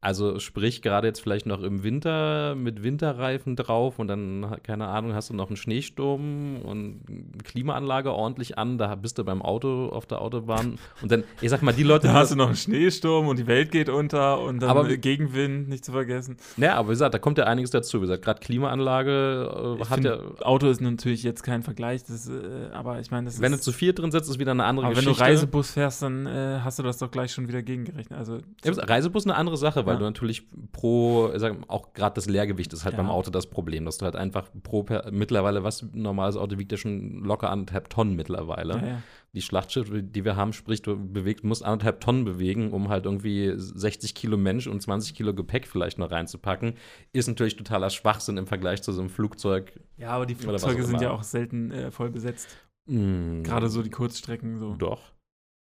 Also 0.02 0.38
sprich, 0.38 0.80
gerade 0.80 1.06
jetzt 1.08 1.20
vielleicht 1.20 1.44
noch 1.44 1.62
im 1.62 1.82
Winter 1.82 2.54
mit 2.54 2.82
Winterreifen 2.82 3.54
drauf 3.54 3.98
und 3.98 4.08
dann, 4.08 4.56
keine 4.62 4.86
Ahnung, 4.88 5.12
hast 5.12 5.28
du 5.28 5.34
noch 5.34 5.48
einen 5.48 5.58
Schneesturm 5.58 6.62
und 6.62 7.00
Klimaanlage 7.44 8.10
ordentlich 8.12 8.56
an, 8.56 8.78
da 8.78 8.94
bist 8.94 9.18
du 9.18 9.24
beim 9.24 9.42
Auto 9.42 9.90
auf 9.90 10.06
der 10.06 10.22
Autobahn 10.22 10.78
und 11.02 11.12
dann, 11.12 11.24
ich 11.42 11.50
sag 11.50 11.60
mal, 11.62 11.72
die 11.72 11.82
Leute, 11.82 12.06
Da 12.06 12.14
hast 12.14 12.32
du 12.32 12.36
noch 12.36 12.46
einen 12.46 12.56
Schneesturm 12.56 13.28
und 13.28 13.38
die 13.38 13.46
Welt 13.46 13.70
geht 13.70 13.90
unter 13.90 14.40
und 14.40 14.60
dann 14.62 14.70
Aber- 14.70 14.88
Gegenwind, 14.96 15.68
nicht 15.68 15.84
zu 15.84 15.92
vergessen. 15.92 16.38
naja, 16.56 16.76
aber 16.76 16.88
wie 16.88 16.92
gesagt, 16.92 17.12
da 17.12 17.18
kommt 17.18 17.36
ja 17.36 17.44
einiges 17.44 17.70
dazu. 17.70 17.98
Wie 17.98 18.02
gesagt, 18.02 18.24
gerade 18.24 18.40
Klimaanlage 18.40 19.76
äh, 19.80 19.84
hat 19.84 19.94
find, 20.00 20.04
ja, 20.06 20.18
Auto 20.40 20.68
ist 20.68 20.80
natürlich 20.80 21.22
jetzt 21.24 21.42
kein 21.42 21.62
Vergleich, 21.62 22.04
das, 22.04 22.26
äh, 22.26 22.70
aber 22.72 23.00
ich 23.00 23.10
meine, 23.10 23.26
das 23.26 23.38
wenn 23.40 23.52
du 23.52 23.56
ist. 23.58 23.64
zu 23.64 23.72
viert 23.72 23.98
drin 23.98 24.10
sitzt, 24.12 24.30
ist 24.30 24.38
wieder 24.38 24.52
eine 24.52 24.64
andere 24.64 24.86
aber 24.86 24.96
wenn 24.96 25.04
du 25.04 25.10
Geschichte. 25.10 25.24
Reisebus 25.30 25.72
fährst, 25.72 26.00
dann 26.02 26.24
äh, 26.26 26.60
hast 26.64 26.78
du 26.78 26.82
das 26.82 26.96
doch 26.96 27.10
gleich 27.10 27.32
schon 27.32 27.48
wieder 27.48 27.62
gegengerechnet. 27.62 28.18
Also, 28.18 28.38
Ja, 28.64 28.72
Reisebus 28.72 29.24
ist 29.24 29.30
eine 29.30 29.36
andere 29.36 29.58
Sache, 29.58 29.84
weil 29.86 29.89
Ja. 29.94 29.98
du 29.98 30.04
natürlich 30.04 30.46
pro, 30.72 31.30
sag, 31.36 31.56
auch 31.68 31.92
gerade 31.92 32.14
das 32.14 32.26
Leergewicht 32.26 32.72
ist 32.72 32.84
halt 32.84 32.94
Ja. 32.94 33.02
beim 33.02 33.10
Auto 33.10 33.30
das 33.30 33.46
Problem, 33.46 33.84
dass 33.84 33.98
du 33.98 34.04
halt 34.04 34.16
einfach 34.16 34.48
pro, 34.62 34.82
per, 34.82 35.10
mittlerweile, 35.10 35.62
was 35.64 35.82
ein 35.82 36.02
normales 36.02 36.36
Auto 36.36 36.58
wiegt 36.58 36.72
ja 36.72 36.78
schon 36.78 37.22
locker 37.24 37.50
anderthalb 37.50 37.90
Tonnen 37.90 38.16
mittlerweile. 38.16 38.74
ja. 38.74 39.02
Die 39.32 39.42
Schlachtschiffe, 39.42 40.02
die 40.02 40.24
wir 40.24 40.34
haben, 40.34 40.52
sprich, 40.52 40.82
du 40.82 40.96
bewegt, 40.96 41.44
musst 41.44 41.64
anderthalb 41.64 42.00
Tonnen 42.00 42.24
bewegen, 42.24 42.72
um 42.72 42.88
halt 42.88 43.04
irgendwie 43.04 43.52
60 43.56 44.16
Kilo 44.16 44.36
Mensch 44.36 44.66
und 44.66 44.82
20 44.82 45.14
Kilo 45.14 45.32
Gepäck 45.32 45.68
vielleicht 45.68 45.98
noch 45.98 46.10
reinzupacken, 46.10 46.74
ist 47.12 47.28
natürlich 47.28 47.54
totaler 47.54 47.90
Schwachsinn 47.90 48.38
im 48.38 48.48
Vergleich 48.48 48.82
zu 48.82 48.90
so 48.92 49.00
einem 49.00 49.08
Flugzeug. 49.10 49.78
ja, 49.96 50.10
aber 50.10 50.26
die 50.26 50.34
Flugzeuge 50.34 50.82
sind 50.82 51.00
ja 51.00 51.10
auch 51.12 51.22
selten 51.22 51.70
äh, 51.70 51.90
voll 51.92 52.10
besetzt. 52.10 52.56
Mm, 52.86 53.42
Gerade 53.44 53.68
so 53.68 53.82
die 53.82 53.90
Kurzstrecken 53.90 54.58
so. 54.58 54.74
Doch. 54.74 55.12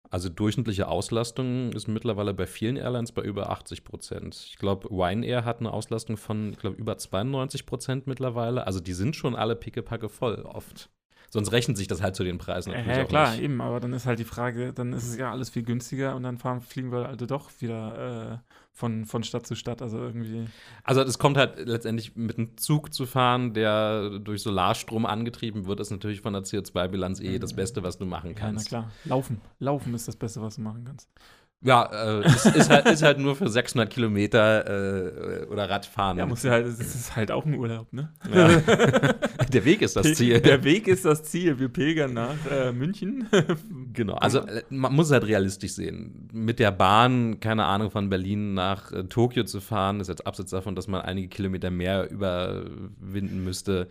Also 0.10 0.30
durchschnittliche 0.30 0.88
Auslastung 0.88 1.72
ist 1.74 1.88
mittlerweile 1.88 2.34
bei 2.34 2.48
vielen 2.48 2.78
Airlines 2.78 3.12
bei 3.12 3.22
über 3.24 3.50
80 3.50 3.84
Prozent. 3.84 4.36
Ich 4.50 4.58
glaube, 4.58 4.90
Ryanair 4.90 5.44
hat 5.44 5.60
eine 5.60 5.72
Auslastung 5.72 6.18
von, 6.18 6.52
ich 6.52 6.60
glaube, 6.60 6.78
über 6.78 6.98
92 6.98 7.66
Prozent 7.66 8.08
mittlerweile. 8.08 8.66
Also 8.66 8.80
die 8.80 8.94
sind 8.94 9.16
schon 9.16 9.36
alle 9.36 9.56
pickepacke 9.56 10.10
voll 10.10 10.42
oft. 10.44 10.90
Sonst 11.30 11.52
rechnet 11.52 11.76
sich 11.76 11.88
das 11.88 12.02
halt 12.02 12.16
zu 12.16 12.24
den 12.24 12.38
Preisen 12.38 12.72
Ja, 12.72 12.78
natürlich 12.78 12.98
ja 12.98 13.04
auch 13.04 13.10
klar, 13.10 13.32
nicht. 13.32 13.42
eben, 13.44 13.60
aber 13.60 13.82
dann 13.82 13.92
ist 13.92 14.06
halt 14.06 14.20
die 14.20 14.24
Frage, 14.24 14.72
dann 14.72 14.94
ist 14.94 15.06
es 15.08 15.18
ja 15.18 15.30
alles 15.30 15.50
viel 15.50 15.64
günstiger 15.64 16.16
und 16.16 16.24
dann 16.24 16.38
fahren, 16.38 16.62
fliegen 16.62 16.92
wir 16.92 17.10
also 17.10 17.26
doch 17.26 17.50
wieder 17.60 18.42
äh, 18.46 18.54
von, 18.78 19.06
von 19.06 19.24
Stadt 19.24 19.48
zu 19.48 19.56
Stadt. 19.56 19.82
Also 19.82 19.98
irgendwie. 19.98 20.46
Also 20.84 21.02
es 21.02 21.18
kommt 21.18 21.36
halt 21.36 21.68
letztendlich 21.68 22.16
mit 22.16 22.38
einem 22.38 22.56
Zug 22.58 22.94
zu 22.94 23.08
fahren, 23.08 23.56
der 23.56 24.20
durch 24.20 24.44
Solarstrom 24.44 25.08
angetrieben 25.08 25.66
wird, 25.66 25.80
ist 25.80 25.90
natürlich 25.90 26.22
von 26.22 26.34
der 26.34 26.44
CO2-Bilanz 26.44 27.20
eh 27.20 27.40
das 27.40 27.54
Beste, 27.54 27.82
was 27.82 27.98
du 27.98 28.06
machen 28.06 28.30
Ja, 28.30 28.36
na 28.36 28.40
kannst. 28.40 28.68
klar. 28.68 28.92
Laufen. 29.06 29.42
Laufen 29.58 29.96
ist 29.96 30.08
das 30.08 30.16
Beste, 30.16 30.44
was 30.44 30.58
du 30.58 30.62
machen 30.62 30.84
kannst. 30.86 31.10
Ja, 31.62 32.20
äh, 32.20 32.24
es 32.24 32.46
ist 32.46 32.70
halt, 32.70 32.86
ist 32.88 33.02
halt 33.02 33.18
nur 33.18 33.36
für 33.36 33.50
600 33.50 33.90
Kilometer 33.90 35.42
äh, 35.42 35.46
oder 35.48 35.68
Radfahren. 35.68 36.18
Ja, 36.20 36.28
muss 36.28 36.44
ja 36.44 36.52
halt, 36.52 36.68
es 36.68 36.80
ist 36.80 37.16
halt 37.16 37.32
auch 37.32 37.46
ein 37.46 37.56
Urlaub, 37.56 37.92
ne? 37.92 38.14
Ja. 38.32 38.48
Der 39.54 39.66
Weg 39.66 39.82
ist 39.82 39.96
das 39.96 40.14
Ziel. 40.14 40.40
Der 40.40 40.64
Weg 40.64 40.88
ist 40.88 41.06
das 41.06 41.24
Ziel. 41.24 41.58
Wir 41.58 41.70
pilgern 41.70 42.14
nach 42.14 42.36
äh, 42.52 42.72
München. 42.72 43.28
Genau, 43.94 44.14
also 44.16 44.40
äh, 44.40 44.62
man 44.70 44.94
muss 44.94 45.08
es 45.08 45.12
halt 45.12 45.26
realistisch 45.26 45.72
sehen. 45.72 46.30
Mit 46.32 46.60
der 46.60 46.72
Bahn, 46.72 47.40
keine 47.40 47.66
Ahnung, 47.66 47.90
von 47.90 48.10
Berlin 48.10 48.54
nach 48.54 48.92
äh, 48.92 49.06
Tokio 49.06 49.44
zu 49.44 49.60
fahren, 49.60 50.00
ist 50.00 50.08
jetzt 50.08 50.28
abseits 50.28 50.52
davon, 50.52 50.76
dass 50.76 50.88
man 50.88 51.02
einige 51.02 51.30
Kilometer 51.30 51.72
mehr 51.72 52.10
überwinden 52.12 53.44
müsste. 53.44 53.88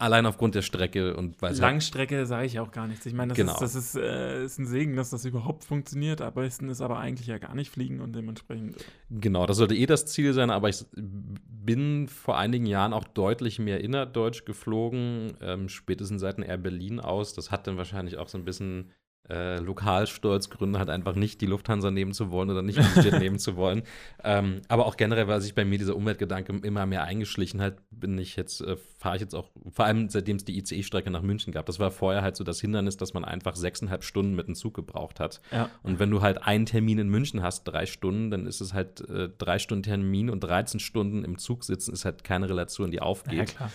Äh, 0.00 0.04
allein 0.04 0.26
aufgrund 0.26 0.54
der 0.54 0.62
Strecke 0.62 1.16
und 1.16 1.40
halt, 1.42 1.58
Langstrecke 1.58 2.26
sage 2.26 2.46
ich 2.46 2.58
auch 2.58 2.70
gar 2.72 2.86
nichts. 2.86 3.06
Ich 3.06 3.12
meine, 3.12 3.28
das, 3.28 3.36
Genau. 3.36 3.52
ist, 3.52 3.60
das 3.60 3.74
ist, 3.74 3.94
äh, 3.96 4.44
ist 4.44 4.58
ein 4.58 4.66
Segen, 4.66 4.96
dass 4.96 5.10
das 5.10 5.24
überhaupt 5.24 5.64
funktioniert. 5.64 6.20
Am 6.22 6.34
besten 6.34 6.68
ist 6.68 6.80
aber 6.80 6.98
eigentlich 6.98 7.26
ja 7.26 7.38
gar 7.38 7.54
nicht 7.54 7.70
fliegen 7.70 8.00
und 8.00 8.14
dementsprechend. 8.14 8.76
genau, 9.10 9.46
das 9.46 9.58
sollte 9.58 9.74
eh 9.74 9.86
das 9.86 10.06
Ziel 10.06 10.32
sein, 10.32 10.50
aber 10.50 10.68
ich 10.68 10.84
bin 10.94 12.08
vor 12.08 12.38
einigen 12.38 12.66
Jahren 12.66 12.92
auch 12.92 13.04
deutlich 13.04 13.58
mehr 13.58 13.80
innerdeutsch 13.82 14.44
geflogen, 14.44 15.34
ähm, 15.40 15.68
spätestens 15.68 16.20
seit 16.20 16.38
Air 16.38 16.58
Berlin 16.58 17.00
aus. 17.00 17.34
Das 17.34 17.50
hat 17.50 17.66
dann 17.66 17.76
wahrscheinlich 17.76 18.16
auch 18.16 18.28
so 18.28 18.38
ein 18.38 18.44
bisschen 18.44 18.90
äh, 19.28 19.58
Lokalstolzgründe, 19.60 20.78
halt 20.78 20.90
einfach 20.90 21.14
nicht 21.14 21.40
die 21.40 21.46
Lufthansa 21.46 21.90
nehmen 21.90 22.12
zu 22.12 22.30
wollen 22.30 22.50
oder 22.50 22.62
nicht 22.62 22.78
EasyJet 22.78 23.18
nehmen 23.20 23.38
zu 23.38 23.56
wollen. 23.56 23.82
Ähm, 24.24 24.62
aber 24.68 24.86
auch 24.86 24.96
generell, 24.96 25.28
weil 25.28 25.40
sich 25.40 25.54
bei 25.54 25.64
mir 25.64 25.78
dieser 25.78 25.94
Umweltgedanke 25.94 26.52
immer 26.62 26.84
mehr 26.86 27.04
eingeschlichen 27.04 27.60
hat, 27.60 27.76
bin 27.90 28.18
ich 28.18 28.36
jetzt, 28.36 28.60
äh, 28.60 28.76
fahre 28.98 29.16
ich 29.16 29.22
jetzt 29.22 29.34
auch, 29.34 29.50
vor 29.70 29.84
allem 29.84 30.08
seitdem 30.08 30.36
es 30.36 30.44
die 30.44 30.58
ICE-Strecke 30.58 31.10
nach 31.10 31.22
München 31.22 31.52
gab. 31.52 31.66
Das 31.66 31.78
war 31.78 31.90
vorher 31.90 32.22
halt 32.22 32.36
so 32.36 32.44
das 32.44 32.60
Hindernis, 32.60 32.96
dass 32.96 33.14
man 33.14 33.24
einfach 33.24 33.54
sechseinhalb 33.54 34.02
Stunden 34.02 34.34
mit 34.34 34.48
dem 34.48 34.54
Zug 34.54 34.74
gebraucht 34.74 35.20
hat. 35.20 35.40
Ja. 35.52 35.70
Und 35.82 36.00
wenn 36.00 36.10
du 36.10 36.22
halt 36.22 36.42
einen 36.42 36.66
Termin 36.66 36.98
in 36.98 37.08
München 37.08 37.42
hast, 37.42 37.64
drei 37.64 37.86
Stunden, 37.86 38.30
dann 38.30 38.46
ist 38.46 38.60
es 38.60 38.74
halt 38.74 39.08
äh, 39.08 39.28
drei 39.38 39.58
Stunden 39.58 39.84
Termin 39.84 40.30
und 40.30 40.40
13 40.40 40.80
Stunden 40.80 41.24
im 41.24 41.38
Zug 41.38 41.64
sitzen, 41.64 41.92
ist 41.92 42.04
halt 42.04 42.24
keine 42.24 42.48
Relation, 42.48 42.90
die 42.90 43.00
aufgeht. 43.00 43.38
Ja, 43.38 43.44
klar. 43.44 43.72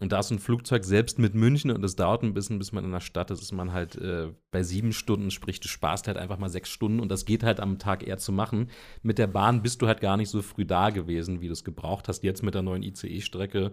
Und 0.00 0.12
da 0.12 0.20
ist 0.20 0.30
ein 0.30 0.38
Flugzeug 0.38 0.84
selbst 0.84 1.18
mit 1.18 1.34
München 1.34 1.70
und 1.72 1.84
es 1.84 1.96
dauert 1.96 2.22
ein 2.22 2.34
bisschen, 2.34 2.58
bis 2.58 2.70
man 2.70 2.84
in 2.84 2.92
der 2.92 3.00
Stadt 3.00 3.30
ist, 3.30 3.42
ist 3.42 3.52
man 3.52 3.72
halt 3.72 3.96
äh, 3.96 4.32
bei 4.52 4.62
sieben 4.62 4.92
Stunden, 4.92 5.30
sprich, 5.30 5.58
du 5.58 5.66
sparst 5.66 6.06
halt 6.06 6.16
einfach 6.16 6.38
mal 6.38 6.48
sechs 6.48 6.70
Stunden 6.70 7.00
und 7.00 7.10
das 7.10 7.24
geht 7.24 7.42
halt 7.42 7.58
am 7.58 7.78
Tag 7.78 8.06
eher 8.06 8.18
zu 8.18 8.30
machen. 8.30 8.70
Mit 9.02 9.18
der 9.18 9.26
Bahn 9.26 9.62
bist 9.62 9.82
du 9.82 9.88
halt 9.88 10.00
gar 10.00 10.16
nicht 10.16 10.30
so 10.30 10.40
früh 10.40 10.64
da 10.64 10.90
gewesen, 10.90 11.40
wie 11.40 11.48
du 11.48 11.52
es 11.52 11.64
gebraucht 11.64 12.06
hast. 12.06 12.22
Jetzt 12.22 12.44
mit 12.44 12.54
der 12.54 12.62
neuen 12.62 12.84
ICE-Strecke 12.84 13.72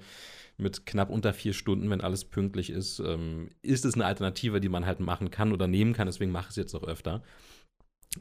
mit 0.58 0.86
knapp 0.86 1.10
unter 1.10 1.34
vier 1.34 1.54
Stunden, 1.54 1.90
wenn 1.90 2.02
alles 2.02 2.26
pünktlich 2.26 2.70
ist, 2.70 3.00
ähm, 3.00 3.50
ist 3.62 3.86
es 3.86 3.96
eine 3.96 4.06
Alternative, 4.06 4.62
die 4.62 4.70
man 4.70 4.86
halt 4.86 5.00
machen 5.00 5.30
kann 5.30 5.52
oder 5.52 5.68
nehmen 5.68 5.94
kann. 5.94 6.08
Deswegen 6.08 6.32
mache 6.32 6.46
ich 6.46 6.52
es 6.52 6.56
jetzt 6.56 6.76
auch 6.76 6.84
öfter. 6.84 7.24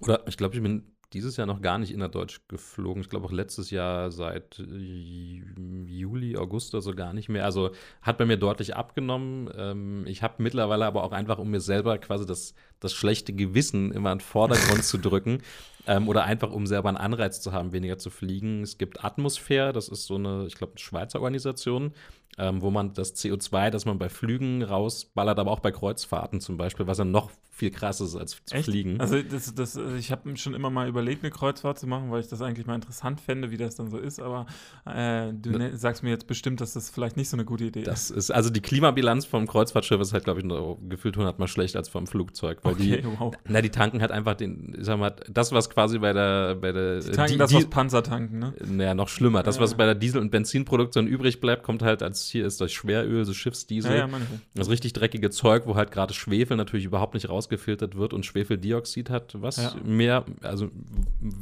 Oder 0.00 0.26
ich 0.26 0.36
glaube, 0.36 0.56
ich 0.56 0.62
bin 0.62 0.93
dieses 1.14 1.36
Jahr 1.36 1.46
noch 1.46 1.62
gar 1.62 1.78
nicht 1.78 1.92
innerdeutsch 1.92 2.40
geflogen. 2.48 3.00
Ich 3.02 3.08
glaube 3.08 3.26
auch 3.26 3.32
letztes 3.32 3.70
Jahr 3.70 4.10
seit 4.10 4.58
äh, 4.58 5.42
Juli, 5.86 6.36
August 6.36 6.74
oder 6.74 6.82
so 6.82 6.94
gar 6.94 7.12
nicht 7.12 7.28
mehr. 7.28 7.44
Also 7.44 7.70
hat 8.02 8.18
bei 8.18 8.26
mir 8.26 8.36
deutlich 8.36 8.76
abgenommen. 8.76 9.48
Ähm, 9.56 10.04
ich 10.06 10.22
habe 10.22 10.42
mittlerweile 10.42 10.84
aber 10.84 11.04
auch 11.04 11.12
einfach, 11.12 11.38
um 11.38 11.50
mir 11.50 11.60
selber 11.60 11.96
quasi 11.98 12.26
das, 12.26 12.54
das 12.80 12.92
schlechte 12.92 13.32
Gewissen 13.32 13.92
immer 13.92 14.12
in 14.12 14.18
den 14.18 14.24
Vordergrund 14.24 14.84
zu 14.84 14.98
drücken 14.98 15.38
ähm, 15.86 16.08
oder 16.08 16.24
einfach, 16.24 16.50
um 16.50 16.66
selber 16.66 16.88
einen 16.88 16.98
Anreiz 16.98 17.40
zu 17.40 17.52
haben, 17.52 17.72
weniger 17.72 17.98
zu 17.98 18.10
fliegen. 18.10 18.62
Es 18.62 18.78
gibt 18.78 19.04
Atmosphäre, 19.04 19.72
das 19.72 19.88
ist 19.88 20.06
so 20.06 20.14
eine, 20.16 20.46
ich 20.46 20.54
glaube, 20.54 20.72
eine 20.74 20.80
Schweizer 20.80 21.20
Organisation, 21.20 21.92
ähm, 22.38 22.62
wo 22.62 22.70
man 22.70 22.92
das 22.94 23.14
CO2, 23.14 23.70
das 23.70 23.84
man 23.84 23.98
bei 23.98 24.08
Flügen 24.08 24.62
rausballert, 24.62 25.38
aber 25.38 25.50
auch 25.50 25.60
bei 25.60 25.70
Kreuzfahrten 25.70 26.40
zum 26.40 26.56
Beispiel, 26.56 26.86
was 26.86 26.98
dann 26.98 27.10
noch 27.12 27.30
viel 27.50 27.70
krasser 27.70 28.04
ist 28.06 28.16
als 28.16 28.44
zu 28.44 28.52
Echt? 28.56 28.64
fliegen. 28.64 29.00
Also, 29.00 29.22
das, 29.22 29.54
das, 29.54 29.76
also 29.76 29.94
ich 29.94 30.10
habe 30.10 30.36
schon 30.36 30.54
immer 30.54 30.70
mal 30.70 30.88
überlegt, 30.88 31.22
eine 31.22 31.30
Kreuzfahrt 31.30 31.78
zu 31.78 31.86
machen, 31.86 32.10
weil 32.10 32.18
ich 32.20 32.26
das 32.26 32.42
eigentlich 32.42 32.66
mal 32.66 32.74
interessant 32.74 33.20
fände, 33.20 33.52
wie 33.52 33.56
das 33.56 33.76
dann 33.76 33.88
so 33.92 33.98
ist. 33.98 34.18
Aber 34.20 34.46
äh, 34.86 35.32
du 35.32 35.50
Ne- 35.50 35.58
ne, 35.70 35.76
sagst 35.76 36.02
mir 36.02 36.10
jetzt 36.10 36.26
bestimmt, 36.26 36.60
dass 36.60 36.72
das 36.72 36.90
vielleicht 36.90 37.16
nicht 37.16 37.28
so 37.28 37.36
eine 37.36 37.44
gute 37.44 37.62
Idee 37.66 37.82
ist. 37.82 37.86
Das 37.86 38.10
ist, 38.10 38.32
also 38.32 38.50
die 38.50 38.60
Klimabilanz 38.60 39.24
vom 39.26 39.46
Kreuzfahrtschiff 39.46 40.00
ist 40.00 40.12
halt, 40.12 40.24
glaube 40.24 40.40
ich, 40.40 40.46
nur 40.46 40.80
gefühlt 40.88 41.16
hundertmal 41.16 41.46
schlecht 41.46 41.76
als 41.76 41.88
vom 41.88 42.08
Flugzeug. 42.08 42.58
Weil 42.64 42.72
Okay, 42.72 43.02
die, 43.02 43.06
wow. 43.20 43.32
na, 43.46 43.62
die 43.62 43.70
tanken 43.70 44.00
halt 44.00 44.10
einfach 44.10 44.34
den, 44.34 44.74
ich 44.76 44.84
sag 44.84 44.98
mal, 44.98 45.14
das, 45.30 45.52
was 45.52 45.70
quasi 45.74 45.98
bei 45.98 46.12
der, 46.12 46.54
bei 46.54 46.72
der, 46.72 47.00
Die 47.00 47.10
tanken 47.10 47.32
die- 47.32 47.38
das, 47.38 47.52
was 47.52 47.66
Panzer 47.66 48.02
tanken, 48.02 48.38
ne? 48.38 48.54
naja, 48.66 48.94
noch 48.94 49.08
schlimmer. 49.08 49.42
Das, 49.42 49.56
Ja. 49.56 49.62
was 49.62 49.74
bei 49.74 49.84
der 49.84 49.94
Diesel- 49.94 50.20
und 50.20 50.30
Benzinproduktion 50.30 51.06
übrig 51.06 51.40
bleibt, 51.40 51.62
kommt 51.64 51.82
halt 51.82 52.02
als 52.02 52.28
hier 52.30 52.46
ist 52.46 52.60
das 52.60 52.72
Schweröl, 52.72 53.24
so 53.24 53.34
Schiffsdiesel. 53.34 53.90
Ja, 53.92 54.06
ja. 54.06 54.08
Das 54.54 54.70
richtig 54.70 54.92
dreckige 54.94 55.30
Zeug, 55.30 55.64
wo 55.66 55.74
halt 55.74 55.90
gerade 55.90 56.14
Schwefel 56.14 56.56
natürlich 56.56 56.86
überhaupt 56.86 57.14
nicht 57.14 57.28
rausgefiltert 57.28 57.96
wird 57.96 58.12
und 58.14 58.24
Schwefeldioxid 58.24 59.10
hat, 59.10 59.34
was 59.40 59.56
Ja. 59.56 59.74
mehr, 59.84 60.24
also 60.42 60.66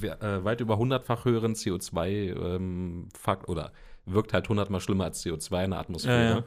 äh, 0.03 0.45
weit 0.45 0.61
über 0.61 0.79
hundertfach 0.79 1.25
höheren 1.25 1.55
CO2-Fakt 1.55 3.49
oder 3.49 3.73
wirkt 4.07 4.33
halt 4.33 4.49
hundertmal 4.49 4.81
schlimmer 4.81 5.05
als 5.05 5.23
CO2 5.25 5.65
in 5.65 5.71
der 5.71 5.81
Atmosphäre. 5.81 6.45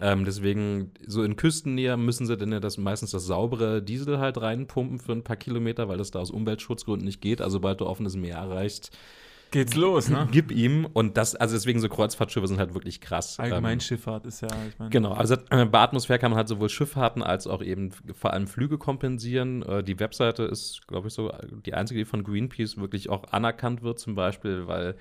Ähm, 0.00 0.24
deswegen, 0.24 0.92
so 1.06 1.22
in 1.22 1.36
Küstennähe 1.36 1.96
müssen 1.96 2.26
sie 2.26 2.36
dann 2.36 2.52
ja 2.52 2.60
das, 2.60 2.78
meistens 2.78 3.10
das 3.10 3.26
saubere 3.26 3.82
Diesel 3.82 4.18
halt 4.18 4.40
reinpumpen 4.40 4.98
für 4.98 5.12
ein 5.12 5.24
paar 5.24 5.36
Kilometer, 5.36 5.88
weil 5.88 5.98
das 5.98 6.10
da 6.10 6.20
aus 6.20 6.30
Umweltschutzgründen 6.30 7.04
nicht 7.04 7.20
geht. 7.20 7.40
Also 7.40 7.54
sobald 7.54 7.80
du 7.80 7.86
offenes 7.86 8.14
Meer 8.14 8.36
erreichst, 8.36 8.96
Geht's 9.50 9.76
los, 9.76 10.10
ne? 10.10 10.28
gib 10.30 10.50
ihm. 10.50 10.86
Und 10.92 11.16
das, 11.16 11.34
also 11.34 11.54
deswegen 11.54 11.80
so 11.80 11.88
Kreuzfahrtschiffe 11.88 12.46
sind 12.46 12.58
halt 12.58 12.74
wirklich 12.74 13.00
krass. 13.00 13.38
Ähm, 13.38 13.44
Allgemeinschifffahrt 13.46 14.26
ist 14.26 14.42
ja, 14.42 14.48
ich 14.68 14.78
meine. 14.78 14.90
Genau, 14.90 15.12
also 15.12 15.36
äh, 15.50 15.64
bei 15.64 15.80
Atmosphäre 15.80 16.18
kann 16.18 16.30
man 16.30 16.36
halt 16.38 16.48
sowohl 16.48 16.68
Schifffahrten 16.68 17.22
als 17.22 17.46
auch 17.46 17.62
eben 17.62 17.90
vor 18.12 18.32
allem 18.34 18.46
Flüge 18.46 18.76
kompensieren. 18.78 19.62
Äh, 19.62 19.82
die 19.82 19.98
Webseite 19.98 20.42
ist, 20.44 20.86
glaube 20.86 21.08
ich, 21.08 21.14
so 21.14 21.32
die 21.64 21.74
einzige, 21.74 22.00
die 22.00 22.04
von 22.04 22.24
Greenpeace 22.24 22.76
wirklich 22.76 23.08
auch 23.08 23.24
anerkannt 23.30 23.82
wird, 23.82 23.98
zum 23.98 24.14
Beispiel, 24.14 24.66
weil 24.66 24.96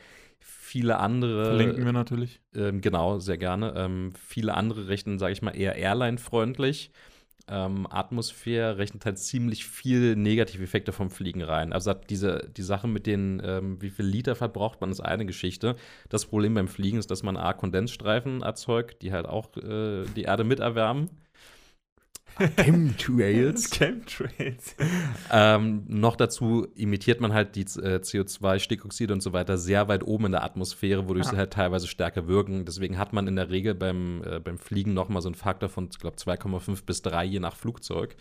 viele 0.68 0.98
andere. 1.00 1.46
Verlinken 1.46 1.86
wir 1.86 1.94
natürlich. 1.94 2.42
Ähm, 2.54 2.82
genau, 2.82 3.20
sehr 3.20 3.38
gerne. 3.38 3.74
Ähm, 3.76 4.14
viele 4.16 4.54
andere 4.54 4.88
rechnen, 4.88 5.18
sage 5.18 5.34
ich 5.34 5.42
mal, 5.42 5.56
eher 5.56 5.76
Airline-freundlich. 5.76 6.92
ähm, 7.50 7.88
Atmosphäre 7.90 8.78
rechnet 8.78 9.06
halt 9.06 9.18
ziemlich 9.20 9.66
viel 9.66 10.16
Negativeffekte 10.16 10.92
vom 10.92 11.10
Fliegen 11.10 11.42
rein. 11.42 11.72
Also 11.72 11.94
diese, 11.94 12.50
die 12.56 12.62
Sache 12.62 12.88
mit 12.88 13.06
den, 13.06 13.42
ähm, 13.44 13.82
wie 13.82 13.90
viel 13.90 14.06
Liter 14.06 14.36
verbraucht 14.36 14.82
man, 14.82 14.92
ist 14.92 15.00
eine 15.00 15.26
Geschichte. 15.26 15.76
Das 16.10 16.26
Problem 16.26 16.56
beim 16.56 16.68
Fliegen 16.68 16.98
ist, 16.98 17.10
dass 17.10 17.24
man 17.24 17.38
A, 17.38 17.54
Kondensstreifen 17.54 18.42
erzeugt, 18.42 19.02
die 19.02 19.14
halt 19.14 19.28
auch 19.28 19.56
äh, 19.58 20.06
die 20.16 20.24
Erde 20.24 20.44
miterwärmen. 20.44 21.10
Chemtrails. 22.38 23.70
Chemtrails. 23.72 24.76
ähm, 25.32 25.84
noch 25.88 26.16
dazu 26.16 26.68
imitiert 26.76 27.22
man 27.22 27.34
halt 27.34 27.56
die 27.56 27.62
äh, 27.62 28.00
CO2, 28.00 28.60
Stickoxide 28.60 29.14
und 29.14 29.22
so 29.22 29.34
weiter 29.34 29.58
sehr 29.58 29.88
weit 29.88 30.04
oben 30.06 30.26
in 30.28 30.32
der 30.32 30.44
Atmosphäre, 30.44 31.08
wodurch 31.08 31.28
ah. 31.28 31.32
sie 31.32 31.38
halt 31.38 31.54
teilweise 31.54 31.88
stärker 31.88 32.28
wirken. 32.28 32.66
Deswegen 32.66 32.98
hat 32.98 33.14
man 33.14 33.28
in 33.28 33.36
der 33.36 33.50
Regel 33.50 33.76
beim, 33.76 34.24
äh, 34.24 34.40
beim 34.40 34.58
Fliegen 34.58 34.94
noch 34.94 35.10
mal 35.10 35.22
so 35.22 35.30
einen 35.30 35.36
Faktor 35.36 35.70
von, 35.70 35.90
ich 35.92 36.00
glaube, 36.00 36.18
2,5 36.18 36.86
bis 36.86 37.02
3 37.02 37.26
je 37.26 37.40
nach 37.40 37.56
Flugzeug. 37.56 38.16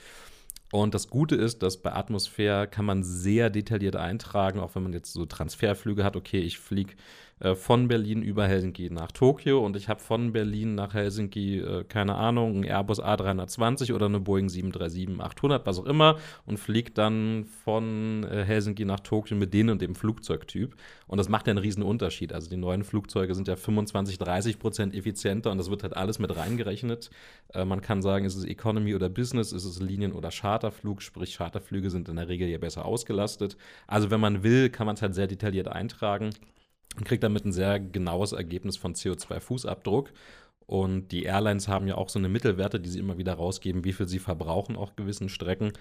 Und 0.72 0.94
das 0.94 1.08
Gute 1.08 1.36
ist, 1.36 1.62
dass 1.62 1.76
bei 1.76 1.92
Atmosphäre 1.92 2.66
kann 2.66 2.84
man 2.84 3.04
sehr 3.04 3.50
detailliert 3.50 3.96
eintragen, 3.96 4.58
auch 4.58 4.74
wenn 4.74 4.82
man 4.82 4.92
jetzt 4.92 5.12
so 5.12 5.24
Transferflüge 5.24 6.02
hat. 6.02 6.16
Okay, 6.16 6.40
ich 6.40 6.58
fliege 6.58 6.94
äh, 7.40 7.54
von 7.54 7.86
Berlin 7.88 8.22
über 8.22 8.46
Helsinki 8.46 8.88
nach 8.90 9.12
Tokio 9.12 9.64
und 9.64 9.76
ich 9.76 9.90
habe 9.90 10.00
von 10.00 10.32
Berlin 10.32 10.74
nach 10.74 10.94
Helsinki, 10.94 11.58
äh, 11.58 11.84
keine 11.84 12.14
Ahnung, 12.14 12.58
ein 12.58 12.64
Airbus 12.64 13.02
A320 13.02 13.92
oder 13.92 14.06
eine 14.06 14.20
Boeing 14.20 14.46
737-800, 14.46 15.60
was 15.64 15.78
auch 15.78 15.84
immer, 15.84 16.16
und 16.46 16.58
fliege 16.58 16.92
dann 16.92 17.44
von 17.64 18.24
äh, 18.24 18.42
Helsinki 18.44 18.86
nach 18.86 19.00
Tokio 19.00 19.36
mit 19.36 19.52
dem 19.52 19.68
und 19.68 19.82
dem 19.82 19.94
Flugzeugtyp. 19.94 20.76
Und 21.06 21.18
das 21.18 21.28
macht 21.28 21.46
ja 21.46 21.50
einen 21.50 21.58
riesen 21.58 21.82
Unterschied. 21.82 22.32
Also 22.32 22.48
die 22.48 22.56
neuen 22.56 22.84
Flugzeuge 22.84 23.34
sind 23.34 23.48
ja 23.48 23.56
25, 23.56 24.18
30 24.18 24.58
Prozent 24.58 24.94
effizienter 24.94 25.50
und 25.50 25.58
das 25.58 25.68
wird 25.68 25.82
halt 25.82 25.94
alles 25.94 26.18
mit 26.18 26.34
reingerechnet. 26.34 27.10
Äh, 27.52 27.66
man 27.66 27.82
kann 27.82 28.00
sagen, 28.00 28.24
ist 28.24 28.36
es 28.36 28.44
Economy 28.44 28.94
oder 28.94 29.10
Business, 29.10 29.52
ist 29.52 29.64
es 29.64 29.80
Linien- 29.80 30.12
oder 30.12 30.30
Charterflug, 30.30 31.02
sprich 31.02 31.36
Charterflüge 31.36 31.90
sind 31.90 32.08
in 32.08 32.16
der 32.16 32.28
Regel 32.28 32.48
ja 32.48 32.56
besser 32.56 32.86
ausgelastet. 32.86 33.58
Also 33.86 34.10
wenn 34.10 34.20
man 34.20 34.42
will, 34.42 34.70
kann 34.70 34.86
man 34.86 34.94
es 34.94 35.02
halt 35.02 35.14
sehr 35.14 35.26
detailliert 35.26 35.68
eintragen 35.68 36.30
und 36.96 37.04
kriegt 37.04 37.22
damit 37.22 37.44
ein 37.44 37.52
sehr 37.52 37.80
genaues 37.80 38.32
Ergebnis 38.32 38.76
von 38.76 38.94
CO2-Fußabdruck. 38.94 40.08
Und 40.66 41.12
die 41.12 41.22
Airlines 41.22 41.68
haben 41.68 41.86
ja 41.86 41.94
auch 41.94 42.08
so 42.08 42.18
eine 42.18 42.28
Mittelwerte, 42.28 42.80
die 42.80 42.88
sie 42.88 42.98
immer 42.98 43.18
wieder 43.18 43.34
rausgeben, 43.34 43.84
wie 43.84 43.92
viel 43.92 44.08
sie 44.08 44.18
verbrauchen 44.18 44.74
auf 44.74 44.96
gewissen 44.96 45.28
Strecken. 45.28 45.72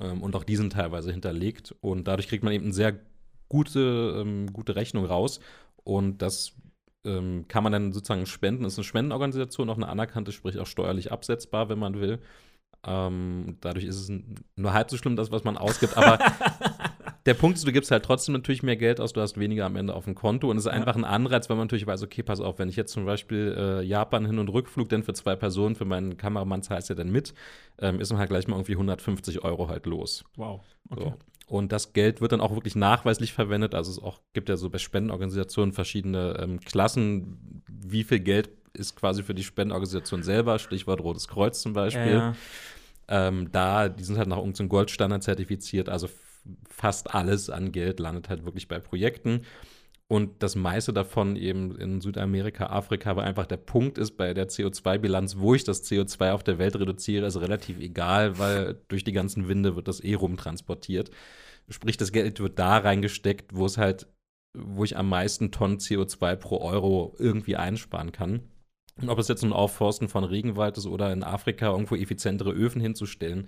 Ähm, 0.00 0.22
und 0.22 0.36
auch 0.36 0.44
die 0.44 0.56
sind 0.56 0.74
teilweise 0.74 1.10
hinterlegt. 1.10 1.74
Und 1.80 2.06
dadurch 2.08 2.28
kriegt 2.28 2.44
man 2.44 2.52
eben 2.52 2.64
eine 2.64 2.74
sehr 2.74 2.98
gute, 3.48 4.20
ähm, 4.20 4.52
gute 4.52 4.76
Rechnung 4.76 5.06
raus. 5.06 5.40
Und 5.82 6.20
das 6.20 6.52
ähm, 7.06 7.46
kann 7.48 7.62
man 7.62 7.72
dann 7.72 7.92
sozusagen 7.92 8.26
spenden. 8.26 8.64
Das 8.64 8.74
ist 8.74 8.78
eine 8.78 8.84
Spendenorganisation, 8.84 9.70
auch 9.70 9.76
eine 9.76 9.88
anerkannte, 9.88 10.32
sprich 10.32 10.58
auch 10.58 10.66
steuerlich 10.66 11.10
absetzbar, 11.10 11.70
wenn 11.70 11.78
man 11.78 12.00
will. 12.00 12.18
Dadurch 12.80 13.84
ist 13.84 13.96
es 13.96 14.12
nur 14.54 14.72
halb 14.72 14.88
so 14.88 14.96
schlimm, 14.96 15.16
das, 15.16 15.32
was 15.32 15.42
man 15.42 15.58
ausgibt. 15.58 15.96
Aber 15.96 16.18
der 17.28 17.34
Punkt 17.34 17.58
ist, 17.58 17.66
du 17.66 17.72
gibst 17.72 17.90
halt 17.90 18.04
trotzdem 18.04 18.32
natürlich 18.32 18.62
mehr 18.62 18.76
Geld 18.76 19.00
aus, 19.00 19.12
du 19.12 19.20
hast 19.20 19.38
weniger 19.38 19.66
am 19.66 19.76
Ende 19.76 19.94
auf 19.94 20.04
dem 20.04 20.14
Konto 20.14 20.50
und 20.50 20.56
es 20.56 20.64
ist 20.64 20.72
ja. 20.72 20.72
einfach 20.72 20.96
ein 20.96 21.04
Anreiz, 21.04 21.50
weil 21.50 21.58
man 21.58 21.66
natürlich 21.66 21.86
weiß, 21.86 22.02
okay, 22.02 22.22
pass 22.22 22.40
auf, 22.40 22.58
wenn 22.58 22.70
ich 22.70 22.76
jetzt 22.76 22.90
zum 22.90 23.04
Beispiel 23.04 23.54
äh, 23.56 23.82
Japan 23.82 24.24
Hin- 24.24 24.38
und 24.38 24.48
Rückflug 24.48 24.88
denn 24.88 25.02
für 25.02 25.12
zwei 25.12 25.36
Personen, 25.36 25.74
für 25.74 25.84
meinen 25.84 26.16
Kameramann 26.16 26.62
zahlst 26.62 26.88
ja 26.88 26.94
dann 26.94 27.10
mit, 27.10 27.34
ähm, 27.80 28.00
ist 28.00 28.10
man 28.10 28.18
halt 28.18 28.30
gleich 28.30 28.48
mal 28.48 28.56
irgendwie 28.56 28.72
150 28.72 29.44
Euro 29.44 29.68
halt 29.68 29.84
los. 29.84 30.24
Wow. 30.36 30.62
Okay. 30.88 31.02
So. 31.02 31.54
Und 31.54 31.70
das 31.70 31.92
Geld 31.92 32.22
wird 32.22 32.32
dann 32.32 32.40
auch 32.40 32.54
wirklich 32.54 32.76
nachweislich 32.76 33.34
verwendet. 33.34 33.74
Also 33.74 33.90
es 33.90 34.02
auch, 34.02 34.20
gibt 34.32 34.48
ja 34.48 34.56
so 34.56 34.70
bei 34.70 34.78
Spendenorganisationen 34.78 35.74
verschiedene 35.74 36.38
ähm, 36.40 36.60
Klassen, 36.60 37.62
wie 37.68 38.04
viel 38.04 38.20
Geld 38.20 38.48
ist 38.72 38.96
quasi 38.96 39.22
für 39.22 39.34
die 39.34 39.44
Spendenorganisation 39.44 40.22
selber, 40.22 40.58
Stichwort 40.58 41.02
Rotes 41.02 41.28
Kreuz 41.28 41.60
zum 41.60 41.74
Beispiel. 41.74 42.12
Ja. 42.12 42.34
Ähm, 43.08 43.50
da, 43.52 43.88
die 43.88 44.04
sind 44.04 44.16
halt 44.16 44.28
nach 44.28 44.38
irgendeinem 44.38 44.68
Goldstandard 44.70 45.22
zertifiziert, 45.22 45.88
also 45.88 46.08
fast 46.78 47.14
alles 47.14 47.50
an 47.50 47.72
Geld 47.72 48.00
landet 48.00 48.28
halt 48.28 48.44
wirklich 48.44 48.68
bei 48.68 48.78
Projekten. 48.78 49.42
Und 50.10 50.42
das 50.42 50.56
meiste 50.56 50.94
davon 50.94 51.36
eben 51.36 51.76
in 51.76 52.00
Südamerika, 52.00 52.68
Afrika, 52.68 53.14
weil 53.16 53.26
einfach 53.26 53.44
der 53.44 53.58
Punkt 53.58 53.98
ist, 53.98 54.16
bei 54.16 54.32
der 54.32 54.48
CO2-Bilanz, 54.48 55.36
wo 55.36 55.54
ich 55.54 55.64
das 55.64 55.84
CO2 55.84 56.32
auf 56.32 56.42
der 56.42 56.58
Welt 56.58 56.76
reduziere, 56.76 57.26
ist 57.26 57.38
relativ 57.38 57.78
egal, 57.78 58.38
weil 58.38 58.80
durch 58.88 59.04
die 59.04 59.12
ganzen 59.12 59.48
Winde 59.48 59.76
wird 59.76 59.86
das 59.86 60.02
eh 60.02 60.14
rumtransportiert. 60.14 61.10
Sprich, 61.68 61.98
das 61.98 62.12
Geld 62.12 62.40
wird 62.40 62.58
da 62.58 62.78
reingesteckt, 62.78 63.54
wo 63.54 63.66
es 63.66 63.76
halt, 63.76 64.06
wo 64.56 64.82
ich 64.82 64.96
am 64.96 65.10
meisten 65.10 65.50
Tonnen 65.50 65.76
CO2 65.76 66.36
pro 66.36 66.62
Euro 66.62 67.14
irgendwie 67.18 67.56
einsparen 67.56 68.10
kann. 68.10 68.48
Und 69.00 69.10
ob 69.10 69.18
es 69.18 69.28
jetzt 69.28 69.44
ein 69.44 69.52
Aufforsten 69.52 70.08
von 70.08 70.24
Regenwald 70.24 70.78
ist 70.78 70.86
oder 70.86 71.12
in 71.12 71.22
Afrika 71.22 71.70
irgendwo 71.70 71.96
effizientere 71.96 72.52
Öfen 72.52 72.80
hinzustellen. 72.80 73.46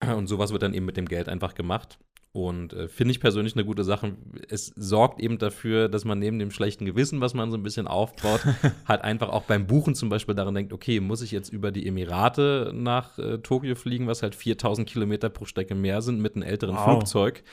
Und 0.16 0.26
sowas 0.26 0.50
wird 0.50 0.62
dann 0.62 0.74
eben 0.74 0.86
mit 0.86 0.96
dem 0.96 1.06
Geld 1.06 1.28
einfach 1.28 1.54
gemacht. 1.54 1.98
Und 2.34 2.72
äh, 2.72 2.88
finde 2.88 3.12
ich 3.12 3.20
persönlich 3.20 3.54
eine 3.54 3.64
gute 3.64 3.84
Sache. 3.84 4.16
Es 4.48 4.72
sorgt 4.74 5.20
eben 5.20 5.38
dafür, 5.38 5.88
dass 5.88 6.04
man 6.04 6.18
neben 6.18 6.40
dem 6.40 6.50
schlechten 6.50 6.84
Gewissen, 6.84 7.20
was 7.20 7.32
man 7.32 7.52
so 7.52 7.56
ein 7.56 7.62
bisschen 7.62 7.86
aufbaut, 7.86 8.40
halt 8.88 9.02
einfach 9.02 9.28
auch 9.28 9.44
beim 9.44 9.68
Buchen 9.68 9.94
zum 9.94 10.08
Beispiel 10.08 10.34
daran 10.34 10.52
denkt, 10.52 10.72
okay, 10.72 10.98
muss 10.98 11.22
ich 11.22 11.30
jetzt 11.30 11.52
über 11.52 11.70
die 11.70 11.86
Emirate 11.86 12.72
nach 12.74 13.20
äh, 13.20 13.38
Tokio 13.38 13.76
fliegen, 13.76 14.08
was 14.08 14.24
halt 14.24 14.34
4000 14.34 14.88
Kilometer 14.88 15.28
pro 15.28 15.44
Strecke 15.44 15.76
mehr 15.76 16.02
sind 16.02 16.20
mit 16.20 16.34
einem 16.34 16.42
älteren 16.42 16.74
wow. 16.74 16.82
Flugzeug. 16.82 17.44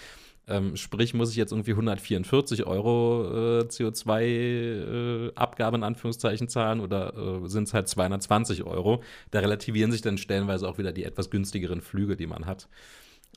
Ähm, 0.47 0.75
sprich, 0.75 1.13
muss 1.13 1.29
ich 1.29 1.35
jetzt 1.35 1.51
irgendwie 1.51 1.73
144 1.73 2.65
Euro 2.65 3.59
äh, 3.59 3.65
CO2-Abgabe 3.65 5.75
äh, 5.75 5.77
in 5.77 5.83
Anführungszeichen 5.83 6.47
zahlen 6.47 6.79
oder 6.79 7.43
äh, 7.43 7.47
sind 7.47 7.67
es 7.67 7.75
halt 7.75 7.87
220 7.87 8.63
Euro? 8.63 9.03
Da 9.29 9.41
relativieren 9.41 9.91
sich 9.91 10.01
dann 10.01 10.17
stellenweise 10.17 10.67
auch 10.67 10.79
wieder 10.79 10.91
die 10.91 11.03
etwas 11.03 11.29
günstigeren 11.29 11.81
Flüge, 11.81 12.17
die 12.17 12.25
man 12.25 12.47
hat. 12.47 12.67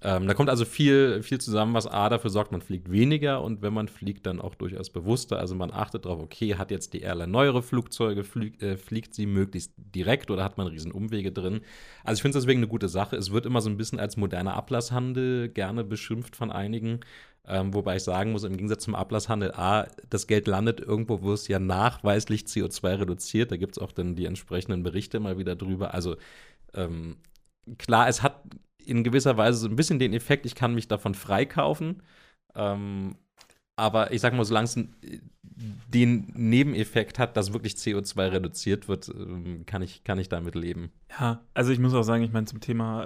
Ähm, 0.03 0.27
da 0.27 0.35
kommt 0.35 0.51
also 0.51 0.65
viel, 0.65 1.23
viel 1.23 1.41
zusammen, 1.41 1.73
was 1.73 1.87
A 1.87 2.09
dafür 2.09 2.29
sorgt, 2.29 2.53
man 2.53 2.61
fliegt 2.61 2.91
weniger 2.91 3.43
und 3.43 3.63
wenn 3.63 3.73
man 3.73 3.89
fliegt, 3.89 4.27
dann 4.27 4.41
auch 4.41 4.55
durchaus 4.55 4.91
bewusster. 4.91 5.39
Also 5.39 5.55
man 5.55 5.71
achtet 5.71 6.05
darauf, 6.05 6.21
okay, 6.21 6.57
hat 6.57 6.71
jetzt 6.71 6.93
die 6.93 7.01
Airline 7.01 7.31
neuere 7.31 7.63
Flugzeuge, 7.63 8.25
flieg, 8.25 8.61
äh, 8.63 8.77
fliegt 8.77 9.15
sie 9.15 9.27
möglichst 9.27 9.73
direkt 9.77 10.31
oder 10.31 10.45
hat 10.45 10.59
man 10.59 10.67
riesen 10.67 10.93
Umwege 10.93 11.33
drin. 11.33 11.61
Also 12.03 12.19
ich 12.19 12.23
finde 12.23 12.37
es 12.37 12.45
deswegen 12.45 12.61
eine 12.61 12.69
gute 12.69 12.89
Sache. 12.89 13.17
Es 13.17 13.33
wird 13.33 13.47
immer 13.47 13.61
so 13.61 13.71
ein 13.71 13.77
bisschen 13.77 13.99
als 13.99 14.17
moderner 14.17 14.55
Ablasshandel 14.55 15.49
gerne 15.49 15.85
beschimpft 15.85 16.37
von 16.37 16.51
einigen. 16.51 17.01
Ähm, 17.47 17.75
wobei 17.75 17.97
ich 17.97 18.03
sagen 18.03 18.33
muss, 18.33 18.45
im 18.45 18.57
Gegensatz 18.57 18.85
zum 18.85 18.95
Ablasshandel, 18.95 19.53
A, 19.53 19.87
das 20.09 20.27
Geld 20.27 20.47
landet 20.47 20.81
irgendwo, 20.81 21.23
wo 21.23 21.33
es 21.33 21.47
ja 21.47 21.59
nachweislich 21.59 22.43
CO2 22.43 23.01
reduziert. 23.01 23.53
Da 23.53 23.57
gibt 23.57 23.77
es 23.77 23.83
auch 23.83 23.93
dann 23.93 24.17
die 24.17 24.25
entsprechenden 24.27 24.83
Berichte 24.83 25.21
mal 25.21 25.39
wieder 25.39 25.55
drüber. 25.55 25.95
Also 25.95 26.17
ähm, 26.75 27.17
klar, 27.79 28.09
es 28.09 28.23
hat 28.23 28.43
in 28.87 29.05
gewisser 29.05 29.37
Weise 29.37 29.59
so 29.59 29.68
ein 29.68 29.76
bisschen 29.76 29.99
den 29.99 30.12
Effekt, 30.12 30.47
ich 30.47 30.55
kann 30.55 30.74
mich 30.74 30.89
davon 30.89 31.14
freikaufen. 31.14 32.03
Ähm, 32.55 33.16
aber 33.76 34.12
ich 34.12 34.20
sag 34.20 34.35
mal, 34.35 34.45
solange 34.45 34.64
es 34.64 34.78
den 35.57 36.32
Nebeneffekt 36.35 37.18
hat, 37.18 37.37
dass 37.37 37.53
wirklich 37.53 37.74
CO2 37.74 38.32
reduziert 38.32 38.89
wird, 38.89 39.09
ähm, 39.09 39.64
kann 39.66 39.82
ich, 39.82 40.05
kann 40.05 40.18
ich 40.18 40.28
damit 40.28 40.55
leben. 40.55 40.91
Ja, 41.18 41.43
also 41.55 41.72
ich 41.72 41.78
muss 41.78 41.95
auch 41.95 42.03
sagen, 42.03 42.22
ich 42.22 42.32
meine, 42.32 42.47
zum 42.47 42.61
Thema 42.61 43.05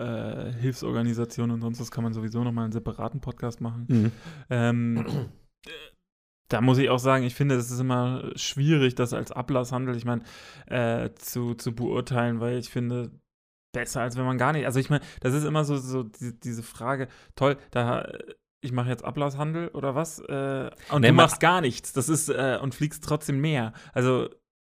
äh, 0.49 0.53
Hilfsorganisation 0.53 1.51
und 1.51 1.61
sonst 1.61 1.81
was 1.81 1.91
kann 1.91 2.05
man 2.05 2.13
sowieso 2.13 2.45
nochmal 2.45 2.65
einen 2.65 2.73
separaten 2.73 3.21
Podcast 3.21 3.61
machen. 3.61 3.87
Mhm. 3.89 4.13
Ähm, 4.51 5.07
da 6.49 6.61
muss 6.63 6.79
ich 6.79 6.89
auch 6.89 6.99
sagen, 6.99 7.25
ich 7.25 7.35
finde, 7.35 7.57
es 7.57 7.71
ist 7.71 7.81
immer 7.81 8.31
schwierig, 8.35 8.95
das 8.95 9.13
als 9.13 9.33
Ablasshandel, 9.33 9.97
ich 9.97 10.07
meine, 10.07 10.23
äh, 10.67 11.11
zu, 11.15 11.55
zu 11.55 11.75
beurteilen, 11.75 12.41
weil 12.41 12.59
ich 12.59 12.71
finde, 12.71 13.11
besser, 13.73 14.03
als 14.03 14.17
wenn 14.17 14.25
man 14.25 14.39
gar 14.39 14.53
nicht. 14.53 14.67
Also 14.67 14.81
ich 14.81 14.91
meine, 14.91 15.05
das 15.21 15.35
ist 15.35 15.45
immer 15.45 15.65
so, 15.65 15.77
so 15.77 16.03
die, 16.03 16.39
diese 16.39 16.63
Frage, 16.63 17.09
toll, 17.35 17.57
da 17.71 18.07
ich 18.61 18.73
mache 18.73 18.89
jetzt 18.89 19.05
Ablasshandel 19.05 19.69
oder 19.69 19.95
was? 19.95 20.19
Äh, 20.21 20.71
und 20.91 21.03
nee, 21.03 21.09
du 21.09 21.15
machst 21.15 21.41
gar 21.41 21.61
nichts. 21.61 21.93
Das 21.93 22.09
ist 22.09 22.29
äh, 22.29 22.59
und 22.61 22.75
fliegst 22.75 23.05
trotzdem 23.05 23.41
mehr. 23.41 23.73
Also 23.93 24.31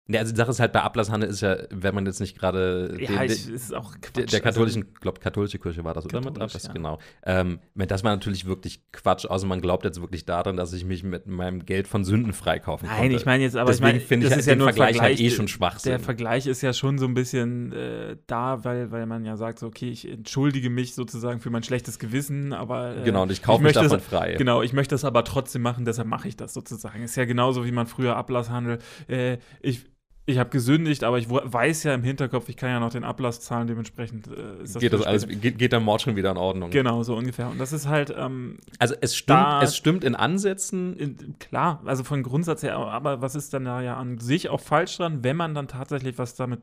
ja, 0.08 0.20
also 0.20 0.34
die 0.34 0.38
Sache 0.38 0.52
ist 0.52 0.60
halt, 0.60 0.74
bei 0.74 0.82
Ablasshandel 0.82 1.30
ist 1.30 1.42
ja, 1.42 1.58
wenn 1.70 1.94
man 1.94 2.06
jetzt 2.06 2.20
nicht 2.20 2.38
gerade 2.38 2.98
ja, 3.00 3.24
ich, 3.24 3.48
ist 3.48 3.74
auch 3.74 3.94
Quatsch. 4.02 4.34
der 4.34 4.42
katholischen, 4.42 4.84
also, 4.84 5.00
glaube 5.00 5.20
katholische 5.20 5.60
Kirche 5.60 5.84
war 5.84 5.94
das, 5.94 6.06
oder? 6.06 6.20
Mit 6.20 6.40
Ablass, 6.40 6.64
ja. 6.64 6.74
genau. 6.74 7.00
Ähm, 7.24 7.60
das 7.76 8.04
war 8.04 8.12
natürlich 8.12 8.46
wirklich 8.46 8.84
Quatsch, 8.92 9.26
außer 9.26 9.46
man 9.46 9.62
glaubt 9.62 9.86
jetzt 9.86 10.02
wirklich 10.02 10.26
daran, 10.26 10.58
dass 10.58 10.74
ich 10.74 10.86
mich 10.86 11.04
mit 11.04 11.28
meinem 11.28 11.66
Geld 11.66 11.88
von 11.88 12.04
Sünden 12.04 12.34
freikaufen 12.34 12.90
kann. 12.90 12.98
Nein, 12.98 13.12
ich 13.12 13.26
meine 13.26 13.44
jetzt, 13.44 13.56
aber 13.56 13.72
Deswegen 13.72 13.98
ich 13.98 14.04
finde 14.04 14.28
ich 14.28 14.36
ist 14.36 14.48
ja 14.48 14.56
den 14.56 14.64
Vergleich, 14.64 14.98
Vergleich 14.98 15.20
halt 15.20 15.20
eh 15.20 15.30
schon 15.30 15.48
schwach. 15.48 15.80
Der 15.82 16.00
Vergleich 16.00 16.48
ist 16.48 16.62
ja 16.62 16.74
schon 16.74 16.98
so 16.98 17.06
ein 17.06 17.14
bisschen 17.14 17.72
äh, 17.72 18.18
da, 18.28 18.64
weil, 18.64 18.92
weil 18.92 19.06
man 19.06 19.24
ja 19.24 19.38
sagt, 19.38 19.60
so, 19.60 19.68
okay, 19.68 19.90
ich 19.90 20.10
entschuldige 20.10 20.70
mich 20.72 20.96
sozusagen 20.96 21.40
für 21.40 21.52
mein 21.52 21.64
schlechtes 21.64 22.00
Gewissen, 22.00 22.54
aber 22.54 22.98
äh, 22.98 23.04
Genau, 23.04 23.24
und 23.24 23.32
ich 23.32 23.44
kaufe 23.44 23.64
mich 23.64 23.74
davon 23.74 23.92
das, 23.92 24.04
frei. 24.04 24.34
Genau, 24.34 24.64
ich 24.64 24.74
möchte 24.74 24.96
das 24.96 25.06
aber 25.06 25.24
trotzdem 25.24 25.62
machen, 25.62 25.86
deshalb 25.86 26.08
mache 26.08 26.28
ich 26.28 26.36
das 26.36 26.54
sozusagen. 26.54 27.04
Ist 27.04 27.16
ja 27.16 27.26
genauso, 27.26 27.66
wie 27.66 27.72
man 27.72 27.86
früher 27.86 28.16
Ablasshandel, 28.16 28.80
äh, 29.08 29.38
ich 29.62 29.92
ich 30.32 30.40
habe 30.40 30.50
gesündigt, 30.50 31.04
aber 31.04 31.18
ich 31.18 31.30
weiß 31.30 31.84
ja 31.84 31.94
im 31.94 32.04
Hinterkopf, 32.04 32.50
ich 32.50 32.58
kann 32.58 32.70
ja 32.70 32.80
noch 32.80 32.92
den 32.92 33.04
Ablass 33.04 33.42
zahlen, 33.42 33.68
dementsprechend 33.68 34.28
äh, 34.28 34.64
ist 34.64 34.76
das 34.76 34.82
geht 34.82 34.94
das 34.94 35.04
alles, 35.04 35.28
geht, 35.28 35.58
geht, 35.58 35.72
der 35.72 35.80
Mord 35.80 36.02
schon 36.02 36.16
wieder 36.16 36.32
in 36.32 36.38
Ordnung. 36.38 36.72
Genau, 36.72 37.04
so 37.04 37.16
ungefähr. 37.16 37.50
Und 37.50 37.60
das 37.60 37.74
ist 37.74 37.88
halt. 37.88 38.14
Ähm, 38.18 38.58
also 38.80 38.96
es 39.02 39.16
stimmt, 39.16 39.62
es 39.62 39.76
stimmt 39.76 40.04
in 40.04 40.16
Ansätzen. 40.16 40.96
In, 40.98 41.36
klar, 41.40 41.82
also 41.86 42.04
von 42.04 42.24
Grundsatz 42.24 42.64
her, 42.64 42.78
aber 42.78 43.22
was 43.22 43.36
ist 43.36 43.54
dann 43.54 43.66
da 43.66 43.82
ja 43.82 43.98
an 43.98 44.18
sich 44.18 44.50
auch 44.50 44.60
falsch 44.62 44.98
dran, 44.98 45.24
wenn 45.24 45.36
man 45.36 45.54
dann 45.54 45.68
tatsächlich 45.68 46.18
was 46.18 46.36
damit 46.36 46.62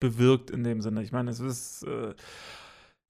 bewirkt 0.00 0.50
in 0.50 0.64
dem 0.64 0.80
Sinne. 0.80 1.02
Ich 1.02 1.12
meine, 1.12 1.30
es 1.30 1.40
ist 1.40 1.82
äh, 1.84 2.14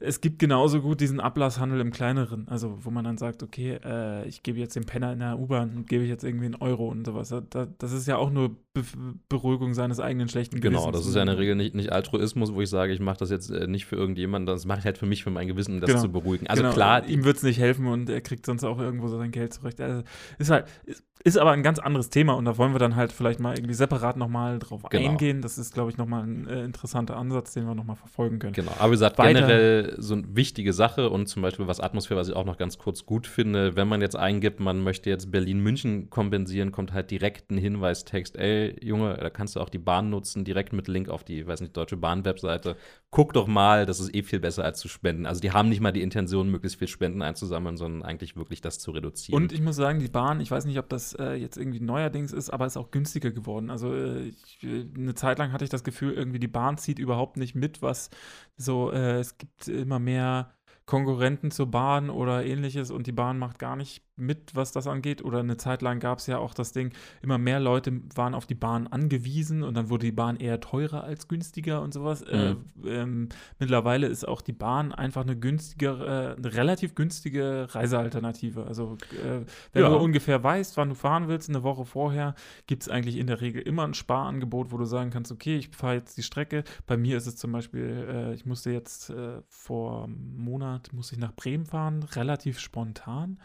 es 0.02 0.20
gibt 0.22 0.38
genauso 0.38 0.80
gut 0.80 1.00
diesen 1.00 1.20
Ablasshandel 1.20 1.80
im 1.80 1.90
kleineren, 1.92 2.48
also 2.48 2.78
wo 2.82 2.90
man 2.90 3.04
dann 3.04 3.18
sagt, 3.18 3.42
okay, 3.42 3.78
äh, 3.84 4.26
ich 4.26 4.42
gebe 4.42 4.58
jetzt 4.58 4.74
dem 4.74 4.84
Penner 4.86 5.12
in 5.12 5.18
der 5.20 5.38
U-Bahn 5.38 5.76
und 5.76 5.88
gebe 5.88 6.02
ich 6.04 6.08
jetzt 6.08 6.24
irgendwie 6.24 6.46
einen 6.46 6.54
Euro 6.56 6.88
und 6.88 7.04
sowas. 7.06 7.28
Da, 7.50 7.66
das 7.78 7.92
ist 7.92 8.06
ja 8.08 8.16
auch 8.16 8.30
nur 8.30 8.56
Be 8.72 8.82
Beruhigung 9.28 9.74
seines 9.74 10.00
eigenen 10.00 10.28
schlechten 10.28 10.60
Genau, 10.60 10.78
Gewissens. 10.86 10.96
das 10.98 11.06
ist 11.08 11.14
ja 11.16 11.22
in 11.22 11.26
der 11.26 11.38
Regel 11.38 11.54
nicht, 11.56 11.74
nicht 11.74 11.92
Altruismus, 11.92 12.54
wo 12.54 12.60
ich 12.62 12.70
sage, 12.70 12.92
ich 12.92 13.00
mache 13.00 13.18
das 13.18 13.30
jetzt 13.30 13.50
äh, 13.50 13.66
nicht 13.66 13.84
für 13.84 13.96
irgendjemanden, 13.96 14.46
das 14.46 14.64
mache 14.64 14.78
ich 14.80 14.84
halt 14.84 14.96
für 14.96 15.06
mich, 15.06 15.22
für 15.24 15.30
mein 15.30 15.48
Gewissen, 15.48 15.80
das 15.80 15.88
Genau. 15.90 16.00
zu 16.02 16.10
beruhigen. 16.12 16.46
Also 16.46 16.62
Genau, 16.62 16.72
klar, 16.74 17.06
ihm 17.06 17.24
wird 17.24 17.36
es 17.36 17.42
nicht 17.42 17.58
helfen 17.58 17.86
und 17.86 18.08
er 18.08 18.20
kriegt 18.20 18.46
sonst 18.46 18.64
auch 18.64 18.78
irgendwo 18.78 19.08
so 19.08 19.18
sein 19.18 19.32
Geld 19.32 19.52
zurecht. 19.54 19.80
Also 19.80 20.02
ist 20.38 20.50
halt, 20.50 20.66
ist, 20.84 21.04
ist 21.22 21.36
aber 21.36 21.50
ein 21.50 21.62
ganz 21.62 21.78
anderes 21.80 22.08
Thema 22.10 22.32
und 22.34 22.44
da 22.46 22.56
wollen 22.56 22.72
wir 22.72 22.78
dann 22.78 22.96
halt 22.96 23.12
vielleicht 23.12 23.40
mal 23.40 23.54
irgendwie 23.54 23.74
separat 23.74 24.16
nochmal 24.16 24.58
drauf 24.60 24.82
Genau. 24.88 25.10
eingehen. 25.10 25.42
Das 25.42 25.58
ist, 25.58 25.74
glaube 25.74 25.90
ich, 25.90 25.98
nochmal 25.98 26.22
ein 26.22 26.46
äh, 26.46 26.64
interessanter 26.64 27.16
Ansatz, 27.16 27.52
den 27.52 27.66
wir 27.66 27.74
nochmal 27.74 27.96
verfolgen 27.96 28.38
können. 28.38 28.54
Genau, 28.54 28.72
aber 28.78 28.86
wie 28.88 28.92
gesagt, 28.92 29.18
Weiter- 29.18 29.40
generell 29.40 29.89
so 29.98 30.14
eine 30.14 30.24
wichtige 30.34 30.72
Sache 30.72 31.10
und 31.10 31.26
zum 31.26 31.42
Beispiel 31.42 31.66
was 31.66 31.80
Atmosphäre, 31.80 32.18
was 32.18 32.28
ich 32.28 32.34
auch 32.34 32.44
noch 32.44 32.58
ganz 32.58 32.78
kurz 32.78 33.06
gut 33.06 33.26
finde, 33.26 33.76
wenn 33.76 33.88
man 33.88 34.00
jetzt 34.00 34.16
eingibt, 34.16 34.60
man 34.60 34.82
möchte 34.82 35.10
jetzt 35.10 35.30
Berlin-München 35.30 36.10
kompensieren, 36.10 36.72
kommt 36.72 36.92
halt 36.92 37.10
direkt 37.10 37.50
ein 37.50 37.58
Hinweistext, 37.58 38.36
ey, 38.36 38.76
Junge, 38.84 39.16
da 39.16 39.30
kannst 39.30 39.56
du 39.56 39.60
auch 39.60 39.68
die 39.68 39.78
Bahn 39.78 40.10
nutzen, 40.10 40.44
direkt 40.44 40.72
mit 40.72 40.88
Link 40.88 41.08
auf 41.08 41.24
die, 41.24 41.46
weiß 41.46 41.60
nicht, 41.60 41.76
Deutsche 41.76 41.96
Bahn-Webseite. 41.96 42.76
Guck 43.10 43.32
doch 43.32 43.46
mal, 43.46 43.86
das 43.86 44.00
ist 44.00 44.14
eh 44.14 44.22
viel 44.22 44.40
besser 44.40 44.64
als 44.64 44.78
zu 44.78 44.88
spenden. 44.88 45.26
Also 45.26 45.40
die 45.40 45.52
haben 45.52 45.68
nicht 45.68 45.80
mal 45.80 45.92
die 45.92 46.02
Intention, 46.02 46.50
möglichst 46.50 46.78
viel 46.78 46.88
Spenden 46.88 47.22
einzusammeln, 47.22 47.76
sondern 47.76 48.02
eigentlich 48.02 48.36
wirklich 48.36 48.60
das 48.60 48.78
zu 48.78 48.92
reduzieren. 48.92 49.42
Und 49.42 49.52
ich 49.52 49.60
muss 49.60 49.76
sagen, 49.76 49.98
die 49.98 50.08
Bahn, 50.08 50.40
ich 50.40 50.50
weiß 50.50 50.64
nicht, 50.64 50.78
ob 50.78 50.88
das 50.88 51.14
äh, 51.14 51.34
jetzt 51.34 51.56
irgendwie 51.56 51.80
neuerdings 51.80 52.32
ist, 52.32 52.50
aber 52.50 52.66
ist 52.66 52.76
auch 52.76 52.90
günstiger 52.90 53.30
geworden. 53.30 53.70
Also 53.70 53.92
äh, 53.94 54.28
ich, 54.28 54.62
äh, 54.62 54.84
eine 54.96 55.14
Zeit 55.14 55.38
lang 55.38 55.52
hatte 55.52 55.64
ich 55.64 55.70
das 55.70 55.84
Gefühl, 55.84 56.12
irgendwie 56.12 56.38
die 56.38 56.48
Bahn 56.48 56.78
zieht 56.78 56.98
überhaupt 56.98 57.36
nicht 57.36 57.54
mit, 57.54 57.82
was 57.82 58.10
so, 58.56 58.92
äh, 58.92 59.18
es 59.18 59.38
gibt 59.38 59.68
immer 59.80 59.98
mehr 59.98 60.52
Konkurrenten 60.86 61.50
zur 61.50 61.70
Bahn 61.70 62.10
oder 62.10 62.44
ähnliches 62.44 62.90
und 62.90 63.06
die 63.06 63.12
Bahn 63.12 63.38
macht 63.38 63.58
gar 63.58 63.76
nicht 63.76 64.02
mit, 64.20 64.54
was 64.54 64.72
das 64.72 64.86
angeht. 64.86 65.24
Oder 65.24 65.40
eine 65.40 65.56
Zeit 65.56 65.82
lang 65.82 65.98
gab 66.00 66.18
es 66.18 66.26
ja 66.26 66.38
auch 66.38 66.54
das 66.54 66.72
Ding, 66.72 66.92
immer 67.22 67.38
mehr 67.38 67.60
Leute 67.60 68.00
waren 68.14 68.34
auf 68.34 68.46
die 68.46 68.54
Bahn 68.54 68.86
angewiesen 68.86 69.62
und 69.62 69.74
dann 69.74 69.90
wurde 69.90 70.06
die 70.06 70.12
Bahn 70.12 70.36
eher 70.36 70.60
teurer 70.60 71.04
als 71.04 71.28
günstiger 71.28 71.82
und 71.82 71.92
sowas. 71.94 72.22
Äh, 72.22 72.54
ähm, 72.84 73.28
mittlerweile 73.58 74.06
ist 74.06 74.26
auch 74.26 74.40
die 74.42 74.52
Bahn 74.52 74.92
einfach 74.92 75.22
eine 75.22 75.36
günstigere, 75.36 76.34
äh, 76.34 76.36
eine 76.36 76.54
relativ 76.54 76.94
günstige 76.94 77.68
Reisealternative. 77.70 78.64
Also 78.66 78.96
äh, 79.12 79.44
wenn 79.72 79.82
Ja. 79.82 79.88
du 79.88 79.96
ungefähr 79.96 80.42
weißt, 80.42 80.76
wann 80.76 80.90
du 80.90 80.94
fahren 80.94 81.28
willst, 81.28 81.48
eine 81.48 81.62
Woche 81.62 81.84
vorher, 81.84 82.34
gibt 82.66 82.82
es 82.82 82.88
eigentlich 82.88 83.16
in 83.16 83.26
der 83.26 83.40
Regel 83.40 83.62
immer 83.62 83.84
ein 83.84 83.94
Sparangebot, 83.94 84.72
wo 84.72 84.76
du 84.78 84.84
sagen 84.84 85.10
kannst, 85.10 85.32
okay, 85.32 85.56
ich 85.56 85.68
fahre 85.70 85.94
jetzt 85.94 86.16
die 86.16 86.22
Strecke. 86.22 86.64
Bei 86.86 86.96
mir 86.96 87.16
ist 87.16 87.26
es 87.26 87.36
zum 87.36 87.52
Beispiel, 87.52 88.06
äh, 88.08 88.34
ich 88.34 88.46
musste 88.46 88.70
jetzt 88.70 89.10
äh, 89.10 89.40
vor 89.48 90.04
einem 90.04 90.36
Monat, 90.36 90.92
musste 90.92 91.14
ich 91.14 91.20
nach 91.20 91.34
Bremen 91.34 91.66
fahren, 91.66 92.02
relativ 92.14 92.58
spontan. 92.58 93.38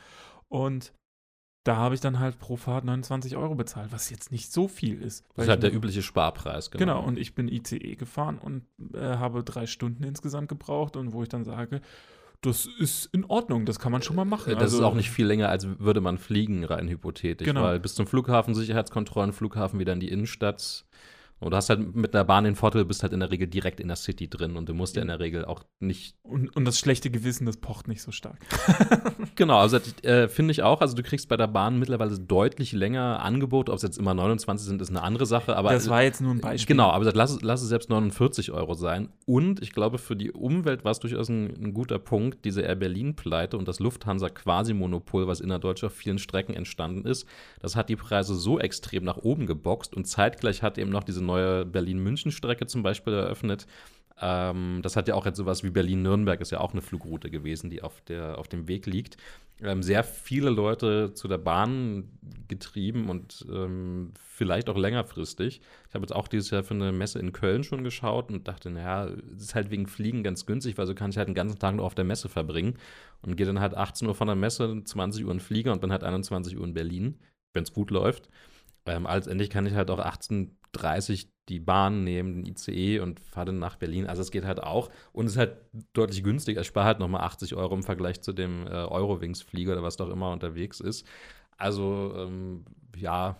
Und 0.49 0.93
da 1.65 1.77
habe 1.77 1.95
ich 1.95 2.01
dann 2.01 2.19
halt 2.19 2.37
pro 2.37 2.57
Fahrt 2.57 2.85
29 2.85 3.35
Euro 3.37 3.55
bezahlt, 3.55 3.91
was 3.91 4.09
jetzt 4.11 4.31
nicht 4.31 4.51
so 4.51 4.67
viel 4.67 5.01
ist. 5.01 5.25
das 5.35 5.45
ist 5.45 5.49
halt 5.49 5.63
der 5.63 5.73
übliche 5.73 6.03
Sparpreis, 6.03 6.69
Genau, 6.69 7.01
und 7.03 7.17
ich 7.17 7.33
bin 7.33 7.47
ICE 7.47 7.95
gefahren 7.95 8.37
und 8.37 8.63
äh, 8.93 8.99
habe 9.17 9.43
drei 9.43 9.65
Stunden 9.65 10.03
insgesamt 10.03 10.47
gebraucht 10.47 10.95
und 10.95 11.11
wo 11.13 11.23
ich 11.23 11.29
dann 11.29 11.43
sage, 11.43 11.81
das 12.41 12.67
ist 12.67 13.07
in 13.07 13.25
Ordnung, 13.25 13.65
das 13.65 13.79
kann 13.79 13.91
man 13.91 14.03
schon 14.03 14.15
mal 14.15 14.25
machen. 14.25 14.53
Das 14.53 14.61
Also- 14.61 14.77
ist 14.77 14.83
auch 14.83 14.93
nicht 14.93 15.09
viel 15.09 15.25
länger, 15.25 15.49
als 15.49 15.67
würde 15.79 16.01
man 16.01 16.19
fliegen, 16.19 16.63
rein 16.63 16.87
hypothetisch. 16.87 17.47
Genau. 17.47 17.63
Weil 17.63 17.79
bis 17.79 17.95
zum 17.95 18.05
Flughafen, 18.05 18.53
Sicherheitskontrollen, 18.53 19.33
Flughafen 19.33 19.79
wieder 19.79 19.93
in 19.93 19.99
die 19.99 20.09
Innenstadt. 20.09 20.85
Und 21.39 21.51
du 21.51 21.57
hast 21.57 21.69
halt 21.69 21.95
mit 21.95 22.13
der 22.13 22.23
Bahn 22.23 22.45
den 22.45 22.55
Vorteil, 22.55 22.83
du 22.83 22.87
bist 22.87 23.03
halt 23.03 23.11
in 23.13 23.19
der 23.19 23.29
Regel 23.29 23.47
direkt 23.47 23.79
in 23.79 23.87
der 23.87 23.97
City 23.97 24.29
drin 24.29 24.55
und 24.55 24.69
du 24.69 24.73
musst 24.73 24.95
ja 24.95 25.01
in 25.01 25.09
der 25.09 25.19
Regel 25.19 25.43
auch 25.45 25.63
nicht. 25.79 26.15
Und, 26.23 26.55
und 26.55 26.65
das 26.65 26.79
schlechte 26.79 27.11
Gewissen, 27.11 27.45
das 27.45 27.57
pocht 27.57 27.87
nicht 27.87 28.01
so 28.01 28.11
stark. 28.11 28.37
Genau, 29.35 29.57
also 29.59 29.79
äh, 30.03 30.29
finde 30.29 30.51
ich 30.53 30.63
auch. 30.63 30.79
Also 30.79 30.95
du 30.95 31.03
kriegst 31.03 31.27
bei 31.27 31.35
der 31.35 31.47
Bahn 31.47 31.77
mittlerweile 31.77 32.17
deutlich 32.17 32.71
länger 32.71 33.21
Angebote. 33.21 33.69
Ob 33.71 33.75
es 33.77 33.83
jetzt 33.83 33.97
immer 33.97 34.13
29 34.13 34.65
sind, 34.65 34.81
ist 34.81 34.89
eine 34.91 35.01
andere 35.03 35.25
Sache. 35.25 35.57
Aber 35.57 35.73
das 35.73 35.89
war 35.89 36.03
jetzt 36.03 36.21
nur 36.21 36.31
ein 36.33 36.39
Beispiel. 36.39 36.73
Genau, 36.73 36.89
aber 36.89 37.11
lass, 37.11 37.31
es- 37.31 37.41
lass 37.41 37.61
es 37.61 37.67
selbst 37.67 37.89
49 37.89 38.53
Euro 38.53 38.75
sein. 38.75 39.09
Und 39.25 39.61
ich 39.61 39.73
glaube, 39.73 39.97
für 39.97 40.15
die 40.15 40.31
Umwelt 40.31 40.85
war 40.85 40.91
es 40.91 40.99
durchaus 40.99 41.27
ein, 41.27 41.47
ein 41.47 41.73
guter 41.73 41.99
Punkt, 41.99 42.45
diese 42.45 42.61
Air 42.61 42.75
Berlin-Pleite 42.75 43.57
und 43.57 43.67
das 43.67 43.79
Lufthansa-Quasi-Monopol, 43.79 45.27
was 45.27 45.41
innerdeutsch 45.41 45.83
auf 45.83 45.93
vielen 45.93 46.17
Strecken 46.19 46.53
entstanden 46.53 47.05
ist. 47.05 47.27
Das 47.59 47.75
hat 47.75 47.89
die 47.89 47.95
Preise 47.95 48.35
so 48.35 48.59
extrem 48.59 49.03
nach 49.03 49.17
oben 49.17 49.45
geboxt 49.47 49.93
und 49.95 50.05
zeitgleich 50.05 50.63
hat 50.63 50.77
eben 50.77 50.91
noch 50.91 51.03
diese 51.03 51.21
neue 51.25 51.65
Berlin-München-Strecke 51.65 52.67
zum 52.67 52.83
Beispiel 52.83 53.13
eröffnet. 53.13 53.67
Ähm, 54.21 54.79
das 54.81 54.95
hat 54.95 55.07
ja 55.07 55.15
auch 55.15 55.25
jetzt 55.25 55.37
sowas 55.37 55.63
wie 55.63 55.69
Berlin-Nürnberg, 55.71 56.39
ist 56.39 56.51
ja 56.51 56.61
auch 56.61 56.71
eine 56.71 56.81
Flugroute 56.81 57.29
gewesen, 57.29 57.69
die 57.69 57.83
auf, 57.83 58.01
der, 58.01 58.37
auf 58.37 58.47
dem 58.47 58.67
Weg 58.67 58.85
liegt. 58.85 59.17
Ähm, 59.61 59.83
sehr 59.83 60.03
viele 60.03 60.49
Leute 60.49 61.13
zu 61.13 61.27
der 61.27 61.37
Bahn 61.37 62.09
getrieben 62.47 63.09
und 63.09 63.45
ähm, 63.49 64.11
vielleicht 64.15 64.69
auch 64.69 64.77
längerfristig. 64.77 65.61
Ich 65.87 65.93
habe 65.93 66.03
jetzt 66.03 66.15
auch 66.15 66.27
dieses 66.27 66.49
Jahr 66.49 66.63
für 66.63 66.73
eine 66.73 66.91
Messe 66.91 67.19
in 67.19 67.33
Köln 67.33 67.63
schon 67.63 67.83
geschaut 67.83 68.29
und 68.29 68.47
dachte, 68.47 68.69
naja, 68.69 69.07
es 69.35 69.43
ist 69.43 69.55
halt 69.55 69.69
wegen 69.69 69.87
Fliegen 69.87 70.23
ganz 70.23 70.45
günstig, 70.45 70.77
weil 70.77 70.87
so 70.87 70.95
kann 70.95 71.11
ich 71.11 71.17
halt 71.17 71.27
den 71.27 71.35
ganzen 71.35 71.59
Tag 71.59 71.75
nur 71.75 71.85
auf 71.85 71.95
der 71.95 72.05
Messe 72.05 72.29
verbringen 72.29 72.77
und 73.21 73.35
gehe 73.35 73.45
dann 73.45 73.59
halt 73.59 73.75
18 73.75 74.07
Uhr 74.07 74.15
von 74.15 74.27
der 74.27 74.35
Messe, 74.35 74.81
20 74.83 75.25
Uhr 75.25 75.31
in 75.31 75.39
Flieger 75.39 75.71
und 75.73 75.81
bin 75.81 75.91
halt 75.91 76.03
21 76.03 76.57
Uhr 76.57 76.65
in 76.65 76.73
Berlin, 76.73 77.17
wenn 77.53 77.63
es 77.63 77.73
gut 77.73 77.91
läuft. 77.91 78.29
Ähm, 78.85 79.07
letztendlich 79.09 79.49
kann 79.49 79.65
ich 79.65 79.73
halt 79.73 79.89
auch 79.89 79.99
18.30 79.99 81.27
die 81.49 81.59
Bahn 81.59 82.03
nehmen, 82.03 82.43
den 82.43 82.45
ICE 82.45 82.99
und 82.99 83.19
fahre 83.19 83.47
dann 83.47 83.59
nach 83.59 83.75
Berlin. 83.75 84.07
Also 84.07 84.21
es 84.21 84.31
geht 84.31 84.45
halt 84.45 84.61
auch 84.61 84.89
und 85.13 85.25
es 85.25 85.33
ist 85.33 85.37
halt 85.37 85.57
deutlich 85.93 86.23
günstiger. 86.23 86.61
Ich 86.61 86.67
spare 86.67 86.85
halt 86.85 86.99
nochmal 86.99 87.21
80 87.21 87.55
Euro 87.55 87.75
im 87.75 87.83
Vergleich 87.83 88.21
zu 88.21 88.33
dem 88.33 88.65
äh, 88.67 88.71
Eurowings-Flieger 88.71 89.73
oder 89.73 89.83
was 89.83 89.97
doch 89.97 90.09
immer 90.09 90.31
unterwegs 90.31 90.79
ist. 90.79 91.05
Also 91.57 92.13
ähm, 92.17 92.65
ja, 92.97 93.37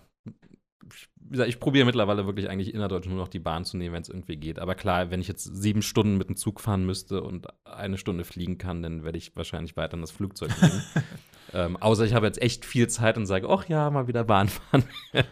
ich, 1.31 1.39
ich 1.39 1.59
probiere 1.59 1.85
mittlerweile 1.85 2.27
wirklich 2.27 2.49
eigentlich 2.49 2.73
innerdeutsch 2.73 3.07
nur 3.07 3.17
noch 3.17 3.27
die 3.27 3.39
Bahn 3.39 3.65
zu 3.65 3.77
nehmen, 3.77 3.93
wenn 3.95 4.01
es 4.03 4.09
irgendwie 4.09 4.37
geht. 4.37 4.59
Aber 4.59 4.75
klar, 4.75 5.09
wenn 5.09 5.21
ich 5.21 5.27
jetzt 5.27 5.43
sieben 5.43 5.81
Stunden 5.81 6.17
mit 6.17 6.29
dem 6.29 6.35
Zug 6.35 6.59
fahren 6.59 6.85
müsste 6.85 7.21
und 7.23 7.47
eine 7.65 7.97
Stunde 7.97 8.23
fliegen 8.23 8.57
kann, 8.57 8.83
dann 8.83 9.03
werde 9.03 9.17
ich 9.17 9.35
wahrscheinlich 9.35 9.75
weiter 9.77 9.95
in 9.95 10.01
das 10.01 10.11
Flugzeug 10.11 10.51
nehmen. 10.61 10.83
ähm, 11.55 11.77
außer 11.77 12.03
ich 12.03 12.13
habe 12.13 12.25
jetzt 12.25 12.41
echt 12.41 12.65
viel 12.65 12.87
Zeit 12.89 13.17
und 13.17 13.25
sage, 13.25 13.47
ach 13.49 13.69
ja, 13.69 13.89
mal 13.89 14.07
wieder 14.07 14.25
Bahn 14.25 14.49
fahren. 14.49 14.83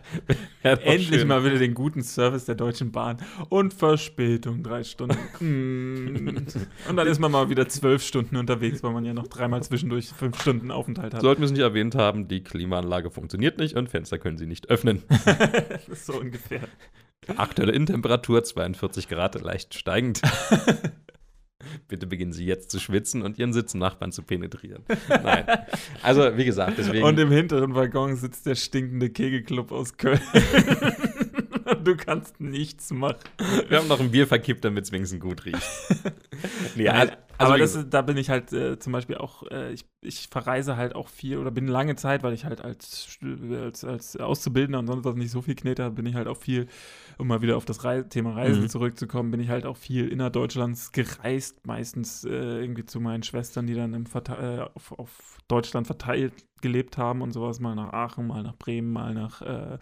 Endlich 0.63 1.19
schön. 1.19 1.27
mal 1.27 1.43
wieder 1.43 1.57
den 1.57 1.73
guten 1.73 2.01
Service 2.01 2.45
der 2.45 2.55
Deutschen 2.55 2.93
Bahn. 2.93 3.17
Und 3.49 3.73
Verspätung, 3.73 4.63
drei 4.63 4.83
Stunden. 4.83 5.17
Mm. 5.39 6.45
Und 6.87 6.95
dann 6.95 7.07
ist 7.07 7.19
man 7.19 7.31
mal 7.31 7.49
wieder 7.49 7.67
zwölf 7.67 8.03
Stunden 8.03 8.37
unterwegs, 8.37 8.83
weil 8.83 8.91
man 8.91 9.03
ja 9.03 9.13
noch 9.13 9.27
dreimal 9.27 9.61
zwischendurch 9.63 10.09
fünf 10.09 10.39
Stunden 10.39 10.71
Aufenthalt 10.71 11.13
hat. 11.13 11.21
Sollten 11.21 11.41
wir 11.41 11.45
es 11.47 11.51
nicht 11.51 11.61
erwähnt 11.61 11.95
haben, 11.95 12.27
die 12.27 12.43
Klimaanlage 12.43 13.09
funktioniert 13.09 13.57
nicht 13.57 13.75
und 13.75 13.89
Fenster 13.89 14.19
können 14.19 14.37
Sie 14.37 14.45
nicht 14.45 14.69
öffnen. 14.69 15.03
Das 15.69 15.87
ist 15.89 16.05
so 16.05 16.13
ungefähr. 16.13 16.61
Aktuelle 17.35 17.73
Innentemperatur 17.73 18.43
42 18.43 19.09
Grad, 19.09 19.41
leicht 19.41 19.73
steigend. 19.73 20.21
Bitte 21.87 22.07
beginnen 22.07 22.33
Sie 22.33 22.45
jetzt 22.45 22.71
zu 22.71 22.79
schwitzen 22.79 23.21
und 23.21 23.37
Ihren 23.39 23.53
Sitznachbarn 23.53 24.11
zu 24.11 24.23
penetrieren. 24.23 24.83
Nein. 25.09 25.45
Also, 26.01 26.37
wie 26.37 26.45
gesagt, 26.45 26.77
deswegen. 26.77 27.03
Und 27.03 27.19
im 27.19 27.31
hinteren 27.31 27.75
Waggon 27.75 28.15
sitzt 28.15 28.45
der 28.45 28.55
stinkende 28.55 29.09
Kegelclub 29.09 29.71
aus 29.71 29.97
Köln. 29.97 30.19
du 31.83 31.95
kannst 31.95 32.39
nichts 32.39 32.91
machen. 32.91 33.17
wir 33.67 33.77
haben 33.77 33.87
noch 33.87 33.99
ein 33.99 34.11
Bier 34.11 34.27
verkippt, 34.27 34.63
damit 34.65 34.85
es 34.85 34.91
wenigstens 34.91 35.19
gut 35.19 35.45
riecht. 35.45 35.61
nee, 36.75 36.85
Nein, 36.85 37.09
also, 37.09 37.17
aber 37.37 37.55
wie 37.55 37.59
das 37.59 37.89
da 37.89 38.01
bin 38.01 38.17
ich 38.17 38.29
halt 38.29 38.53
äh, 38.53 38.77
zum 38.79 38.93
Beispiel 38.93 39.17
auch, 39.17 39.43
äh, 39.51 39.73
ich, 39.73 39.85
ich 40.01 40.27
verreise 40.29 40.77
halt 40.77 40.95
auch 40.95 41.07
viel 41.09 41.37
oder 41.37 41.51
bin 41.51 41.67
lange 41.67 41.95
Zeit, 41.95 42.23
weil 42.23 42.33
ich 42.33 42.45
halt 42.45 42.61
als, 42.61 43.17
als, 43.63 43.83
als 43.83 44.17
Auszubildender 44.17 44.79
und 44.79 44.87
sonst 44.87 45.05
was 45.05 45.15
nicht 45.15 45.31
so 45.31 45.41
viel 45.41 45.55
Knete 45.55 45.83
habe, 45.83 45.95
bin 45.95 46.05
ich 46.05 46.15
halt 46.15 46.27
auch 46.27 46.37
viel, 46.37 46.67
um 47.17 47.27
mal 47.27 47.41
wieder 47.41 47.57
auf 47.57 47.65
das 47.65 47.83
Rei 47.83 48.03
Thema 48.03 48.33
Reisen 48.33 48.63
Mhm. 48.63 48.69
zurückzukommen, 48.69 49.31
bin 49.31 49.39
ich 49.39 49.49
halt 49.49 49.65
auch 49.65 49.77
viel 49.77 50.07
innerdeutschlands 50.07 50.91
gereist, 50.91 51.65
meistens 51.65 52.23
äh, 52.23 52.29
irgendwie 52.29 52.85
zu 52.85 52.99
meinen 52.99 53.23
Schwestern, 53.23 53.67
die 53.67 53.75
dann 53.75 53.93
im 53.93 54.05
Verte 54.05 54.33
äh, 54.33 54.75
auf, 54.75 54.91
auf 54.97 55.37
Deutschland 55.47 55.87
verteilt 55.87 56.33
gelebt 56.61 56.97
haben 56.97 57.21
und 57.21 57.31
sowas, 57.33 57.59
mal 57.59 57.75
nach 57.75 57.91
Aachen, 57.93 58.27
mal 58.27 58.41
nach 58.43 58.55
Bremen, 58.55 58.91
mal 58.91 59.13
nach 59.13 59.41
äh, 59.41 59.77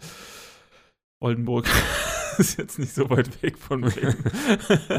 Oldenburg. 1.22 1.68
ist 2.38 2.58
jetzt 2.58 2.78
nicht 2.78 2.94
so 2.94 3.10
weit 3.10 3.42
weg 3.42 3.58
von 3.58 3.80
Bremen. 3.82 4.16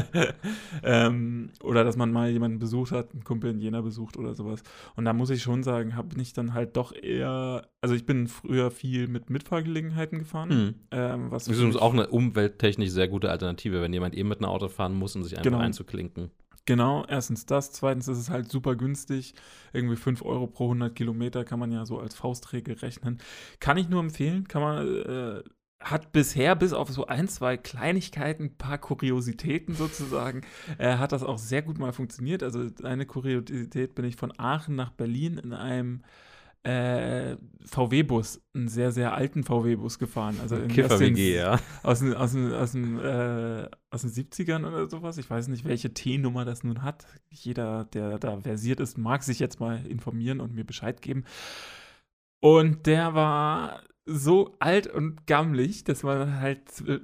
ähm, 0.82 1.50
oder 1.62 1.84
dass 1.84 1.96
man 1.96 2.12
mal 2.12 2.30
jemanden 2.30 2.58
besucht 2.58 2.92
hat, 2.92 3.12
einen 3.12 3.24
Kumpel 3.24 3.50
in 3.50 3.58
Jena 3.60 3.80
besucht 3.80 4.16
oder 4.16 4.34
sowas. 4.34 4.62
Und 4.96 5.04
da 5.04 5.12
muss 5.12 5.30
ich 5.30 5.42
schon 5.42 5.62
sagen, 5.62 5.96
habe 5.96 6.20
ich 6.20 6.32
dann 6.32 6.54
halt 6.54 6.76
doch 6.76 6.92
eher, 6.92 7.66
also 7.80 7.94
ich 7.94 8.06
bin 8.06 8.28
früher 8.28 8.70
viel 8.70 9.08
mit 9.08 9.30
Mitfahrgelegenheiten 9.30 10.18
gefahren. 10.18 10.50
hm. 10.50 10.74
Ähm, 10.90 11.30
was 11.30 11.44
Das 11.46 11.58
ist 11.58 11.76
auch 11.76 11.92
eine 11.92 12.08
umwelttechnisch 12.08 12.90
sehr 12.90 13.08
gute 13.08 13.30
Alternative, 13.30 13.80
wenn 13.82 13.92
jemand 13.92 14.14
eben 14.14 14.28
mit 14.28 14.38
einem 14.38 14.50
Auto 14.50 14.68
fahren 14.68 14.94
muss, 14.94 15.16
um 15.16 15.22
sich 15.22 15.32
einfach 15.32 15.44
Genau. 15.44 15.58
einzuklinken. 15.58 16.30
Genau, 16.66 17.04
erstens 17.06 17.44
das. 17.44 17.72
Zweitens 17.72 18.08
ist 18.08 18.16
es 18.16 18.30
halt 18.30 18.50
super 18.50 18.74
günstig. 18.74 19.34
Irgendwie 19.74 19.96
5 19.96 20.22
Euro 20.22 20.46
pro 20.46 20.64
100 20.64 20.94
Kilometer 20.94 21.44
kann 21.44 21.58
man 21.58 21.70
ja 21.70 21.84
so 21.84 21.98
als 21.98 22.14
Faustregel 22.14 22.76
rechnen. 22.76 23.18
Kann 23.60 23.76
ich 23.76 23.90
nur 23.90 24.00
empfehlen. 24.00 24.48
Kann 24.48 24.62
man, 24.62 24.86
äh, 24.86 25.42
hat 25.84 26.12
bisher 26.12 26.56
bis 26.56 26.72
auf 26.72 26.90
so 26.90 27.06
ein, 27.06 27.28
zwei 27.28 27.56
Kleinigkeiten, 27.56 28.44
ein 28.44 28.56
paar 28.56 28.78
Kuriositäten 28.78 29.74
sozusagen, 29.74 30.40
äh, 30.78 30.96
hat 30.96 31.12
das 31.12 31.22
auch 31.22 31.38
sehr 31.38 31.62
gut 31.62 31.78
mal 31.78 31.92
funktioniert. 31.92 32.42
Also 32.42 32.66
eine 32.82 33.06
Kuriosität 33.06 33.94
bin 33.94 34.04
ich 34.04 34.16
von 34.16 34.32
Aachen 34.38 34.74
nach 34.74 34.90
Berlin 34.90 35.38
in 35.38 35.52
einem 35.52 36.02
äh, 36.62 37.36
VW-Bus, 37.66 38.40
einen 38.54 38.68
sehr, 38.68 38.90
sehr 38.90 39.12
alten 39.12 39.44
VW-Bus 39.44 39.98
gefahren. 39.98 40.38
Also 40.40 40.56
Kiffer-WG, 40.56 41.36
ja. 41.36 41.60
Aus 41.82 42.00
den, 42.00 42.14
aus, 42.14 42.32
den, 42.32 42.54
aus, 42.54 42.72
den, 42.72 42.98
äh, 42.98 43.68
aus 43.90 44.00
den 44.00 44.10
70ern 44.10 44.66
oder 44.66 44.88
sowas. 44.88 45.18
Ich 45.18 45.28
weiß 45.28 45.48
nicht, 45.48 45.66
welche 45.66 45.92
T-Nummer 45.92 46.46
das 46.46 46.64
nun 46.64 46.82
hat. 46.82 47.06
Jeder, 47.28 47.84
der 47.84 48.18
da 48.18 48.40
versiert 48.40 48.80
ist, 48.80 48.96
mag 48.96 49.22
sich 49.22 49.38
jetzt 49.38 49.60
mal 49.60 49.84
informieren 49.86 50.40
und 50.40 50.54
mir 50.54 50.64
Bescheid 50.64 51.02
geben. 51.02 51.24
Und 52.40 52.86
der 52.86 53.14
war 53.14 53.82
so 54.06 54.54
alt 54.58 54.86
und 54.86 55.26
gammelig, 55.26 55.84
dass 55.84 56.02
man 56.02 56.40
halt 56.40 56.86
äh, 56.86 57.00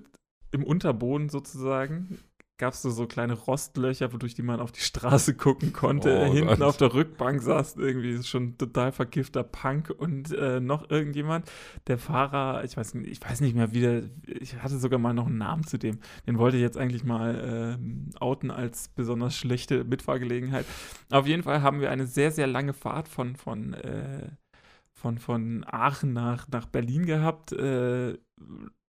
im 0.53 0.65
Unterboden 0.65 1.29
sozusagen 1.29 2.19
gab 2.61 2.75
es 2.75 2.83
so, 2.83 2.91
so 2.91 3.07
kleine 3.07 3.33
Rostlöcher, 3.33 4.13
wodurch 4.13 4.35
die 4.35 4.43
man 4.43 4.61
auf 4.61 4.71
die 4.71 4.83
Straße 4.83 5.35
gucken 5.35 5.73
konnte. 5.73 6.27
Oh, 6.29 6.33
Hinten 6.33 6.59
Gott. 6.59 6.63
auf 6.63 6.77
der 6.77 6.95
Rückbank 6.95 7.43
saß 7.43 7.77
irgendwie 7.77 8.23
schon 8.23 8.59
total 8.59 8.93
vergifter 8.93 9.43
Punk 9.43 9.93
und 9.97 10.31
äh, 10.33 10.61
noch 10.61 10.91
irgendjemand. 10.91 11.51
Der 11.87 11.99
Fahrer, 11.99 12.63
ich 12.63 12.77
weiß, 12.77 12.95
ich 12.97 13.21
weiß 13.21 13.41
nicht 13.41 13.57
mehr, 13.57 13.73
wie 13.73 13.81
der, 13.81 14.03
ich 14.27 14.63
hatte 14.63 14.79
sogar 14.79 14.99
mal 14.99 15.15
noch 15.15 15.27
einen 15.27 15.39
Namen 15.39 15.67
zu 15.67 15.79
dem. 15.79 15.99
Den 16.27 16.39
wollte 16.39 16.59
ich 16.59 16.63
jetzt 16.63 16.77
eigentlich 16.77 17.03
mal 17.03 17.79
äh, 17.81 18.21
outen 18.21 18.51
als 18.51 18.89
besonders 18.89 19.35
schlechte 19.35 19.83
Mitfahrgelegenheit. 19.85 20.67
Auf 21.11 21.27
jeden 21.27 21.43
Fall 21.43 21.63
haben 21.63 21.81
wir 21.81 21.91
eine 21.91 22.07
sehr, 22.07 22.31
sehr 22.31 22.47
lange 22.47 22.75
Fahrt 22.75 23.09
von, 23.09 23.37
von 23.37 23.73
äh, 23.73 24.29
von, 25.01 25.19
von 25.19 25.65
Aachen 25.67 26.13
nach, 26.13 26.47
nach 26.49 26.67
Berlin 26.67 27.07
gehabt. 27.07 27.53
Äh, 27.53 28.19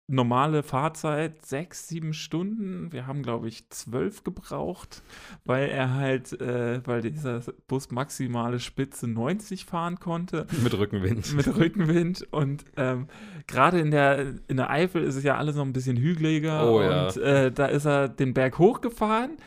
normale 0.07 0.63
Fahrzeit 0.63 1.45
sechs, 1.45 1.87
sieben 1.87 2.13
Stunden. 2.13 2.91
Wir 2.91 3.07
haben, 3.07 3.23
glaube 3.23 3.47
ich, 3.47 3.69
zwölf 3.69 4.25
gebraucht, 4.25 5.01
weil 5.45 5.69
er 5.69 5.93
halt, 5.93 6.39
äh, 6.41 6.85
weil 6.85 7.01
dieser 7.01 7.39
Bus 7.67 7.89
maximale 7.89 8.59
Spitze 8.59 9.07
90 9.07 9.63
fahren 9.63 9.99
konnte. 10.01 10.45
Mit 10.61 10.77
Rückenwind. 10.77 11.33
Mit 11.35 11.47
Rückenwind. 11.55 12.27
Und 12.31 12.65
ähm, 12.75 13.07
gerade 13.47 13.79
in 13.79 13.91
der, 13.91 14.33
in 14.49 14.57
der 14.57 14.69
Eifel 14.69 15.03
ist 15.03 15.15
es 15.15 15.23
ja 15.23 15.37
alles 15.37 15.55
noch 15.55 15.65
ein 15.65 15.73
bisschen 15.73 15.95
hügeliger. 15.95 16.69
Oh, 16.69 16.79
und 16.79 17.15
ja. 17.15 17.45
äh, 17.45 17.51
da 17.51 17.67
ist 17.67 17.85
er 17.85 18.09
den 18.09 18.33
Berg 18.33 18.59
hochgefahren 18.59 19.37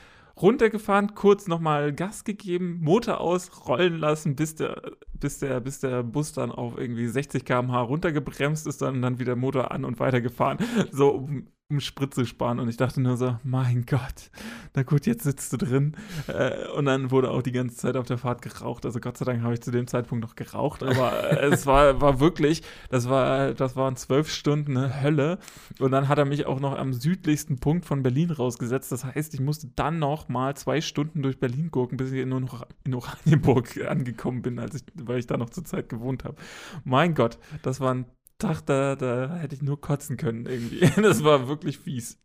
runtergefahren, 0.40 1.14
kurz 1.14 1.46
nochmal 1.46 1.92
Gas 1.92 2.24
gegeben, 2.24 2.80
Motor 2.82 3.20
aus, 3.20 3.66
rollen 3.66 3.98
lassen, 3.98 4.36
bis 4.36 4.54
der, 4.54 4.92
bis 5.14 5.38
der, 5.38 5.60
bis 5.60 5.80
der 5.80 6.02
Bus 6.02 6.32
dann 6.32 6.50
auf 6.50 6.76
irgendwie 6.78 7.06
60 7.06 7.44
km/h 7.44 7.80
runtergebremst 7.82 8.66
ist, 8.66 8.82
dann, 8.82 9.00
dann 9.02 9.18
wieder 9.18 9.36
Motor 9.36 9.70
an 9.70 9.84
und 9.84 9.98
weitergefahren. 9.98 10.58
So, 10.92 11.10
um, 11.10 11.48
um 11.68 11.80
Spritze 11.80 12.26
sparen. 12.26 12.60
Und 12.60 12.68
ich 12.68 12.76
dachte 12.76 13.00
nur 13.00 13.16
so, 13.16 13.38
mein 13.42 13.86
Gott, 13.86 14.30
na 14.74 14.82
gut, 14.82 15.06
jetzt 15.06 15.24
sitzt 15.24 15.52
du 15.52 15.56
drin. 15.56 15.96
Äh, 16.28 16.68
und 16.76 16.84
dann 16.84 17.10
wurde 17.10 17.30
auch 17.30 17.42
die 17.42 17.52
ganze 17.52 17.76
Zeit 17.76 17.96
auf 17.96 18.06
der 18.06 18.18
Fahrt 18.18 18.42
geraucht. 18.42 18.84
Also 18.84 19.00
Gott 19.00 19.18
sei 19.18 19.24
Dank 19.24 19.42
habe 19.42 19.54
ich 19.54 19.60
zu 19.60 19.70
dem 19.72 19.86
Zeitpunkt 19.86 20.22
noch 20.22 20.36
geraucht. 20.36 20.82
Aber 20.82 21.30
äh, 21.30 21.46
es 21.46 21.66
war, 21.66 22.00
war 22.00 22.20
wirklich, 22.20 22.62
das 22.88 23.08
war, 23.08 23.52
das 23.52 23.74
waren 23.74 23.96
zwölf 23.96 24.30
Stunden 24.30 24.76
eine 24.76 25.02
Hölle. 25.02 25.38
Und 25.80 25.90
dann 25.90 26.08
hat 26.08 26.18
er 26.18 26.24
mich 26.24 26.46
auch 26.46 26.60
noch 26.60 26.76
am 26.76 26.92
südlichsten 26.92 27.58
Punkt 27.58 27.84
von 27.84 28.02
Berlin 28.02 28.30
rausgesetzt. 28.30 28.92
Das 28.92 29.04
heißt, 29.04 29.34
ich 29.34 29.40
musste 29.40 29.68
dann 29.74 29.98
noch 29.98 30.28
mal 30.28 30.56
zwei 30.56 30.80
Stunden 30.80 31.22
durch 31.22 31.40
Berlin 31.40 31.70
gucken, 31.72 31.96
bis 31.96 32.12
ich 32.12 32.24
nur 32.26 32.40
noch 32.40 32.64
in 32.84 32.94
Oranienburg 32.94 33.84
angekommen 33.88 34.42
bin, 34.42 34.60
als 34.60 34.76
ich, 34.76 34.84
weil 34.94 35.18
ich 35.18 35.26
da 35.26 35.36
noch 35.36 35.50
zur 35.50 35.64
Zeit 35.64 35.88
gewohnt 35.88 36.24
habe. 36.24 36.36
Mein 36.84 37.14
Gott, 37.14 37.38
das 37.62 37.80
waren 37.80 38.06
Tag, 38.38 38.66
da, 38.66 38.96
da 38.96 39.34
hätte 39.36 39.54
ich 39.54 39.62
nur 39.62 39.80
kotzen 39.80 40.18
können 40.18 40.44
irgendwie. 40.44 40.80
Das 41.02 41.24
war 41.24 41.48
wirklich 41.48 41.78
fies. 41.78 42.18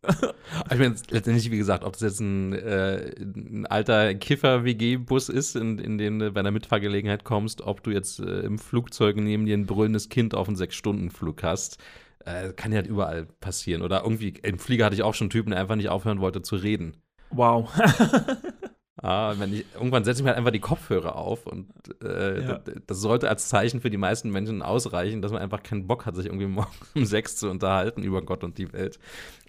Ich 0.70 0.78
meine, 0.78 0.96
letztendlich, 1.10 1.50
wie 1.52 1.58
gesagt, 1.58 1.86
ob 1.86 1.94
das 1.94 2.02
jetzt 2.02 2.20
ein, 2.20 2.52
äh, 2.52 3.16
ein 3.18 3.66
alter 3.66 4.14
Kiffer-WG-Bus 4.16 5.30
ist, 5.30 5.56
in, 5.56 5.78
in 5.78 5.98
den 5.98 6.20
du 6.20 6.32
bei 6.32 6.42
einer 6.42 6.52
Mitfahrgelegenheit 6.52 7.24
kommst, 7.24 7.62
ob 7.62 7.82
du 7.84 7.92
jetzt 7.92 8.20
äh, 8.20 8.42
im 8.42 8.60
Flugzeug 8.60 9.16
neben 9.16 9.46
dir 9.46 9.58
ein 9.58 9.66
brüllendes 9.66 10.10
Kind 10.10 10.36
auf 10.36 10.48
einen 10.48 10.58
Sechs-Stunden-Flug 10.58 11.44
hast, 11.44 11.78
äh, 12.26 12.52
kann 12.54 12.74
ja 12.74 12.78
halt 12.80 12.88
überall 12.88 13.26
passieren. 13.40 13.82
Oder 13.82 14.04
irgendwie, 14.04 14.34
im 14.44 14.60
Flieger 14.60 14.86
hatte 14.86 14.96
ich 14.96 15.04
auch 15.04 15.14
schon 15.14 15.26
einen 15.26 15.32
Typen, 15.32 15.52
der 15.52 15.62
einfach 15.62 15.76
nicht 15.76 15.90
aufhören 15.90 16.20
wollte 16.20 16.42
zu 16.42 16.58
reden. 16.58 16.98
Wow. 17.30 17.72
Ah, 19.04 19.34
wenn 19.40 19.52
ich, 19.52 19.66
irgendwann 19.74 20.04
setze 20.04 20.20
ich 20.20 20.24
mir 20.24 20.30
halt 20.30 20.38
einfach 20.38 20.52
die 20.52 20.60
Kopfhörer 20.60 21.16
auf 21.16 21.48
und 21.48 21.68
äh, 22.04 22.42
ja. 22.42 22.60
das, 22.60 22.76
das, 22.86 22.98
sollte 23.00 23.30
als 23.30 23.50
Zeichen 23.50 23.82
für 23.82 23.90
die 23.90 23.98
meisten 23.98 24.30
Menschen 24.30 24.62
ausreichen, 24.62 25.24
dass 25.24 25.32
man 25.32 25.42
einfach 25.42 25.64
keinen 25.64 25.88
Bock 25.88 26.06
hat, 26.06 26.16
sich 26.16 26.28
irgendwie 26.28 26.46
morgen 26.48 26.70
um 26.94 27.06
sechs 27.06 27.36
zu 27.36 27.50
unterhalten 27.50 28.04
über 28.04 28.22
Gott 28.22 28.44
und 28.44 28.60
die 28.60 28.72
Welt. 28.74 29.00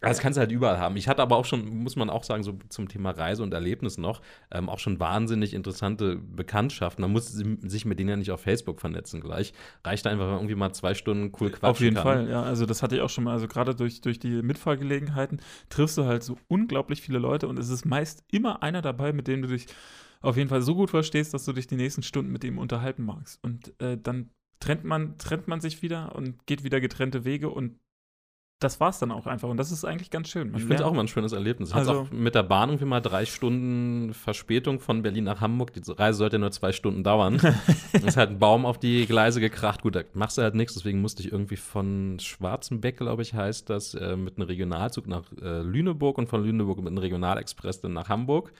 Das 0.00 0.18
kannst 0.18 0.36
du 0.36 0.40
halt 0.40 0.50
überall 0.50 0.78
haben. 0.78 0.96
Ich 0.96 1.06
hatte 1.06 1.22
aber 1.22 1.36
auch 1.36 1.44
schon, 1.44 1.68
muss 1.82 1.94
man 1.96 2.10
auch 2.10 2.24
sagen, 2.24 2.42
so 2.42 2.58
zum 2.70 2.88
Thema 2.88 3.10
Reise 3.10 3.42
und 3.42 3.54
Erlebnis 3.54 3.98
noch, 3.98 4.20
ähm, 4.50 4.68
auch 4.68 4.80
schon 4.80 4.98
wahnsinnig 4.98 5.54
interessante 5.54 6.16
Bekanntschaften. 6.16 7.02
Man 7.02 7.12
muss 7.12 7.28
sich 7.28 7.84
mit 7.84 7.98
denen 8.00 8.10
ja 8.10 8.16
nicht 8.16 8.32
auf 8.32 8.40
Facebook 8.40 8.80
vernetzen 8.80 9.20
gleich. 9.20 9.52
Reicht 9.84 10.06
einfach, 10.08 10.24
wenn 10.24 10.30
man 10.30 10.38
irgendwie 10.38 10.56
mal 10.56 10.72
zwei 10.72 10.94
Stunden 10.94 11.32
cool 11.40 11.50
quatschen 11.50 11.70
Auf 11.70 11.80
jeden 11.80 11.94
kann. 11.94 12.02
Fall, 12.02 12.28
ja. 12.28 12.42
Also 12.42 12.66
das 12.66 12.82
hatte 12.82 12.96
ich 12.96 13.02
auch 13.02 13.10
schon 13.10 13.24
mal. 13.24 13.32
Also 13.32 13.46
gerade 13.46 13.76
durch, 13.76 14.00
durch 14.00 14.18
die 14.18 14.42
Mitfahrgelegenheiten 14.42 15.40
triffst 15.68 15.96
du 15.98 16.04
halt 16.04 16.24
so 16.24 16.36
unglaublich 16.48 17.00
viele 17.00 17.20
Leute 17.20 17.46
und 17.46 17.58
es 17.58 17.68
ist 17.68 17.84
meist 17.84 18.24
immer 18.32 18.62
einer 18.62 18.82
dabei, 18.82 19.12
mit 19.12 19.28
dem 19.28 19.41
du 19.42 19.48
dich 19.48 19.66
auf 20.20 20.36
jeden 20.36 20.48
Fall 20.48 20.62
so 20.62 20.74
gut 20.74 20.90
verstehst, 20.90 21.34
dass 21.34 21.44
du 21.44 21.52
dich 21.52 21.66
die 21.66 21.76
nächsten 21.76 22.02
Stunden 22.02 22.30
mit 22.32 22.44
ihm 22.44 22.58
unterhalten 22.58 23.04
magst. 23.04 23.42
Und 23.42 23.78
äh, 23.80 23.98
dann 24.00 24.30
trennt 24.60 24.84
man, 24.84 25.18
trennt 25.18 25.48
man 25.48 25.60
sich 25.60 25.82
wieder 25.82 26.14
und 26.14 26.46
geht 26.46 26.64
wieder 26.64 26.80
getrennte 26.80 27.24
Wege 27.24 27.50
und 27.50 27.78
das 28.62 28.80
war 28.80 28.90
es 28.90 28.98
dann 28.98 29.10
auch 29.10 29.26
einfach. 29.26 29.48
Und 29.48 29.56
das 29.56 29.72
ist 29.72 29.84
eigentlich 29.84 30.10
ganz 30.10 30.28
schön. 30.28 30.52
Man 30.52 30.60
ich 30.60 30.66
finde 30.66 30.76
es 30.76 30.82
auch 30.82 30.92
mal 30.92 31.00
ein 31.00 31.08
schönes 31.08 31.32
Erlebnis. 31.32 31.70
Ich 31.70 31.74
also, 31.74 31.92
auch 31.92 32.10
mit 32.10 32.34
der 32.34 32.44
Bahn 32.44 32.68
irgendwie 32.68 32.84
mal 32.84 33.00
drei 33.00 33.26
Stunden 33.26 34.14
Verspätung 34.14 34.78
von 34.78 35.02
Berlin 35.02 35.24
nach 35.24 35.40
Hamburg. 35.40 35.72
Die 35.72 35.82
Reise 35.90 36.18
sollte 36.18 36.38
nur 36.38 36.50
zwei 36.52 36.72
Stunden 36.72 37.02
dauern. 37.02 37.40
ist 37.92 38.16
halt 38.16 38.30
ein 38.30 38.38
Baum 38.38 38.64
auf 38.64 38.78
die 38.78 39.06
Gleise 39.06 39.40
gekracht. 39.40 39.82
Gut, 39.82 39.96
da 39.96 40.02
machst 40.14 40.38
du 40.38 40.42
halt 40.42 40.54
nichts. 40.54 40.74
Deswegen 40.74 41.00
musste 41.00 41.22
ich 41.22 41.32
irgendwie 41.32 41.56
von 41.56 42.18
Schwarzenbeck, 42.20 42.98
glaube 42.98 43.22
ich, 43.22 43.34
heißt 43.34 43.68
das, 43.68 43.94
äh, 43.94 44.16
mit 44.16 44.36
einem 44.36 44.46
Regionalzug 44.46 45.06
nach 45.08 45.24
äh, 45.40 45.62
Lüneburg 45.62 46.18
und 46.18 46.28
von 46.28 46.44
Lüneburg 46.44 46.78
mit 46.78 46.88
einem 46.88 46.98
Regionalexpress 46.98 47.80
dann 47.80 47.94
nach 47.94 48.08
Hamburg. 48.08 48.52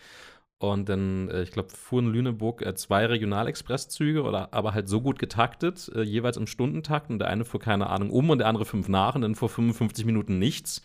Und 0.63 0.89
dann, 0.89 1.29
äh, 1.29 1.43
ich 1.43 1.51
glaube, 1.51 1.71
fuhren 1.71 2.07
Lüneburg 2.07 2.63
äh, 2.63 2.77
zwei 2.77 3.05
Regionalexpresszüge, 3.07 4.23
oder 4.23 4.55
aber 4.55 4.75
halt 4.75 4.89
so 4.89 5.01
gut 5.01 5.19
getaktet, 5.19 5.91
äh, 5.93 6.03
jeweils 6.03 6.37
im 6.37 6.47
Stundentakt. 6.47 7.11
Und 7.11 7.19
der 7.19 7.29
eine 7.29 7.45
fuhr, 7.45 7.59
keine 7.59 7.91
Ahnung, 7.91 8.11
um 8.11 8.31
und 8.31 8.39
der 8.39 8.47
andere 8.47 8.65
fünf 8.65 8.89
nach 8.89 9.17
und 9.17 9.23
dann 9.23 9.35
vor 9.35 9.49
55 9.49 10.05
Minuten 10.05 10.39
nichts. 10.39 10.81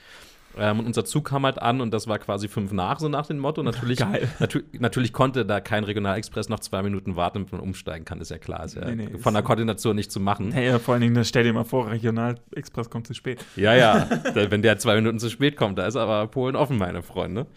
Ähm, 0.60 0.80
und 0.80 0.86
unser 0.86 1.06
Zug 1.06 1.26
kam 1.26 1.46
halt 1.46 1.62
an 1.62 1.82
und 1.82 1.94
das 1.94 2.08
war 2.08 2.20
quasi 2.20 2.48
fünf 2.48 2.72
nach, 2.72 3.00
so 3.00 3.08
nach 3.10 3.26
dem 3.28 3.40
Motto. 3.40 3.64
Natürlich, 3.64 4.00
natu 4.40 4.60
natürlich 4.74 5.14
konnte 5.14 5.46
da 5.46 5.60
kein 5.60 5.84
Regionalexpress 5.84 6.50
noch 6.50 6.60
zwei 6.60 6.84
Minuten 6.84 7.16
warten, 7.16 7.40
damit 7.40 7.52
man 7.52 7.62
umsteigen 7.62 8.06
kann, 8.06 8.22
ist 8.22 8.32
ja 8.32 8.38
klar. 8.38 8.66
Ist 8.66 8.76
ja 8.76 8.86
nee, 8.86 8.96
nee, 8.96 9.18
von 9.18 9.34
der 9.34 9.44
Koordination 9.44 9.96
nicht 9.96 10.12
zu 10.12 10.20
machen. 10.20 10.52
Hey, 10.52 10.78
vor 10.80 10.94
allen 10.94 11.02
Dingen, 11.02 11.24
stell 11.26 11.44
dir 11.44 11.54
mal 11.54 11.64
vor, 11.64 11.90
Regionalexpress 11.90 12.90
kommt 12.90 13.08
zu 13.08 13.14
spät. 13.14 13.44
Ja, 13.56 13.74
ja. 13.74 14.08
wenn 14.34 14.62
der 14.62 14.78
zwei 14.78 14.96
Minuten 14.96 15.20
zu 15.20 15.30
spät 15.30 15.58
kommt, 15.58 15.78
da 15.78 15.86
ist 15.86 15.96
aber 15.96 16.28
Polen 16.28 16.56
offen, 16.56 16.78
meine 16.78 17.02
Freunde. 17.02 17.48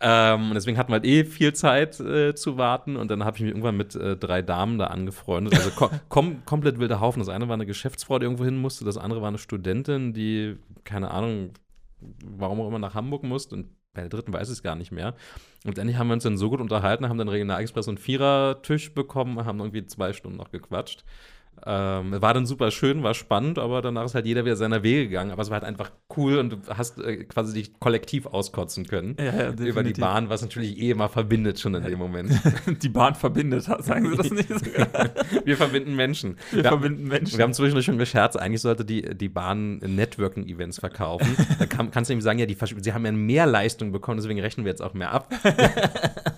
Ähm, 0.00 0.48
und 0.48 0.54
deswegen 0.54 0.78
hatten 0.78 0.90
wir 0.90 0.96
halt 0.96 1.06
eh 1.06 1.24
viel 1.24 1.52
Zeit 1.52 2.00
äh, 2.00 2.34
zu 2.34 2.56
warten 2.56 2.96
und 2.96 3.10
dann 3.10 3.24
habe 3.24 3.36
ich 3.36 3.42
mich 3.42 3.50
irgendwann 3.50 3.76
mit 3.76 3.94
äh, 3.94 4.16
drei 4.16 4.42
Damen 4.42 4.78
da 4.78 4.86
angefreundet. 4.86 5.54
Also 5.54 5.70
kom 5.70 5.90
kom 6.08 6.44
komplett 6.44 6.78
wilder 6.78 7.00
Haufen. 7.00 7.20
Das 7.20 7.28
eine 7.28 7.48
war 7.48 7.54
eine 7.54 7.66
Geschäftsfrau, 7.66 8.18
die 8.18 8.24
irgendwo 8.24 8.44
hin 8.44 8.56
musste, 8.56 8.84
das 8.84 8.96
andere 8.96 9.20
war 9.20 9.28
eine 9.28 9.38
Studentin, 9.38 10.12
die, 10.12 10.56
keine 10.84 11.10
Ahnung, 11.10 11.50
warum 12.00 12.60
auch 12.60 12.68
immer 12.68 12.78
nach 12.78 12.94
Hamburg 12.94 13.22
musste 13.22 13.54
und 13.54 13.70
bei 13.94 14.02
der 14.02 14.10
dritten 14.10 14.32
weiß 14.32 14.48
ich 14.48 14.54
es 14.54 14.62
gar 14.62 14.74
nicht 14.74 14.90
mehr. 14.90 15.14
Und 15.64 15.78
endlich 15.78 15.96
haben 15.96 16.08
wir 16.08 16.14
uns 16.14 16.24
dann 16.24 16.36
so 16.36 16.50
gut 16.50 16.60
unterhalten, 16.60 17.08
haben 17.08 17.18
dann 17.18 17.28
Regionalexpress 17.28 17.86
und 17.88 18.00
Vierertisch 18.00 18.92
bekommen, 18.92 19.44
haben 19.44 19.60
irgendwie 19.60 19.86
zwei 19.86 20.12
Stunden 20.12 20.36
noch 20.36 20.50
gequatscht. 20.50 21.04
Ähm, 21.66 22.20
war 22.20 22.34
dann 22.34 22.46
super 22.46 22.70
schön, 22.70 23.02
war 23.02 23.14
spannend, 23.14 23.58
aber 23.58 23.80
danach 23.80 24.04
ist 24.04 24.14
halt 24.14 24.26
jeder 24.26 24.44
wieder 24.44 24.56
seiner 24.56 24.82
Wege 24.82 25.08
gegangen. 25.08 25.30
Aber 25.30 25.42
es 25.42 25.50
war 25.50 25.60
halt 25.60 25.64
einfach 25.64 25.90
cool 26.16 26.38
und 26.38 26.50
du 26.50 26.56
hast 26.68 26.98
äh, 26.98 27.24
quasi 27.24 27.54
dich 27.54 27.78
kollektiv 27.80 28.26
auskotzen 28.26 28.86
können 28.86 29.16
ja, 29.18 29.34
ja, 29.34 29.50
über 29.50 29.82
die 29.82 29.94
Bahn, 29.94 30.28
was 30.28 30.42
natürlich 30.42 30.78
eh 30.78 30.90
immer 30.90 31.08
verbindet 31.08 31.58
schon 31.58 31.74
in 31.74 31.84
dem 31.84 31.98
Moment. 31.98 32.32
die 32.82 32.88
Bahn 32.88 33.14
verbindet, 33.14 33.64
sagen 33.64 34.10
Sie 34.10 34.16
das 34.16 34.30
nicht? 34.30 34.50
wir 35.44 35.56
verbinden 35.56 35.96
Menschen. 35.96 36.36
Wir, 36.50 36.64
wir 36.64 36.70
verbinden 36.70 37.08
Menschen. 37.08 37.38
Wir 37.38 37.44
haben 37.44 37.54
zwischendurch 37.54 37.86
schon 37.86 37.98
gescherzt, 37.98 38.38
eigentlich 38.38 38.60
sollte 38.60 38.84
die, 38.84 39.14
die 39.14 39.28
Bahn 39.28 39.78
Networking-Events 39.78 40.80
verkaufen. 40.80 41.36
da 41.58 41.66
kann, 41.66 41.90
kannst 41.90 42.10
du 42.10 42.14
ihm 42.14 42.20
sagen, 42.20 42.38
ja, 42.38 42.46
die, 42.46 42.56
sie 42.80 42.92
haben 42.92 43.06
ja 43.06 43.12
mehr 43.12 43.46
Leistung 43.46 43.92
bekommen, 43.92 44.18
deswegen 44.18 44.40
rechnen 44.40 44.66
wir 44.66 44.70
jetzt 44.70 44.82
auch 44.82 44.94
mehr 44.94 45.12
ab. 45.12 45.32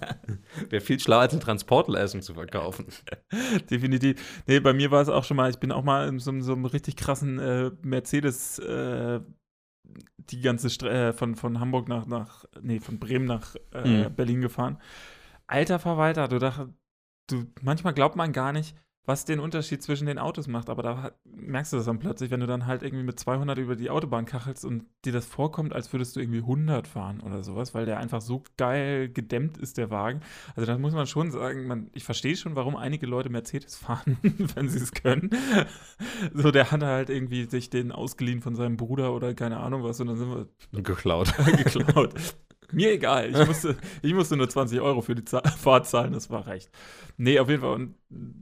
Wäre 0.70 0.80
viel 0.80 1.00
schlauer, 1.00 1.20
als 1.20 1.32
eine 1.32 1.42
Transportleistung 1.42 2.22
zu 2.22 2.34
verkaufen. 2.34 2.86
Definitiv. 3.70 4.42
Nee, 4.46 4.60
bei 4.60 4.72
mir 4.72 4.90
war 4.90 5.02
es 5.02 5.08
auch 5.08 5.24
schon 5.24 5.36
mal, 5.36 5.50
ich 5.50 5.58
bin 5.58 5.72
auch 5.72 5.84
mal 5.84 6.08
in 6.08 6.18
so, 6.18 6.38
so 6.40 6.52
einem 6.52 6.64
richtig 6.64 6.96
krassen 6.96 7.38
äh, 7.38 7.70
Mercedes 7.82 8.58
äh, 8.58 9.20
die 10.30 10.40
ganze 10.40 10.70
Stre 10.70 11.08
äh, 11.08 11.12
von, 11.12 11.36
von 11.36 11.60
Hamburg 11.60 11.88
nach, 11.88 12.06
nach, 12.06 12.44
nee, 12.60 12.80
von 12.80 12.98
Bremen 12.98 13.26
nach 13.26 13.54
äh, 13.72 14.08
mhm. 14.08 14.14
Berlin 14.14 14.40
gefahren. 14.40 14.78
Alter 15.46 15.78
Verwalter, 15.78 16.28
du 16.28 16.38
dachtest, 16.38 16.70
du, 17.28 17.44
manchmal 17.62 17.94
glaubt 17.94 18.16
man 18.16 18.32
gar 18.32 18.52
nicht, 18.52 18.76
was 19.06 19.24
den 19.24 19.38
Unterschied 19.38 19.82
zwischen 19.82 20.06
den 20.06 20.18
Autos 20.18 20.48
macht. 20.48 20.68
Aber 20.68 20.82
da 20.82 21.12
merkst 21.24 21.72
du 21.72 21.76
das 21.76 21.86
dann 21.86 22.00
plötzlich, 22.00 22.30
wenn 22.30 22.40
du 22.40 22.46
dann 22.46 22.66
halt 22.66 22.82
irgendwie 22.82 23.04
mit 23.04 23.18
200 23.18 23.56
über 23.58 23.76
die 23.76 23.88
Autobahn 23.88 24.26
kachelst 24.26 24.64
und 24.64 24.84
dir 25.04 25.12
das 25.12 25.24
vorkommt, 25.24 25.72
als 25.72 25.92
würdest 25.92 26.16
du 26.16 26.20
irgendwie 26.20 26.40
100 26.40 26.88
fahren 26.88 27.20
oder 27.20 27.42
sowas, 27.42 27.72
weil 27.72 27.86
der 27.86 27.98
einfach 27.98 28.20
so 28.20 28.42
geil 28.56 29.08
gedämmt 29.08 29.58
ist, 29.58 29.78
der 29.78 29.90
Wagen. 29.90 30.20
Also 30.56 30.66
da 30.66 30.76
muss 30.76 30.92
man 30.92 31.06
schon 31.06 31.30
sagen, 31.30 31.66
man, 31.68 31.88
ich 31.92 32.04
verstehe 32.04 32.36
schon, 32.36 32.56
warum 32.56 32.76
einige 32.76 33.06
Leute 33.06 33.30
Mercedes 33.30 33.76
fahren, 33.76 34.18
wenn 34.54 34.68
sie 34.68 34.78
es 34.78 34.92
können. 34.92 35.30
so, 36.34 36.50
der 36.50 36.72
hat 36.72 36.82
halt 36.82 37.08
irgendwie 37.08 37.44
sich 37.44 37.70
den 37.70 37.92
ausgeliehen 37.92 38.42
von 38.42 38.56
seinem 38.56 38.76
Bruder 38.76 39.14
oder 39.14 39.34
keine 39.34 39.58
Ahnung 39.58 39.84
was 39.84 40.00
und 40.00 40.08
dann 40.08 40.16
sind 40.16 40.30
wir 40.72 40.82
geklaut. 40.82 41.32
geklaut. 41.46 42.14
Mir 42.72 42.92
egal. 42.92 43.30
Ich 43.30 43.46
musste, 43.46 43.76
ich 44.02 44.14
musste 44.14 44.36
nur 44.36 44.48
20 44.48 44.80
Euro 44.80 45.00
für 45.00 45.14
die 45.14 45.22
Fahrt 45.58 45.86
zahlen, 45.86 46.12
das 46.12 46.30
war 46.30 46.46
recht. 46.46 46.70
Nee, 47.16 47.38
auf 47.38 47.48
jeden 47.48 47.62
Fall. 47.62 47.74
Und 47.74 47.94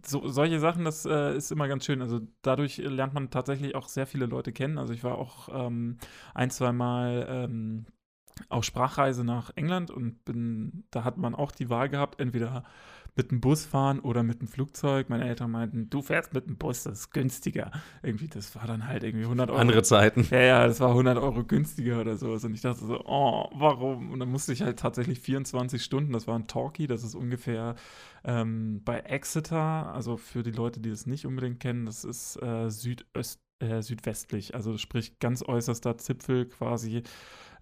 so, 0.06 0.26
solche 0.28 0.58
Sachen, 0.60 0.84
das 0.84 1.04
äh, 1.06 1.36
ist 1.36 1.52
immer 1.52 1.68
ganz 1.68 1.84
schön. 1.84 2.02
Also 2.02 2.20
dadurch 2.42 2.78
lernt 2.78 3.14
man 3.14 3.30
tatsächlich 3.30 3.74
auch 3.74 3.88
sehr 3.88 4.06
viele 4.06 4.26
Leute 4.26 4.52
kennen. 4.52 4.78
Also 4.78 4.92
ich 4.92 5.04
war 5.04 5.18
auch 5.18 5.48
ähm, 5.52 5.98
ein, 6.34 6.50
zwei 6.50 6.72
Mal 6.72 7.26
ähm, 7.28 7.86
auf 8.48 8.64
Sprachreise 8.64 9.24
nach 9.24 9.52
England 9.56 9.90
und 9.90 10.24
bin, 10.24 10.84
da 10.90 11.04
hat 11.04 11.18
man 11.18 11.34
auch 11.34 11.52
die 11.52 11.70
Wahl 11.70 11.88
gehabt, 11.88 12.20
entweder 12.20 12.64
mit 13.16 13.30
dem 13.30 13.40
Bus 13.40 13.64
fahren 13.64 14.00
oder 14.00 14.22
mit 14.22 14.40
dem 14.40 14.48
Flugzeug. 14.48 15.08
Meine 15.08 15.28
Eltern 15.28 15.50
meinten, 15.50 15.88
du 15.88 16.02
fährst 16.02 16.34
mit 16.34 16.46
dem 16.46 16.56
Bus, 16.56 16.82
das 16.82 17.00
ist 17.00 17.10
günstiger. 17.12 17.70
Irgendwie, 18.02 18.28
das 18.28 18.54
war 18.56 18.66
dann 18.66 18.88
halt 18.88 19.04
irgendwie 19.04 19.24
100 19.24 19.50
Euro. 19.50 19.58
Andere 19.58 19.82
Zeiten. 19.82 20.26
Ja, 20.30 20.40
ja, 20.40 20.66
das 20.66 20.80
war 20.80 20.90
100 20.90 21.18
Euro 21.18 21.44
günstiger 21.44 22.00
oder 22.00 22.16
sowas. 22.16 22.44
Und 22.44 22.54
ich 22.54 22.60
dachte 22.60 22.84
so, 22.84 23.00
oh, 23.04 23.48
warum? 23.52 24.10
Und 24.10 24.18
dann 24.18 24.30
musste 24.30 24.52
ich 24.52 24.62
halt 24.62 24.78
tatsächlich 24.78 25.20
24 25.20 25.82
Stunden, 25.82 26.12
das 26.12 26.26
war 26.26 26.38
ein 26.38 26.46
Talkie, 26.46 26.86
das 26.86 27.04
ist 27.04 27.14
ungefähr 27.14 27.76
ähm, 28.24 28.82
bei 28.84 29.00
Exeter, 29.00 29.92
also 29.94 30.16
für 30.16 30.42
die 30.42 30.50
Leute, 30.50 30.80
die 30.80 30.90
das 30.90 31.06
nicht 31.06 31.26
unbedingt 31.26 31.60
kennen, 31.60 31.86
das 31.86 32.04
ist 32.04 32.40
äh, 32.42 32.68
südöst, 32.70 33.40
äh, 33.60 33.82
südwestlich, 33.82 34.54
also 34.54 34.76
sprich 34.78 35.18
ganz 35.20 35.42
äußerster 35.42 35.98
Zipfel 35.98 36.46
quasi 36.46 37.02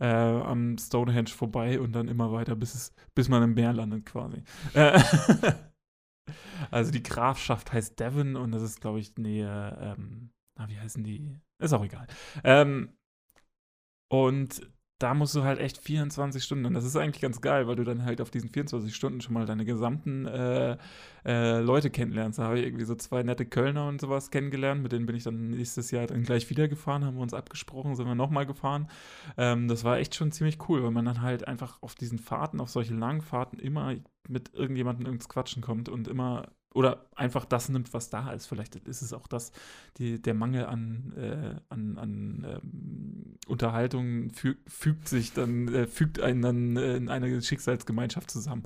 äh, 0.03 0.07
am 0.07 0.77
Stonehenge 0.79 1.29
vorbei 1.29 1.81
und 1.81 1.93
dann 1.93 2.09
immer 2.09 2.33
weiter, 2.33 2.57
bis, 2.57 2.75
es, 2.75 2.93
bis 3.15 3.29
man 3.29 3.43
im 3.45 3.55
Meer 3.55 3.73
landet 3.73 4.05
quasi. 4.05 4.43
Äh, 4.75 5.01
also 6.71 6.91
die 6.91 7.05
Grafschaft 7.05 7.73
heißt 7.73 8.01
Devon 8.01 8.35
und 8.35 8.51
das 8.51 8.63
ist, 8.63 8.81
glaube 8.81 8.99
ich, 8.99 9.17
Nähe, 9.17 9.79
ähm, 9.81 10.31
na, 10.59 10.69
wie 10.69 10.79
heißen 10.79 11.05
die? 11.05 11.39
Ist 11.59 11.73
auch 11.73 11.85
egal. 11.85 12.09
Ähm, 12.43 12.97
und 14.11 14.61
da 15.03 15.15
musst 15.15 15.35
du 15.35 15.43
halt 15.43 15.59
echt 15.59 15.79
24 15.79 16.43
Stunden, 16.43 16.67
und 16.67 16.75
das 16.75 16.85
ist 16.85 16.97
eigentlich 16.97 17.21
ganz 17.21 17.41
geil, 17.41 17.67
weil 17.67 17.77
du 17.77 17.85
dann 17.85 18.05
halt 18.05 18.21
auf 18.21 18.31
diesen 18.31 18.51
24 18.51 18.95
Stunden 18.95 19.21
schon 19.21 19.35
mal 19.35 19.47
deine 19.47 19.65
gesamten 19.65 20.27
äh, 20.27 20.77
äh, 21.25 21.61
Leute 21.61 21.91
kennenlernst. 21.91 22.39
Da 22.39 22.45
habe 22.45 22.61
ich 22.61 22.67
irgendwie 22.67 22.85
so 22.85 22.95
zwei 22.95 23.23
nette 23.23 23.45
Kölner 23.45 23.89
und 23.89 24.01
sowas 24.01 24.31
kennengelernt, 24.31 24.83
mit 24.83 24.93
denen 24.93 25.07
bin 25.07 25.17
ich 25.17 25.25
dann 25.25 25.51
nächstes 25.51 25.91
Jahr 25.91 26.07
dann 26.07 26.23
gleich 26.23 26.49
wieder 26.51 26.69
gefahren, 26.69 27.05
haben 27.05 27.17
wir 27.17 27.23
uns 27.23 27.35
abgesprochen, 27.35 27.97
sind 27.97 28.07
wir 28.07 28.15
nochmal 28.15 28.47
gefahren. 28.47 28.89
Ähm, 29.37 29.69
das 29.69 29.85
war 29.85 29.99
echt 29.99 30.15
schon 30.15 30.31
ziemlich 30.33 30.59
cool, 30.69 30.83
weil 30.83 30.93
man 30.93 31.05
dann 31.05 31.23
halt 31.23 31.49
einfach 31.49 31.83
auf 31.83 31.95
diesen 31.95 32.19
Fahrten, 32.19 32.61
auf 32.61 32.71
solche 32.71 32.95
langen 32.95 33.23
Fahrten 33.23 33.59
immer 33.59 33.95
mit 34.29 34.55
irgendjemandem 34.55 35.13
ins 35.13 35.29
Quatschen 35.29 35.63
kommt 35.63 35.89
und 35.89 36.07
immer 36.07 36.49
oder 36.75 37.07
einfach 37.15 37.45
das 37.45 37.69
nimmt, 37.69 37.93
was 37.93 38.11
da 38.11 38.33
ist. 38.33 38.47
Vielleicht 38.47 38.77
ist 38.77 39.03
es 39.03 39.13
auch 39.13 39.27
das, 39.27 39.53
die, 39.99 40.21
der 40.21 40.35
Mangel 40.35 40.67
an, 40.67 41.13
äh, 41.17 41.61
an, 41.69 41.99
an 41.99 42.47
ähm, 42.49 43.39
Unterhaltung 43.47 44.31
fü 44.31 44.55
fügt 44.67 45.09
sich 45.09 45.33
dann, 45.33 45.69
äh, 45.69 45.87
fügt 45.87 46.21
einen 46.21 46.43
dann 46.43 46.77
äh, 46.77 46.97
in 46.97 47.09
eine 47.09 47.43
Schicksalsgemeinschaft 47.43 48.31
zusammen. 48.31 48.65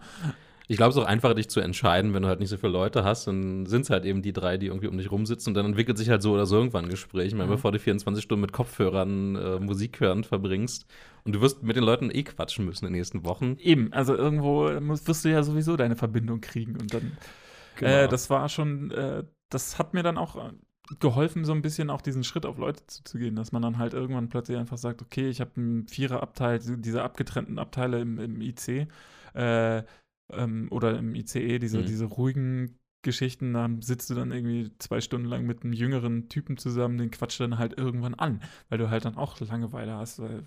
Ich 0.69 0.77
glaube, 0.77 0.91
es 0.91 0.97
ist 0.97 1.03
auch 1.03 1.07
einfacher, 1.07 1.35
dich 1.35 1.49
zu 1.49 1.61
entscheiden, 1.61 2.13
wenn 2.13 2.23
du 2.23 2.29
halt 2.29 2.41
nicht 2.41 2.49
so 2.49 2.57
viele 2.57 2.73
Leute 2.73 3.05
hast. 3.05 3.29
Dann 3.29 3.67
sind 3.67 3.83
es 3.83 3.91
halt 3.91 4.05
eben 4.05 4.21
die 4.21 4.33
drei, 4.33 4.57
die 4.57 4.67
irgendwie 4.67 4.89
um 4.89 4.99
dich 4.99 5.13
rumsitzen 5.13 5.53
und 5.53 5.55
dann 5.55 5.67
entwickelt 5.67 5.97
sich 5.97 6.11
halt 6.11 6.23
so 6.23 6.33
oder 6.33 6.45
so 6.45 6.57
irgendwann 6.57 6.87
ein 6.87 6.91
Gespräch. 6.91 7.29
Ich 7.29 7.35
meine, 7.35 7.47
mhm. 7.47 7.55
bevor 7.55 7.71
du 7.71 7.79
24 7.79 8.23
Stunden 8.23 8.41
mit 8.41 8.53
Kopfhörern 8.53 9.37
äh, 9.37 9.61
Musik 9.61 10.01
hören 10.01 10.25
verbringst 10.25 10.87
und 11.25 11.35
du 11.37 11.41
wirst 11.41 11.63
mit 11.63 11.77
den 11.77 11.85
Leuten 11.85 12.11
eh 12.11 12.25
quatschen 12.25 12.65
müssen 12.65 12.85
in 12.85 12.93
den 12.93 12.99
nächsten 12.99 13.25
Wochen. 13.25 13.57
Eben, 13.61 13.93
also 13.93 14.17
irgendwo 14.17 14.69
musst, 14.81 15.07
wirst 15.07 15.25
du 15.25 15.29
ja 15.29 15.45
sowieso 15.45 15.77
deine 15.77 15.95
Verbindung 15.95 16.41
kriegen 16.41 16.77
und 16.77 16.93
dann 16.93 17.13
Genau. 17.77 17.91
Äh, 17.91 18.09
das 18.09 18.31
war 18.31 18.49
schon, 18.49 18.91
äh, 18.91 19.25
das 19.51 19.79
hat 19.79 19.95
mir 19.95 20.03
dann 20.03 20.19
auch 20.19 20.37
äh, 20.37 20.53
geholfen, 21.01 21.45
so 21.45 21.53
ein 21.53 21.63
bisschen 21.63 21.91
auch 21.91 22.01
diesen 22.01 22.25
Schritt 22.25 22.47
auf 22.47 22.59
Leute 22.59 22.87
zuzugehen, 22.87 23.37
dass 23.37 23.53
man 23.53 23.63
dann 23.63 23.79
halt 23.79 23.93
irgendwann 23.95 24.29
plötzlich 24.29 24.57
einfach 24.57 24.79
sagt, 24.79 25.03
okay, 25.03 25.29
ich 25.29 25.41
habe 25.41 25.53
einen 25.57 25.89
Viererabteil, 25.89 26.59
diese 26.59 27.03
abgetrennten 27.03 27.59
Abteile 27.59 28.01
im, 28.01 28.19
im 28.19 28.41
IC 28.41 28.89
äh, 29.35 29.83
ähm, 30.33 30.69
oder 30.71 30.99
im 30.99 31.15
ICE, 31.15 31.59
diese, 31.59 31.79
mhm. 31.79 31.87
diese 31.87 32.05
ruhigen 32.05 32.79
Geschichten, 33.07 33.55
da 33.55 33.69
sitzt 33.81 34.11
du 34.11 34.15
dann 34.15 34.33
irgendwie 34.33 34.71
zwei 34.79 35.01
Stunden 35.01 35.27
lang 35.27 35.47
mit 35.47 35.63
einem 35.63 35.73
jüngeren 35.73 36.29
Typen 36.29 36.59
zusammen, 36.59 36.99
den 36.99 37.11
quatscht 37.11 37.41
dann 37.41 37.59
halt 37.59 37.79
irgendwann 37.79 38.15
an, 38.15 38.43
weil 38.69 38.77
du 38.77 38.91
halt 38.91 39.07
dann 39.07 39.17
auch 39.17 39.41
Langeweile 39.41 39.95
hast, 39.95 40.19
weil 40.19 40.47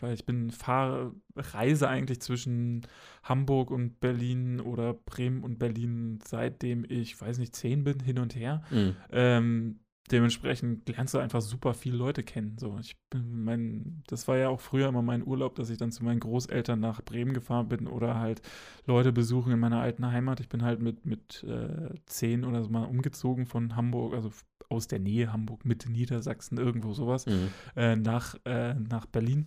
weil 0.00 0.14
ich 0.14 0.24
bin, 0.24 0.50
fahre, 0.50 1.12
reise 1.34 1.88
eigentlich 1.88 2.20
zwischen 2.20 2.86
Hamburg 3.22 3.70
und 3.70 4.00
Berlin 4.00 4.60
oder 4.60 4.94
Bremen 4.94 5.42
und 5.42 5.58
Berlin, 5.58 6.20
seitdem 6.24 6.84
ich, 6.88 7.20
weiß 7.20 7.38
nicht, 7.38 7.56
zehn 7.56 7.84
bin, 7.84 8.00
hin 8.00 8.18
und 8.18 8.36
her. 8.36 8.62
Mhm. 8.70 8.96
Ähm, 9.10 9.80
dementsprechend 10.12 10.88
lernst 10.88 11.14
du 11.14 11.18
einfach 11.18 11.40
super 11.40 11.74
viele 11.74 11.96
Leute 11.96 12.22
kennen. 12.22 12.56
So, 12.58 12.78
ich 12.78 12.96
mein, 13.14 14.02
das 14.06 14.28
war 14.28 14.36
ja 14.36 14.48
auch 14.48 14.60
früher 14.60 14.88
immer 14.88 15.02
mein 15.02 15.26
Urlaub, 15.26 15.54
dass 15.54 15.70
ich 15.70 15.78
dann 15.78 15.92
zu 15.92 16.04
meinen 16.04 16.20
Großeltern 16.20 16.80
nach 16.80 17.02
Bremen 17.02 17.32
gefahren 17.32 17.68
bin 17.68 17.86
oder 17.86 18.16
halt 18.18 18.42
Leute 18.86 19.12
besuchen 19.12 19.52
in 19.52 19.58
meiner 19.58 19.80
alten 19.80 20.06
Heimat. 20.10 20.40
Ich 20.40 20.48
bin 20.48 20.62
halt 20.62 20.80
mit, 20.80 21.06
mit 21.06 21.44
äh, 21.44 21.94
zehn 22.06 22.44
oder 22.44 22.62
so 22.62 22.70
mal 22.70 22.84
umgezogen 22.84 23.46
von 23.46 23.76
Hamburg, 23.76 24.14
also 24.14 24.30
aus 24.68 24.88
der 24.88 24.98
Nähe 24.98 25.32
Hamburg, 25.32 25.64
Mitte 25.64 25.90
Niedersachsen, 25.90 26.58
irgendwo 26.58 26.92
sowas, 26.92 27.26
mhm. 27.26 27.48
äh, 27.76 27.96
nach, 27.96 28.36
äh, 28.44 28.74
nach 28.74 29.06
Berlin 29.06 29.46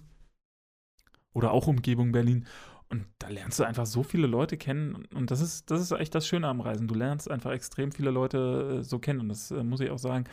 oder 1.34 1.52
auch 1.52 1.68
Umgebung 1.68 2.12
Berlin. 2.12 2.46
Und 2.92 3.06
da 3.20 3.30
lernst 3.30 3.58
du 3.58 3.64
einfach 3.64 3.86
so 3.86 4.04
viele 4.04 4.28
Leute 4.28 4.58
kennen. 4.58 5.08
Und 5.16 5.32
das 5.32 5.40
ist, 5.40 5.72
das 5.72 5.80
ist 5.80 5.92
echt 5.92 6.14
das 6.14 6.28
Schöne 6.28 6.48
am 6.48 6.60
Reisen. 6.60 6.90
Du 6.90 6.94
lernst 6.94 7.32
einfach 7.32 7.52
extrem 7.52 7.94
viele 7.94 8.12
Leute 8.12 8.80
äh, 8.80 8.84
so 8.84 9.00
kennen. 9.00 9.22
Und 9.22 9.30
das 9.30 9.50
äh, 9.50 9.64
muss 9.64 9.80
ich 9.80 9.90
auch 9.90 9.98
sagen. 9.98 10.26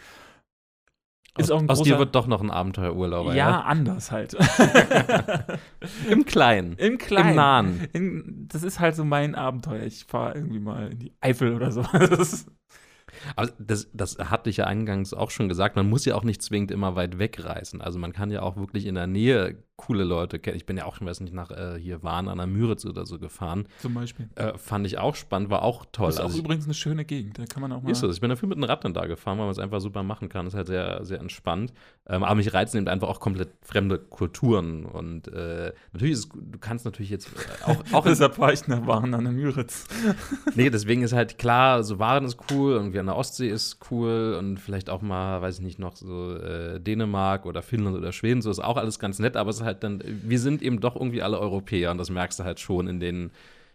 Ist 1.37 1.53
aus, 1.53 1.63
auch 1.63 1.69
aus 1.69 1.83
dir 1.83 2.01
wird 2.01 2.17
doch 2.17 2.27
noch 2.27 2.41
ein 2.41 2.51
Abenteuerurlaub. 2.51 3.29
Ja, 3.29 3.35
ja, 3.35 3.61
anders 3.61 4.11
halt. 4.11 4.35
Im 6.11 6.25
Kleinen. 6.25 6.73
Im 6.73 6.99
Kleinen. 6.99 7.29
Im 7.29 7.37
Nahen. 7.37 7.89
In, 7.93 8.49
das 8.49 8.65
ist 8.65 8.81
halt 8.81 8.97
so 8.97 9.05
mein 9.05 9.37
Abenteuer. 9.37 9.85
Ich 9.85 10.05
fahre 10.05 10.35
irgendwie 10.35 10.59
mal 10.59 10.91
in 10.91 10.99
die 10.99 11.13
Eifel 11.21 11.55
oder 11.55 11.71
so. 11.71 11.83
Aber 13.37 13.51
das, 13.59 13.89
das 13.93 14.19
hatte 14.19 14.51
ich 14.51 14.59
ja 14.59 14.65
eingangs 14.65 15.15
auch 15.15 15.31
schon 15.31 15.49
gesagt, 15.49 15.77
man 15.77 15.89
muss 15.89 16.05
ja 16.05 16.15
auch 16.15 16.25
nicht 16.25 16.43
zwingend 16.43 16.71
immer 16.71 16.97
weit 16.97 17.19
wegreisen. 17.19 17.81
Also 17.81 17.99
man 17.99 18.13
kann 18.13 18.31
ja 18.31 18.43
auch 18.43 18.57
wirklich 18.57 18.87
in 18.87 18.95
der 18.95 19.07
Nähe 19.07 19.57
coole 19.79 20.03
Leute 20.03 20.41
kennen. 20.41 20.57
Ich 20.57 20.67
bin 20.67 20.77
ja 20.77 20.85
auch 20.85 20.97
schon, 20.97 21.07
weiß 21.07 21.21
nicht, 21.21 21.33
nach 21.33 21.53
äh, 21.53 21.79
hier 21.79 22.03
Waren 22.03 22.29
an 22.29 22.39
der 22.39 22.49
Müritz 22.49 22.85
oder 22.85 23.07
so 23.07 23.19
gefahren. 23.19 23.67
Zum 23.81 23.95
Beispiel. 23.95 24.29
Äh, 24.35 24.59
fand 24.59 24.85
ich 24.87 24.99
auch 24.99 25.15
spannend, 25.15 25.51
war 25.51 25.63
auch 25.63 25.87
toll. 25.93 26.07
Das 26.07 26.17
ist 26.17 26.21
auch 26.21 26.25
also 26.27 26.39
übrigens 26.41 26.65
eine 26.65 26.75
schöne 26.75 27.05
Gegend, 27.05 27.39
da 27.39 27.47
kann 27.47 27.63
man 27.63 27.71
auch 27.73 27.83
mal. 27.83 27.91
Ist 27.91 28.01
so, 28.01 28.11
ich 28.11 28.21
bin 28.21 28.29
dafür 28.29 28.49
mit 28.49 28.59
einem 28.59 28.65
Rad 28.65 28.85
dann 28.85 28.93
da 28.93 29.07
gefahren, 29.07 29.39
weil 29.39 29.47
man 29.47 29.53
es 29.53 29.61
einfach 29.61 29.81
super 29.81 30.03
machen 30.03 30.29
kann. 30.29 30.45
Das 30.45 30.55
ist 30.55 30.59
halt 30.59 30.67
sehr, 30.67 31.05
sehr 31.05 31.21
entspannt. 31.21 31.73
Ähm, 32.09 32.25
aber 32.25 32.35
mich 32.35 32.53
reizen 32.53 32.79
eben 32.79 32.89
einfach 32.89 33.09
auch 33.09 33.21
komplett 33.21 33.51
fremde 33.63 33.99
Kulturen. 33.99 34.85
Und 34.85 35.29
äh, 35.29 35.73
natürlich 35.93 36.15
ist 36.15 36.25
es, 36.25 36.29
du 36.29 36.59
kannst 36.59 36.85
natürlich 36.85 37.11
jetzt 37.11 37.29
äh, 37.29 37.71
auch. 37.71 37.85
auch 37.93 38.05
Deshalb 38.09 38.35
fahre 38.35 38.53
ich 38.53 38.67
nach 38.67 38.85
Waren 38.85 39.15
an 39.15 39.25
der 39.25 39.33
Müritz. 39.33 39.87
nee, 40.57 40.71
deswegen 40.71 41.03
ist 41.03 41.13
halt 41.13 41.39
klar, 41.39 41.85
so 41.85 42.01
Waren 42.01 42.25
ist 42.25 42.39
cool, 42.51 42.73
irgendwie 42.73 42.99
an 42.99 43.08
der 43.09 43.17
Ostsee 43.17 43.49
ist 43.49 43.79
cool 43.91 44.37
und 44.39 44.59
vielleicht 44.59 44.89
auch 44.91 45.03
mal, 45.03 45.43
weiß 45.43 45.59
ich 45.59 45.65
nicht, 45.65 45.79
noch 45.79 45.97
so 45.97 46.37
äh, 46.37 46.81
Dänemark 46.81 47.47
oder 47.47 47.63
Finnland 47.63 47.97
oder 47.97 48.13
Schweden, 48.13 48.41
so 48.43 48.51
ist 48.51 48.61
auch 48.61 48.77
alles 48.77 48.99
ganz 48.99 49.19
nett, 49.19 49.37
aber 49.37 49.51
es 49.51 49.57
ist 49.57 49.65
halt 49.65 49.83
dann, 49.83 50.03
wir 50.05 50.39
sind 50.39 50.63
eben 50.63 50.81
doch 50.81 50.97
irgendwie 50.97 51.23
alle 51.23 51.39
Europäer 51.39 51.91
und 51.91 51.99
das 51.99 52.11
merkst 52.11 52.41
du 52.41 52.45
halt 52.45 52.61
schon 52.61 52.89
in 52.89 53.01
den, 53.01 53.31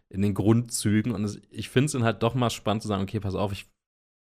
in 0.09 0.21
den 0.21 0.33
Grundzügen. 0.33 1.11
Und 1.11 1.23
das, 1.23 1.39
ich 1.49 1.69
finde 1.69 1.87
es 1.87 1.91
dann 1.93 2.03
halt 2.03 2.23
doch 2.23 2.35
mal 2.35 2.49
spannend 2.49 2.83
zu 2.83 2.87
sagen, 2.87 3.03
okay, 3.03 3.19
pass 3.19 3.35
auf, 3.35 3.51
ich 3.51 3.65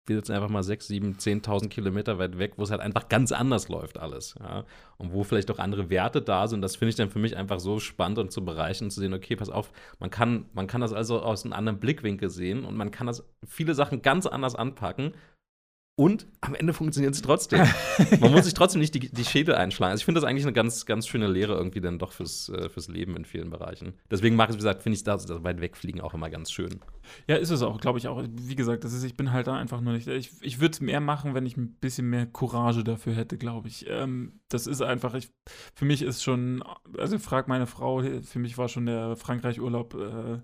will 0.06 0.16
jetzt 0.16 0.30
einfach 0.30 0.48
mal 0.48 0.62
6, 0.62 0.88
7, 0.88 1.12
10.000 1.14 1.68
Kilometer 1.68 2.18
weit 2.18 2.38
weg, 2.38 2.54
wo 2.56 2.64
es 2.64 2.70
halt 2.70 2.80
einfach 2.80 3.08
ganz 3.08 3.30
anders 3.30 3.68
läuft 3.68 3.98
alles. 3.98 4.34
Ja? 4.40 4.64
Und 4.98 5.12
wo 5.12 5.22
vielleicht 5.22 5.50
auch 5.50 5.58
andere 5.58 5.90
Werte 5.90 6.20
da 6.20 6.48
sind. 6.48 6.60
Das 6.60 6.76
finde 6.76 6.90
ich 6.90 6.96
dann 6.96 7.10
für 7.10 7.20
mich 7.20 7.36
einfach 7.36 7.60
so 7.60 7.78
spannend 7.78 8.18
und 8.18 8.32
zu 8.32 8.44
bereichen, 8.44 8.90
zu 8.90 9.00
sehen, 9.00 9.14
okay, 9.14 9.36
pass 9.36 9.48
auf, 9.48 9.72
man 10.00 10.10
kann, 10.10 10.46
man 10.54 10.66
kann 10.66 10.80
das 10.80 10.92
also 10.92 11.20
aus 11.22 11.44
einem 11.44 11.52
anderen 11.52 11.78
Blickwinkel 11.78 12.30
sehen 12.30 12.64
und 12.64 12.76
man 12.76 12.90
kann 12.90 13.06
das 13.06 13.24
viele 13.46 13.74
Sachen 13.74 14.02
ganz 14.02 14.26
anders 14.26 14.56
anpacken 14.56 15.14
und 16.02 16.26
am 16.40 16.56
Ende 16.56 16.72
funktioniert 16.72 17.14
es 17.14 17.22
trotzdem. 17.22 17.64
Man 18.18 18.32
muss 18.32 18.44
sich 18.44 18.54
trotzdem 18.54 18.80
nicht 18.80 18.92
die, 18.92 19.08
die 19.08 19.24
Schädel 19.24 19.54
einschlagen. 19.54 19.92
Also 19.92 20.00
ich 20.00 20.04
finde 20.04 20.20
das 20.20 20.28
eigentlich 20.28 20.42
eine 20.42 20.52
ganz, 20.52 20.84
ganz 20.84 21.06
schöne 21.06 21.28
Lehre 21.28 21.54
irgendwie 21.54 21.80
dann 21.80 22.00
doch 22.00 22.10
fürs, 22.10 22.48
äh, 22.48 22.68
fürs 22.68 22.88
Leben 22.88 23.14
in 23.14 23.24
vielen 23.24 23.50
Bereichen. 23.50 23.92
Deswegen 24.10 24.34
mache 24.34 24.48
ich, 24.48 24.54
wie 24.54 24.58
gesagt, 24.58 24.82
finde 24.82 24.96
ich 24.96 25.04
das, 25.04 25.26
das 25.26 25.44
weit 25.44 25.60
wegfliegen 25.60 26.00
auch 26.00 26.12
immer 26.12 26.28
ganz 26.28 26.50
schön. 26.50 26.80
Ja, 27.28 27.36
ist 27.36 27.50
es 27.50 27.62
auch, 27.62 27.80
glaube 27.80 28.00
ich 28.00 28.08
auch. 28.08 28.24
Wie 28.32 28.56
gesagt, 28.56 28.82
das 28.82 28.92
ist, 28.92 29.04
ich 29.04 29.16
bin 29.16 29.30
halt 29.30 29.46
da 29.46 29.54
einfach 29.54 29.80
nur 29.80 29.92
nicht. 29.92 30.08
Ich, 30.08 30.32
ich 30.40 30.60
würde 30.60 30.72
es 30.72 30.80
mehr 30.80 31.00
machen, 31.00 31.34
wenn 31.34 31.46
ich 31.46 31.56
ein 31.56 31.74
bisschen 31.74 32.10
mehr 32.10 32.26
Courage 32.26 32.82
dafür 32.82 33.14
hätte, 33.14 33.38
glaube 33.38 33.68
ich. 33.68 33.86
Ähm, 33.88 34.40
das 34.48 34.66
ist 34.66 34.82
einfach, 34.82 35.14
ich, 35.14 35.30
für 35.72 35.84
mich 35.84 36.02
ist 36.02 36.24
schon, 36.24 36.64
also 36.98 37.16
frag 37.20 37.46
meine 37.46 37.68
Frau, 37.68 38.02
für 38.02 38.38
mich 38.40 38.58
war 38.58 38.68
schon 38.68 38.86
der 38.86 39.14
Frankreich-Urlaub 39.14 39.94
äh, 39.94 40.40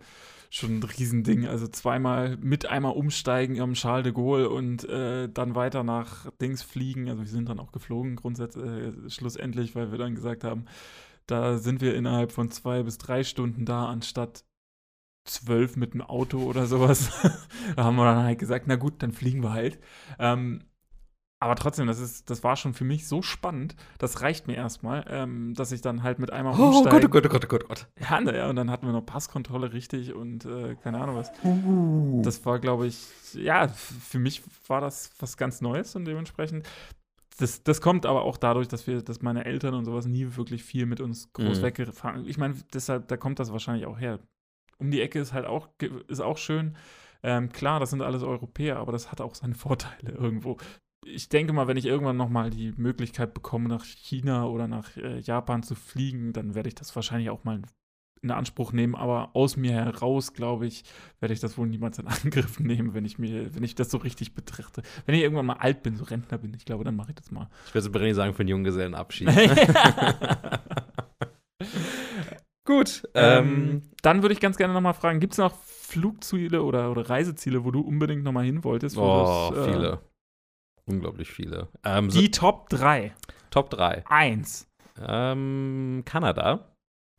schon 0.51 0.79
ein 0.79 0.83
Riesending. 0.83 1.47
Also 1.47 1.69
zweimal 1.69 2.37
mit 2.39 2.66
einmal 2.66 2.93
umsteigen 2.93 3.61
am 3.61 3.75
Charles 3.75 4.05
de 4.05 4.12
Gaulle 4.12 4.51
und 4.51 4.89
äh, 4.89 5.29
dann 5.29 5.55
weiter 5.55 5.85
nach 5.85 6.31
Dings 6.41 6.62
fliegen. 6.62 7.09
Also 7.09 7.23
wir 7.23 7.29
sind 7.29 7.49
dann 7.49 7.61
auch 7.61 7.73
geflogen, 7.73 8.16
grundsätzlich, 8.16 8.65
äh, 8.65 9.11
schlussendlich, 9.11 9.75
weil 9.75 9.91
wir 9.91 9.99
dann 9.99 10.15
gesagt 10.15 10.45
haben, 10.45 10.65
da 11.27 11.59
sind 11.59 11.81
wir 11.81 11.95
innerhalb 11.95 12.33
von 12.33 12.51
zwei 12.51 12.83
bis 12.83 12.99
drei 12.99 13.23
Stunden 13.23 13.66
da, 13.66 13.87
anstatt 13.87 14.45
zwölf 15.25 15.77
mit 15.77 15.95
dem 15.95 16.01
Auto 16.01 16.39
oder 16.39 16.66
sowas. 16.66 17.11
da 17.77 17.85
haben 17.85 17.97
wir 17.97 18.05
dann 18.05 18.25
halt 18.25 18.39
gesagt, 18.39 18.66
na 18.66 18.77
gut, 18.77 19.03
dann 19.03 19.12
fliegen 19.12 19.43
wir 19.43 19.53
halt. 19.53 19.79
Ähm, 20.19 20.65
aber 21.40 21.55
trotzdem, 21.55 21.86
das, 21.86 22.01
ist, 22.01 22.31
das 22.31 22.43
war 22.43 22.56
schon 22.56 22.74
für 22.74 22.85
mich 22.85 23.06
so 23.06 23.23
spannend. 23.23 23.77
Das 23.98 24.23
reicht 24.23 24.47
mir 24.48 24.55
erstmal, 24.56 25.05
ähm, 25.09 25.55
dass 25.55 25.70
ich 25.70 25.81
dann 25.81 26.02
halt 26.02 26.19
mit 26.19 26.32
einmal 26.32 26.59
Oh 26.59 26.65
umsteige. 26.66 26.90
Gott, 26.90 27.05
oh 27.05 27.09
Gott, 27.09 27.27
oh 27.27 27.28
Gott, 27.28 27.44
oh 27.44 27.48
Gott, 27.48 27.65
oh 27.65 27.69
Gott. 27.69 27.86
Ja, 28.01 28.20
naja, 28.20 28.48
und 28.51 28.56
dann 28.56 28.70
hatten 28.70 28.86
wir 28.86 28.93
noch 28.93 29.06
Passkontrolle 29.06 29.73
richtig 29.73 30.15
und 30.15 30.44
äh, 30.47 30.74
keine 30.77 31.01
Ahnung 31.01 31.16
was. 31.16 31.31
Uh. 31.44 32.23
Das 32.23 32.44
war, 32.44 32.59
glaube 32.59 32.86
ich, 32.89 33.06
ja, 33.35 33.69
für 33.69 34.19
mich 34.19 34.43
war 34.66 34.81
das 34.81 35.12
was 35.20 35.36
ganz 35.36 35.60
Neues 35.60 35.94
und 35.94 36.06
dementsprechend. 36.06 36.69
Das, 37.39 37.62
das 37.62 37.81
kommt 37.81 38.05
aber 38.05 38.23
auch 38.23 38.36
dadurch, 38.36 38.66
dass 38.66 38.89
wir, 38.89 39.01
dass 39.01 39.23
meine 39.23 39.44
Eltern 39.44 39.74
und 39.74 39.85
sowas 39.85 40.06
nie 40.06 40.35
wirklich 40.36 40.65
viel 40.65 40.86
mit 40.86 41.01
uns 41.01 41.32
groß 41.35 41.59
Mhm. 41.59 41.62
weggefahren. 41.62 42.27
Ich 42.27 42.36
meine, 42.36 42.56
deshalb, 42.74 43.06
da 43.06 43.16
kommt 43.16 43.39
das 43.39 43.52
wahrscheinlich 43.52 43.86
auch 43.86 44.01
her. 44.01 44.19
Um 44.78 44.90
die 44.90 45.01
Ecke 45.01 45.20
ist 45.20 45.32
halt 45.32 45.47
auch, 45.47 45.69
ist 46.09 46.20
auch 46.20 46.36
schön. 46.36 46.77
Ähm, 47.23 47.51
klar, 47.52 47.78
das 47.78 47.90
sind 47.90 48.02
alles 48.02 48.24
Europäer, 48.24 48.78
aber 48.78 48.90
das 48.90 49.12
hat 49.12 49.20
auch 49.20 49.36
seine 49.36 49.55
Vorteile 49.66 50.10
irgendwo. 50.12 50.56
Ich 51.07 51.29
denke 51.29 51.53
mal, 51.53 51.69
wenn 51.69 51.77
ich 51.77 51.87
irgendwann 51.87 52.16
nochmal 52.16 52.51
die 52.51 52.73
Möglichkeit 52.77 53.35
bekomme, 53.35 53.69
nach 53.69 53.85
China 53.85 54.47
oder 54.47 54.69
nach 54.69 54.97
äh, 54.97 55.20
Japan 55.20 55.62
zu 55.62 55.75
fliegen, 55.75 56.33
dann 56.33 56.55
werde 56.55 56.69
ich 56.69 56.75
das 56.75 56.95
wahrscheinlich 56.95 57.31
auch 57.31 57.45
mal 57.45 57.62
in 58.20 58.31
Anspruch 58.31 58.73
nehmen. 58.73 58.95
Aber 58.95 59.31
aus 59.35 59.57
mir 59.57 59.73
heraus, 59.73 60.35
glaube 60.35 60.66
ich, 60.66 60.85
werde 61.20 61.35
ich 61.35 61.41
das 61.41 61.57
wohl 61.57 61.69
niemals 61.69 61.99
in 61.99 62.09
Angriff 62.09 62.61
nehmen, 62.61 62.95
wenn 62.95 63.05
ich 63.05 63.19
mir, 63.19 63.55
wenn 63.55 63.62
ich 63.62 63.75
das 63.75 63.91
so 63.91 63.99
richtig 63.99 64.35
betrachte. 64.35 64.83
Wenn 65.07 65.15
ich 65.15 65.23
irgendwann 65.23 65.47
mal 65.47 65.55
alt 65.55 65.83
bin, 65.83 65.97
so 65.97 66.05
Rentner 66.05 66.39
bin, 66.39 66.55
ich 66.55 66.65
glaube, 66.65 66.85
dann 66.85 66.97
mache 66.97 67.11
ich 67.11 67.16
das 67.16 67.31
mal. 67.31 67.49
Ich 67.66 67.75
werde 67.75 67.85
so 67.85 67.93
Brenny 67.93 68.15
sagen 68.15 68.35
für 68.35 68.41
einen 68.41 68.49
Junggesellenabschied. 68.49 69.29
Gut. 72.69 73.09
ähm, 73.15 73.47
Ähm, 73.47 73.83
dann 74.03 74.20
würde 74.20 74.35
ich 74.35 74.41
ganz 74.41 74.59
gerne 74.59 74.75
nochmal 74.75 74.93
fragen, 74.93 75.20
gibt 75.20 75.33
es 75.33 75.39
noch 75.39 75.55
Flugziele 75.65 76.62
oder, 76.62 76.91
oder 76.91 77.09
Reiseziele, 77.09 77.65
wo 77.65 77.70
du 77.70 77.81
unbedingt 77.81 78.25
nochmal 78.25 78.45
hin 78.45 78.62
wolltest? 78.62 78.97
wo 78.97 79.03
oh, 79.03 79.51
das, 79.55 79.66
äh, 79.66 79.73
viele. 79.73 80.01
Unglaublich 80.89 81.31
viele. 81.31 81.69
Ähm, 81.85 82.10
so, 82.10 82.20
Die 82.20 82.31
Top 82.31 82.69
3. 82.70 83.12
Top 83.51 83.70
3. 83.70 84.05
Eins. 84.09 84.66
Ähm, 85.06 86.02
Kanada. 86.05 86.73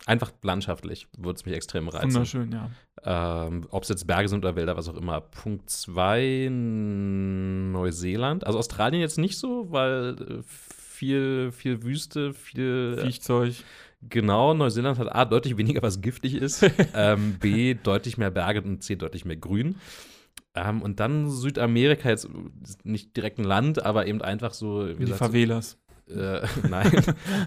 Einfach 0.05 0.31
landschaftlich 0.43 1.07
würde 1.17 1.35
es 1.37 1.45
mich 1.45 1.53
extrem 1.55 1.89
reizen. 1.89 2.13
Wunderschön, 2.13 2.51
ja. 2.51 2.69
Ähm, 3.03 3.67
Ob 3.69 3.83
es 3.83 3.89
jetzt 3.89 4.07
Berge 4.07 4.29
sind 4.29 4.39
oder 4.39 4.55
Wälder, 4.55 4.77
was 4.77 4.87
auch 4.87 4.95
immer. 4.95 5.19
Punkt 5.21 5.69
2, 5.69 6.47
Neuseeland. 6.49 8.47
Also 8.47 8.59
Australien 8.59 9.01
jetzt 9.01 9.17
nicht 9.17 9.37
so, 9.37 9.71
weil 9.71 10.15
äh, 10.19 10.41
viel, 10.43 11.51
viel 11.51 11.83
Wüste, 11.83 12.33
viel. 12.33 12.97
Viechzeug. 13.03 13.55
Genau, 14.01 14.53
Neuseeland 14.53 14.97
hat 14.97 15.13
A, 15.13 15.25
deutlich 15.25 15.57
weniger, 15.57 15.81
was 15.81 15.99
giftig 15.99 16.35
ist. 16.35 16.63
ähm, 16.95 17.37
B, 17.39 17.73
deutlich 17.73 18.17
mehr 18.17 18.31
Berge 18.31 18.61
und 18.61 18.81
C, 18.81 18.95
deutlich 18.95 19.25
mehr 19.25 19.35
Grün. 19.35 19.75
Ähm, 20.55 20.81
und 20.81 20.99
dann 20.99 21.29
Südamerika, 21.29 22.09
jetzt 22.09 22.27
nicht 22.83 23.15
direkt 23.15 23.37
ein 23.39 23.43
Land, 23.45 23.83
aber 23.85 24.07
eben 24.07 24.21
einfach 24.21 24.53
so, 24.53 24.87
wie 24.87 24.93
die 24.93 24.99
gesagt, 25.11 25.19
so, 25.19 25.25
Favelas. 25.25 25.77
äh, 26.07 26.41
nein, 26.69 26.91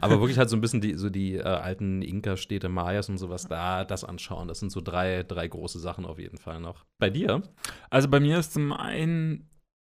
aber 0.01 0.21
wirklich 0.21 0.39
halt 0.39 0.49
so 0.49 0.57
ein 0.57 0.61
bisschen 0.61 0.81
die, 0.81 0.95
so 0.95 1.11
die 1.11 1.35
äh, 1.37 1.43
alten 1.43 2.01
Inka-Städte, 2.03 2.69
Mayas 2.69 3.09
und 3.09 3.19
sowas, 3.19 3.47
da 3.49 3.85
das 3.85 4.05
anschauen. 4.05 4.47
Das 4.49 4.61
sind 4.61 4.71
so 4.71 4.81
drei, 4.81 5.25
drei 5.25 5.49
große 5.49 5.81
Sachen 5.81 6.05
auf 6.07 6.19
jeden 6.21 6.39
Fall 6.39 6.61
noch. 6.61 6.85
Bei 6.99 7.11
dir? 7.11 7.43
Also 7.91 8.09
bei 8.09 8.21
mir 8.21 8.39
ist 8.39 8.53
zum 8.53 8.73
einen, 8.73 9.51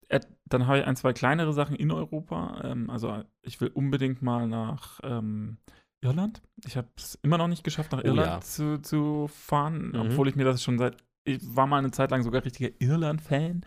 äh, 0.08 0.20
dann 0.48 0.66
habe 0.68 0.78
ich 0.78 0.84
ein, 0.86 0.94
zwei 0.96 1.12
kleinere 1.12 1.52
Sachen 1.52 1.74
in 1.74 1.90
Europa. 1.90 2.60
Ähm, 2.64 2.90
also 2.90 3.24
ich 3.42 3.60
will 3.60 3.68
unbedingt 3.74 4.22
mal 4.22 4.46
nach 4.46 5.00
ähm, 5.02 5.56
Irland. 6.00 6.40
Ich 6.64 6.76
habe 6.76 6.88
es 6.96 7.16
immer 7.22 7.38
noch 7.38 7.48
nicht 7.48 7.64
geschafft, 7.64 7.90
nach 7.92 8.02
Oh 8.04 8.06
Irland 8.06 8.26
ja. 8.28 8.40
zu, 8.40 8.80
zu 8.80 9.26
fahren, 9.28 9.88
Mhm. 9.90 10.00
obwohl 10.00 10.28
ich 10.28 10.36
mir 10.36 10.44
das 10.44 10.62
schon 10.62 10.78
seit, 10.78 10.96
ich 11.24 11.38
war 11.42 11.66
mal 11.66 11.78
eine 11.78 11.90
Zeit 11.90 12.10
lang 12.10 12.22
sogar 12.22 12.44
richtiger 12.44 12.70
Irland-Fan. 12.78 13.62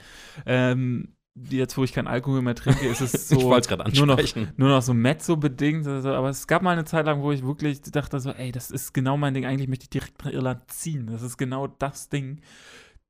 Ähm, 0.46 1.16
jetzt, 1.36 1.78
wo 1.78 1.84
ich 1.84 1.94
keinen 1.94 2.08
Alkohol 2.08 2.42
mehr 2.42 2.56
trinke, 2.56 2.88
ist 2.88 3.02
es 3.02 3.12
so 3.30 3.56
ich 3.58 3.98
nur 3.98 4.08
noch, 4.08 4.20
nur 4.58 4.70
noch 4.70 4.82
so 4.82 4.94
Mezzo-bedingt. 4.94 5.88
Also, 5.88 6.14
aber 6.14 6.30
es 6.30 6.48
gab 6.48 6.62
mal 6.62 6.72
eine 6.72 6.86
Zeit 6.86 7.06
lang, 7.06 7.22
wo 7.22 7.32
ich 7.32 7.44
wirklich 7.44 7.82
dachte 7.82 8.20
so, 8.20 8.32
ey, 8.32 8.52
das 8.52 8.72
ist 8.72 8.94
genau 8.94 9.18
mein 9.18 9.34
Ding. 9.34 9.46
Eigentlich 9.46 9.70
möchte 9.70 9.84
ich 9.84 9.90
direkt 9.90 10.24
nach 10.24 10.32
Irland 10.32 10.70
ziehen. 10.72 11.08
Das 11.08 11.22
ist 11.22 11.38
genau 11.38 11.68
das 11.68 12.10
Ding. 12.10 12.42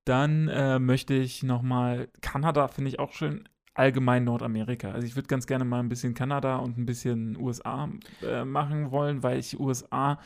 Dann 0.05 0.49
äh, 0.49 0.79
möchte 0.79 1.13
ich 1.13 1.43
noch 1.43 1.61
mal 1.61 2.09
Kanada, 2.21 2.67
finde 2.67 2.89
ich 2.89 2.99
auch 2.99 3.13
schön. 3.13 3.47
Allgemein 3.75 4.23
Nordamerika. 4.25 4.91
Also 4.91 5.07
ich 5.07 5.15
würde 5.15 5.27
ganz 5.27 5.47
gerne 5.47 5.65
mal 5.65 5.79
ein 5.79 5.89
bisschen 5.89 6.13
Kanada 6.13 6.57
und 6.57 6.77
ein 6.77 6.85
bisschen 6.85 7.35
USA 7.37 7.89
äh, 8.21 8.45
machen 8.45 8.91
wollen, 8.91 9.23
weil 9.23 9.39
ich 9.39 9.59
USA 9.59 10.19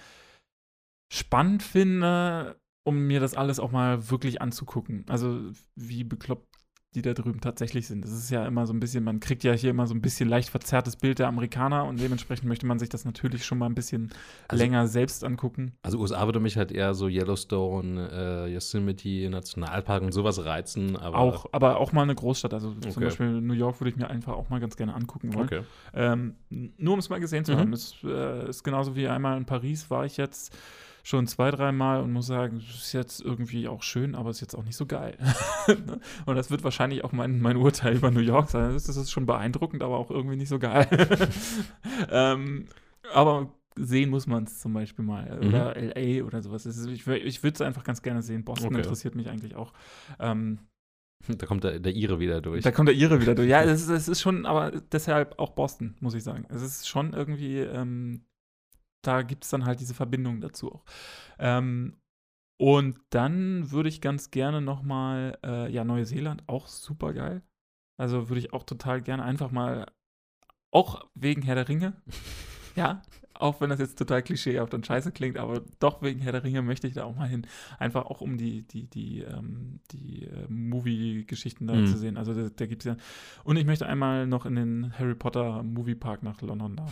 spannend 1.10 1.64
finde, 1.64 2.57
um 2.88 3.05
mir 3.07 3.19
das 3.19 3.35
alles 3.35 3.59
auch 3.59 3.72
mal 3.72 4.09
wirklich 4.09 4.41
anzugucken. 4.41 5.03
Also 5.09 5.39
wie 5.76 6.03
bekloppt 6.03 6.47
die 6.95 7.01
da 7.01 7.14
drüben 7.14 7.41
tatsächlich 7.41 7.85
sind. 7.85 8.01
Das 8.03 8.11
ist 8.11 8.31
ja 8.31 8.47
immer 8.47 8.65
so 8.65 8.73
ein 8.73 8.80
bisschen, 8.80 9.03
man 9.03 9.19
kriegt 9.19 9.43
ja 9.43 9.51
hier 9.51 9.69
immer 9.72 9.85
so 9.85 9.93
ein 9.93 10.01
bisschen 10.01 10.27
leicht 10.30 10.49
verzerrtes 10.49 10.95
Bild 10.95 11.19
der 11.19 11.27
Amerikaner 11.27 11.84
und 11.85 11.99
dementsprechend 11.99 12.47
möchte 12.47 12.65
man 12.65 12.80
sich 12.80 12.89
das 12.89 13.03
natürlich 13.05 13.45
schon 13.45 13.57
mal 13.59 13.68
ein 13.68 13.76
bisschen 13.76 14.09
Also- 14.47 14.64
länger 14.64 14.88
selbst 14.88 15.23
angucken. 15.23 15.73
Also 15.84 15.99
USA 15.99 16.26
würde 16.26 16.39
mich 16.39 16.55
halt 16.57 16.72
eher 16.72 16.95
so 16.95 17.07
Yellowstone, 17.07 18.09
äh, 18.47 18.53
Yosemite, 18.53 19.30
Nationalpark 19.30 20.01
und 20.01 20.11
sowas 20.14 20.43
reizen. 20.43 20.95
Aber 20.95 21.18
Auch, 21.19 21.45
aber 21.51 21.77
auch 21.77 21.91
mal 21.91 22.03
eine 22.03 22.15
Großstadt. 22.15 22.53
Also 22.53 22.73
zum 22.73 22.89
Okay. 22.91 23.03
Beispiel 23.03 23.41
New 23.41 23.53
York 23.53 23.80
würde 23.80 23.89
ich 23.91 23.97
mir 23.97 24.09
einfach 24.09 24.34
auch 24.34 24.49
mal 24.49 24.59
ganz 24.59 24.76
gerne 24.77 24.95
angucken 24.95 25.34
wollen. 25.35 25.45
Okay. 25.45 25.61
Ähm, 25.93 26.35
nur 26.49 26.93
um 26.93 26.99
es 26.99 27.09
mal 27.09 27.19
gesehen 27.19 27.45
zu 27.45 27.51
Mhm. 27.51 27.57
haben. 27.57 27.73
Es 27.73 27.95
äh, 28.03 28.49
ist 28.49 28.64
genauso 28.64 28.95
wie 28.95 29.07
einmal 29.07 29.38
in 29.38 29.45
Paris 29.45 29.89
war 29.91 30.05
ich 30.05 30.18
jetzt 30.18 30.55
schon 31.07 31.25
zwei, 31.25 31.51
dreimal 31.51 32.01
und 32.01 32.11
muss 32.11 32.27
sagen, 32.27 32.57
es 32.57 32.75
ist 32.75 32.91
jetzt 32.91 33.21
irgendwie 33.21 33.69
auch 33.69 33.81
schön, 33.81 34.13
aber 34.13 34.29
es 34.29 34.38
ist 34.38 34.41
jetzt 34.41 34.55
auch 34.55 34.65
nicht 34.65 34.75
so 34.75 34.85
geil. 34.85 35.17
und 36.25 36.35
das 36.35 36.51
wird 36.51 36.65
wahrscheinlich 36.65 37.05
auch 37.05 37.13
mein, 37.13 37.39
mein 37.39 37.55
Urteil 37.55 37.95
über 37.95 38.11
New 38.11 38.19
York 38.19 38.49
sein. 38.49 38.73
Das 38.73 38.89
ist 38.89 39.09
schon 39.09 39.25
beeindruckend, 39.25 39.84
aber 39.84 39.97
auch 39.97 40.11
irgendwie 40.11 40.35
nicht 40.35 40.49
so 40.49 40.59
geil. 40.59 40.85
ähm, 42.11 42.65
aber 43.13 43.53
sehen 43.77 44.09
muss 44.09 44.27
man 44.27 44.43
es 44.43 44.59
zum 44.59 44.73
Beispiel 44.73 45.05
mal. 45.05 45.39
Mhm. 45.39 45.47
Oder 45.47 45.75
LA 45.81 46.25
oder 46.25 46.41
sowas. 46.41 46.65
Ich 46.65 47.07
ich 47.07 47.43
würde 47.43 47.53
es 47.53 47.61
einfach 47.61 47.85
ganz 47.85 48.01
gerne 48.01 48.21
sehen. 48.21 48.43
Boston 48.43 48.67
Okay. 48.67 48.79
interessiert 48.79 49.15
mich 49.15 49.29
eigentlich 49.29 49.55
auch. 49.55 49.71
Ähm, 50.19 50.59
Da 51.25 51.45
kommt 51.45 51.63
der, 51.63 51.79
der 51.79 51.95
Ire 51.95 52.19
wieder 52.19 52.41
durch. 52.41 52.65
da 52.65 52.71
kommt 52.71 52.89
der 52.89 52.95
Ihre 52.95 53.21
wieder 53.21 53.34
durch. 53.34 53.47
Ja, 53.47 53.63
es 53.63 53.88
ist, 53.88 54.09
ist 54.09 54.19
schon, 54.19 54.45
aber 54.45 54.71
deshalb 54.91 55.39
auch 55.39 55.51
Boston, 55.51 55.95
muss 56.01 56.15
ich 56.15 56.23
sagen. 56.25 56.45
Es 56.49 56.61
ist 56.61 56.89
schon 56.89 57.13
irgendwie, 57.13 57.59
ähm, 57.59 58.25
da 59.02 59.22
gibt 59.22 59.44
es 59.44 59.49
dann 59.49 59.65
halt 59.65 59.80
diese 59.80 59.94
Verbindung 59.94 60.41
dazu 60.41 60.72
auch. 60.72 60.86
Ähm, 61.40 61.98
und 62.60 62.99
dann 63.11 63.72
würde 63.72 63.90
ich 63.90 64.02
ganz 64.02 64.32
gerne 64.32 64.61
noch 64.61 64.82
mal, 64.82 65.38
äh, 65.44 65.72
ja, 65.72 65.84
Neuseeland, 65.84 66.44
auch 66.48 66.68
super 66.68 67.14
geil. 67.14 67.44
Also 67.98 68.30
würde 68.30 68.40
ich 68.40 68.53
auch 68.53 68.64
total 68.64 69.02
gerne 69.02 69.24
einfach 69.24 69.52
mal, 69.52 69.91
auch 70.72 71.07
wegen 71.14 71.41
Herr 71.44 71.56
der 71.56 71.69
Ringe, 71.69 72.02
ja, 72.76 73.02
auch 73.39 73.61
wenn 73.61 73.69
das 73.69 73.80
jetzt 73.80 73.97
total 73.97 74.22
klischeehaft 74.22 74.73
und 74.73 74.85
scheiße 74.85 75.11
klingt, 75.11 75.38
aber 75.38 75.61
doch 75.80 76.01
wegen 76.01 76.19
Herr 76.22 76.31
der 76.31 76.43
Ringe 76.43 76.61
möchte 76.61 76.88
ich 76.88 76.93
da 76.93 77.03
auch 77.05 77.15
mal 77.15 77.27
hin. 77.27 77.45
Einfach 77.80 78.05
auch 78.05 78.22
um 78.22 78.38
die, 78.38 78.64
die, 78.64 78.84
die, 78.88 79.22
ähm, 79.22 79.80
die 79.91 80.23
äh, 80.26 80.45
Movie-Geschichten 80.49 81.68
da 81.68 81.76
Mhm. 81.76 81.85
zu 81.88 81.97
sehen. 81.97 82.18
Also 82.18 82.34
da, 82.34 82.49
da 82.55 82.65
gibt 82.65 82.84
es 82.85 82.88
ja. 82.88 82.97
Und 83.43 83.57
ich 83.57 83.65
möchte 83.65 83.85
einmal 83.85 84.27
noch 84.27 84.45
in 84.45 84.55
den 84.55 84.93
Harry 84.97 85.15
Potter 85.15 85.64
Moviepark 85.64 86.23
nach 86.23 86.41
London 86.41 86.76
da. 86.76 86.85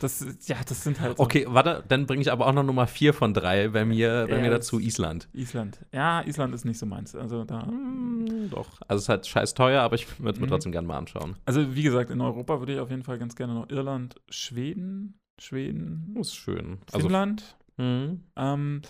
Das, 0.00 0.24
ja, 0.46 0.56
das 0.68 0.84
sind 0.84 1.00
halt 1.00 1.16
so 1.16 1.22
Okay, 1.22 1.46
warte, 1.48 1.82
dann 1.88 2.06
bringe 2.06 2.20
ich 2.20 2.30
aber 2.30 2.46
auch 2.46 2.52
noch 2.52 2.62
Nummer 2.64 2.86
4 2.86 3.14
von 3.14 3.32
3 3.32 3.68
bei 3.68 3.84
mir, 3.86 4.26
bei 4.28 4.40
mir 4.42 4.50
dazu 4.50 4.78
Island. 4.78 5.28
Island. 5.32 5.84
Ja, 5.92 6.20
Island 6.26 6.54
ist 6.54 6.64
nicht 6.66 6.78
so 6.78 6.84
meins. 6.84 7.14
Also 7.16 7.44
da. 7.44 7.66
Hm, 7.66 8.50
doch. 8.50 8.80
Also 8.88 8.98
es 8.98 9.02
ist 9.04 9.08
halt 9.08 9.26
scheiß 9.26 9.54
teuer, 9.54 9.80
aber 9.82 9.94
ich 9.94 10.06
würde 10.18 10.32
es 10.32 10.38
mir 10.40 10.46
Mhm. 10.46 10.50
trotzdem 10.50 10.72
gerne 10.72 10.86
mal 10.86 10.98
anschauen. 10.98 11.36
Also 11.46 11.74
wie 11.74 11.82
gesagt, 11.82 12.10
in 12.10 12.20
Europa 12.20 12.58
würde 12.58 12.74
ich 12.74 12.80
auf 12.80 12.90
jeden 12.90 13.04
Fall 13.04 13.18
ganz 13.18 13.36
gerne 13.36 13.54
noch 13.54 13.70
Irland, 13.70 14.16
Schweden, 14.28 15.14
Schweden, 15.40 16.14
Das 16.16 16.28
ist 16.28 16.34
schön. 16.36 16.78
Also, 16.92 17.06
Finnland. 17.06 17.56
hm, 17.76 18.22
Ähm, 18.36 18.82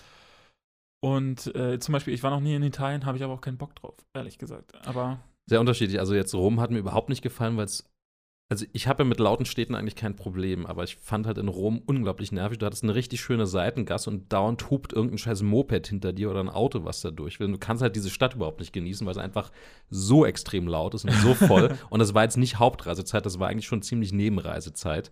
und 1.01 1.55
äh, 1.55 1.79
zum 1.79 1.93
Beispiel, 1.93 2.15
ich 2.15 2.23
war 2.23 2.31
noch 2.31 2.41
nie 2.41 2.55
in 2.55 2.63
Italien, 2.63 3.05
habe 3.05 3.19
ich 3.19 3.25
aber 3.25 3.35
auch 3.35 3.41
keinen 3.41 3.59
Bock 3.59 3.75
drauf, 3.77 3.95
ehrlich 4.15 4.39
gesagt. 4.39 4.75
Aber 4.87 5.21
sehr 5.49 5.61
unterschiedlich. 5.61 6.01
Also 6.01 6.15
jetzt 6.15 6.35
Rom 6.35 6.61
hat 6.61 6.71
mir 6.71 6.79
überhaupt 6.79 7.09
nicht 7.09 7.23
gefallen, 7.23 7.57
weil 7.57 7.67
es 7.67 7.89
also 8.49 8.65
ich 8.73 8.87
habe 8.87 9.03
ja 9.03 9.09
mit 9.09 9.19
lauten 9.19 9.45
Städten 9.45 9.75
eigentlich 9.75 9.97
kein 9.97 10.15
Problem, 10.15 10.67
aber 10.67 10.85
ich 10.85 10.97
fand 10.97 11.27
halt 11.27 11.39
in 11.39 11.49
Rom 11.49 11.83
unglaublich 11.85 12.31
nervig. 12.31 12.59
Du 12.59 12.67
hattest 12.67 12.85
eine 12.85 12.95
richtig 12.95 13.21
schöne 13.21 13.45
Seitengasse 13.45 14.09
und 14.09 14.33
dauernd 14.33 14.71
hupt 14.71 14.93
irgendein 14.93 15.19
scheiß 15.19 15.43
Moped 15.43 15.89
hinter 15.89 16.13
dir 16.13 16.31
oder 16.31 16.41
ein 16.41 16.49
Auto, 16.49 16.85
was 16.85 17.01
da 17.01 17.11
durch 17.11 17.41
will. 17.41 17.47
Und 17.47 17.55
du 17.55 17.59
kannst 17.59 17.83
halt 17.83 17.97
diese 17.97 18.09
Stadt 18.11 18.37
überhaupt 18.37 18.61
nicht 18.61 18.73
genießen, 18.73 19.05
weil 19.05 19.13
es 19.13 19.19
einfach 19.19 19.51
so 19.91 20.25
extrem 20.25 20.69
laut 20.69 20.95
ist 20.95 21.05
und 21.05 21.13
so 21.15 21.35
voll. 21.35 21.77
und 21.91 21.99
das 21.99 22.15
war 22.15 22.23
jetzt 22.23 22.37
nicht 22.37 22.61
Hauptreisezeit, 22.61 23.27
das 23.27 23.41
war 23.41 23.49
eigentlich 23.49 23.67
schon 23.67 23.83
ziemlich 23.83 24.13
Nebenreisezeit. 24.13 25.11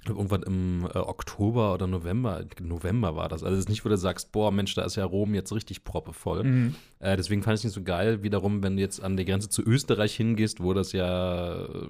Ich 0.00 0.04
glaub, 0.04 0.16
Irgendwann 0.16 0.42
im 0.44 0.88
äh, 0.94 0.96
Oktober 0.96 1.74
oder 1.74 1.86
November, 1.86 2.46
November 2.58 3.16
war 3.16 3.28
das. 3.28 3.42
Also 3.42 3.54
es 3.54 3.64
ist 3.64 3.68
nicht, 3.68 3.84
wo 3.84 3.90
du 3.90 3.98
sagst, 3.98 4.32
boah, 4.32 4.50
Mensch, 4.50 4.74
da 4.74 4.82
ist 4.82 4.96
ja 4.96 5.04
Rom 5.04 5.34
jetzt 5.34 5.52
richtig 5.52 5.84
proppevoll. 5.84 6.42
Mhm. 6.42 6.74
Äh, 7.00 7.18
deswegen 7.18 7.42
fand 7.42 7.56
ich 7.56 7.60
es 7.60 7.64
nicht 7.64 7.74
so 7.74 7.82
geil. 7.82 8.22
Wiederum, 8.22 8.62
wenn 8.62 8.76
du 8.76 8.82
jetzt 8.82 9.02
an 9.02 9.18
die 9.18 9.26
Grenze 9.26 9.50
zu 9.50 9.60
Österreich 9.62 10.16
hingehst, 10.16 10.62
wo 10.62 10.72
das 10.72 10.92
ja 10.92 11.66
äh, 11.66 11.88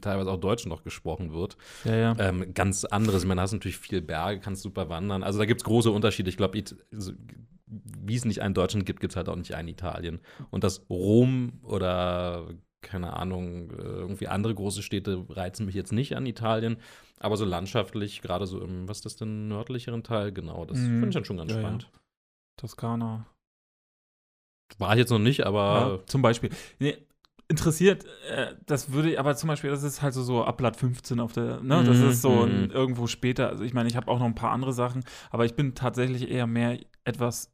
teilweise 0.00 0.30
auch 0.30 0.36
Deutsch 0.38 0.66
noch 0.66 0.84
gesprochen 0.84 1.32
wird. 1.32 1.56
Ja, 1.84 1.96
ja. 1.96 2.16
Ähm, 2.20 2.54
ganz 2.54 2.84
anderes. 2.84 3.26
Da 3.26 3.36
hast 3.36 3.52
natürlich 3.52 3.78
viel 3.78 4.02
Berge, 4.02 4.38
kannst 4.38 4.62
super 4.62 4.88
wandern. 4.88 5.24
Also 5.24 5.40
da 5.40 5.46
gibt 5.46 5.62
es 5.62 5.64
große 5.64 5.90
Unterschiede. 5.90 6.30
Ich 6.30 6.36
glaube, 6.36 6.62
also, 6.92 7.12
wie 7.66 8.14
es 8.14 8.24
nicht 8.24 8.40
einen 8.40 8.54
Deutschland 8.54 8.86
gibt, 8.86 9.00
gibt 9.00 9.14
es 9.14 9.16
halt 9.16 9.28
auch 9.28 9.34
nicht 9.34 9.56
einen 9.56 9.66
Italien. 9.66 10.20
Und 10.50 10.62
das 10.62 10.88
Rom 10.88 11.54
oder 11.64 12.46
keine 12.82 13.14
Ahnung, 13.14 13.72
äh, 13.72 13.82
irgendwie 13.82 14.28
andere 14.28 14.54
große 14.54 14.82
Städte 14.82 15.24
reizen 15.28 15.66
mich 15.66 15.74
jetzt 15.74 15.92
nicht 15.92 16.16
an 16.16 16.24
Italien. 16.24 16.76
Aber 17.20 17.36
so 17.36 17.44
landschaftlich, 17.44 18.20
gerade 18.22 18.46
so 18.46 18.60
im, 18.60 18.88
was 18.88 18.98
ist 18.98 19.04
das 19.06 19.16
denn, 19.16 19.48
nördlicheren 19.48 20.02
Teil, 20.02 20.32
genau, 20.32 20.64
das 20.64 20.78
Mhm. 20.78 20.88
finde 20.88 21.08
ich 21.08 21.14
dann 21.14 21.24
schon 21.24 21.36
ganz 21.38 21.50
Ja, 21.50 21.56
ja. 21.58 21.62
spannend. 21.62 21.90
Toskana. 22.58 23.26
War 24.78 24.92
ich 24.92 24.98
jetzt 24.98 25.10
noch 25.10 25.18
nicht, 25.18 25.46
aber 25.46 25.98
ja, 26.00 26.06
zum 26.06 26.22
Beispiel. 26.22 26.50
Nee, 26.78 26.98
interessiert, 27.48 28.04
äh, 28.28 28.54
das 28.66 28.92
würde 28.92 29.12
ich, 29.12 29.18
aber 29.20 29.36
zum 29.36 29.48
Beispiel, 29.48 29.70
das 29.70 29.82
ist 29.82 30.02
halt 30.02 30.12
so, 30.12 30.22
so 30.22 30.44
ab 30.44 30.56
Blatt 30.58 30.76
15 30.76 31.20
auf 31.20 31.32
der, 31.32 31.60
ne, 31.62 31.82
das 31.84 32.00
Mhm, 32.00 32.08
ist 32.10 32.22
so 32.22 32.44
ein, 32.44 32.64
mhm. 32.64 32.70
irgendwo 32.70 33.06
später. 33.06 33.48
Also 33.48 33.64
ich 33.64 33.72
meine, 33.72 33.88
ich 33.88 33.96
habe 33.96 34.10
auch 34.10 34.18
noch 34.18 34.26
ein 34.26 34.34
paar 34.34 34.50
andere 34.50 34.72
Sachen, 34.72 35.04
aber 35.30 35.44
ich 35.44 35.54
bin 35.54 35.74
tatsächlich 35.74 36.28
eher 36.30 36.46
mehr 36.46 36.78
etwas, 37.04 37.52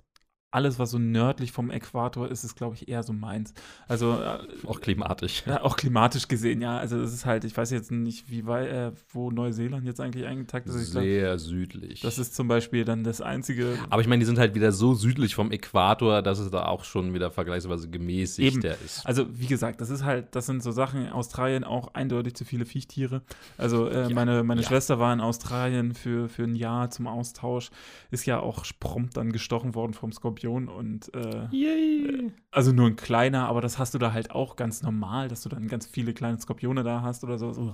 alles, 0.52 0.78
was 0.78 0.90
so 0.90 0.98
nördlich 0.98 1.50
vom 1.50 1.70
Äquator 1.70 2.30
ist, 2.30 2.44
ist, 2.44 2.56
glaube 2.56 2.76
ich, 2.76 2.86
eher 2.86 3.02
so 3.02 3.14
meins. 3.14 3.54
Also 3.88 4.12
äh, 4.12 4.38
auch 4.66 4.80
klimatisch. 4.80 5.44
ja, 5.46 5.62
auch 5.62 5.76
klimatisch 5.76 6.28
gesehen, 6.28 6.60
ja. 6.60 6.76
Also 6.76 7.00
es 7.00 7.14
ist 7.14 7.24
halt, 7.24 7.44
ich 7.44 7.56
weiß 7.56 7.70
jetzt 7.70 7.90
nicht, 7.90 8.30
wie 8.30 8.46
weit, 8.46 8.68
äh, 8.68 8.92
wo 9.10 9.30
Neuseeland 9.30 9.86
jetzt 9.86 9.98
eigentlich 10.00 10.26
eingetakt 10.26 10.68
ist. 10.68 10.76
Ich 10.76 10.90
glaub, 10.90 11.02
Sehr 11.02 11.38
südlich. 11.38 12.02
das 12.02 12.18
ist 12.18 12.34
zum 12.34 12.48
Beispiel 12.48 12.84
dann 12.84 13.02
das 13.02 13.22
einzige. 13.22 13.78
aber 13.88 14.02
ich 14.02 14.08
meine, 14.08 14.20
die 14.20 14.26
sind 14.26 14.38
halt 14.38 14.54
wieder 14.54 14.72
so 14.72 14.92
südlich 14.92 15.34
vom 15.34 15.50
Äquator, 15.50 16.20
dass 16.20 16.38
es 16.38 16.50
da 16.50 16.66
auch 16.66 16.84
schon 16.84 17.14
wieder 17.14 17.30
vergleichsweise 17.30 17.88
gemäßigter 17.88 18.76
ist. 18.84 19.06
Also, 19.06 19.26
wie 19.30 19.46
gesagt, 19.46 19.80
das 19.80 19.88
ist 19.88 20.04
halt, 20.04 20.36
das 20.36 20.44
sind 20.44 20.62
so 20.62 20.70
Sachen, 20.70 21.10
Australien 21.10 21.64
auch 21.64 21.94
eindeutig 21.94 22.34
zu 22.34 22.44
viele 22.44 22.66
Viechtiere. 22.66 23.22
Also, 23.56 23.88
äh, 23.88 24.10
meine, 24.10 24.42
meine 24.42 24.60
ja. 24.60 24.68
Schwester 24.68 24.98
war 24.98 25.14
in 25.14 25.22
Australien 25.22 25.94
für, 25.94 26.28
für 26.28 26.44
ein 26.44 26.56
Jahr 26.56 26.90
zum 26.90 27.06
Austausch, 27.06 27.70
ist 28.10 28.26
ja 28.26 28.38
auch 28.38 28.66
prompt 28.80 29.16
dann 29.16 29.32
gestochen 29.32 29.74
worden 29.74 29.94
vom 29.94 30.12
Skorpion 30.12 30.41
und 30.50 31.14
äh, 31.14 31.46
Yay. 31.50 32.32
also 32.50 32.72
nur 32.72 32.88
ein 32.88 32.96
kleiner, 32.96 33.48
aber 33.48 33.60
das 33.60 33.78
hast 33.78 33.94
du 33.94 33.98
da 33.98 34.12
halt 34.12 34.30
auch 34.30 34.56
ganz 34.56 34.82
normal, 34.82 35.28
dass 35.28 35.42
du 35.42 35.48
dann 35.48 35.68
ganz 35.68 35.86
viele 35.86 36.14
kleine 36.14 36.38
Skorpione 36.38 36.82
da 36.82 37.02
hast 37.02 37.24
oder 37.24 37.38
so. 37.38 37.52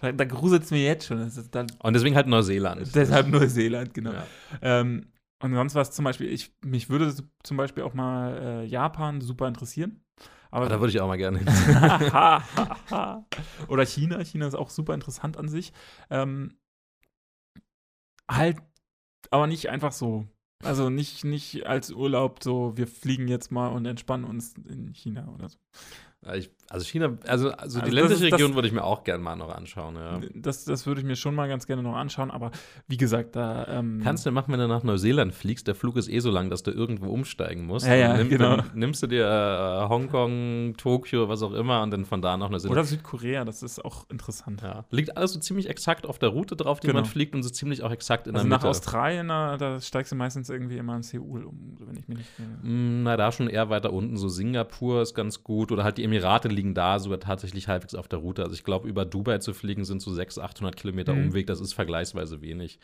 da, 0.00 0.12
da 0.12 0.24
gruselt 0.24 0.64
es 0.64 0.70
mir 0.70 0.82
jetzt 0.82 1.06
schon. 1.06 1.18
Das 1.18 1.36
ist 1.36 1.54
dann, 1.54 1.66
Und 1.82 1.94
deswegen 1.94 2.16
halt 2.16 2.26
Neuseeland. 2.26 2.94
deshalb 2.94 3.28
Neuseeland, 3.28 3.94
genau. 3.94 4.12
Ja. 4.12 4.26
Ähm, 4.60 5.06
und 5.42 5.54
sonst 5.54 5.74
was 5.74 5.90
zum 5.90 6.04
Beispiel, 6.04 6.28
ich, 6.28 6.54
mich 6.64 6.88
würde 6.88 7.12
zum 7.42 7.56
Beispiel 7.56 7.82
auch 7.82 7.94
mal 7.94 8.36
äh, 8.36 8.64
Japan 8.64 9.20
super 9.20 9.48
interessieren. 9.48 10.00
Aber 10.50 10.66
Aber 10.66 10.74
da 10.74 10.80
würde 10.80 10.90
ich 10.92 11.00
auch 11.00 11.08
mal 11.08 11.16
gerne 11.16 11.38
hin. 11.38 11.48
Oder 13.68 13.86
China. 13.86 14.22
China 14.22 14.46
ist 14.46 14.54
auch 14.54 14.68
super 14.68 14.92
interessant 14.94 15.38
an 15.38 15.48
sich. 15.48 15.72
Ähm, 16.10 16.58
halt, 18.30 18.58
aber 19.30 19.46
nicht 19.46 19.70
einfach 19.70 19.92
so. 19.92 20.26
Also 20.62 20.90
nicht, 20.90 21.24
nicht 21.24 21.66
als 21.66 21.90
Urlaub 21.90 22.42
so, 22.42 22.76
wir 22.76 22.86
fliegen 22.86 23.28
jetzt 23.28 23.50
mal 23.50 23.68
und 23.68 23.84
entspannen 23.84 24.24
uns 24.24 24.54
in 24.68 24.94
China 24.94 25.28
oder 25.34 25.48
so. 25.48 25.58
Ich, 26.34 26.50
also 26.72 26.86
China, 26.86 27.12
also, 27.26 27.50
also 27.50 27.50
die 27.50 27.60
Also 27.60 27.78
das 27.80 27.90
ländliche 27.92 28.24
ist 28.24 28.32
das- 28.32 28.40
Region 28.40 28.54
würde 28.54 28.68
ich 28.68 28.74
mir 28.74 28.82
auch 28.84 29.04
gerne 29.04 29.22
mal 29.22 29.36
noch 29.36 29.54
anschauen. 29.54 29.96
Ja. 29.96 30.20
Das, 30.34 30.64
das 30.64 30.86
würde 30.86 31.00
ich 31.00 31.06
mir 31.06 31.16
schon 31.16 31.34
mal 31.34 31.48
ganz 31.48 31.66
gerne 31.66 31.82
noch 31.82 31.94
anschauen, 31.94 32.30
aber 32.30 32.50
wie 32.88 32.96
gesagt, 32.96 33.36
da. 33.36 33.66
Ähm, 33.68 34.00
Kannst 34.02 34.24
du 34.26 34.30
machen, 34.32 34.52
wenn 34.52 34.60
du 34.60 34.68
nach 34.68 34.82
Neuseeland 34.82 35.34
fliegst, 35.34 35.66
der 35.68 35.74
Flug 35.74 35.96
ist 35.96 36.08
eh 36.08 36.18
so 36.20 36.30
lang, 36.30 36.50
dass 36.50 36.62
du 36.62 36.70
irgendwo 36.70 37.10
umsteigen 37.10 37.66
musst. 37.66 37.86
Ja, 37.86 37.94
ja, 37.94 38.16
nimm, 38.16 38.28
genau. 38.30 38.56
Dann 38.56 38.70
nimmst 38.74 39.02
du 39.02 39.06
dir 39.06 39.26
äh, 39.26 39.88
Hongkong, 39.88 40.74
Tokio, 40.76 41.28
was 41.28 41.42
auch 41.42 41.52
immer 41.52 41.82
und 41.82 41.90
dann 41.90 42.04
von 42.04 42.22
da 42.22 42.36
nach 42.36 42.48
Neuseeland. 42.48 42.76
Oder 42.78 42.84
Südkorea, 42.84 43.44
das 43.44 43.62
ist 43.62 43.84
auch 43.84 44.08
interessant. 44.10 44.62
ja. 44.62 44.84
Liegt 44.90 45.16
alles 45.16 45.32
so 45.32 45.40
ziemlich 45.40 45.68
exakt 45.68 46.06
auf 46.06 46.18
der 46.18 46.30
Route 46.30 46.56
drauf, 46.56 46.80
die 46.80 46.86
Genau. 46.86 47.00
man 47.00 47.04
fliegt 47.04 47.34
und 47.34 47.42
so 47.42 47.50
ziemlich 47.50 47.82
auch 47.82 47.90
exakt 47.90 48.26
in 48.26 48.34
Also 48.34 48.44
der 48.46 48.50
nach 48.50 48.58
Mitte. 48.60 48.68
Australien, 48.70 49.28
da, 49.28 49.56
da 49.56 49.80
steigst 49.80 50.12
du 50.12 50.16
meistens 50.16 50.48
irgendwie 50.48 50.76
immer 50.76 50.96
in 50.96 51.02
Seoul 51.02 51.44
um, 51.44 51.76
wenn 51.80 51.96
ich 51.96 52.08
mich 52.08 52.18
nicht. 52.18 52.30
Mm, 52.62 53.02
Na, 53.02 53.16
da 53.16 53.32
schon 53.32 53.48
eher 53.48 53.68
weiter 53.70 53.92
unten, 53.92 54.16
so 54.16 54.28
Singapur 54.28 55.02
ist 55.02 55.14
ganz 55.14 55.42
gut. 55.42 55.72
Oder 55.72 55.84
halt 55.84 55.98
die 55.98 56.04
Emirate 56.04 56.48
liegen 56.48 56.61
da 56.74 56.98
sogar 56.98 57.20
tatsächlich 57.20 57.68
halbwegs 57.68 57.94
auf 57.94 58.08
der 58.08 58.20
Route. 58.20 58.42
Also 58.42 58.54
ich 58.54 58.64
glaube, 58.64 58.88
über 58.88 59.04
Dubai 59.04 59.38
zu 59.38 59.52
fliegen 59.52 59.84
sind 59.84 60.00
so 60.00 60.12
600, 60.12 60.50
800 60.50 60.76
Kilometer 60.76 61.14
Mhm. 61.14 61.28
Umweg. 61.28 61.46
Das 61.46 61.60
ist 61.60 61.72
vergleichsweise 61.72 62.40
wenig. 62.40 62.78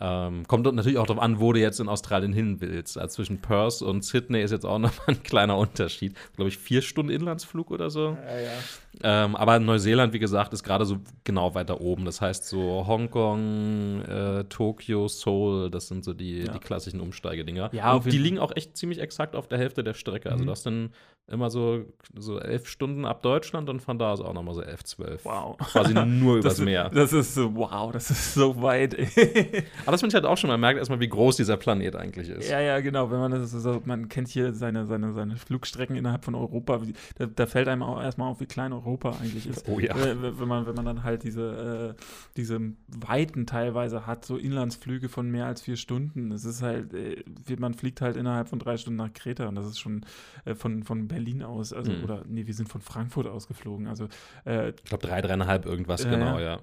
Ähm, 0.00 0.46
kommt 0.48 0.64
natürlich 0.74 0.98
auch 0.98 1.06
darauf 1.06 1.22
an, 1.22 1.38
wo 1.38 1.52
du 1.52 1.60
jetzt 1.60 1.78
in 1.78 1.88
Australien 1.88 2.32
hin 2.32 2.60
willst. 2.60 2.96
Also 2.98 3.14
zwischen 3.16 3.40
Perth 3.40 3.82
und 3.82 4.02
Sydney 4.04 4.40
ist 4.42 4.50
jetzt 4.50 4.64
auch 4.64 4.78
noch 4.80 4.96
mal 4.98 5.04
ein 5.08 5.22
kleiner 5.22 5.56
Unterschied. 5.58 6.16
Glaube 6.34 6.48
ich, 6.48 6.58
vier 6.58 6.82
Stunden 6.82 7.12
Inlandsflug 7.12 7.70
oder 7.70 7.90
so. 7.90 8.16
Ja, 8.26 8.38
ja. 8.40 9.24
Ähm, 9.24 9.36
aber 9.36 9.58
Neuseeland, 9.58 10.12
wie 10.12 10.18
gesagt, 10.18 10.52
ist 10.52 10.62
gerade 10.64 10.84
so 10.86 10.98
genau 11.24 11.54
weiter 11.54 11.80
oben. 11.80 12.04
Das 12.04 12.20
heißt 12.20 12.46
so 12.46 12.84
Hongkong, 12.86 14.02
äh, 14.02 14.44
Tokio, 14.44 15.08
Seoul, 15.08 15.70
das 15.70 15.88
sind 15.88 16.04
so 16.04 16.12
die, 16.14 16.40
Ja. 16.44 16.52
die 16.52 16.58
klassischen 16.58 17.00
Umsteigedinger. 17.00 17.70
Ja, 17.72 17.94
Und 17.94 18.10
die 18.12 18.18
liegen 18.18 18.38
auch 18.38 18.52
echt 18.56 18.76
ziemlich 18.76 18.98
exakt 19.00 19.34
auf 19.36 19.46
der 19.48 19.58
Hälfte 19.58 19.82
der 19.84 19.94
Strecke. 19.94 20.30
Also 20.30 20.42
Mhm. 20.42 20.46
du 20.46 20.52
hast 20.52 20.66
dann 20.66 20.90
immer 21.28 21.48
so, 21.50 21.84
so 22.16 22.38
elf 22.40 22.66
Stunden 22.68 23.04
ab 23.06 23.22
Deutschland 23.22 23.70
und 23.70 23.80
von 23.80 23.98
da 23.98 24.12
aus 24.12 24.20
auch 24.20 24.34
nochmal 24.34 24.54
so 24.54 24.62
elf, 24.62 24.82
zwölf. 24.84 25.24
Wow. 25.24 25.56
Quasi 25.58 25.94
nur 25.94 26.36
übers 26.38 26.56
Das, 26.56 26.64
Meer. 26.64 26.90
das 26.90 27.12
ist 27.12 27.34
so, 27.34 27.54
wow, 27.54 27.92
das 27.92 28.10
ist 28.10 28.34
so 28.34 28.60
weit. 28.60 28.94
Aber 29.82 29.92
das 29.92 30.00
finde 30.00 30.12
ich 30.12 30.14
halt 30.14 30.26
auch 30.26 30.36
schon, 30.36 30.48
man 30.48 30.60
merkt 30.60 30.78
erstmal, 30.78 31.00
wie 31.00 31.08
groß 31.08 31.36
dieser 31.36 31.56
Planet 31.56 31.96
eigentlich 31.96 32.28
ist. 32.28 32.50
ja, 32.50 32.60
ja, 32.60 32.80
genau. 32.80 33.10
Wenn 33.10 33.18
man 33.20 33.30
das 33.32 33.50
so, 33.50 33.82
man 33.84 34.08
kennt 34.08 34.28
hier 34.28 34.52
seine, 34.54 34.86
seine, 34.86 35.12
seine 35.12 35.36
Flugstrecken 35.36 35.96
innerhalb 35.96 36.24
von 36.24 36.34
Europa. 36.34 36.82
Wie, 36.86 36.94
da, 37.16 37.26
da 37.26 37.46
fällt 37.46 37.68
einem 37.68 37.82
auch 37.82 38.00
erstmal 38.02 38.30
auf, 38.30 38.40
wie 38.40 38.46
klein 38.46 38.72
Europa 38.72 39.16
eigentlich 39.20 39.46
ist. 39.46 39.68
Oh 39.68 39.78
ja. 39.80 39.94
Äh, 39.96 40.16
Wenn 40.38 40.48
man, 40.48 40.66
wenn 40.66 40.74
man 40.74 40.84
dann 40.84 41.02
halt 41.04 41.22
diese, 41.24 41.94
äh, 41.98 42.02
diese 42.36 42.60
Weiten 42.88 43.46
teilweise 43.46 44.06
hat, 44.06 44.24
so 44.24 44.36
Inlandsflüge 44.36 45.08
von 45.08 45.30
mehr 45.30 45.46
als 45.46 45.62
vier 45.62 45.76
Stunden. 45.76 46.32
Es 46.32 46.44
ist 46.44 46.62
halt, 46.62 46.94
äh, 46.94 47.22
man 47.58 47.74
fliegt 47.74 48.00
halt 48.00 48.16
innerhalb 48.16 48.48
von 48.48 48.58
drei 48.58 48.76
Stunden 48.76 48.96
nach 48.98 49.12
Kreta 49.12 49.46
und 49.48 49.54
das 49.54 49.66
ist 49.66 49.78
schon 49.78 50.04
äh, 50.44 50.54
von, 50.54 50.82
von 50.82 51.08
Berlin 51.08 51.42
aus, 51.42 51.72
also, 51.72 51.92
Mhm. 51.92 52.04
oder 52.04 52.24
nee, 52.26 52.46
wir 52.46 52.54
sind 52.54 52.68
von 52.68 52.80
Frankfurt 52.80 53.26
ausgeflogen. 53.26 53.86
Also, 53.86 54.08
äh, 54.46 54.70
Ich 54.70 54.84
glaube, 54.84 55.06
drei, 55.06 55.20
dreieinhalb 55.20 55.66
irgendwas, 55.66 56.04
genau, 56.08 56.38
ja. 56.38 56.60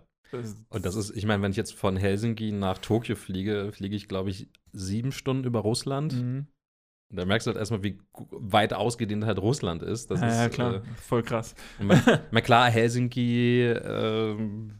Und 0.70 0.86
das 0.86 0.96
ist, 0.96 1.16
ich 1.16 1.26
meine, 1.26 1.42
wenn 1.44 1.52
ich 1.52 1.58
jetzt 1.58 1.74
von 1.74 1.98
Helsinki 1.98 2.52
nach 2.52 2.78
Tokio 2.78 3.16
fliege, 3.16 3.72
fliege 3.72 3.96
ich, 3.96 4.08
glaube 4.08 4.30
ich, 4.30 4.50
sieben 4.74 5.12
Stunden 5.12 5.44
über 5.46 5.60
Russland. 5.60 6.14
Mhm. 6.14 6.48
Und 7.12 7.18
da 7.18 7.26
merkst 7.26 7.48
du 7.48 7.50
halt 7.50 7.58
erstmal, 7.58 7.82
wie 7.82 8.00
weit 8.14 8.72
ausgedehnt 8.74 9.26
halt 9.26 9.40
Russland 9.40 9.82
ist. 9.82 10.12
Das 10.12 10.22
ja, 10.22 10.28
ist 10.28 10.38
ja, 10.38 10.50
klar, 10.50 10.76
Äh, 10.76 10.82
voll 11.02 11.24
krass. 11.24 11.56
mal 11.80 12.42
klar, 12.44 12.70
Helsinki 12.70 13.64
äh, 13.64 14.36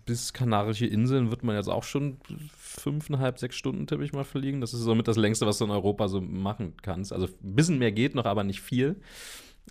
bis 0.06 0.32
Kanarische 0.32 0.86
Inseln 0.86 1.32
wird 1.32 1.44
man 1.44 1.56
jetzt 1.56 1.70
auch 1.70 1.84
schon 1.84 2.20
fünfeinhalb, 2.56 3.40
sechs 3.40 3.56
Stunden, 3.56 3.88
tippe 3.88 4.04
ich 4.04 4.14
mal, 4.14 4.26
fliegen. 4.26 4.62
Das 4.62 4.76
ist 4.76 4.82
somit 4.82 5.08
das 5.08 5.18
längste, 5.18 5.48
was 5.48 5.58
du 5.58 5.66
in 5.66 5.72
Europa 5.72 6.08
so 6.08 6.22
machen 6.22 6.76
kannst. 6.84 7.14
Also 7.14 7.26
ein 7.26 7.56
bisschen 7.56 7.80
mehr 7.80 7.92
geht 7.92 8.14
noch, 8.14 8.26
aber 8.26 8.44
nicht 8.44 8.62
viel. 8.62 8.98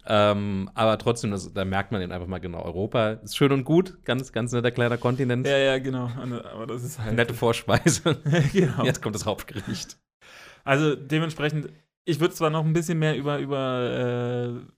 Ähm, 0.07 0.71
aber 0.75 0.97
trotzdem, 0.99 1.31
das, 1.31 1.53
da 1.53 1.65
merkt 1.65 1.93
man 1.93 2.01
eben 2.01 2.13
einfach 2.13 2.27
mal 2.27 2.39
genau, 2.39 2.63
Europa 2.63 3.11
ist 3.11 3.37
schön 3.37 3.53
und 3.53 3.65
gut, 3.65 4.03
ganz, 4.05 4.33
ganz 4.33 4.53
netter 4.53 4.71
kleiner 4.71 4.97
Kontinent. 4.97 5.47
Ja, 5.47 5.59
ja, 5.59 5.79
genau. 5.79 6.11
Aber 6.53 6.67
das 6.67 6.83
ist 6.83 6.99
halt. 6.99 7.15
Nette 7.15 7.35
Vorspeise. 7.35 8.17
genau. 8.53 8.85
Jetzt 8.85 9.03
kommt 9.03 9.15
das 9.15 9.27
Hauptgericht. 9.27 9.99
Also 10.65 10.95
dementsprechend, 10.95 11.71
ich 12.05 12.21
würde 12.21 12.35
zwar 12.35 12.51
noch 12.51 12.65
ein 12.65 12.73
bisschen 12.73 12.99
mehr 12.99 13.17
über, 13.17 13.39
über 13.39 14.61
äh, 14.65 14.78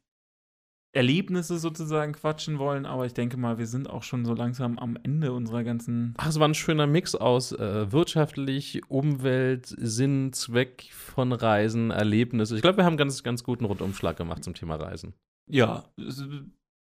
Erlebnisse 0.93 1.59
sozusagen 1.59 2.12
quatschen 2.12 2.59
wollen, 2.59 2.85
aber 2.85 3.07
ich 3.07 3.15
denke 3.15 3.37
mal, 3.37 3.59
wir 3.59 3.67
sind 3.67 3.89
auch 3.89 4.03
schon 4.03 4.25
so 4.25 4.35
langsam 4.35 4.79
am 4.79 4.99
Ende 5.03 5.33
unserer 5.33 5.62
ganzen. 5.62 6.15
Ach, 6.19 6.29
es 6.29 6.41
war 6.41 6.49
ein 6.49 6.55
schöner 6.55 6.89
Mix 6.89 7.15
aus 7.15 7.53
äh, 7.53 7.93
wirtschaftlich, 7.93 8.83
Umwelt, 8.89 9.67
Sinn, 9.67 10.33
Zweck 10.33 10.89
von 10.93 11.33
Reisen, 11.33 11.93
Erlebnisse. 11.93 12.57
Ich 12.57 12.62
glaube, 12.62 12.79
wir 12.79 12.85
haben 12.85 12.97
ganz, 12.97 13.23
ganz 13.23 13.45
guten 13.45 13.67
Rundumschlag 13.67 14.17
gemacht 14.17 14.43
zum 14.43 14.55
Thema 14.55 14.77
Reisen. 14.77 15.15
Ja, 15.49 15.85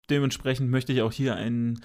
dementsprechend 0.08 0.70
möchte 0.70 0.92
ich 0.92 1.02
auch 1.02 1.12
hier 1.12 1.36
ein, 1.36 1.80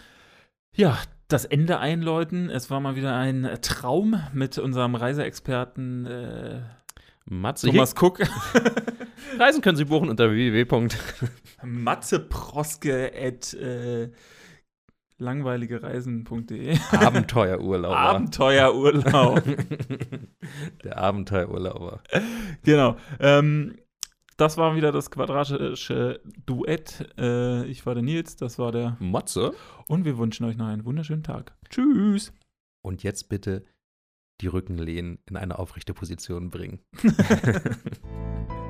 ja, 0.74 0.98
das 1.28 1.44
Ende 1.44 1.80
einläuten. 1.80 2.50
Es 2.50 2.70
war 2.70 2.80
mal 2.80 2.96
wieder 2.96 3.16
ein 3.16 3.58
Traum 3.62 4.22
mit 4.34 4.58
unserem 4.58 4.96
Reiseexperten 4.96 6.06
äh, 6.06 6.62
Matze, 7.26 7.68
Thomas 7.68 7.96
Cook. 8.00 8.18
hier, 8.18 8.30
Reisen 9.40 9.62
können 9.62 9.78
Sie 9.78 9.86
buchen 9.86 10.10
unter 10.10 10.32
www. 10.32 10.90
Matzeproske 11.64 13.12
at 13.16 13.54
äh, 13.56 14.12
langweiligereisen.de. 15.18 16.78
Abenteuerurlauber. 16.92 17.98
Abenteuerurlaub. 17.98 19.44
Der 20.84 20.98
Abenteuerurlauber. 20.98 22.02
genau. 22.64 22.98
Ähm, 23.20 23.76
das 24.38 24.58
war 24.58 24.76
wieder 24.76 24.92
das 24.92 25.10
quadratische 25.10 26.20
Duett. 26.46 27.08
Äh, 27.18 27.66
ich 27.68 27.86
war 27.86 27.96
der 27.96 28.04
Nils, 28.04 28.36
das 28.36 28.60
war 28.60 28.72
der. 28.72 28.98
Matze? 29.00 29.54
Und 29.88 30.06
wir 30.06 30.18
wünschen 30.18 30.46
euch 30.46 30.58
noch 30.58 30.68
einen 30.68 30.86
wunderschönen 30.86 31.24
Tag. 31.24 31.56
Tschüss. 31.70 32.34
Und 32.84 33.02
jetzt 33.02 33.30
bitte 33.30 33.66
die 34.42 34.48
Rückenlehnen 34.48 35.20
in 35.30 35.38
eine 35.38 35.58
aufrechte 35.60 35.94
Position 35.94 36.50
bringen. 36.50 36.80